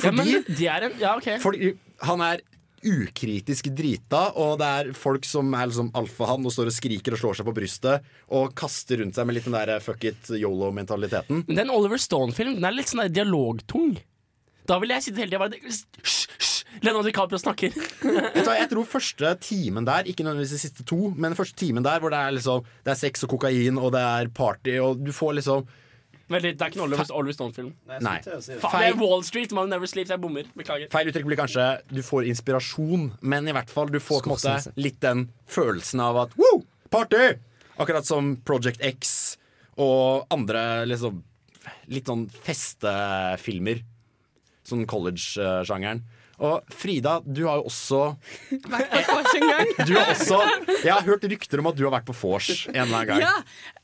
Ja, 0.04 0.10
men 0.14 0.28
de 0.46 0.66
er 0.68 0.88
en 0.88 0.98
Ja, 1.00 1.14
okay. 1.18 1.38
Fordi 1.42 1.72
han 2.04 2.20
er 2.22 2.42
ukritisk 2.84 3.70
drita, 3.76 4.26
og 4.40 4.58
det 4.60 4.70
er 4.78 4.90
folk 4.98 5.26
som 5.28 5.52
er 5.56 5.70
liksom 5.70 5.90
alfahann 5.96 6.44
og 6.44 6.54
står 6.54 6.70
og 6.70 6.76
skriker 6.76 7.16
og 7.16 7.22
slår 7.22 7.38
seg 7.40 7.48
på 7.48 7.54
brystet 7.56 8.08
og 8.36 8.54
kaster 8.58 9.00
rundt 9.02 9.18
seg 9.18 9.28
med 9.28 9.38
litt 9.38 9.48
den 9.48 9.56
der 9.56 9.80
fuck 9.84 10.04
it 10.08 10.30
yolo-mentaliteten. 10.36 11.44
Men 11.48 11.64
er 11.64 11.74
Oliver 11.74 12.00
Stone-film. 12.00 12.58
Den 12.58 12.68
er 12.68 12.76
litt 12.76 12.92
sånn 12.92 13.06
dialogtung. 13.12 13.96
Da 14.68 14.78
vil 14.80 14.94
jeg 14.94 15.04
sitte 15.04 15.20
hele 15.20 15.34
tida 15.34 15.42
bare 15.42 15.60
Hysj, 15.60 16.28
hysj! 16.38 16.52
Leonardo 16.82 17.06
DiCaprio 17.06 17.38
snakker. 17.38 17.74
Jeg 17.74 18.68
tror 18.72 18.88
første 18.88 19.30
timen 19.44 19.86
der, 19.86 20.08
ikke 20.10 20.24
nødvendigvis 20.26 20.56
de 20.56 20.60
siste 20.64 20.86
to, 20.88 21.12
men 21.14 21.36
første 21.38 21.56
timen 21.60 21.84
der 21.86 22.02
hvor 22.02 22.12
det 22.12 22.18
er 22.18 22.34
liksom 22.34 22.64
Det 22.84 22.92
er 22.94 22.98
sex 22.98 23.24
og 23.26 23.30
kokain 23.36 23.78
og 23.78 23.92
det 23.94 24.02
er 24.02 24.32
party, 24.34 24.74
og 24.82 25.04
du 25.04 25.12
får 25.14 25.38
liksom 25.38 25.68
Litt, 26.42 26.58
det 26.58 26.64
er 26.64 26.72
ikke 26.72 26.80
en 26.80 26.86
Oliver, 26.86 27.10
Oliver 27.14 27.36
Stone-film. 27.36 27.70
Nei. 28.02 28.16
Faen, 28.24 28.80
det 28.80 28.88
er 28.88 28.98
Wall 29.00 29.24
Street, 29.26 29.52
Man 29.56 29.70
Never 29.72 29.90
Sleeps. 29.90 30.10
Jeg 30.10 30.22
bommer. 30.22 30.48
Beklager. 30.58 30.90
Feil 30.92 31.10
uttrykk 31.10 31.28
blir 31.30 31.40
kanskje 31.40 31.68
du 31.92 32.00
får 32.06 32.28
inspirasjon, 32.32 33.10
men 33.20 33.50
i 33.50 33.54
hvert 33.56 33.70
fall 33.72 33.92
du 33.92 34.00
får 34.02 34.26
måte 34.30 34.56
litt 34.80 35.00
den 35.04 35.28
følelsen 35.50 36.02
av 36.04 36.24
at 36.26 36.36
Woo! 36.40 36.64
Party! 36.90 37.34
Akkurat 37.80 38.06
som 38.06 38.36
Project 38.46 38.82
X 38.84 39.14
og 39.82 40.28
andre 40.34 40.84
liksom 40.86 41.22
litt 41.90 42.08
sånn 42.10 42.26
festefilmer. 42.44 43.80
Sånn 44.64 44.86
college-sjangeren. 44.88 46.04
Og 46.42 46.66
Frida, 46.74 47.20
du 47.22 47.44
har 47.46 47.60
jo 47.60 47.68
også 47.68 47.98
Vært 48.72 48.90
på 48.90 49.02
vors 49.12 49.34
en 49.38 49.44
gang. 49.46 49.68
Du 49.86 49.92
har 49.94 50.08
også 50.10 50.40
Jeg 50.82 50.90
har 50.90 51.04
hørt 51.06 51.26
rykter 51.30 51.62
om 51.62 51.68
at 51.70 51.78
du 51.78 51.84
har 51.86 51.94
vært 51.94 52.08
på 52.08 52.16
vors 52.18 52.48
en 52.72 52.80
eller 52.82 52.88
annen 52.88 53.10
gang. 53.12 53.22
Ja, 53.22 53.34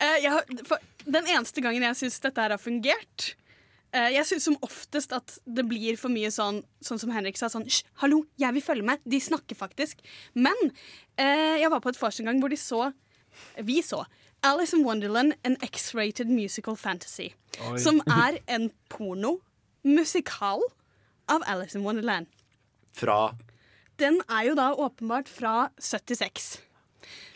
eh, 0.03 0.17
jeg 0.25 0.33
har, 0.35 0.51
for 0.67 0.90
Den 1.07 1.27
eneste 1.27 1.63
gangen 1.65 1.85
jeg 1.87 1.99
syns 2.03 2.21
dette 2.21 2.43
her 2.43 2.55
har 2.55 2.61
fungert 2.61 3.35
eh, 3.95 4.11
Jeg 4.17 4.27
syns 4.29 4.49
som 4.49 4.57
oftest 4.67 5.13
at 5.17 5.37
det 5.47 5.65
blir 5.69 5.99
for 6.01 6.13
mye 6.13 6.31
sånn 6.35 6.63
Sånn 6.85 7.01
som 7.03 7.13
Henrik 7.15 7.39
sa, 7.41 7.49
sånn 7.53 7.67
Hysj, 7.69 7.85
hallo, 8.03 8.25
jeg 8.41 8.57
vil 8.57 8.65
følge 8.65 8.87
med. 8.87 9.05
De 9.05 9.21
snakker 9.21 9.59
faktisk. 9.59 10.01
Men 10.35 10.57
eh, 11.17 11.61
jeg 11.63 11.71
var 11.73 11.83
på 11.85 11.93
et 11.93 12.01
vors 12.01 12.21
en 12.21 12.31
gang 12.31 12.43
hvor 12.43 12.53
de 12.53 12.59
så 12.61 12.91
Vi 13.65 13.81
så 13.87 14.05
Alice 14.43 14.73
in 14.73 14.87
Wonderland, 14.87 15.35
en 15.45 15.57
X-rated 15.61 16.31
musical 16.33 16.77
fantasy. 16.77 17.27
Oi. 17.69 17.77
Som 17.77 18.01
er 18.25 18.39
en 18.49 18.71
porno-musikal 18.89 20.65
av 21.29 21.45
Alice 21.47 21.77
in 21.77 21.85
Wonderland. 21.85 22.27
Fra 22.97 23.37
Den 24.01 24.23
er 24.33 24.47
jo 24.49 24.55
da 24.57 24.71
åpenbart 24.73 25.29
fra 25.29 25.69
76. 25.77 26.55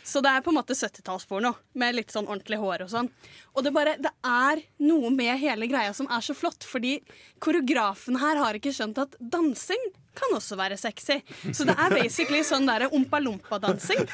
Så 0.05 0.21
det 0.25 0.31
er 0.31 0.45
på 0.45 0.53
en 0.53 0.59
måte 0.59 0.77
70-tallsporno 0.77 1.55
med 1.81 1.97
litt 1.97 2.13
sånn 2.13 2.29
ordentlig 2.29 2.61
hår 2.61 2.85
og 2.85 2.93
sånn. 2.93 3.11
Og 3.57 3.65
det, 3.65 3.73
bare, 3.75 3.97
det 4.03 4.13
er 4.29 4.65
noe 4.85 5.11
med 5.15 5.41
hele 5.41 5.69
greia 5.71 5.95
som 5.97 6.11
er 6.13 6.25
så 6.25 6.37
flott, 6.37 6.67
fordi 6.69 6.99
koreografen 7.45 8.21
her 8.21 8.41
har 8.43 8.59
ikke 8.59 8.75
skjønt 8.75 9.01
at 9.01 9.17
dansing 9.19 9.93
kan 10.15 10.35
også 10.37 10.59
være 10.59 10.77
sexy. 10.79 11.19
Så 11.53 11.67
det 11.67 11.75
er 11.75 11.95
basically 11.95 12.43
sånn 12.47 12.69
derre 12.69 12.91
ompa-lompa-dansing 12.95 14.05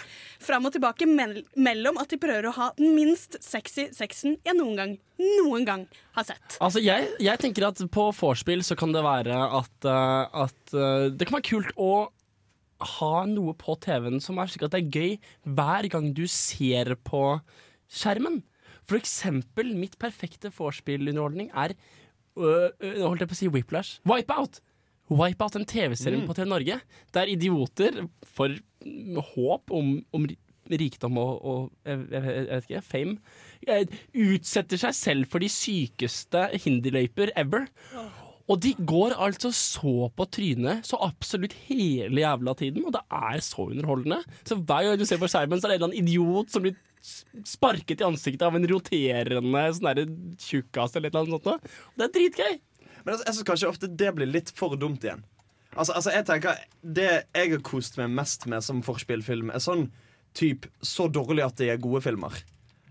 fram 0.41 0.69
og 0.69 0.75
tilbake 0.75 1.09
mell 1.09 1.41
mellom 1.61 2.01
at 2.01 2.13
de 2.13 2.21
prøver 2.21 2.49
å 2.49 2.55
ha 2.57 2.71
den 2.79 2.95
minst 2.97 3.37
sexy 3.45 3.91
sexen 3.97 4.39
jeg 4.47 4.57
noen 4.57 4.79
gang, 4.79 4.95
noen 5.21 5.67
gang 5.69 5.85
har 6.17 6.27
sett. 6.31 6.57
Altså, 6.59 6.83
jeg, 6.85 7.11
jeg 7.21 7.43
tenker 7.43 7.69
at 7.69 7.83
på 7.93 8.09
vorspiel 8.17 8.65
så 8.67 8.79
kan 8.79 8.95
det 8.97 9.05
være 9.05 9.37
at, 9.61 9.77
uh, 9.85 10.47
at 10.47 10.75
uh, 10.77 11.11
det 11.13 11.29
kan 11.29 11.39
være 11.39 11.49
kult 11.53 11.77
å 11.77 11.93
ha 12.81 13.25
noe 13.29 13.55
på 13.59 13.77
TV-en 13.85 14.21
som 14.25 14.39
er 14.41 14.51
slik 14.51 14.65
at 14.67 14.75
det 14.75 14.81
er 14.85 14.95
gøy 14.95 15.13
hver 15.57 15.89
gang 15.93 16.11
du 16.17 16.25
ser 16.31 16.95
på 17.07 17.25
skjermen. 17.91 18.41
For 18.89 18.99
eksempel, 18.99 19.75
mitt 19.79 19.99
perfekte 20.03 20.51
vorspiel-underholdning 20.55 21.51
er 21.55 21.77
øh, 22.39 22.71
øh, 22.81 23.01
holdt 23.05 23.23
jeg 23.25 23.31
på 23.31 23.37
å 23.37 23.41
si 23.41 23.49
Whiplash. 23.53 24.01
Wipeout! 24.09 24.61
Wipeout, 25.11 25.57
en 25.59 25.67
TV-serie 25.67 26.21
Mm. 26.21 26.27
på 26.29 26.35
TV 26.39 26.47
Norge, 26.47 26.81
der 27.15 27.27
idioter 27.31 28.05
får 28.23 28.61
håp 29.35 29.71
om, 29.75 30.05
om 30.15 30.27
rikdom 30.71 31.19
og, 31.19 31.45
og 31.45 31.73
jeg, 31.85 32.05
jeg, 32.13 32.47
vet 32.47 32.69
ikke, 32.69 32.83
fame, 32.87 33.17
eh, 33.67 33.97
utsetter 34.15 34.79
seg 34.79 34.95
selv 34.95 35.27
for 35.33 35.43
de 35.43 35.49
sykeste 35.51 36.45
hinderløyper 36.63 37.33
ever. 37.37 37.67
Og 38.51 38.59
de 38.65 38.73
går 38.75 39.15
altså 39.15 39.53
så 39.55 40.09
på 40.17 40.27
trynet 40.35 40.87
så 40.89 40.99
absolutt 41.07 41.55
hele 41.69 42.25
jævla 42.25 42.55
tiden, 42.59 42.87
og 42.89 42.97
det 42.97 43.03
er 43.07 43.43
så 43.47 43.69
underholdende. 43.69 44.25
Så 44.43 44.59
hver 44.59 44.89
gang 44.89 44.99
du 44.99 45.07
ser 45.07 45.21
på 45.23 45.29
skjermen, 45.31 45.61
så 45.61 45.69
er 45.69 45.73
det 45.73 45.77
en 45.77 45.83
eller 45.85 45.93
annen 45.93 46.09
idiot 46.09 46.51
som 46.51 46.65
blir 46.65 46.75
sparket 47.47 48.03
i 48.03 48.05
ansiktet 48.09 48.43
av 48.45 48.57
en 48.59 48.67
roterende 48.69 49.63
sånn 49.77 50.17
tjukkas 50.43 50.99
eller 50.99 51.15
noe 51.15 51.39
sånt. 51.39 51.71
Og 51.71 52.01
Det 52.03 52.09
er 52.09 52.15
dritgøy. 52.17 52.59
Men 53.05 53.15
altså, 53.15 53.27
jeg 53.27 53.37
synes 53.37 53.49
kanskje 53.49 53.71
ofte 53.71 53.93
det 54.03 54.11
blir 54.17 54.29
litt 54.29 54.51
for 54.57 54.77
dumt 54.77 55.05
igjen. 55.07 55.23
Altså, 55.71 55.95
altså 55.95 56.11
jeg 56.11 56.27
tenker 56.27 56.57
Det 56.83 57.07
jeg 57.07 57.53
har 57.53 57.61
kost 57.63 57.99
meg 58.01 58.11
mest 58.11 58.49
med 58.51 58.65
som 58.67 58.83
forspillfilm, 58.83 59.53
er 59.55 59.63
sånn 59.63 59.87
typ 60.37 60.67
så 60.83 61.09
dårlig 61.11 61.47
at 61.47 61.59
det 61.59 61.71
er 61.73 61.83
gode 61.83 62.03
filmer. 62.05 62.35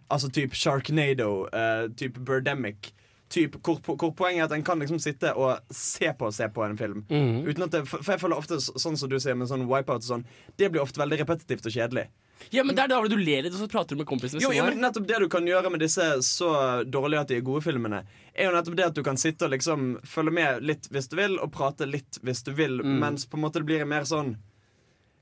Altså 0.09 0.31
typ 0.33 0.55
Sharknado, 0.57 1.45
uh, 1.53 1.85
typ 1.99 2.17
Birdemic. 2.25 2.93
Typ, 3.29 3.59
hvor, 3.61 3.77
hvor 3.85 4.09
poenget 4.17 4.41
er 4.41 4.47
at 4.47 4.53
en 4.57 4.63
kan 4.65 4.79
liksom 4.81 4.97
sitte 4.99 5.35
og 5.37 5.59
se 5.69 6.09
på 6.17 6.25
og 6.29 6.33
se 6.33 6.47
på 6.49 6.63
en 6.65 6.77
film. 6.79 7.03
Mm. 7.11 7.43
Uten 7.45 7.63
at 7.67 7.75
det, 7.75 7.83
for 7.89 8.09
jeg 8.09 8.21
føler 8.23 8.39
ofte 8.41 8.57
sånn 8.57 8.97
som 8.97 9.09
du 9.11 9.19
sier 9.21 9.37
med 9.37 9.47
sånn 9.51 9.67
wipeout 9.69 10.01
og 10.01 10.07
sånn, 10.07 10.25
det 10.57 10.71
blir 10.73 10.81
ofte 10.81 10.97
veldig 11.03 11.19
repetitivt 11.21 11.69
og 11.69 11.75
kjedelig. 11.75 12.07
Ja, 12.55 12.63
men 12.63 12.73
det 12.73 12.85
er 12.85 12.87
da 12.93 13.01
du 13.03 13.17
ler 13.19 13.43
litt, 13.43 13.53
og 13.53 13.59
så 13.59 13.67
prater 13.69 13.93
du 13.93 13.99
med 14.01 14.07
kompisene. 14.09 14.39
Jo, 14.41 14.49
ja, 14.55 14.63
men 14.65 14.79
nettopp 14.81 15.05
det 15.09 15.19
du 15.19 15.27
kan 15.29 15.45
gjøre 15.45 15.69
med 15.73 15.81
disse 15.83 16.05
så 16.25 16.49
dårlige 16.87 17.21
at 17.25 17.27
de 17.33 17.37
er 17.37 17.45
gode 17.45 17.61
filmene, 17.65 17.99
er 18.33 18.47
jo 18.47 18.53
nettopp 18.55 18.77
det 18.79 18.85
at 18.87 18.95
du 18.95 19.03
kan 19.05 19.19
sitte 19.19 19.45
og 19.45 19.51
liksom 19.53 19.89
følge 20.07 20.33
med 20.39 20.63
litt 20.65 20.87
hvis 20.89 21.11
du 21.11 21.17
vil, 21.19 21.35
og 21.43 21.51
prate 21.53 21.85
litt 21.85 22.17
hvis 22.23 22.41
du 22.47 22.53
vil, 22.55 22.79
Mm. 22.79 22.97
mens 23.03 23.27
på 23.27 23.37
en 23.37 23.43
måte 23.43 23.59
det 23.59 23.67
blir 23.69 23.85
mer 23.85 24.07
sånn 24.07 24.37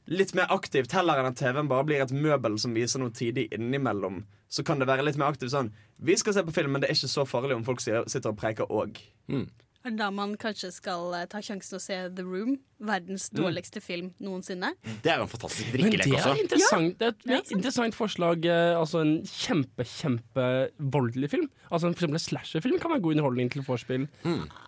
Litt 0.07 0.33
mer 0.35 0.47
aktivt, 0.55 0.91
heller 0.95 1.19
enn 1.19 1.27
at 1.33 1.35
TV-en 1.35 1.67
bare 1.67 1.83
blir 1.83 2.01
et 2.01 2.11
møbel 2.15 2.57
som 2.59 2.73
viser 2.73 2.99
noe 3.03 3.11
tidlig 3.11 3.49
innimellom. 3.51 4.23
Så 4.49 4.63
kan 4.63 4.79
det 4.79 4.87
være 4.87 5.03
litt 5.03 5.17
mer 5.19 5.33
aktivt 5.33 5.51
sånn 5.51 5.73
Vi 5.99 6.15
skal 6.15 6.33
se 6.33 6.43
på 6.47 6.53
film, 6.55 6.71
men 6.71 6.81
det 6.81 6.89
er 6.89 6.95
ikke 6.95 7.09
så 7.11 7.25
farlig 7.27 7.55
om 7.57 7.63
folk 7.67 7.81
sitter 7.83 8.29
og 8.31 8.37
preiker 8.39 8.69
òg. 8.71 9.01
Er 9.85 9.91
det 9.91 9.99
da 10.01 10.09
man 10.11 10.33
kanskje 10.35 10.69
skal 10.73 11.13
eh, 11.15 11.25
ta 11.31 11.39
sjansen 11.39 11.77
å 11.77 11.79
se 11.79 11.95
The 12.15 12.23
Room? 12.25 12.57
Verdens 12.83 13.29
Mm. 13.31 13.37
dårligste 13.39 13.81
film 13.81 14.09
noensinne. 14.19 14.73
Det 15.01 15.11
er 15.11 15.17
jo 15.17 15.23
en 15.23 15.31
fantastisk 15.31 15.71
Men 15.71 15.77
drikkelek 15.77 16.03
det 16.03 16.13
er 16.13 16.17
også. 16.27 16.41
interessant. 16.43 16.97
Det 16.99 17.07
er 17.31 17.37
et 17.37 17.51
interessant 17.55 17.95
forslag. 17.95 18.45
eh, 18.45 18.75
Altså 18.77 18.99
En 19.01 19.21
kjempe, 19.23 19.85
kjempe 19.87 20.71
voldelig 20.79 21.29
film. 21.31 21.49
Altså 21.71 21.87
For 21.93 22.05
eksempel 22.05 22.19
en 22.19 22.25
slasherfilm 22.27 22.79
kan 22.81 22.91
være 22.91 23.01
god 23.01 23.15
underholdning 23.15 23.49
til 23.51 23.63
vorspiel. 23.63 24.07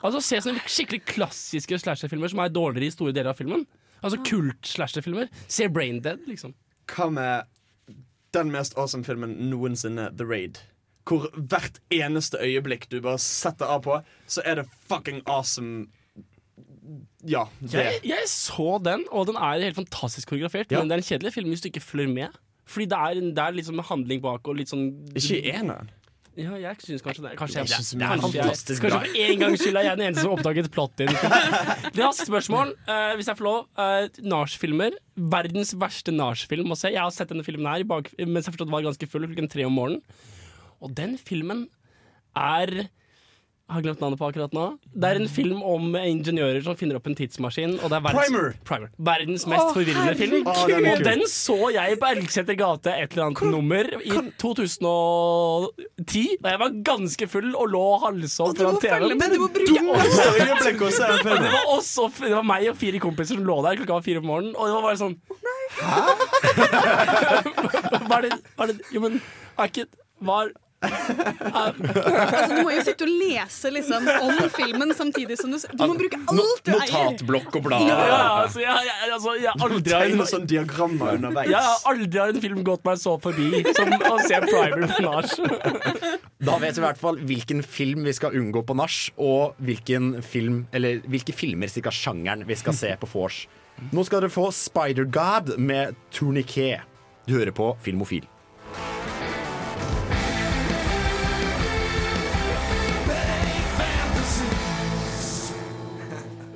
Altså 0.04 0.22
Se 0.22 0.38
sånne 0.38 0.64
skikkelig 0.68 1.04
klassiske 1.06 1.80
slasherfilmer 1.84 2.30
som 2.30 2.40
er 2.40 2.50
dårligere 2.50 2.88
i 2.88 2.96
store 2.96 3.12
deler 3.14 3.30
av 3.32 3.38
filmen. 3.38 3.66
Altså 4.02 4.20
kult-slasherfilmer. 4.26 5.30
Se 5.48 5.68
Braindead, 5.70 6.26
liksom. 6.30 6.56
Hva 6.90 7.10
med 7.14 7.48
den 8.36 8.52
mest 8.54 8.78
awesome 8.78 9.06
filmen 9.06 9.36
noensinne, 9.50 10.10
The 10.18 10.28
Raid? 10.28 10.62
Hvor 11.10 11.30
hvert 11.34 11.80
eneste 11.94 12.38
øyeblikk 12.46 12.86
du 12.92 13.00
bare 13.02 13.20
setter 13.22 13.66
av 13.66 13.82
på, 13.86 14.02
så 14.30 14.44
er 14.46 14.62
det 14.62 14.68
fucking 14.90 15.24
awesome 15.26 15.88
Ja, 17.28 17.44
det. 17.62 17.74
Jeg, 17.74 18.00
jeg 18.10 18.30
så 18.32 18.80
den, 18.82 19.04
og 19.12 19.28
den 19.30 19.36
er 19.38 19.62
helt 19.62 19.78
fantastisk 19.78 20.30
koreografert. 20.30 20.72
Ja. 20.72 20.80
Men 20.80 20.90
det 20.90 20.98
er 20.98 21.04
en 21.04 21.10
kjedelig 21.10 21.34
film 21.36 21.50
hvis 21.54 21.62
du 21.62 21.70
ikke 21.70 21.84
følger 21.86 22.14
med. 22.14 22.38
Fordi 22.70 22.86
det 22.86 22.98
er, 22.98 23.22
det 23.34 23.44
er 23.44 23.56
liksom 23.58 23.82
handling 23.90 24.22
bak 24.22 24.48
og 24.48 24.60
litt 24.60 24.70
sånn 24.70 24.92
Ikke 25.18 25.42
eneren. 25.54 25.90
Ja, 26.38 26.54
jeg 26.62 26.82
syns 26.86 27.02
kanskje 27.04 27.24
det. 27.26 27.32
Kanskje 27.40 27.64
Det 27.64 27.64
er 27.66 27.74
jeg, 27.74 27.86
så 27.88 27.98
mye. 27.98 28.10
kanskje 28.22 28.78
for 28.80 29.24
en 29.26 29.42
gangs 29.42 29.64
skyld 29.64 29.80
er 29.80 29.88
jeg 29.88 29.98
den 30.00 30.06
eneste 30.08 30.24
som 30.24 30.36
oppdaget 30.36 30.70
plot-in. 30.72 31.10
Raskt 31.98 32.28
spørsmål, 32.32 32.76
uh, 32.88 33.14
hvis 33.18 33.32
jeg 33.32 33.40
får 33.40 33.48
lov. 33.48 33.66
Uh, 33.80 34.22
Nach-filmer. 34.36 34.96
Verdens 35.34 35.74
verste 35.82 36.14
Nach-film 36.16 36.72
å 36.72 36.78
se. 36.80 36.94
Jeg 36.94 37.02
har 37.02 37.12
sett 37.16 37.34
denne 37.34 37.44
filmen 37.48 37.68
her 37.68 37.84
bak, 37.90 38.12
mens 38.22 38.48
jeg 38.48 38.56
forstått 38.56 38.72
var 38.72 38.86
ganske 38.86 39.10
full 39.10 39.28
klokken 39.28 39.52
tre 39.52 39.66
om 39.68 39.76
morgenen. 39.76 40.06
Og 40.80 40.94
den 40.96 41.18
filmen 41.20 41.66
er 42.38 42.72
jeg 42.78 42.88
har 43.70 43.82
glemt 43.86 44.00
navnet 44.02 44.20
på 44.20 44.28
akkurat 44.30 44.54
nå. 44.56 44.66
Det 44.90 45.10
er 45.10 45.20
en 45.20 45.30
film 45.30 45.60
om 45.66 45.94
ingeniører 46.00 46.64
som 46.66 46.76
finner 46.80 46.98
opp 46.98 47.08
en 47.10 47.16
tidsmaskin. 47.18 47.76
Og 47.80 47.92
det 47.92 47.98
er 48.00 48.04
verdens, 48.06 48.30
Primer! 48.30 48.48
Primer. 48.66 48.90
Verdens 49.10 49.46
mest 49.50 49.66
Åh, 49.68 49.74
forvirrende 49.78 50.16
film. 50.18 50.46
herregud! 50.48 50.70
Den 50.70 50.86
er 50.86 50.92
og 50.92 51.04
den 51.06 51.22
så 51.30 51.58
jeg 51.76 52.00
på 52.02 52.06
Elgseter 52.10 52.58
gate 52.60 52.90
et 52.96 53.12
eller 53.14 53.26
annet 53.28 53.44
nummer 53.54 53.84
i 54.00 54.16
2010. 54.42 56.24
Da 56.42 56.54
jeg 56.56 56.62
var 56.64 56.70
ganske 56.92 57.30
full 57.30 57.50
og 57.54 57.68
lå 57.76 57.86
halvsov 58.06 58.56
foran 58.58 58.80
TV-en. 58.82 59.18
Men 59.20 59.36
du 59.36 59.40
må 59.44 59.50
bruke 59.54 59.70
Og 59.70 59.98
det 60.00 61.52
var, 61.52 61.66
også, 61.76 62.10
det 62.24 62.34
var 62.36 62.48
meg 62.48 62.70
og 62.72 62.78
fire 62.80 63.00
kompiser 63.04 63.38
som 63.38 63.46
lå 63.48 63.60
der 63.66 63.78
klokka 63.82 64.00
var 64.00 64.06
fire 64.06 64.24
på 64.24 64.30
morgenen. 64.32 64.56
Og 64.58 64.64
det 64.66 64.74
var 64.78 64.84
bare 64.88 65.00
sånn 65.04 65.18
Hæ? 65.80 66.02
var 68.12 68.26
det, 68.26 68.32
var 68.58 68.72
det 68.72 68.80
Jo, 68.92 69.00
men 69.04 69.20
er 69.60 69.70
ikke 69.70 69.86
Var 70.26 70.50
Altså, 71.60 72.56
du 72.56 72.62
må 72.64 72.72
jo 72.72 72.84
sitte 72.88 73.04
og 73.04 73.12
lese 73.20 73.72
liksom, 73.74 74.06
om 74.24 74.38
filmen 74.54 74.94
samtidig 74.96 75.36
som 75.40 75.52
du 75.52 75.58
Du 75.60 75.84
må 75.90 75.96
bruke 76.00 76.20
alt 76.32 76.62
du 76.64 76.72
eier. 76.72 76.94
Notatblokk 76.94 77.58
og 77.60 77.66
blad. 77.66 77.84
Ja, 77.90 77.98
ja, 78.08 78.20
altså, 78.46 78.62
jeg, 78.64 78.86
jeg, 78.88 79.12
altså, 79.18 79.34
jeg 79.40 79.66
aldri 79.68 79.94
har 79.96 80.06
Tegne 80.08 80.28
sånn 80.30 80.48
diagrammer 80.50 81.18
underveis. 81.18 81.52
Jeg 81.52 81.68
har 81.68 81.92
aldri 81.92 82.24
har 82.24 82.34
en 82.34 82.42
film 82.46 82.64
gått 82.68 82.88
meg 82.88 83.02
så 83.02 83.18
forbi 83.22 83.64
som 83.76 83.92
å 83.98 84.16
se 84.24 84.42
Primer 84.48 84.96
på 84.96 85.06
nach. 85.06 85.36
Da 86.50 86.56
vet 86.62 86.78
vi 86.78 86.80
i 86.80 86.86
hvert 86.86 87.00
fall 87.02 87.18
hvilken 87.28 87.60
film 87.68 88.06
vi 88.08 88.16
skal 88.16 88.36
unngå 88.40 88.64
på 88.64 88.76
nach, 88.80 88.96
og 89.20 89.60
hvilken 89.60 90.14
film, 90.24 90.62
eller 90.72 91.02
hvilke 91.12 91.36
filmer, 91.36 91.68
cirka 91.68 91.92
sjangeren, 91.92 92.46
vi 92.48 92.56
skal 92.56 92.78
se 92.78 92.94
på 93.02 93.10
vors. 93.12 93.42
Nå 93.92 94.08
skal 94.08 94.24
dere 94.24 94.32
få 94.32 94.48
Spider-God 94.56 95.58
med 95.60 96.00
Tourniquet. 96.16 96.88
Du 97.28 97.36
hører 97.36 97.52
på 97.56 97.74
Filmofil. 97.84 98.24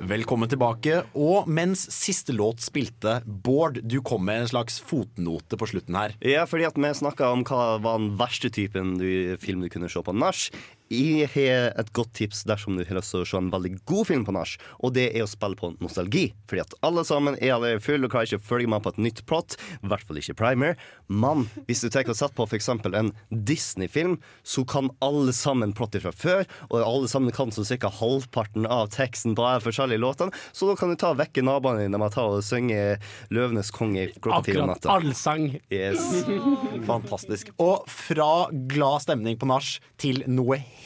Velkommen 0.04 0.50
tilbake. 0.52 0.98
Og 1.16 1.46
mens 1.48 1.86
siste 1.94 2.34
låt 2.36 2.60
spilte, 2.60 3.22
Bård, 3.24 3.78
du 3.80 4.02
kom 4.04 4.26
med 4.26 4.42
en 4.42 4.50
slags 4.50 4.76
fotnote 4.84 5.56
på 5.56 5.68
slutten 5.70 5.96
her. 5.96 6.12
Ja, 6.20 6.42
fordi 6.48 6.66
at 6.68 6.76
vi 6.76 6.90
snakka 6.98 7.30
om 7.32 7.44
hva 7.48 7.78
var 7.80 8.02
den 8.02 8.10
verste 8.20 8.50
typen 8.52 8.98
du, 9.00 9.38
film 9.40 9.64
du 9.64 9.70
kunne 9.72 9.88
se 9.88 10.02
på 10.04 10.12
nach. 10.12 10.50
Jeg 10.92 11.30
har 11.32 11.70
et 11.80 11.90
godt 11.96 12.12
tips 12.18 12.42
dersom 12.44 12.76
du 12.76 12.82
har 12.84 12.98
lyst 12.98 13.14
til 13.14 13.22
å 13.22 13.26
se 13.28 13.38
en 13.38 13.48
veldig 13.52 13.70
god 13.88 14.08
film 14.10 14.24
på 14.26 14.34
nach, 14.36 14.52
og 14.84 14.92
det 14.98 15.06
er 15.16 15.24
å 15.24 15.28
spille 15.30 15.56
på 15.56 15.70
nostalgi. 15.80 16.26
Fordi 16.50 16.60
at 16.60 16.74
alle 16.84 17.04
sammen 17.08 17.38
er 17.40 17.54
allerede 17.54 17.80
fulle 17.80 18.04
og 18.04 18.12
klarer 18.12 18.28
ikke 18.28 18.42
å 18.42 18.48
følge 18.50 18.68
med 18.68 18.84
på 18.84 18.92
et 18.92 19.00
nytt 19.06 19.22
plott. 19.28 19.56
I 19.80 19.88
hvert 19.88 20.04
fall 20.04 20.20
ikke 20.20 20.36
primer. 20.36 20.76
Men 21.08 21.46
hvis 21.70 21.80
du 21.84 21.88
tenker 21.88 22.12
å 22.12 22.18
sette 22.18 22.36
på 22.36 22.44
f.eks. 22.44 22.68
en 22.68 23.12
Disney-film, 23.32 24.18
så 24.44 24.66
kan 24.68 24.90
alle 25.04 25.32
sammen 25.36 25.72
plottet 25.76 26.04
fra 26.04 26.12
før, 26.12 26.44
og 26.68 26.76
alle 26.84 27.08
sammen 27.10 27.32
kan 27.34 27.54
så 27.54 27.64
cirka 27.64 27.88
halvparten 27.88 28.68
av 28.68 28.92
teksten 28.92 29.32
på 29.38 29.48
de 29.48 29.64
forskjellige 29.64 30.04
låtene, 30.04 30.36
så 30.52 30.68
da 30.68 30.76
kan 30.78 30.92
du 30.92 30.98
ta 31.00 31.14
og 31.14 31.20
vekke 31.22 31.46
naboene 31.46 31.86
dine 31.86 31.96
med 32.00 32.12
å 32.12 32.14
ta 32.18 32.26
og 32.28 32.44
synge 32.44 32.98
'Løvenes 33.32 33.72
konge' 33.72 34.12
klokka 34.20 34.44
ti 34.44 34.58
om 34.58 34.68
Akkurat. 34.68 34.84
natta. 34.84 34.98
Allsang. 34.98 35.48
Yes. 35.72 36.24
Fantastisk. 36.90 37.54
Og 37.56 37.88
fra 37.88 38.50
glad 38.68 39.08
stemning 39.08 39.40
på 39.40 39.48
nach 39.48 39.78
til 39.96 40.20
noe 40.28 40.60
helt 40.60 40.83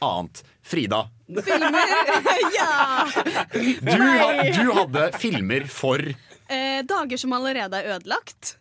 annet. 0.00 0.44
Frida, 0.62 1.08
Filmer! 1.26 1.92
ja! 2.58 3.06
du, 3.52 4.02
du 4.54 4.72
hadde 4.76 5.06
filmer 5.18 5.64
for 5.70 6.02
Eh, 6.50 6.82
dager 6.84 7.16
som 7.16 7.32
allerede 7.32 7.78
er 7.78 7.94
ødelagt. 7.94 8.56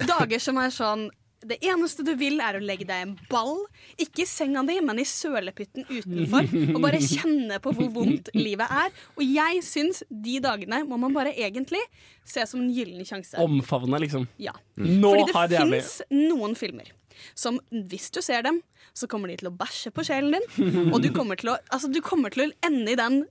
Dager 0.00 0.40
som 0.40 0.56
er 0.60 0.72
sånn 0.72 1.08
Det 1.46 1.58
eneste 1.68 2.02
du 2.02 2.14
vil, 2.18 2.40
er 2.42 2.56
å 2.56 2.62
legge 2.64 2.86
deg 2.88 3.02
en 3.04 3.12
ball. 3.30 3.60
Ikke 4.00 4.24
i 4.24 4.26
senga 4.26 4.64
di, 4.66 4.78
men 4.82 4.98
i 4.98 5.04
sølepytten 5.06 5.84
utenfor. 5.84 6.48
Og 6.72 6.80
bare 6.82 6.98
kjenne 6.98 7.60
på 7.62 7.70
hvor 7.76 7.90
vondt 7.92 8.32
livet 8.34 8.72
er. 8.72 8.88
Og 9.14 9.22
jeg 9.22 9.60
syns 9.62 10.00
de 10.08 10.40
dagene 10.42 10.80
må 10.88 10.98
man 10.98 11.14
bare 11.14 11.36
egentlig 11.36 11.84
se 12.26 12.42
som 12.48 12.64
en 12.64 12.72
gyllen 12.72 13.06
sjanse. 13.06 13.36
Omfavne, 13.44 14.00
liksom. 14.02 14.26
Ja. 14.42 14.56
Mm. 14.80 15.04
Fordi 15.04 15.52
det 15.52 15.62
fins 15.76 15.92
noen 16.10 16.56
filmer 16.58 16.90
som 17.34 17.60
hvis 17.70 18.08
du 18.14 18.20
ser 18.24 18.44
dem, 18.46 18.60
så 18.96 19.08
kommer 19.10 19.28
de 19.30 19.38
til 19.40 19.50
å 19.50 19.54
bæsje 19.54 19.92
på 19.94 20.04
sjelen 20.06 20.36
din. 20.36 20.90
Og 20.92 21.00
du 21.04 21.10
kommer 21.14 21.38
til 21.40 21.52
å, 21.52 21.58
altså, 21.74 21.90
du 21.92 22.00
kommer 22.04 22.32
til 22.34 22.46
å 22.46 22.50
ende 22.66 22.94
i 22.94 22.98
den 22.98 23.22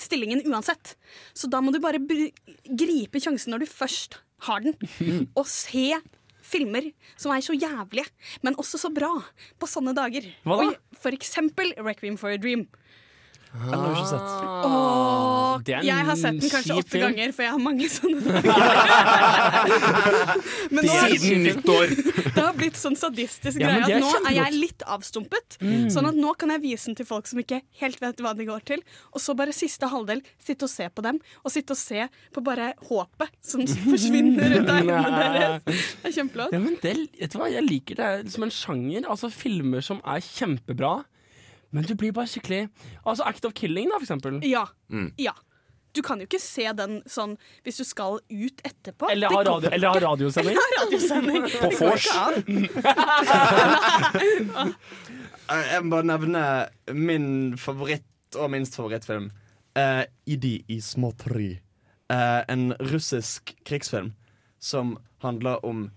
stillingen 0.00 0.44
uansett. 0.48 0.94
Så 1.36 1.50
da 1.52 1.60
må 1.64 1.72
du 1.74 1.80
bare 1.82 2.00
gripe 2.02 3.20
sjansen 3.22 3.52
når 3.54 3.64
du 3.64 3.72
først 3.72 4.18
har 4.48 4.64
den, 4.64 4.74
og 5.38 5.46
se 5.50 5.92
filmer 6.42 6.88
som 7.14 7.32
er 7.34 7.44
så 7.44 7.54
jævlige, 7.54 8.08
men 8.42 8.56
også 8.60 8.80
så 8.82 8.90
bra 8.92 9.10
på 9.62 9.68
sånne 9.70 9.94
dager. 9.96 10.26
Hva 10.42 10.58
da? 10.58 10.70
Og 10.72 10.98
for 10.98 11.14
eksempel 11.14 11.70
Requiem 11.78 12.18
for 12.20 12.34
a 12.34 12.40
Dream. 12.40 12.66
Jeg 13.52 13.68
ikke 13.92 14.08
sett. 14.08 14.28
Åh, 14.64 15.60
jeg 15.68 16.04
har 16.08 16.16
sett 16.16 16.38
den 16.40 16.50
kanskje 16.50 16.76
åtte 16.80 16.88
film. 16.88 17.02
ganger, 17.12 17.32
for 17.36 17.44
jeg 17.44 17.52
har 17.52 17.60
mange 17.60 17.88
sånne 17.92 18.20
dager. 18.26 18.48
Men 20.72 20.86
nå 20.88 20.92
er- 20.96 21.12
Siden 21.20 21.42
nyttår! 21.44 21.92
det 22.36 22.40
har 22.46 22.54
blitt 22.56 22.78
sånn 22.80 22.96
sadistisk 22.96 23.60
Ja, 23.60 23.68
greie 23.68 23.98
at 23.98 24.00
nå 24.00 24.08
er 24.22 24.32
jeg 24.38 24.56
litt 24.56 24.82
avstumpet. 24.88 25.58
Mm. 25.60 25.90
Sånn 25.92 26.08
at 26.08 26.16
nå 26.16 26.32
kan 26.40 26.54
jeg 26.56 26.62
vise 26.64 26.88
den 26.88 26.96
til 27.02 27.08
folk 27.10 27.28
som 27.28 27.42
ikke 27.44 27.60
helt 27.82 28.00
vet 28.02 28.24
hva 28.24 28.32
de 28.38 28.48
går 28.48 28.64
til. 28.72 28.80
Og 29.12 29.20
så 29.20 29.36
bare 29.36 29.52
siste 29.56 29.84
halvdel 29.92 30.24
sitte 30.40 30.64
og 30.64 30.72
se 30.72 30.88
på 30.88 31.04
dem, 31.04 31.20
og 31.44 31.52
sitte 31.52 31.76
og 31.76 31.80
se 31.82 32.08
på 32.32 32.44
bare 32.48 32.72
håpet 32.88 33.36
som 33.44 33.60
forsvinner 33.92 34.56
ut 34.62 34.64
av 34.64 34.80
øynene 34.80 35.22
deres. 35.36 35.60
Det 36.00 36.08
er 36.08 36.16
kjempelåt. 36.22 36.56
Ja, 36.56 36.62
men 36.64 36.80
det, 36.82 36.96
vet 37.20 37.36
du 37.36 37.38
hva, 37.42 37.52
Jeg 37.52 37.68
liker 37.68 38.00
det 38.00 38.10
som 38.32 38.48
en 38.48 38.54
sjanger. 38.54 39.04
Altså 39.12 39.28
Filmer 39.32 39.84
som 39.84 40.00
er 40.08 40.24
kjempebra, 40.24 41.02
men 41.72 41.82
du 41.88 41.94
blir 41.96 42.12
bare 42.12 42.26
skikkelig 42.28 42.66
Altså 43.02 43.24
Act 43.24 43.44
of 43.48 43.52
Killing, 43.56 43.88
da, 43.88 43.94
for 43.96 44.04
eksempel. 44.06 44.40
Ja. 44.46 44.66
Mm. 44.92 45.12
ja. 45.20 45.32
Du 45.92 46.00
kan 46.04 46.20
jo 46.20 46.24
ikke 46.24 46.40
se 46.40 46.72
den 46.76 47.02
sånn 47.10 47.36
hvis 47.66 47.76
du 47.82 47.84
skal 47.84 48.18
ut 48.30 48.60
etterpå. 48.64 49.08
Eller 49.12 49.28
ha, 49.32 49.42
radio, 49.44 49.68
eller 49.68 49.88
ha 49.92 49.98
radiosending. 50.06 50.56
Eller 50.56 50.62
ha 50.62 50.66
radiosending. 50.84 51.42
På 51.60 51.68
vors. 51.80 52.06
Eh, 55.50 55.72
Jeg 55.74 55.82
må 55.84 55.90
bare 55.96 56.06
nevne 56.06 56.42
min 56.94 57.56
favoritt 57.58 58.36
og 58.38 58.50
minst 58.54 58.76
favorittfilm. 58.78 59.30
Uh, 59.76 60.02
Idi 60.28 60.64
i 60.70 60.80
småtteri. 60.80 61.60
Uh, 62.12 62.42
en 62.48 62.72
russisk 62.92 63.54
krigsfilm 63.66 64.12
som 64.62 64.96
handler 65.24 65.64
om 65.66 65.90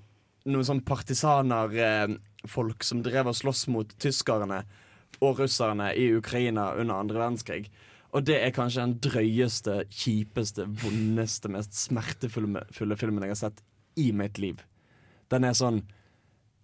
noen 0.45 0.65
sånn 0.65 0.81
partisanerfolk 0.85 2.83
som 2.85 3.03
drev 3.05 3.27
og 3.31 3.35
sloss 3.37 3.67
mot 3.71 3.87
tyskerne 4.01 4.63
og 5.23 5.39
russerne 5.39 5.91
i 5.95 6.09
Ukraina 6.17 6.71
under 6.75 6.99
andre 6.99 7.21
verdenskrig. 7.21 7.69
Og 8.15 8.23
det 8.27 8.37
er 8.39 8.53
kanskje 8.55 8.85
den 8.85 8.95
drøyeste, 9.03 9.81
kjipeste, 9.91 10.65
vondeste, 10.83 11.51
mest 11.51 11.75
smertefulle 11.75 12.97
filmen 12.99 13.25
jeg 13.27 13.33
har 13.33 13.41
sett 13.41 13.61
i 13.99 14.11
mitt 14.15 14.39
liv. 14.39 14.61
Den 15.31 15.47
er 15.47 15.55
sånn 15.57 15.83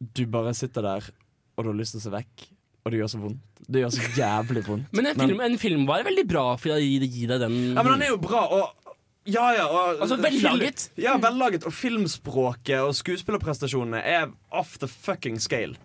Du 0.01 0.23
bare 0.25 0.53
sitter 0.57 0.81
der, 0.81 1.07
og 1.53 1.63
du 1.63 1.69
har 1.69 1.77
lyst 1.77 1.93
til 1.93 2.01
å 2.01 2.05
se 2.07 2.13
vekk. 2.15 2.45
Og 2.81 2.89
det 2.89 2.97
gjør 2.97 3.09
så 3.11 3.19
vondt. 3.21 3.41
Det 3.69 3.83
gjør 3.83 3.91
så 3.93 4.07
jævlig 4.17 4.63
vondt. 4.65 4.87
Men 4.97 5.11
en 5.11 5.19
film, 5.19 5.41
en 5.45 5.57
film 5.61 5.83
var 5.85 6.05
veldig 6.07 6.23
bra, 6.25 6.45
for 6.57 6.73
å 6.73 6.79
gi, 6.81 6.95
gi 7.05 7.27
deg 7.29 7.43
den 7.43 7.57
Ja, 7.75 7.83
men 7.83 7.91
den 7.93 8.07
er 8.07 8.09
jo 8.15 8.17
bra, 8.23 8.47
og 8.49 8.81
ja, 9.29 9.51
ja, 9.53 9.67
og, 9.69 10.01
Altså, 10.01 10.17
vellaget. 10.17 10.87
Film, 10.95 11.03
ja, 11.03 11.13
vellaget. 11.21 11.67
Og 11.69 11.75
filmspråket 11.77 12.81
og 12.81 12.95
skuespillerprestasjonene 12.97 14.01
er 14.01 14.31
off 14.49 14.79
the 14.81 14.89
fucking 14.89 15.37
scale. 15.37 15.77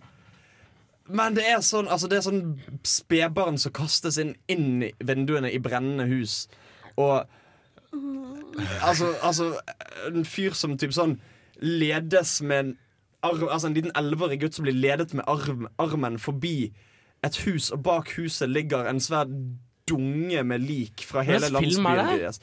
Men 1.09 1.35
det 1.37 1.45
er 1.47 1.61
sånn 1.63 1.87
altså 1.87 2.09
det 2.11 2.19
er 2.19 2.25
sånn 2.25 2.41
spedbarn 2.87 3.59
som 3.61 3.73
kastes 3.75 4.17
inn, 4.21 4.35
inn 4.51 4.83
i 4.87 4.91
vinduene 4.99 5.51
i 5.53 5.59
brennende 5.63 6.07
hus. 6.09 6.45
Og 6.97 7.27
altså, 8.81 9.13
altså 9.21 9.53
En 10.09 10.25
fyr 10.25 10.55
som 10.57 10.75
typ 10.77 10.93
sånn 10.95 11.17
ledes 11.61 12.41
med 12.41 12.59
en 12.59 12.73
arm, 13.25 13.47
Altså 13.49 13.69
en 13.69 13.77
liten 13.77 13.95
elleveårig 13.97 14.41
gutt 14.41 14.57
som 14.57 14.67
blir 14.67 14.77
ledet 14.77 15.13
med 15.17 15.25
arm, 15.27 15.67
armen 15.81 16.19
forbi 16.19 16.71
et 17.25 17.37
hus, 17.47 17.71
og 17.73 17.81
bak 17.83 18.11
huset 18.17 18.49
ligger 18.49 18.85
en 18.85 18.99
svær 19.01 19.25
dunge 19.89 20.43
med 20.43 20.61
lik 20.61 21.01
fra 21.07 21.23
hele 21.25 21.49
landsbyen 21.49 22.11
deres. 22.11 22.39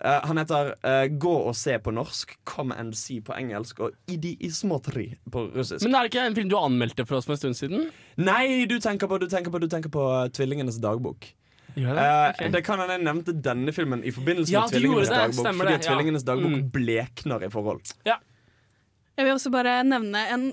Eh, 0.00 0.20
han 0.28 0.38
heter 0.38 0.68
uh, 0.86 1.06
Gå 1.18 1.32
og 1.48 1.56
se 1.58 1.74
på 1.82 1.90
norsk, 1.90 2.36
Come 2.46 2.74
and 2.78 2.94
see 2.94 3.18
på 3.24 3.34
engelsk 3.34 3.80
og 3.82 3.96
Idi 4.06 4.36
ismotri 4.46 5.08
på 5.32 5.42
russisk. 5.56 5.82
Men 5.82 5.96
er 5.98 6.06
det 6.06 6.12
ikke 6.12 6.26
en 6.28 6.36
film 6.36 6.52
du 6.52 6.54
anmeldte 6.58 7.06
for 7.08 7.18
oss 7.18 7.26
for 7.26 7.34
en 7.34 7.40
stund 7.40 7.58
siden? 7.58 7.88
Nei, 8.16 8.64
du 8.70 8.76
tenker 8.78 9.10
på, 9.10 9.18
du 9.18 9.26
tenker 9.26 9.50
på, 9.50 9.58
du 9.58 9.66
tenker 9.72 9.90
på 9.90 10.04
eh, 10.12 10.28
Tvillingenes 10.38 10.78
dagbok. 10.84 11.32
Ja, 11.78 11.92
det? 11.94 12.06
Okay. 12.34 12.52
Det 12.54 12.62
kan 12.66 12.80
hende 12.82 12.94
jeg 12.96 13.04
nevnte 13.06 13.34
denne 13.44 13.74
filmen 13.74 14.00
i 14.06 14.10
forbindelse 14.14 14.50
Ja, 14.54 14.62
med 14.66 14.72
Tvillingenes 14.76 15.10
det. 15.10 15.18
dagbok. 15.18 15.50
Fordi 15.50 15.68
det, 15.68 15.74
ja. 15.76 15.82
Tvillingenes 15.90 16.24
dagbok 16.30 16.54
Mm. 16.56 16.70
blekner 16.74 17.44
i 17.46 17.50
forhold. 17.52 17.82
Jeg 18.06 19.26
vil 19.26 19.34
også 19.34 19.50
bare 19.50 19.82
nevne 19.84 20.22
en 20.32 20.46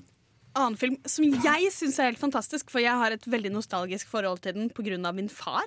annen 0.56 0.78
film 0.80 0.98
som 1.06 1.26
jeg 1.26 1.70
syns 1.74 2.00
er 2.00 2.10
helt 2.12 2.22
fantastisk, 2.22 2.70
for 2.74 2.80
jeg 2.82 2.94
har 2.98 3.12
et 3.14 3.26
veldig 3.30 3.52
nostalgisk 3.54 4.08
forhold 4.10 4.40
til 4.42 4.54
den 4.58 4.70
pga. 4.74 5.12
min 5.14 5.30
far. 5.30 5.66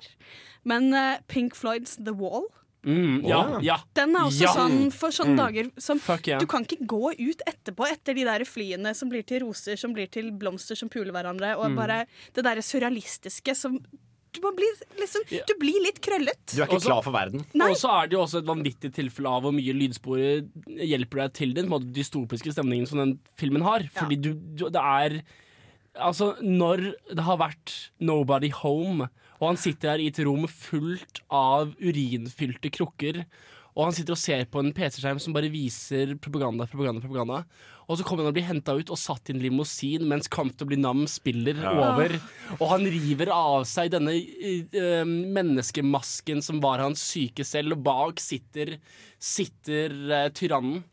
Men 0.65 0.91
Pink 1.27 1.55
Floyds 1.55 1.95
The 1.95 2.11
Wall 2.13 2.47
Mm, 2.85 3.25
ja, 3.27 3.59
ja. 3.61 3.75
Den 3.93 4.15
er 4.15 4.21
også 4.29 4.41
Ja. 4.45 4.53
sånn 4.55 4.91
for 4.93 5.09
sånne 5.11 5.35
Mm. 5.35 5.37
dager 5.37 5.71
som 5.81 5.99
Fuck 5.99 6.27
yeah. 6.29 6.39
Du 6.39 6.45
kan 6.47 6.63
ikke 6.63 6.85
gå 6.87 7.11
ut 7.11 7.41
etterpå 7.45 7.85
etter 7.91 8.13
de 8.15 8.23
der 8.23 8.39
flyene 8.47 8.95
som 8.95 9.09
blir 9.09 9.25
til 9.25 9.41
roser, 9.43 9.75
som 9.77 9.93
blir 9.93 10.07
til 10.09 10.31
blomster 10.31 10.77
som 10.77 10.87
puler 10.89 11.11
hverandre, 11.11 11.57
og 11.57 11.71
Mm. 11.71 11.75
bare 11.75 12.05
det 12.33 12.43
derre 12.45 12.61
surrealistiske 12.63 13.55
som 13.55 13.79
Du 14.31 14.41
må 14.41 14.55
bli 14.55 14.63
liksom 14.99 15.23
Du 15.47 15.55
blir 15.59 15.81
litt 15.83 15.99
krøllet. 16.01 16.37
Du 16.55 16.61
er 16.61 16.67
ikke 16.67 16.85
klar 16.85 17.01
for 17.03 17.11
verden. 17.11 17.39
Og 17.59 17.75
så 17.75 17.89
er 18.03 18.07
det 18.07 18.11
jo 18.13 18.21
også 18.21 18.37
et 18.37 18.45
vanvittig 18.45 18.93
tilfelle 18.93 19.25
av 19.27 19.41
hvor 19.41 19.51
mye 19.51 19.73
lydsporet 19.73 20.47
hjelper 20.67 21.17
deg 21.23 21.33
til 21.33 21.53
den 21.55 21.65
på 21.67 21.73
en 21.73 21.81
måte, 21.81 21.91
dystopiske 21.91 22.53
stemningen 22.53 22.87
som 22.87 22.99
den 22.99 23.19
filmen 23.35 23.63
har. 23.63 23.79
Fordi 23.91 24.21
du, 24.21 24.33
du, 24.35 24.69
det 24.69 24.75
er 24.75 25.23
Altså, 25.99 26.37
når 26.43 26.93
det 27.09 27.23
har 27.25 27.37
vært 27.37 27.89
Nobody 27.99 28.51
Home, 28.51 29.09
og 29.39 29.47
han 29.53 29.57
sitter 29.61 29.93
her 29.95 30.03
i 30.03 30.09
et 30.11 30.19
rom 30.27 30.45
fullt 30.51 31.21
av 31.31 31.71
urinfylte 31.79 32.71
krukker, 32.75 33.23
og 33.77 33.85
han 33.85 33.93
sitter 33.95 34.11
og 34.15 34.19
ser 34.19 34.41
på 34.51 34.59
en 34.59 34.73
PC-skjerm 34.75 35.19
som 35.23 35.31
bare 35.35 35.47
viser 35.53 36.15
propaganda, 36.19 36.65
propaganda, 36.67 36.99
propaganda. 36.99 37.37
Og 37.87 37.97
så 37.97 38.03
kommer 38.05 38.25
han 38.25 38.33
og 38.33 38.35
blir 38.35 38.43
henta 38.49 38.73
ut 38.75 38.89
og 38.91 38.99
satt 38.99 39.29
i 39.29 39.33
en 39.33 39.39
limousin 39.41 40.03
mens 40.09 40.27
Comfortably 40.29 40.75
Nam 40.77 41.05
spiller 41.09 41.55
Ja. 41.63 41.71
over. 41.93 42.11
Og 42.59 42.65
han 42.73 42.83
river 42.91 43.31
av 43.31 43.63
seg 43.69 43.93
denne 43.93 44.17
uh, 44.19 45.05
menneskemasken 45.07 46.41
som 46.43 46.59
var 46.61 46.83
hans 46.83 47.01
syke 47.13 47.45
selv, 47.47 47.77
og 47.77 47.83
bak 47.87 48.19
sitter, 48.21 48.75
sitter 49.17 49.95
uh, 50.11 50.27
tyrannen. 50.35 50.83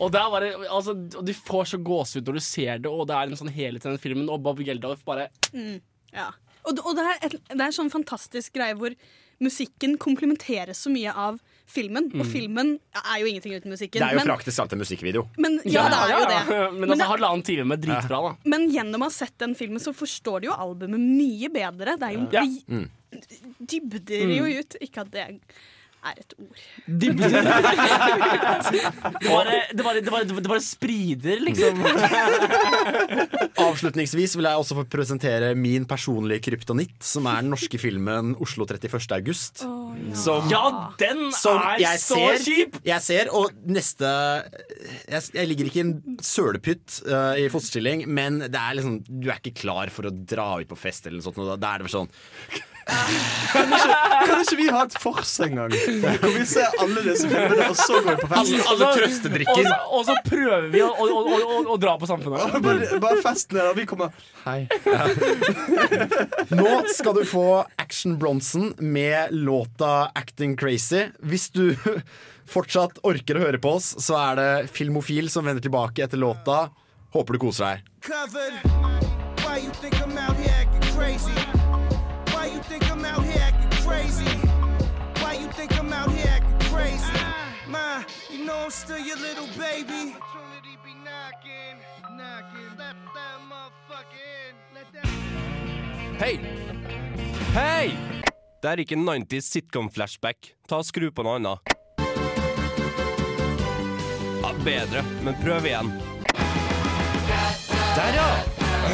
Og, 0.00 0.08
det 0.14 0.20
er 0.22 0.30
bare, 0.32 0.52
altså, 0.72 0.94
og 1.18 1.26
du 1.28 1.34
får 1.36 1.72
så 1.74 1.80
gåsehud 1.84 2.28
når 2.30 2.38
du 2.38 2.44
ser 2.44 2.78
det, 2.86 2.88
og 2.92 3.02
det 3.10 3.16
er 3.18 3.28
en 3.28 3.36
sånn 3.42 3.52
helhet 3.52 3.84
i 3.84 3.90
den 3.90 4.00
filmen. 4.00 4.30
Og 4.32 4.40
Bob 4.46 4.62
Geldof 4.64 5.02
bare 5.04 5.26
Mm, 5.52 5.80
ja. 6.14 6.30
Og, 6.64 6.78
og 6.84 6.94
det, 6.98 7.04
er 7.06 7.26
et, 7.30 7.36
det 7.48 7.60
er 7.66 7.72
sånn 7.76 7.90
fantastisk 7.92 8.52
greie 8.58 8.74
hvor 8.76 8.94
musikken 9.40 9.94
komplementeres 9.96 10.82
så 10.84 10.90
mye 10.92 11.12
av 11.16 11.38
filmen. 11.70 12.10
Og 12.12 12.26
Mm. 12.26 12.28
filmen 12.28 12.70
er 12.98 13.20
jo 13.22 13.26
ingenting 13.30 13.54
uten 13.56 13.70
musikken. 13.72 14.00
Det 14.02 14.08
er 14.08 14.12
jo 14.12 14.20
men, 14.20 14.28
praktisk 14.28 14.56
talt 14.58 14.72
en 14.74 14.82
musikkvideo. 14.82 15.22
men, 15.38 15.60
ja, 15.64 15.86
det 15.88 15.98
er 16.02 16.10
jo 16.12 16.24
det. 16.28 16.40
Men 16.80 16.90
altså, 16.90 17.06
halvannen 17.14 17.44
time 17.46 17.64
med 17.70 17.80
dritbra, 17.80 18.18
da. 18.26 18.32
Men 18.44 18.68
gjennom 18.74 19.00
å 19.00 19.08
ha 19.08 19.14
sett 19.14 19.38
den 19.38 19.54
filmen, 19.56 19.80
så 19.80 19.94
forstår 19.96 20.40
du 20.42 20.48
jo 20.50 20.56
albumet 20.58 21.00
mye 21.00 21.48
bedre. 21.54 21.96
Det 21.96 22.08
er 22.10 22.16
jo 22.18 22.26
det 22.28 22.44
Mm. 22.68 22.88
dybder 23.70 24.34
jo 24.36 24.44
ut. 24.60 24.76
Ikke 24.82 25.00
at 25.06 25.10
det 25.14 25.40
er 26.00 26.20
et 26.22 26.34
ord. 26.40 26.56
Det 29.20 29.28
bare, 29.30 29.56
det 29.74 29.84
bare, 29.84 30.00
det 30.00 30.10
bare, 30.10 30.24
det 30.28 30.48
bare 30.48 30.62
sprider, 30.62 31.40
liksom. 31.44 31.80
Avslutningsvis 33.66 34.36
vil 34.38 34.48
jeg 34.48 34.62
også 34.62 34.76
få 34.78 34.84
presentere 34.90 35.52
min 35.58 35.86
personlige 35.88 36.44
kryptonitt, 36.48 36.96
som 37.04 37.26
er 37.30 37.42
den 37.44 37.52
norske 37.54 37.78
filmen 37.80 38.34
'Oslo 38.40 38.66
31. 38.66 39.00
august'. 39.18 39.64
Som, 40.16 40.48
Ja, 40.50 40.64
den 41.00 41.30
som 41.36 41.60
er 41.60 41.98
så 42.00 42.16
ser, 42.16 42.44
kjip! 42.44 42.80
Jeg 42.86 43.02
ser, 43.04 43.30
og 43.34 43.52
neste 43.66 44.06
Jeg, 45.10 45.22
jeg 45.34 45.48
ligger 45.50 45.70
ikke 45.70 45.82
i 45.82 45.86
en 45.86 45.94
sølepytt 46.24 47.00
uh, 47.10 47.34
i 47.38 47.48
fosterstilling, 47.52 48.06
men 48.08 48.40
det 48.46 48.56
er 48.58 48.78
liksom, 48.78 49.00
du 49.04 49.28
er 49.30 49.40
ikke 49.42 49.58
klar 49.64 49.92
for 49.92 50.08
å 50.08 50.14
dra 50.14 50.52
ut 50.60 50.70
på 50.70 50.78
fest 50.78 51.06
eller 51.06 51.20
noe 51.20 51.28
sånt. 51.28 51.60
Da 51.60 51.74
er 51.74 51.84
det 51.84 51.92
sånn 51.92 52.10
Kan 53.50 53.72
ikke, 53.74 53.96
kan 54.28 54.40
ikke 54.44 54.56
vi 54.60 54.66
ha 54.70 54.82
et 54.86 54.94
fors 55.02 55.32
en 55.44 55.56
gang? 55.58 55.72
Hvor 56.22 56.34
vi 56.36 56.44
ser 56.46 56.76
alle 56.82 57.02
disse 57.06 57.26
filmene, 57.30 57.66
og 57.70 57.76
så 57.78 57.98
går 58.04 58.16
vi 58.16 58.22
på 58.22 58.28
fest? 58.30 58.68
Alle 58.72 58.88
trøstedrikker. 58.96 59.58
Og, 59.58 59.66
så- 59.66 59.98
og 59.98 60.04
så 60.10 60.16
prøver 60.26 60.68
vi 60.72 60.82
å, 60.86 60.90
å, 60.94 61.08
å, 61.10 61.38
å, 61.40 61.58
å 61.74 61.78
dra 61.82 61.96
på 62.00 62.08
samfunnet. 62.10 62.58
Bare, 62.64 63.00
bare 63.02 63.22
festen 63.24 63.58
er 63.60 63.70
og 63.72 63.78
vi 63.80 63.86
kommer 63.90 64.12
Hei. 64.44 64.66
Nå 66.54 66.70
skal 66.94 67.14
du 67.18 67.24
få 67.28 67.46
Action 67.80 68.16
Bronson 68.20 68.74
med 68.78 69.32
låta 69.34 70.10
'Acting 70.14 70.56
Crazy'. 70.60 71.10
Hvis 71.22 71.50
du 71.52 71.74
fortsatt 72.50 72.98
orker 73.06 73.38
å 73.38 73.44
høre 73.46 73.58
på 73.62 73.76
oss, 73.78 73.92
så 74.02 74.16
er 74.18 74.38
det 74.40 74.70
Filmofil 74.74 75.30
som 75.30 75.44
vender 75.46 75.62
tilbake 75.62 76.02
etter 76.06 76.18
låta. 76.18 76.68
Håper 77.14 77.32
du 77.34 77.38
koser 77.42 77.64
deg. 77.64 77.82
covered. 78.02 78.54
Why 79.44 79.58
you 79.58 79.70
think 79.82 79.94
I'm 80.00 80.16
out 80.18 80.36
here 80.36 80.54
acting 80.54 80.94
crazy? 80.94 81.34
Think 82.70 82.88
I'm 82.88 83.04
out 83.04 83.24
here 83.24 83.42
acting 83.42 83.84
crazy? 83.84 84.30
Why 85.18 85.32
you 85.32 85.48
think 85.58 85.76
I'm 85.76 85.92
out 85.92 86.08
here 86.12 86.30
acting 86.30 86.70
crazy? 86.70 87.18
Ma, 87.66 88.04
you 88.30 88.44
know 88.46 88.58
I'm 88.66 88.70
still 88.70 88.96
your 88.96 89.16
little 89.16 89.48
baby. 89.58 90.14
Opportunity 90.14 90.78
be 90.84 90.94
knocking, 91.02 91.76
knocking. 92.16 92.70
Let 92.78 92.94
that 93.16 93.38
motherfucker 93.50 94.22
in. 94.46 94.54
Let 94.76 94.86
that 94.92 95.08
Hei! 96.20 96.38
Hei! 97.54 97.96
Det 98.62 98.70
er 98.70 98.76
ikke 98.84 98.94
en 98.94 99.08
90s 99.08 99.50
sitcom-flashback. 99.50 100.54
Ta 100.68 100.78
og 100.78 100.86
Skru 100.86 101.10
på 101.10 101.26
noe 101.26 101.40
annet. 101.40 101.58
Ja, 104.44 104.54
bedre, 104.62 105.02
men 105.26 105.34
prøv 105.42 105.66
igjen. 105.66 105.90
Der, 107.96 108.14
ja! 108.14 108.30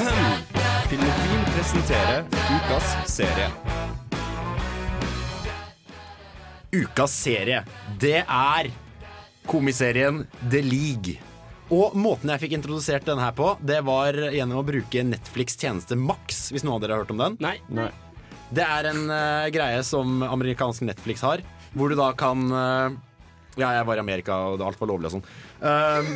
Filmofil 0.89 1.46
presenterer 1.57 2.25
ukas 2.53 2.89
serie. 3.09 3.47
Ukas 6.73 7.15
serie, 7.17 7.63
det 7.97 8.19
er 8.21 8.69
komiserien 9.49 10.19
The 10.51 10.61
League. 10.61 11.15
Og 11.73 11.97
måten 11.97 12.29
jeg 12.29 12.43
fikk 12.43 12.59
introdusert 12.59 13.09
den 13.09 13.23
her 13.23 13.33
på, 13.33 13.55
det 13.65 13.79
var 13.89 14.19
gjennom 14.35 14.61
å 14.61 14.67
bruke 14.69 15.05
Netflix 15.09 15.57
tjeneste 15.57 15.97
Max, 15.97 16.51
hvis 16.53 16.67
noen 16.67 16.77
av 16.77 16.85
dere 16.85 16.99
har 16.99 17.07
hørt 17.07 17.15
om 17.17 17.25
den. 17.25 17.41
Nei. 17.41 17.89
Det 18.53 18.67
er 18.67 18.91
en 18.93 19.09
uh, 19.09 19.49
greie 19.55 19.81
som 19.89 20.21
amerikansk 20.29 20.85
Netflix 20.85 21.25
har, 21.25 21.41
hvor 21.73 21.89
du 21.89 21.97
da 21.97 22.11
kan 22.21 22.51
uh, 22.53 22.93
Ja, 23.57 23.73
jeg 23.79 23.89
var 23.89 23.97
i 23.97 24.05
Amerika, 24.05 24.43
og 24.53 24.61
alt 24.61 24.85
var 24.85 24.93
lovlig 24.93 25.09
og 25.09 25.17
sånn. 25.17 25.27
Um, 25.65 26.13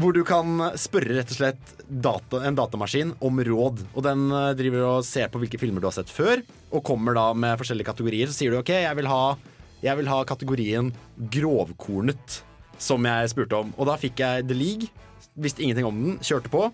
hvor 0.00 0.14
du 0.16 0.22
kan 0.24 0.60
spørre 0.80 1.18
rett 1.18 1.32
og 1.34 1.36
slett 1.36 1.72
data, 1.86 2.40
en 2.46 2.56
datamaskin 2.56 3.12
om 3.24 3.40
råd. 3.44 3.82
Og 3.92 4.04
den 4.06 4.24
eh, 4.32 4.52
driver 4.58 4.86
og 4.88 5.06
ser 5.06 5.28
på 5.32 5.42
hvilke 5.42 5.60
filmer 5.60 5.82
du 5.82 5.88
har 5.90 5.96
sett 5.96 6.12
før, 6.12 6.40
og 6.72 6.84
kommer 6.86 7.16
da 7.18 7.26
med 7.36 7.58
forskjellige 7.60 7.90
kategorier. 7.90 8.30
Så 8.30 8.38
sier 8.40 8.54
du 8.54 8.60
OK, 8.60 8.72
jeg 8.72 8.98
vil 8.98 9.10
ha, 9.10 9.24
jeg 9.84 10.00
vil 10.00 10.08
ha 10.12 10.22
kategorien 10.28 10.92
grovkornet, 11.34 12.40
som 12.80 13.04
jeg 13.08 13.34
spurte 13.34 13.60
om. 13.60 13.74
Og 13.76 13.90
da 13.90 13.98
fikk 14.00 14.24
jeg 14.24 14.48
The 14.48 14.56
League. 14.56 14.88
Visste 15.40 15.64
ingenting 15.64 15.88
om 15.88 16.00
den, 16.00 16.16
kjørte 16.24 16.52
på. 16.52 16.66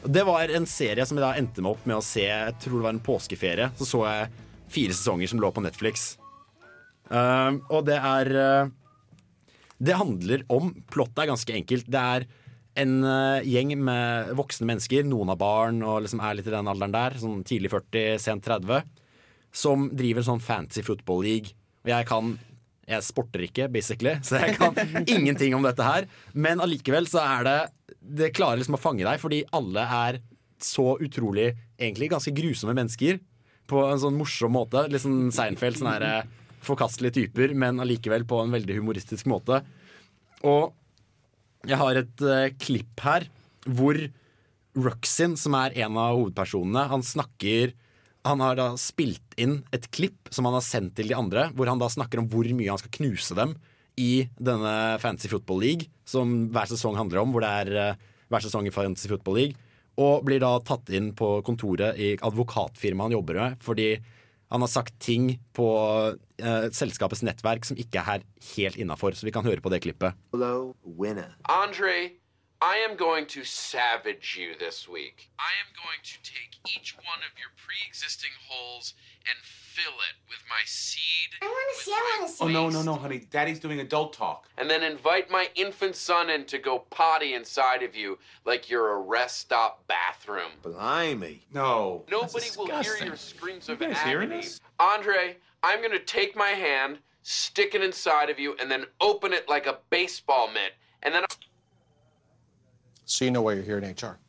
Det 0.00 0.22
var 0.24 0.52
en 0.54 0.66
serie 0.70 1.04
som 1.06 1.18
jeg 1.18 1.26
da 1.26 1.34
endte 1.36 1.62
meg 1.64 1.74
opp 1.74 1.82
med 1.88 1.98
å 1.98 2.04
se 2.04 2.22
Jeg 2.24 2.54
tror 2.62 2.78
det 2.78 2.86
var 2.86 2.94
en 2.94 3.04
påskeferie. 3.04 3.70
Så 3.76 3.88
så 3.88 4.04
jeg 4.06 4.30
fire 4.70 4.94
sesonger 4.94 5.30
som 5.30 5.42
lå 5.42 5.50
på 5.52 5.64
Netflix. 5.64 6.12
Uh, 7.10 7.58
og 7.74 7.88
det 7.88 7.96
er 7.98 8.28
uh, 8.38 8.68
Det 9.82 9.96
handler 9.98 10.44
om 10.46 10.68
Plottet 10.94 11.24
er 11.24 11.32
ganske 11.32 11.56
enkelt. 11.58 11.90
Det 11.90 12.04
er 12.14 12.28
en 12.80 12.94
uh, 13.04 13.40
gjeng 13.46 13.74
med 13.84 14.32
voksne 14.38 14.68
mennesker, 14.68 15.06
noen 15.08 15.32
har 15.32 15.38
barn 15.40 15.82
og 15.86 16.02
liksom 16.04 16.22
er 16.24 16.38
litt 16.38 16.48
i 16.48 16.54
den 16.54 16.70
alderen 16.70 16.94
der, 16.94 17.16
sånn 17.20 17.42
tidlig 17.46 17.72
40, 17.72 18.20
sent 18.22 18.46
30, 18.46 18.86
som 19.52 19.88
driver 19.96 20.22
en 20.22 20.30
sånn 20.32 20.44
fancy 20.44 20.84
football 20.86 21.24
league. 21.26 21.56
Og 21.84 21.92
jeg 21.94 22.08
kan 22.10 22.38
Jeg 22.90 23.06
sporter 23.06 23.44
ikke, 23.46 23.68
basically, 23.70 24.16
så 24.26 24.40
jeg 24.42 24.56
kan 24.58 24.74
ingenting 25.14 25.54
om 25.54 25.62
dette 25.62 25.84
her. 25.86 26.08
Men 26.34 26.58
allikevel 26.58 27.06
så 27.06 27.20
er 27.22 27.44
det 27.46 27.58
Det 28.00 28.32
klarer 28.34 28.58
liksom 28.58 28.74
å 28.74 28.82
fange 28.82 29.04
deg, 29.06 29.20
fordi 29.22 29.44
alle 29.54 29.84
er 29.84 30.18
så 30.58 30.96
utrolig 30.98 31.52
Egentlig 31.78 32.10
ganske 32.10 32.34
grusomme 32.34 32.74
mennesker. 32.74 33.20
På 33.70 33.84
en 33.86 34.02
sånn 34.02 34.18
morsom 34.18 34.56
måte. 34.58 34.88
Litt 34.90 35.04
sånn 35.04 35.30
Seinfeld, 35.30 35.78
sånne 35.78 35.92
her, 35.94 36.06
eh, 36.08 36.56
forkastelige 36.66 37.20
typer, 37.20 37.54
men 37.54 37.78
allikevel 37.80 38.26
på 38.28 38.42
en 38.42 38.50
veldig 38.52 38.80
humoristisk 38.80 39.30
måte. 39.30 39.62
Og 40.42 40.74
jeg 41.68 41.78
har 41.80 42.00
et 42.00 42.24
uh, 42.24 42.48
klipp 42.60 43.04
her 43.04 43.26
hvor 43.68 43.98
Ruxin, 44.80 45.34
som 45.36 45.56
er 45.58 45.74
en 45.82 45.98
av 45.98 46.14
hovedpersonene, 46.16 46.86
han 46.88 47.02
snakker 47.02 47.74
Han 48.24 48.42
har 48.44 48.56
da 48.56 48.66
spilt 48.78 49.34
inn 49.40 49.62
et 49.74 49.88
klipp 49.90 50.28
som 50.30 50.46
han 50.46 50.54
har 50.58 50.64
sendt 50.64 50.94
til 50.98 51.08
de 51.08 51.16
andre, 51.16 51.48
hvor 51.56 51.68
han 51.70 51.80
da 51.80 51.88
snakker 51.88 52.20
om 52.20 52.28
hvor 52.30 52.44
mye 52.44 52.68
han 52.68 52.80
skal 52.80 52.92
knuse 52.98 53.36
dem 53.36 53.54
i 54.00 54.28
denne 54.36 54.98
Fantasy 55.00 55.28
Football 55.32 55.60
League, 55.64 55.88
som 56.04 56.50
hver 56.52 56.68
sesong 56.68 56.98
handler 57.00 57.22
om, 57.22 57.32
hvor 57.32 57.44
det 57.44 57.50
er 57.64 57.72
uh, 57.96 58.06
hver 58.30 58.44
sesong 58.44 58.68
i 58.68 58.74
Fantasy 58.74 59.08
Football 59.08 59.38
League. 59.40 59.68
Og 60.00 60.24
blir 60.24 60.40
da 60.40 60.52
tatt 60.64 60.92
inn 60.94 61.10
på 61.16 61.40
kontoret 61.44 61.98
i 62.00 62.12
advokatfirmaet 62.20 63.08
han 63.08 63.16
jobber 63.16 63.40
med, 63.40 63.58
fordi 63.64 63.88
han 64.50 64.64
har 64.64 64.70
sagt 64.70 64.96
ting 65.02 65.36
på 65.54 65.66
eh, 66.42 66.64
selskapets 66.74 67.22
nettverk 67.26 67.66
som 67.68 67.78
ikke 67.78 68.00
er 68.00 68.08
her 68.08 68.24
helt 68.56 68.80
innafor. 68.82 69.14
Så 69.14 69.28
vi 69.28 69.34
kan 69.34 69.46
høre 69.46 69.62
på 69.62 69.70
det 69.70 69.82
klippet. 69.84 70.18
Hello, 70.34 70.72
winner. 70.82 71.36
Andre, 71.46 72.10
I 72.62 72.76
am 72.76 72.94
going 72.94 73.24
to 73.28 73.42
savage 73.42 74.36
you 74.38 74.52
this 74.58 74.86
week. 74.86 75.30
I 75.38 75.48
am 75.64 75.72
going 75.74 75.98
to 76.02 76.18
take 76.22 76.58
each 76.76 76.94
one 76.94 77.20
of 77.20 77.38
your 77.38 77.48
pre-existing 77.56 78.32
holes 78.46 78.92
and 79.26 79.38
fill 79.42 79.94
it 79.94 80.28
with 80.28 80.40
my 80.50 80.60
seed. 80.66 81.30
I 81.40 81.46
want 81.46 81.78
to 81.78 81.82
see, 81.82 81.92
I 81.92 82.16
want 82.18 82.30
to 82.30 82.36
see. 82.36 82.44
Oh, 82.44 82.48
no, 82.48 82.68
no, 82.68 82.82
no, 82.82 82.94
honey. 82.96 83.26
Daddy's 83.30 83.60
doing 83.60 83.80
adult 83.80 84.12
talk. 84.12 84.46
And 84.58 84.68
then 84.68 84.82
invite 84.82 85.30
my 85.30 85.48
infant 85.54 85.96
son 85.96 86.28
in 86.28 86.44
to 86.46 86.58
go 86.58 86.80
potty 86.90 87.32
inside 87.32 87.82
of 87.82 87.96
you 87.96 88.18
like 88.44 88.68
you're 88.68 88.92
a 88.92 89.00
rest 89.00 89.38
stop 89.38 89.86
bathroom. 89.86 90.50
Blimey. 90.62 91.40
No. 91.54 92.04
Nobody 92.10 92.44
That's 92.44 92.58
will 92.58 92.66
hear 92.66 93.06
your 93.06 93.16
screams 93.16 93.70
of 93.70 93.80
You 93.80 93.88
guys 93.88 94.02
hearing 94.02 94.28
agony. 94.28 94.42
this? 94.42 94.60
Andre, 94.78 95.38
I'm 95.62 95.80
gonna 95.80 95.98
take 95.98 96.36
my 96.36 96.50
hand, 96.50 96.98
stick 97.22 97.74
it 97.74 97.82
inside 97.82 98.28
of 98.28 98.38
you, 98.38 98.54
and 98.60 98.70
then 98.70 98.84
open 99.00 99.32
it 99.32 99.48
like 99.48 99.66
a 99.66 99.78
baseball 99.88 100.48
mitt. 100.48 100.72
So 103.10 103.24
you 103.24 103.32
know 103.32 103.42
why 103.42 103.54
you're 103.54 103.64
here 103.64 103.78
in 103.78 103.84
HR. 103.84 104.20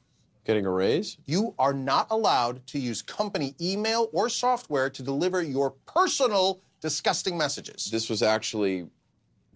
Getting 0.44 0.66
a 0.66 0.72
raise? 0.72 1.18
You 1.28 1.54
are 1.60 1.72
not 1.74 2.08
allowed 2.10 2.66
to 2.68 2.80
use 2.80 3.04
company 3.04 3.54
email 3.62 4.10
or 4.12 4.28
software 4.28 4.90
to 4.90 5.04
deliver 5.04 5.44
your 5.44 5.76
personal 5.86 6.62
disgusting 6.82 7.38
messages. 7.38 7.90
This 7.92 8.10
was 8.10 8.24
actually 8.24 8.88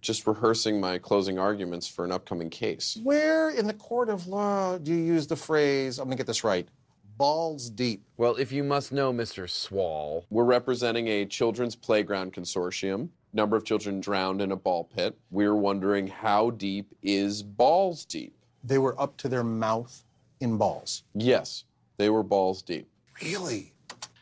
just 0.00 0.28
rehearsing 0.28 0.80
my 0.80 0.98
closing 0.98 1.40
arguments 1.40 1.88
for 1.88 2.04
an 2.04 2.12
upcoming 2.12 2.50
case. 2.50 2.98
Where 3.02 3.50
in 3.50 3.66
the 3.66 3.74
court 3.74 4.10
of 4.10 4.28
law 4.28 4.78
do 4.78 4.92
you 4.92 5.02
use 5.02 5.26
the 5.26 5.34
phrase, 5.34 5.98
I'm 5.98 6.04
gonna 6.04 6.14
get 6.14 6.28
this 6.28 6.44
right, 6.44 6.68
balls 7.16 7.68
deep? 7.68 8.04
Well, 8.18 8.36
if 8.36 8.52
you 8.52 8.62
must 8.62 8.92
know, 8.92 9.12
Mr. 9.12 9.50
Swall, 9.50 10.24
we're 10.30 10.44
representing 10.44 11.08
a 11.08 11.26
children's 11.26 11.74
playground 11.74 12.32
consortium. 12.32 13.08
Number 13.32 13.56
of 13.56 13.64
children 13.64 14.00
drowned 14.00 14.40
in 14.40 14.52
a 14.52 14.56
ball 14.56 14.84
pit. 14.84 15.18
We're 15.32 15.56
wondering 15.56 16.06
how 16.06 16.50
deep 16.50 16.94
is 17.02 17.42
balls 17.42 18.04
deep? 18.04 18.35
They 18.66 18.78
were 18.78 19.00
up 19.00 19.16
to 19.18 19.28
their 19.28 19.44
mouth 19.44 20.02
in 20.40 20.58
balls. 20.58 21.04
Yes, 21.14 21.64
they 21.98 22.10
were 22.10 22.24
balls 22.24 22.62
deep. 22.62 22.88
Really? 23.22 23.72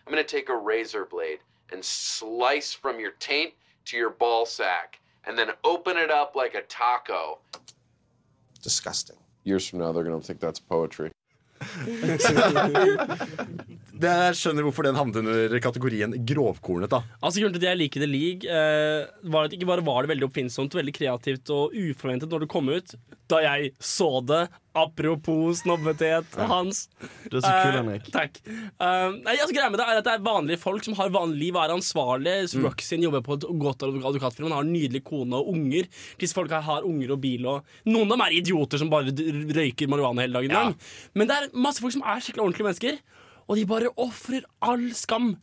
I'm 0.07 0.13
going 0.13 0.23
to 0.23 0.29
take 0.29 0.51
a 0.51 0.57
razor 0.57 1.07
blade 1.07 1.39
and 1.73 1.83
slice 1.83 2.75
from 2.75 3.01
your 3.01 3.13
taint 3.13 3.55
to 3.87 3.97
your 3.97 4.11
ball 4.11 4.45
sack 4.45 5.01
and 5.27 5.39
then 5.39 5.49
open 5.65 5.97
it 5.97 6.11
up 6.11 6.37
like 6.37 6.55
a 6.55 6.61
taco. 6.63 7.39
Disgusting. 8.63 9.17
Years 9.45 9.67
from 9.67 9.79
now, 9.79 9.93
they're 9.93 10.05
going 10.05 10.21
to 10.21 10.27
think 10.27 10.41
that's 10.41 10.61
poetry. 10.61 11.11
det 13.95 14.11
jeg 14.11 14.35
skjønner 14.41 14.65
hvorfor 14.67 14.83
den 14.89 14.97
havnet 14.99 15.21
under 15.23 15.55
kategorien 15.63 16.15
grovkornet. 16.27 16.91
da 16.91 17.03
Altså 17.23 17.41
Grunnen 17.41 17.55
til 17.55 17.63
at 17.63 17.71
jeg 17.73 17.79
liker 17.85 18.03
The 18.03 18.11
League, 18.11 18.49
eh, 18.51 19.07
var 19.31 19.47
at 19.47 19.55
ikke 19.55 19.69
bare 19.71 19.85
var 19.87 20.03
det 20.03 20.11
veldig 20.17 20.27
oppfinnsomt, 20.29 20.75
veldig 20.75 20.95
kreativt 20.97 21.51
og 21.55 21.73
uforventet 21.79 22.29
når 22.33 22.45
det 22.45 22.51
kom 22.51 22.69
ut, 22.75 22.95
da 23.31 23.39
jeg 23.45 23.71
så 23.79 24.11
det. 24.27 24.49
Apropos 24.75 25.61
snobbethet, 25.63 26.27
Hans. 26.51 26.89
Du 27.31 27.37
er 27.39 27.45
så 27.45 27.53
kul, 27.63 27.71
Eh, 27.71 27.77
Henrik. 27.79 28.09
takk. 28.11 28.41
Eh, 28.45 29.11
nei, 29.23 29.37
altså 29.39 29.55
greia 29.55 29.71
med 29.71 29.79
det 29.79 29.87
er 29.87 30.01
at 30.01 30.05
det 30.09 30.15
er 30.17 30.25
vanlige 30.27 30.59
folk 30.59 30.83
som 30.83 30.95
har 30.99 31.13
vanlig 31.15 31.39
liv 31.45 31.55
og 31.55 31.63
er 31.63 31.75
ansvarlige. 31.77 32.49
Mm. 32.59 32.65
Roxin 32.67 33.03
jobber 33.07 33.23
på 33.23 33.37
et 33.39 33.47
godt 33.63 33.85
advokatfirma, 33.87 34.49
han 34.51 34.57
har 34.59 34.67
en 34.67 34.73
nydelig 34.75 35.05
kone 35.07 35.39
og 35.39 35.53
unger. 35.55 35.87
Disse 36.19 36.35
folka 36.35 36.61
har 36.61 36.83
unger 36.83 37.13
og 37.15 37.21
bil 37.23 37.47
og 37.47 37.63
Noen 37.87 38.11
av 38.11 38.17
dem 38.19 38.27
er 38.27 38.37
idioter 38.43 38.79
som 38.83 38.91
bare 38.91 39.15
røyker 39.15 39.87
marihuana 39.89 40.27
hele 40.27 40.35
dagen 40.41 40.51
lang. 40.51 40.75
Men 41.15 41.29
det 41.31 41.37
er 41.39 41.49
masse 41.55 41.79
folk 41.81 41.93
som 41.95 42.03
er 42.03 42.19
skikkelig 42.19 42.43
ordentlige 42.49 42.67
mennesker, 42.67 42.99
og 43.49 43.59
de 43.59 43.67
bare 43.69 43.93
ofrer 44.01 44.47
all 44.65 44.89
skam 44.97 45.35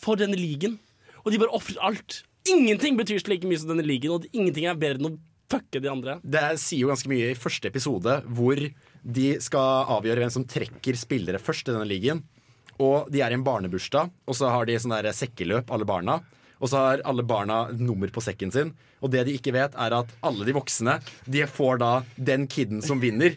for 0.00 0.20
denne 0.20 0.38
ligaen. 0.38 0.78
Og 1.24 1.32
de 1.32 1.40
bare 1.40 1.52
ofrer 1.56 1.80
alt. 1.84 2.22
Ingenting 2.48 2.96
betyr 2.96 3.20
like 3.28 3.48
mye 3.48 3.60
som 3.60 3.74
denne 3.74 3.84
ligaen, 3.84 4.16
og 4.16 4.26
ingenting 4.32 4.66
er 4.68 4.78
bedre 4.80 5.00
enn 5.02 5.10
å 5.12 5.18
fucke 5.50 5.82
de 5.82 5.90
andre. 5.90 6.18
Det 6.22 6.42
sier 6.62 6.84
jo 6.84 6.92
ganske 6.92 7.10
mye 7.10 7.32
i 7.32 7.38
første 7.38 7.68
episode, 7.68 8.20
hvor 8.30 8.60
de 9.02 9.28
skal 9.42 9.90
avgjøre 9.96 10.24
hvem 10.24 10.32
som 10.32 10.46
trekker 10.48 10.98
spillere 10.98 11.40
først 11.42 11.68
i 11.68 11.74
denne 11.74 11.88
ligaen. 11.88 12.22
Og 12.80 13.10
de 13.12 13.20
er 13.20 13.34
i 13.34 13.36
en 13.36 13.44
barnebursdag, 13.44 14.12
og 14.24 14.36
så 14.36 14.48
har 14.52 14.68
de 14.68 14.78
sånn 14.80 14.94
der 14.96 15.10
sekkeløp, 15.16 15.68
alle 15.74 15.88
barna. 15.88 16.20
Og 16.60 16.70
så 16.70 16.80
har 16.80 17.02
alle 17.08 17.24
barna 17.24 17.66
nummer 17.76 18.08
på 18.12 18.22
sekken 18.24 18.52
sin. 18.52 18.72
Og 19.00 19.12
det 19.12 19.26
de 19.28 19.36
ikke 19.36 19.52
vet, 19.56 19.76
er 19.80 19.96
at 19.96 20.10
alle 20.24 20.44
de 20.44 20.52
voksne 20.52 20.98
De 21.24 21.46
får 21.48 21.80
da 21.80 21.92
den 22.16 22.44
kiden 22.52 22.82
som 22.84 23.00
vinner, 23.00 23.36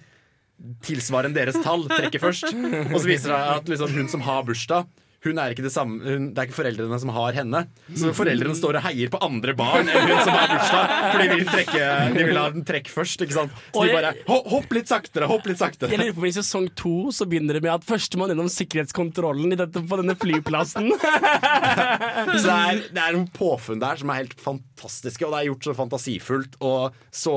tilsvarende 0.85 1.39
deres 1.39 1.59
tall, 1.63 1.87
trekker 1.91 2.21
først. 2.23 2.51
Og 2.53 2.99
så 2.99 3.07
viser 3.07 3.33
det 3.33 3.39
seg 3.39 3.55
at 3.57 3.71
liksom, 3.73 3.95
hun 3.97 4.11
som 4.11 4.27
har 4.27 4.45
bursdag 4.47 4.91
hun 5.23 5.39
er 5.39 5.53
ikke 5.53 5.63
det, 5.63 5.71
samme, 5.71 6.01
hun, 6.03 6.25
det 6.35 6.41
er 6.41 6.49
ikke 6.49 6.57
foreldrene 6.57 6.97
som 6.99 7.11
har 7.15 7.35
henne. 7.37 7.61
Så 7.95 8.11
foreldrene 8.15 8.55
står 8.57 8.79
og 8.79 8.85
heier 8.89 9.11
på 9.13 9.21
andre 9.23 9.55
barn 9.55 9.87
enn 9.87 10.09
hun 10.09 10.19
som 10.19 10.35
har 10.35 10.51
bursdag. 10.51 10.95
For 11.13 11.21
de 11.23 11.27
vil, 11.31 11.45
trekke, 11.47 11.89
de 12.17 12.25
vil 12.27 12.39
ha 12.39 12.45
den 12.51 12.65
trekk 12.67 12.91
først. 12.91 13.23
Ikke 13.23 13.37
sant? 13.37 13.55
Så 13.71 13.79
Og 13.79 13.87
de 13.87 13.95
bare 13.95 14.13
Hopp 14.27 14.75
litt 14.75 14.91
saktere, 14.91 15.29
hopp 15.31 15.47
litt 15.47 15.61
saktere. 15.61 15.93
Jeg 15.93 16.01
lurer 16.01 16.17
på 16.17 16.27
I 16.27 16.33
sesong 16.35 16.67
to 16.79 16.95
så 17.15 17.27
begynner 17.29 17.57
det 17.57 17.63
med 17.63 17.71
at 17.71 17.87
førstemann 17.87 18.33
gjennom 18.33 18.51
sikkerhetskontrollen 18.51 19.55
i 19.55 19.59
dette, 19.63 19.83
på 19.87 19.99
denne 20.01 20.17
flyplassen. 20.19 20.91
Så 22.33 22.43
det 22.43 22.53
er, 22.53 22.81
det 22.93 23.01
er 23.01 23.15
noen 23.15 23.29
påfunn 23.33 23.81
der 23.81 23.99
som 23.99 24.11
er 24.11 24.23
helt 24.23 24.35
fantastiske, 24.41 25.23
og 25.25 25.33
det 25.33 25.39
er 25.39 25.49
gjort 25.51 25.67
så 25.67 25.75
fantasifullt 25.77 26.57
og 26.63 26.97
så 27.13 27.35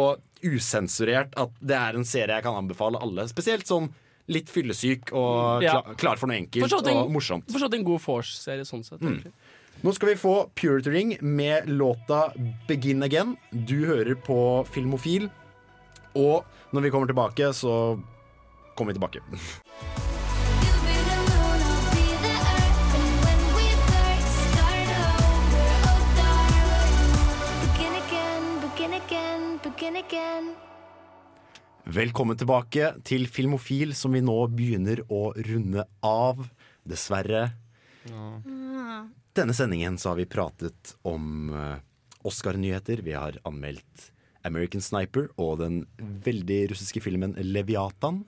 usensurert 0.55 1.35
at 1.37 1.51
det 1.61 1.77
er 1.77 1.99
en 1.99 2.05
serie 2.07 2.37
jeg 2.39 2.45
kan 2.47 2.57
anbefale 2.59 3.01
alle. 3.03 3.27
Spesielt 3.31 3.67
sånn 3.69 3.91
litt 4.29 4.49
fyllesyk 4.51 5.13
og 5.15 5.63
Ja. 5.63 5.81
klar 5.97 6.17
for 6.19 6.27
noe 6.27 6.37
enkelt 6.41 6.65
Forstått 6.67 6.89
en, 6.91 6.97
og 7.05 7.11
morsomt. 7.15 7.47
forstått 7.47 7.75
en 7.79 7.85
god 7.85 8.01
Force-serie 8.03 8.65
sånn 8.67 8.83
sett. 8.85 9.01
Mm. 9.01 9.21
Nå 9.85 9.93
skal 9.95 10.09
vi 10.09 10.15
få 10.19 10.51
Purity 10.57 10.91
Ring 10.91 11.17
med 11.21 11.67
låta 11.69 12.33
Begin 12.67 13.03
Again. 13.03 13.37
Du 13.53 13.85
hører 13.87 14.15
på 14.17 14.67
Filmofil. 14.73 15.31
Og 16.17 16.45
når 16.73 16.83
vi 16.83 16.91
kommer 16.91 17.07
tilbake, 17.07 17.53
så 17.55 18.01
kommer 18.75 18.93
vi 18.95 18.99
tilbake. 18.99 19.21
again. 30.07 30.55
Velkommen 31.87 32.39
tilbake 32.39 32.93
til 33.07 33.27
Filmofil, 33.31 33.95
som 33.95 34.15
vi 34.15 34.23
nå 34.25 34.37
begynner 34.53 35.03
å 35.13 35.31
runde 35.35 35.87
av. 36.05 36.43
Dessverre. 36.87 37.49
Denne 39.37 39.55
sendingen 39.57 39.97
så 39.99 40.13
har 40.13 40.21
vi 40.21 40.29
pratet 40.31 40.93
om 41.07 41.51
eh, 41.51 41.81
Oscar-nyheter. 42.27 43.03
Vi 43.03 43.15
har 43.19 43.39
anmeldt 43.49 44.11
American 44.47 44.85
Sniper 44.85 45.27
og 45.35 45.59
den 45.65 45.81
veldig 45.99 46.61
russiske 46.71 47.03
filmen 47.03 47.35
Leviatan. 47.43 48.23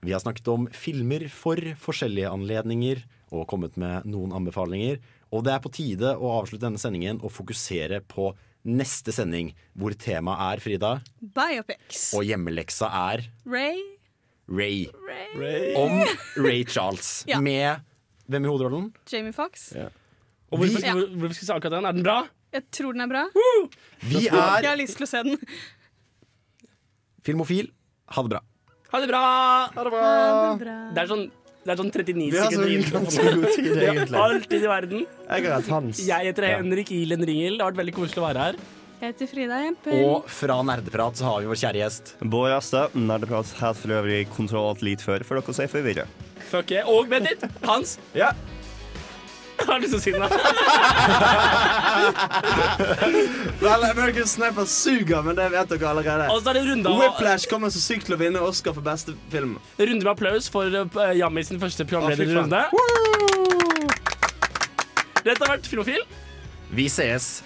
Vi 0.00 0.14
har 0.14 0.22
snakket 0.24 0.48
om 0.48 0.64
filmer 0.72 1.26
for 1.32 1.60
forskjellige 1.82 2.32
anledninger 2.32 3.04
og 3.32 3.44
kommet 3.52 3.76
med 3.80 4.08
noen 4.08 4.32
anbefalinger. 4.36 5.02
Og 5.32 5.44
det 5.44 5.52
er 5.52 5.60
på 5.64 5.72
tide 5.72 6.16
å 6.16 6.32
avslutte 6.40 6.64
denne 6.64 6.80
sendingen 6.80 7.20
og 7.20 7.34
fokusere 7.36 8.00
på 8.08 8.32
neste 8.64 9.12
sending, 9.14 9.52
hvor 9.74 9.94
temaet 9.98 10.42
er, 10.52 10.60
Frida, 10.62 10.92
Biopics. 11.20 12.12
og 12.14 12.22
hjemmeleksa 12.28 12.86
er 13.12 13.24
Ray. 13.46 13.80
Ray. 14.48 14.86
Ray. 15.38 15.72
Om 15.78 15.98
Ray 16.44 16.64
Charles. 16.68 17.24
Ja. 17.26 17.40
Med 17.40 17.80
hvem 18.28 18.44
i 18.44 18.48
hovedrollen? 18.50 18.92
Jamie 19.10 19.32
Fox. 19.32 19.72
Og 20.52 20.58
hvorfor, 20.60 20.84
Ja. 20.84 20.94
hvorfor 20.94 21.34
skal 21.34 21.46
vi 21.46 21.48
se 21.48 21.54
akkurat 21.56 21.76
den? 21.78 21.84
Er 21.88 21.92
den 21.96 22.04
bra? 22.06 22.18
Jeg 22.52 22.66
tror 22.70 22.92
den 22.92 23.00
er 23.00 23.08
bra. 23.08 23.22
Vi 24.04 24.26
Jeg 24.26 24.34
er 24.34 24.66
har 24.68 24.76
lyst 24.76 24.98
til 25.00 25.06
å 25.06 25.08
se 25.08 25.22
den. 25.24 25.38
Filmofil. 27.24 27.70
Ha 28.12 28.22
det 28.26 28.30
bra. 28.34 28.40
Ha 28.92 29.00
det 29.00 29.08
bra! 29.08 29.22
Ha 29.72 29.84
det 29.86 29.92
bra. 29.94 30.76
Det 30.92 31.00
er 31.00 31.08
sånn, 31.08 31.22
det 31.62 31.70
er 31.70 31.78
sånn 31.78 31.90
39 31.94 32.28
Vi 32.32 32.38
har 32.42 32.50
så 32.50 32.58
sekunder 32.58 32.92
ganske 32.96 33.24
god 33.38 33.48
tid, 33.54 33.66
Vi 33.76 33.86
har 33.86 33.92
egentlig. 33.94 34.22
Alltid 34.26 34.62
i 34.64 34.70
verden. 34.70 35.04
Jeg 35.28 35.50
har 35.52 35.66
Hans. 35.70 36.00
Jeg 36.08 36.30
heter 36.32 36.48
Ja. 36.48 36.56
Henrik 36.58 36.90
Ilen 36.90 37.22
Ringel. 37.28 37.58
Det 37.58 37.62
har 37.64 37.70
vært 37.70 37.82
veldig 37.84 37.94
koselig 38.00 38.22
å 38.22 38.26
være 38.26 38.46
her. 38.48 38.58
Jeg 39.02 39.14
heter 39.14 39.30
Frida 39.30 39.56
Jemper. 39.64 39.94
Og 40.06 40.26
fra 40.30 40.56
Nerdeprat 40.62 41.18
så 41.18 41.26
har 41.26 41.40
vi 41.42 41.48
vår 41.50 41.58
kjære 41.58 41.80
gjest. 41.80 42.12
Bård 42.22 42.52
Asta, 42.54 42.84
nerdeprat 42.94 43.50
helt 43.58 43.80
for 43.80 43.94
øvrig 43.98 44.20
kontroll 44.30 44.68
alt 44.72 44.82
litt 44.86 45.02
før, 45.02 45.24
for 45.26 45.40
dere 45.40 45.54
sier 45.56 45.66
er 45.66 45.72
forvirra. 45.72 46.04
Fuck 46.52 46.70
yeah. 46.74 46.86
Og 46.90 47.10
vent 47.10 47.26
litt, 47.30 47.42
Hans. 47.66 47.96
Ja. 48.14 48.30
Har 49.66 49.78
du 49.78 49.84
lyst 49.86 49.92
til 49.92 50.00
å 50.00 50.02
si 50.02 50.12
noe? 50.12 50.28
Vel, 53.62 53.84
American 53.90 54.26
Sniper 54.26 54.66
suger, 54.68 55.22
men 55.26 55.36
det 55.38 55.48
vet 55.52 55.68
dere 55.74 55.88
allerede. 55.92 56.28
Og 56.32 56.42
så 56.42 56.50
er 56.52 56.58
det 56.60 56.64
runde 56.70 56.90
av- 56.90 56.98
Whiplash 57.02 57.48
kommer 57.50 57.72
så 57.72 57.80
sykt 57.82 58.08
til 58.08 58.16
å 58.16 58.20
vinne 58.20 58.42
Oscar 58.42 58.74
for 58.76 58.84
beste 58.86 59.14
film. 59.32 59.56
Runde 59.78 60.02
med 60.02 60.12
applaus 60.12 60.48
for 60.52 60.66
uh, 60.66 61.12
Jammi 61.16 61.44
sin 61.46 61.60
første 61.62 61.86
programlederrunde. 61.88 62.64
Dette 65.22 65.38
har 65.44 65.52
vært 65.56 65.68
Filmofil. 65.70 66.02
Vi 66.72 66.88
sees. 66.90 67.42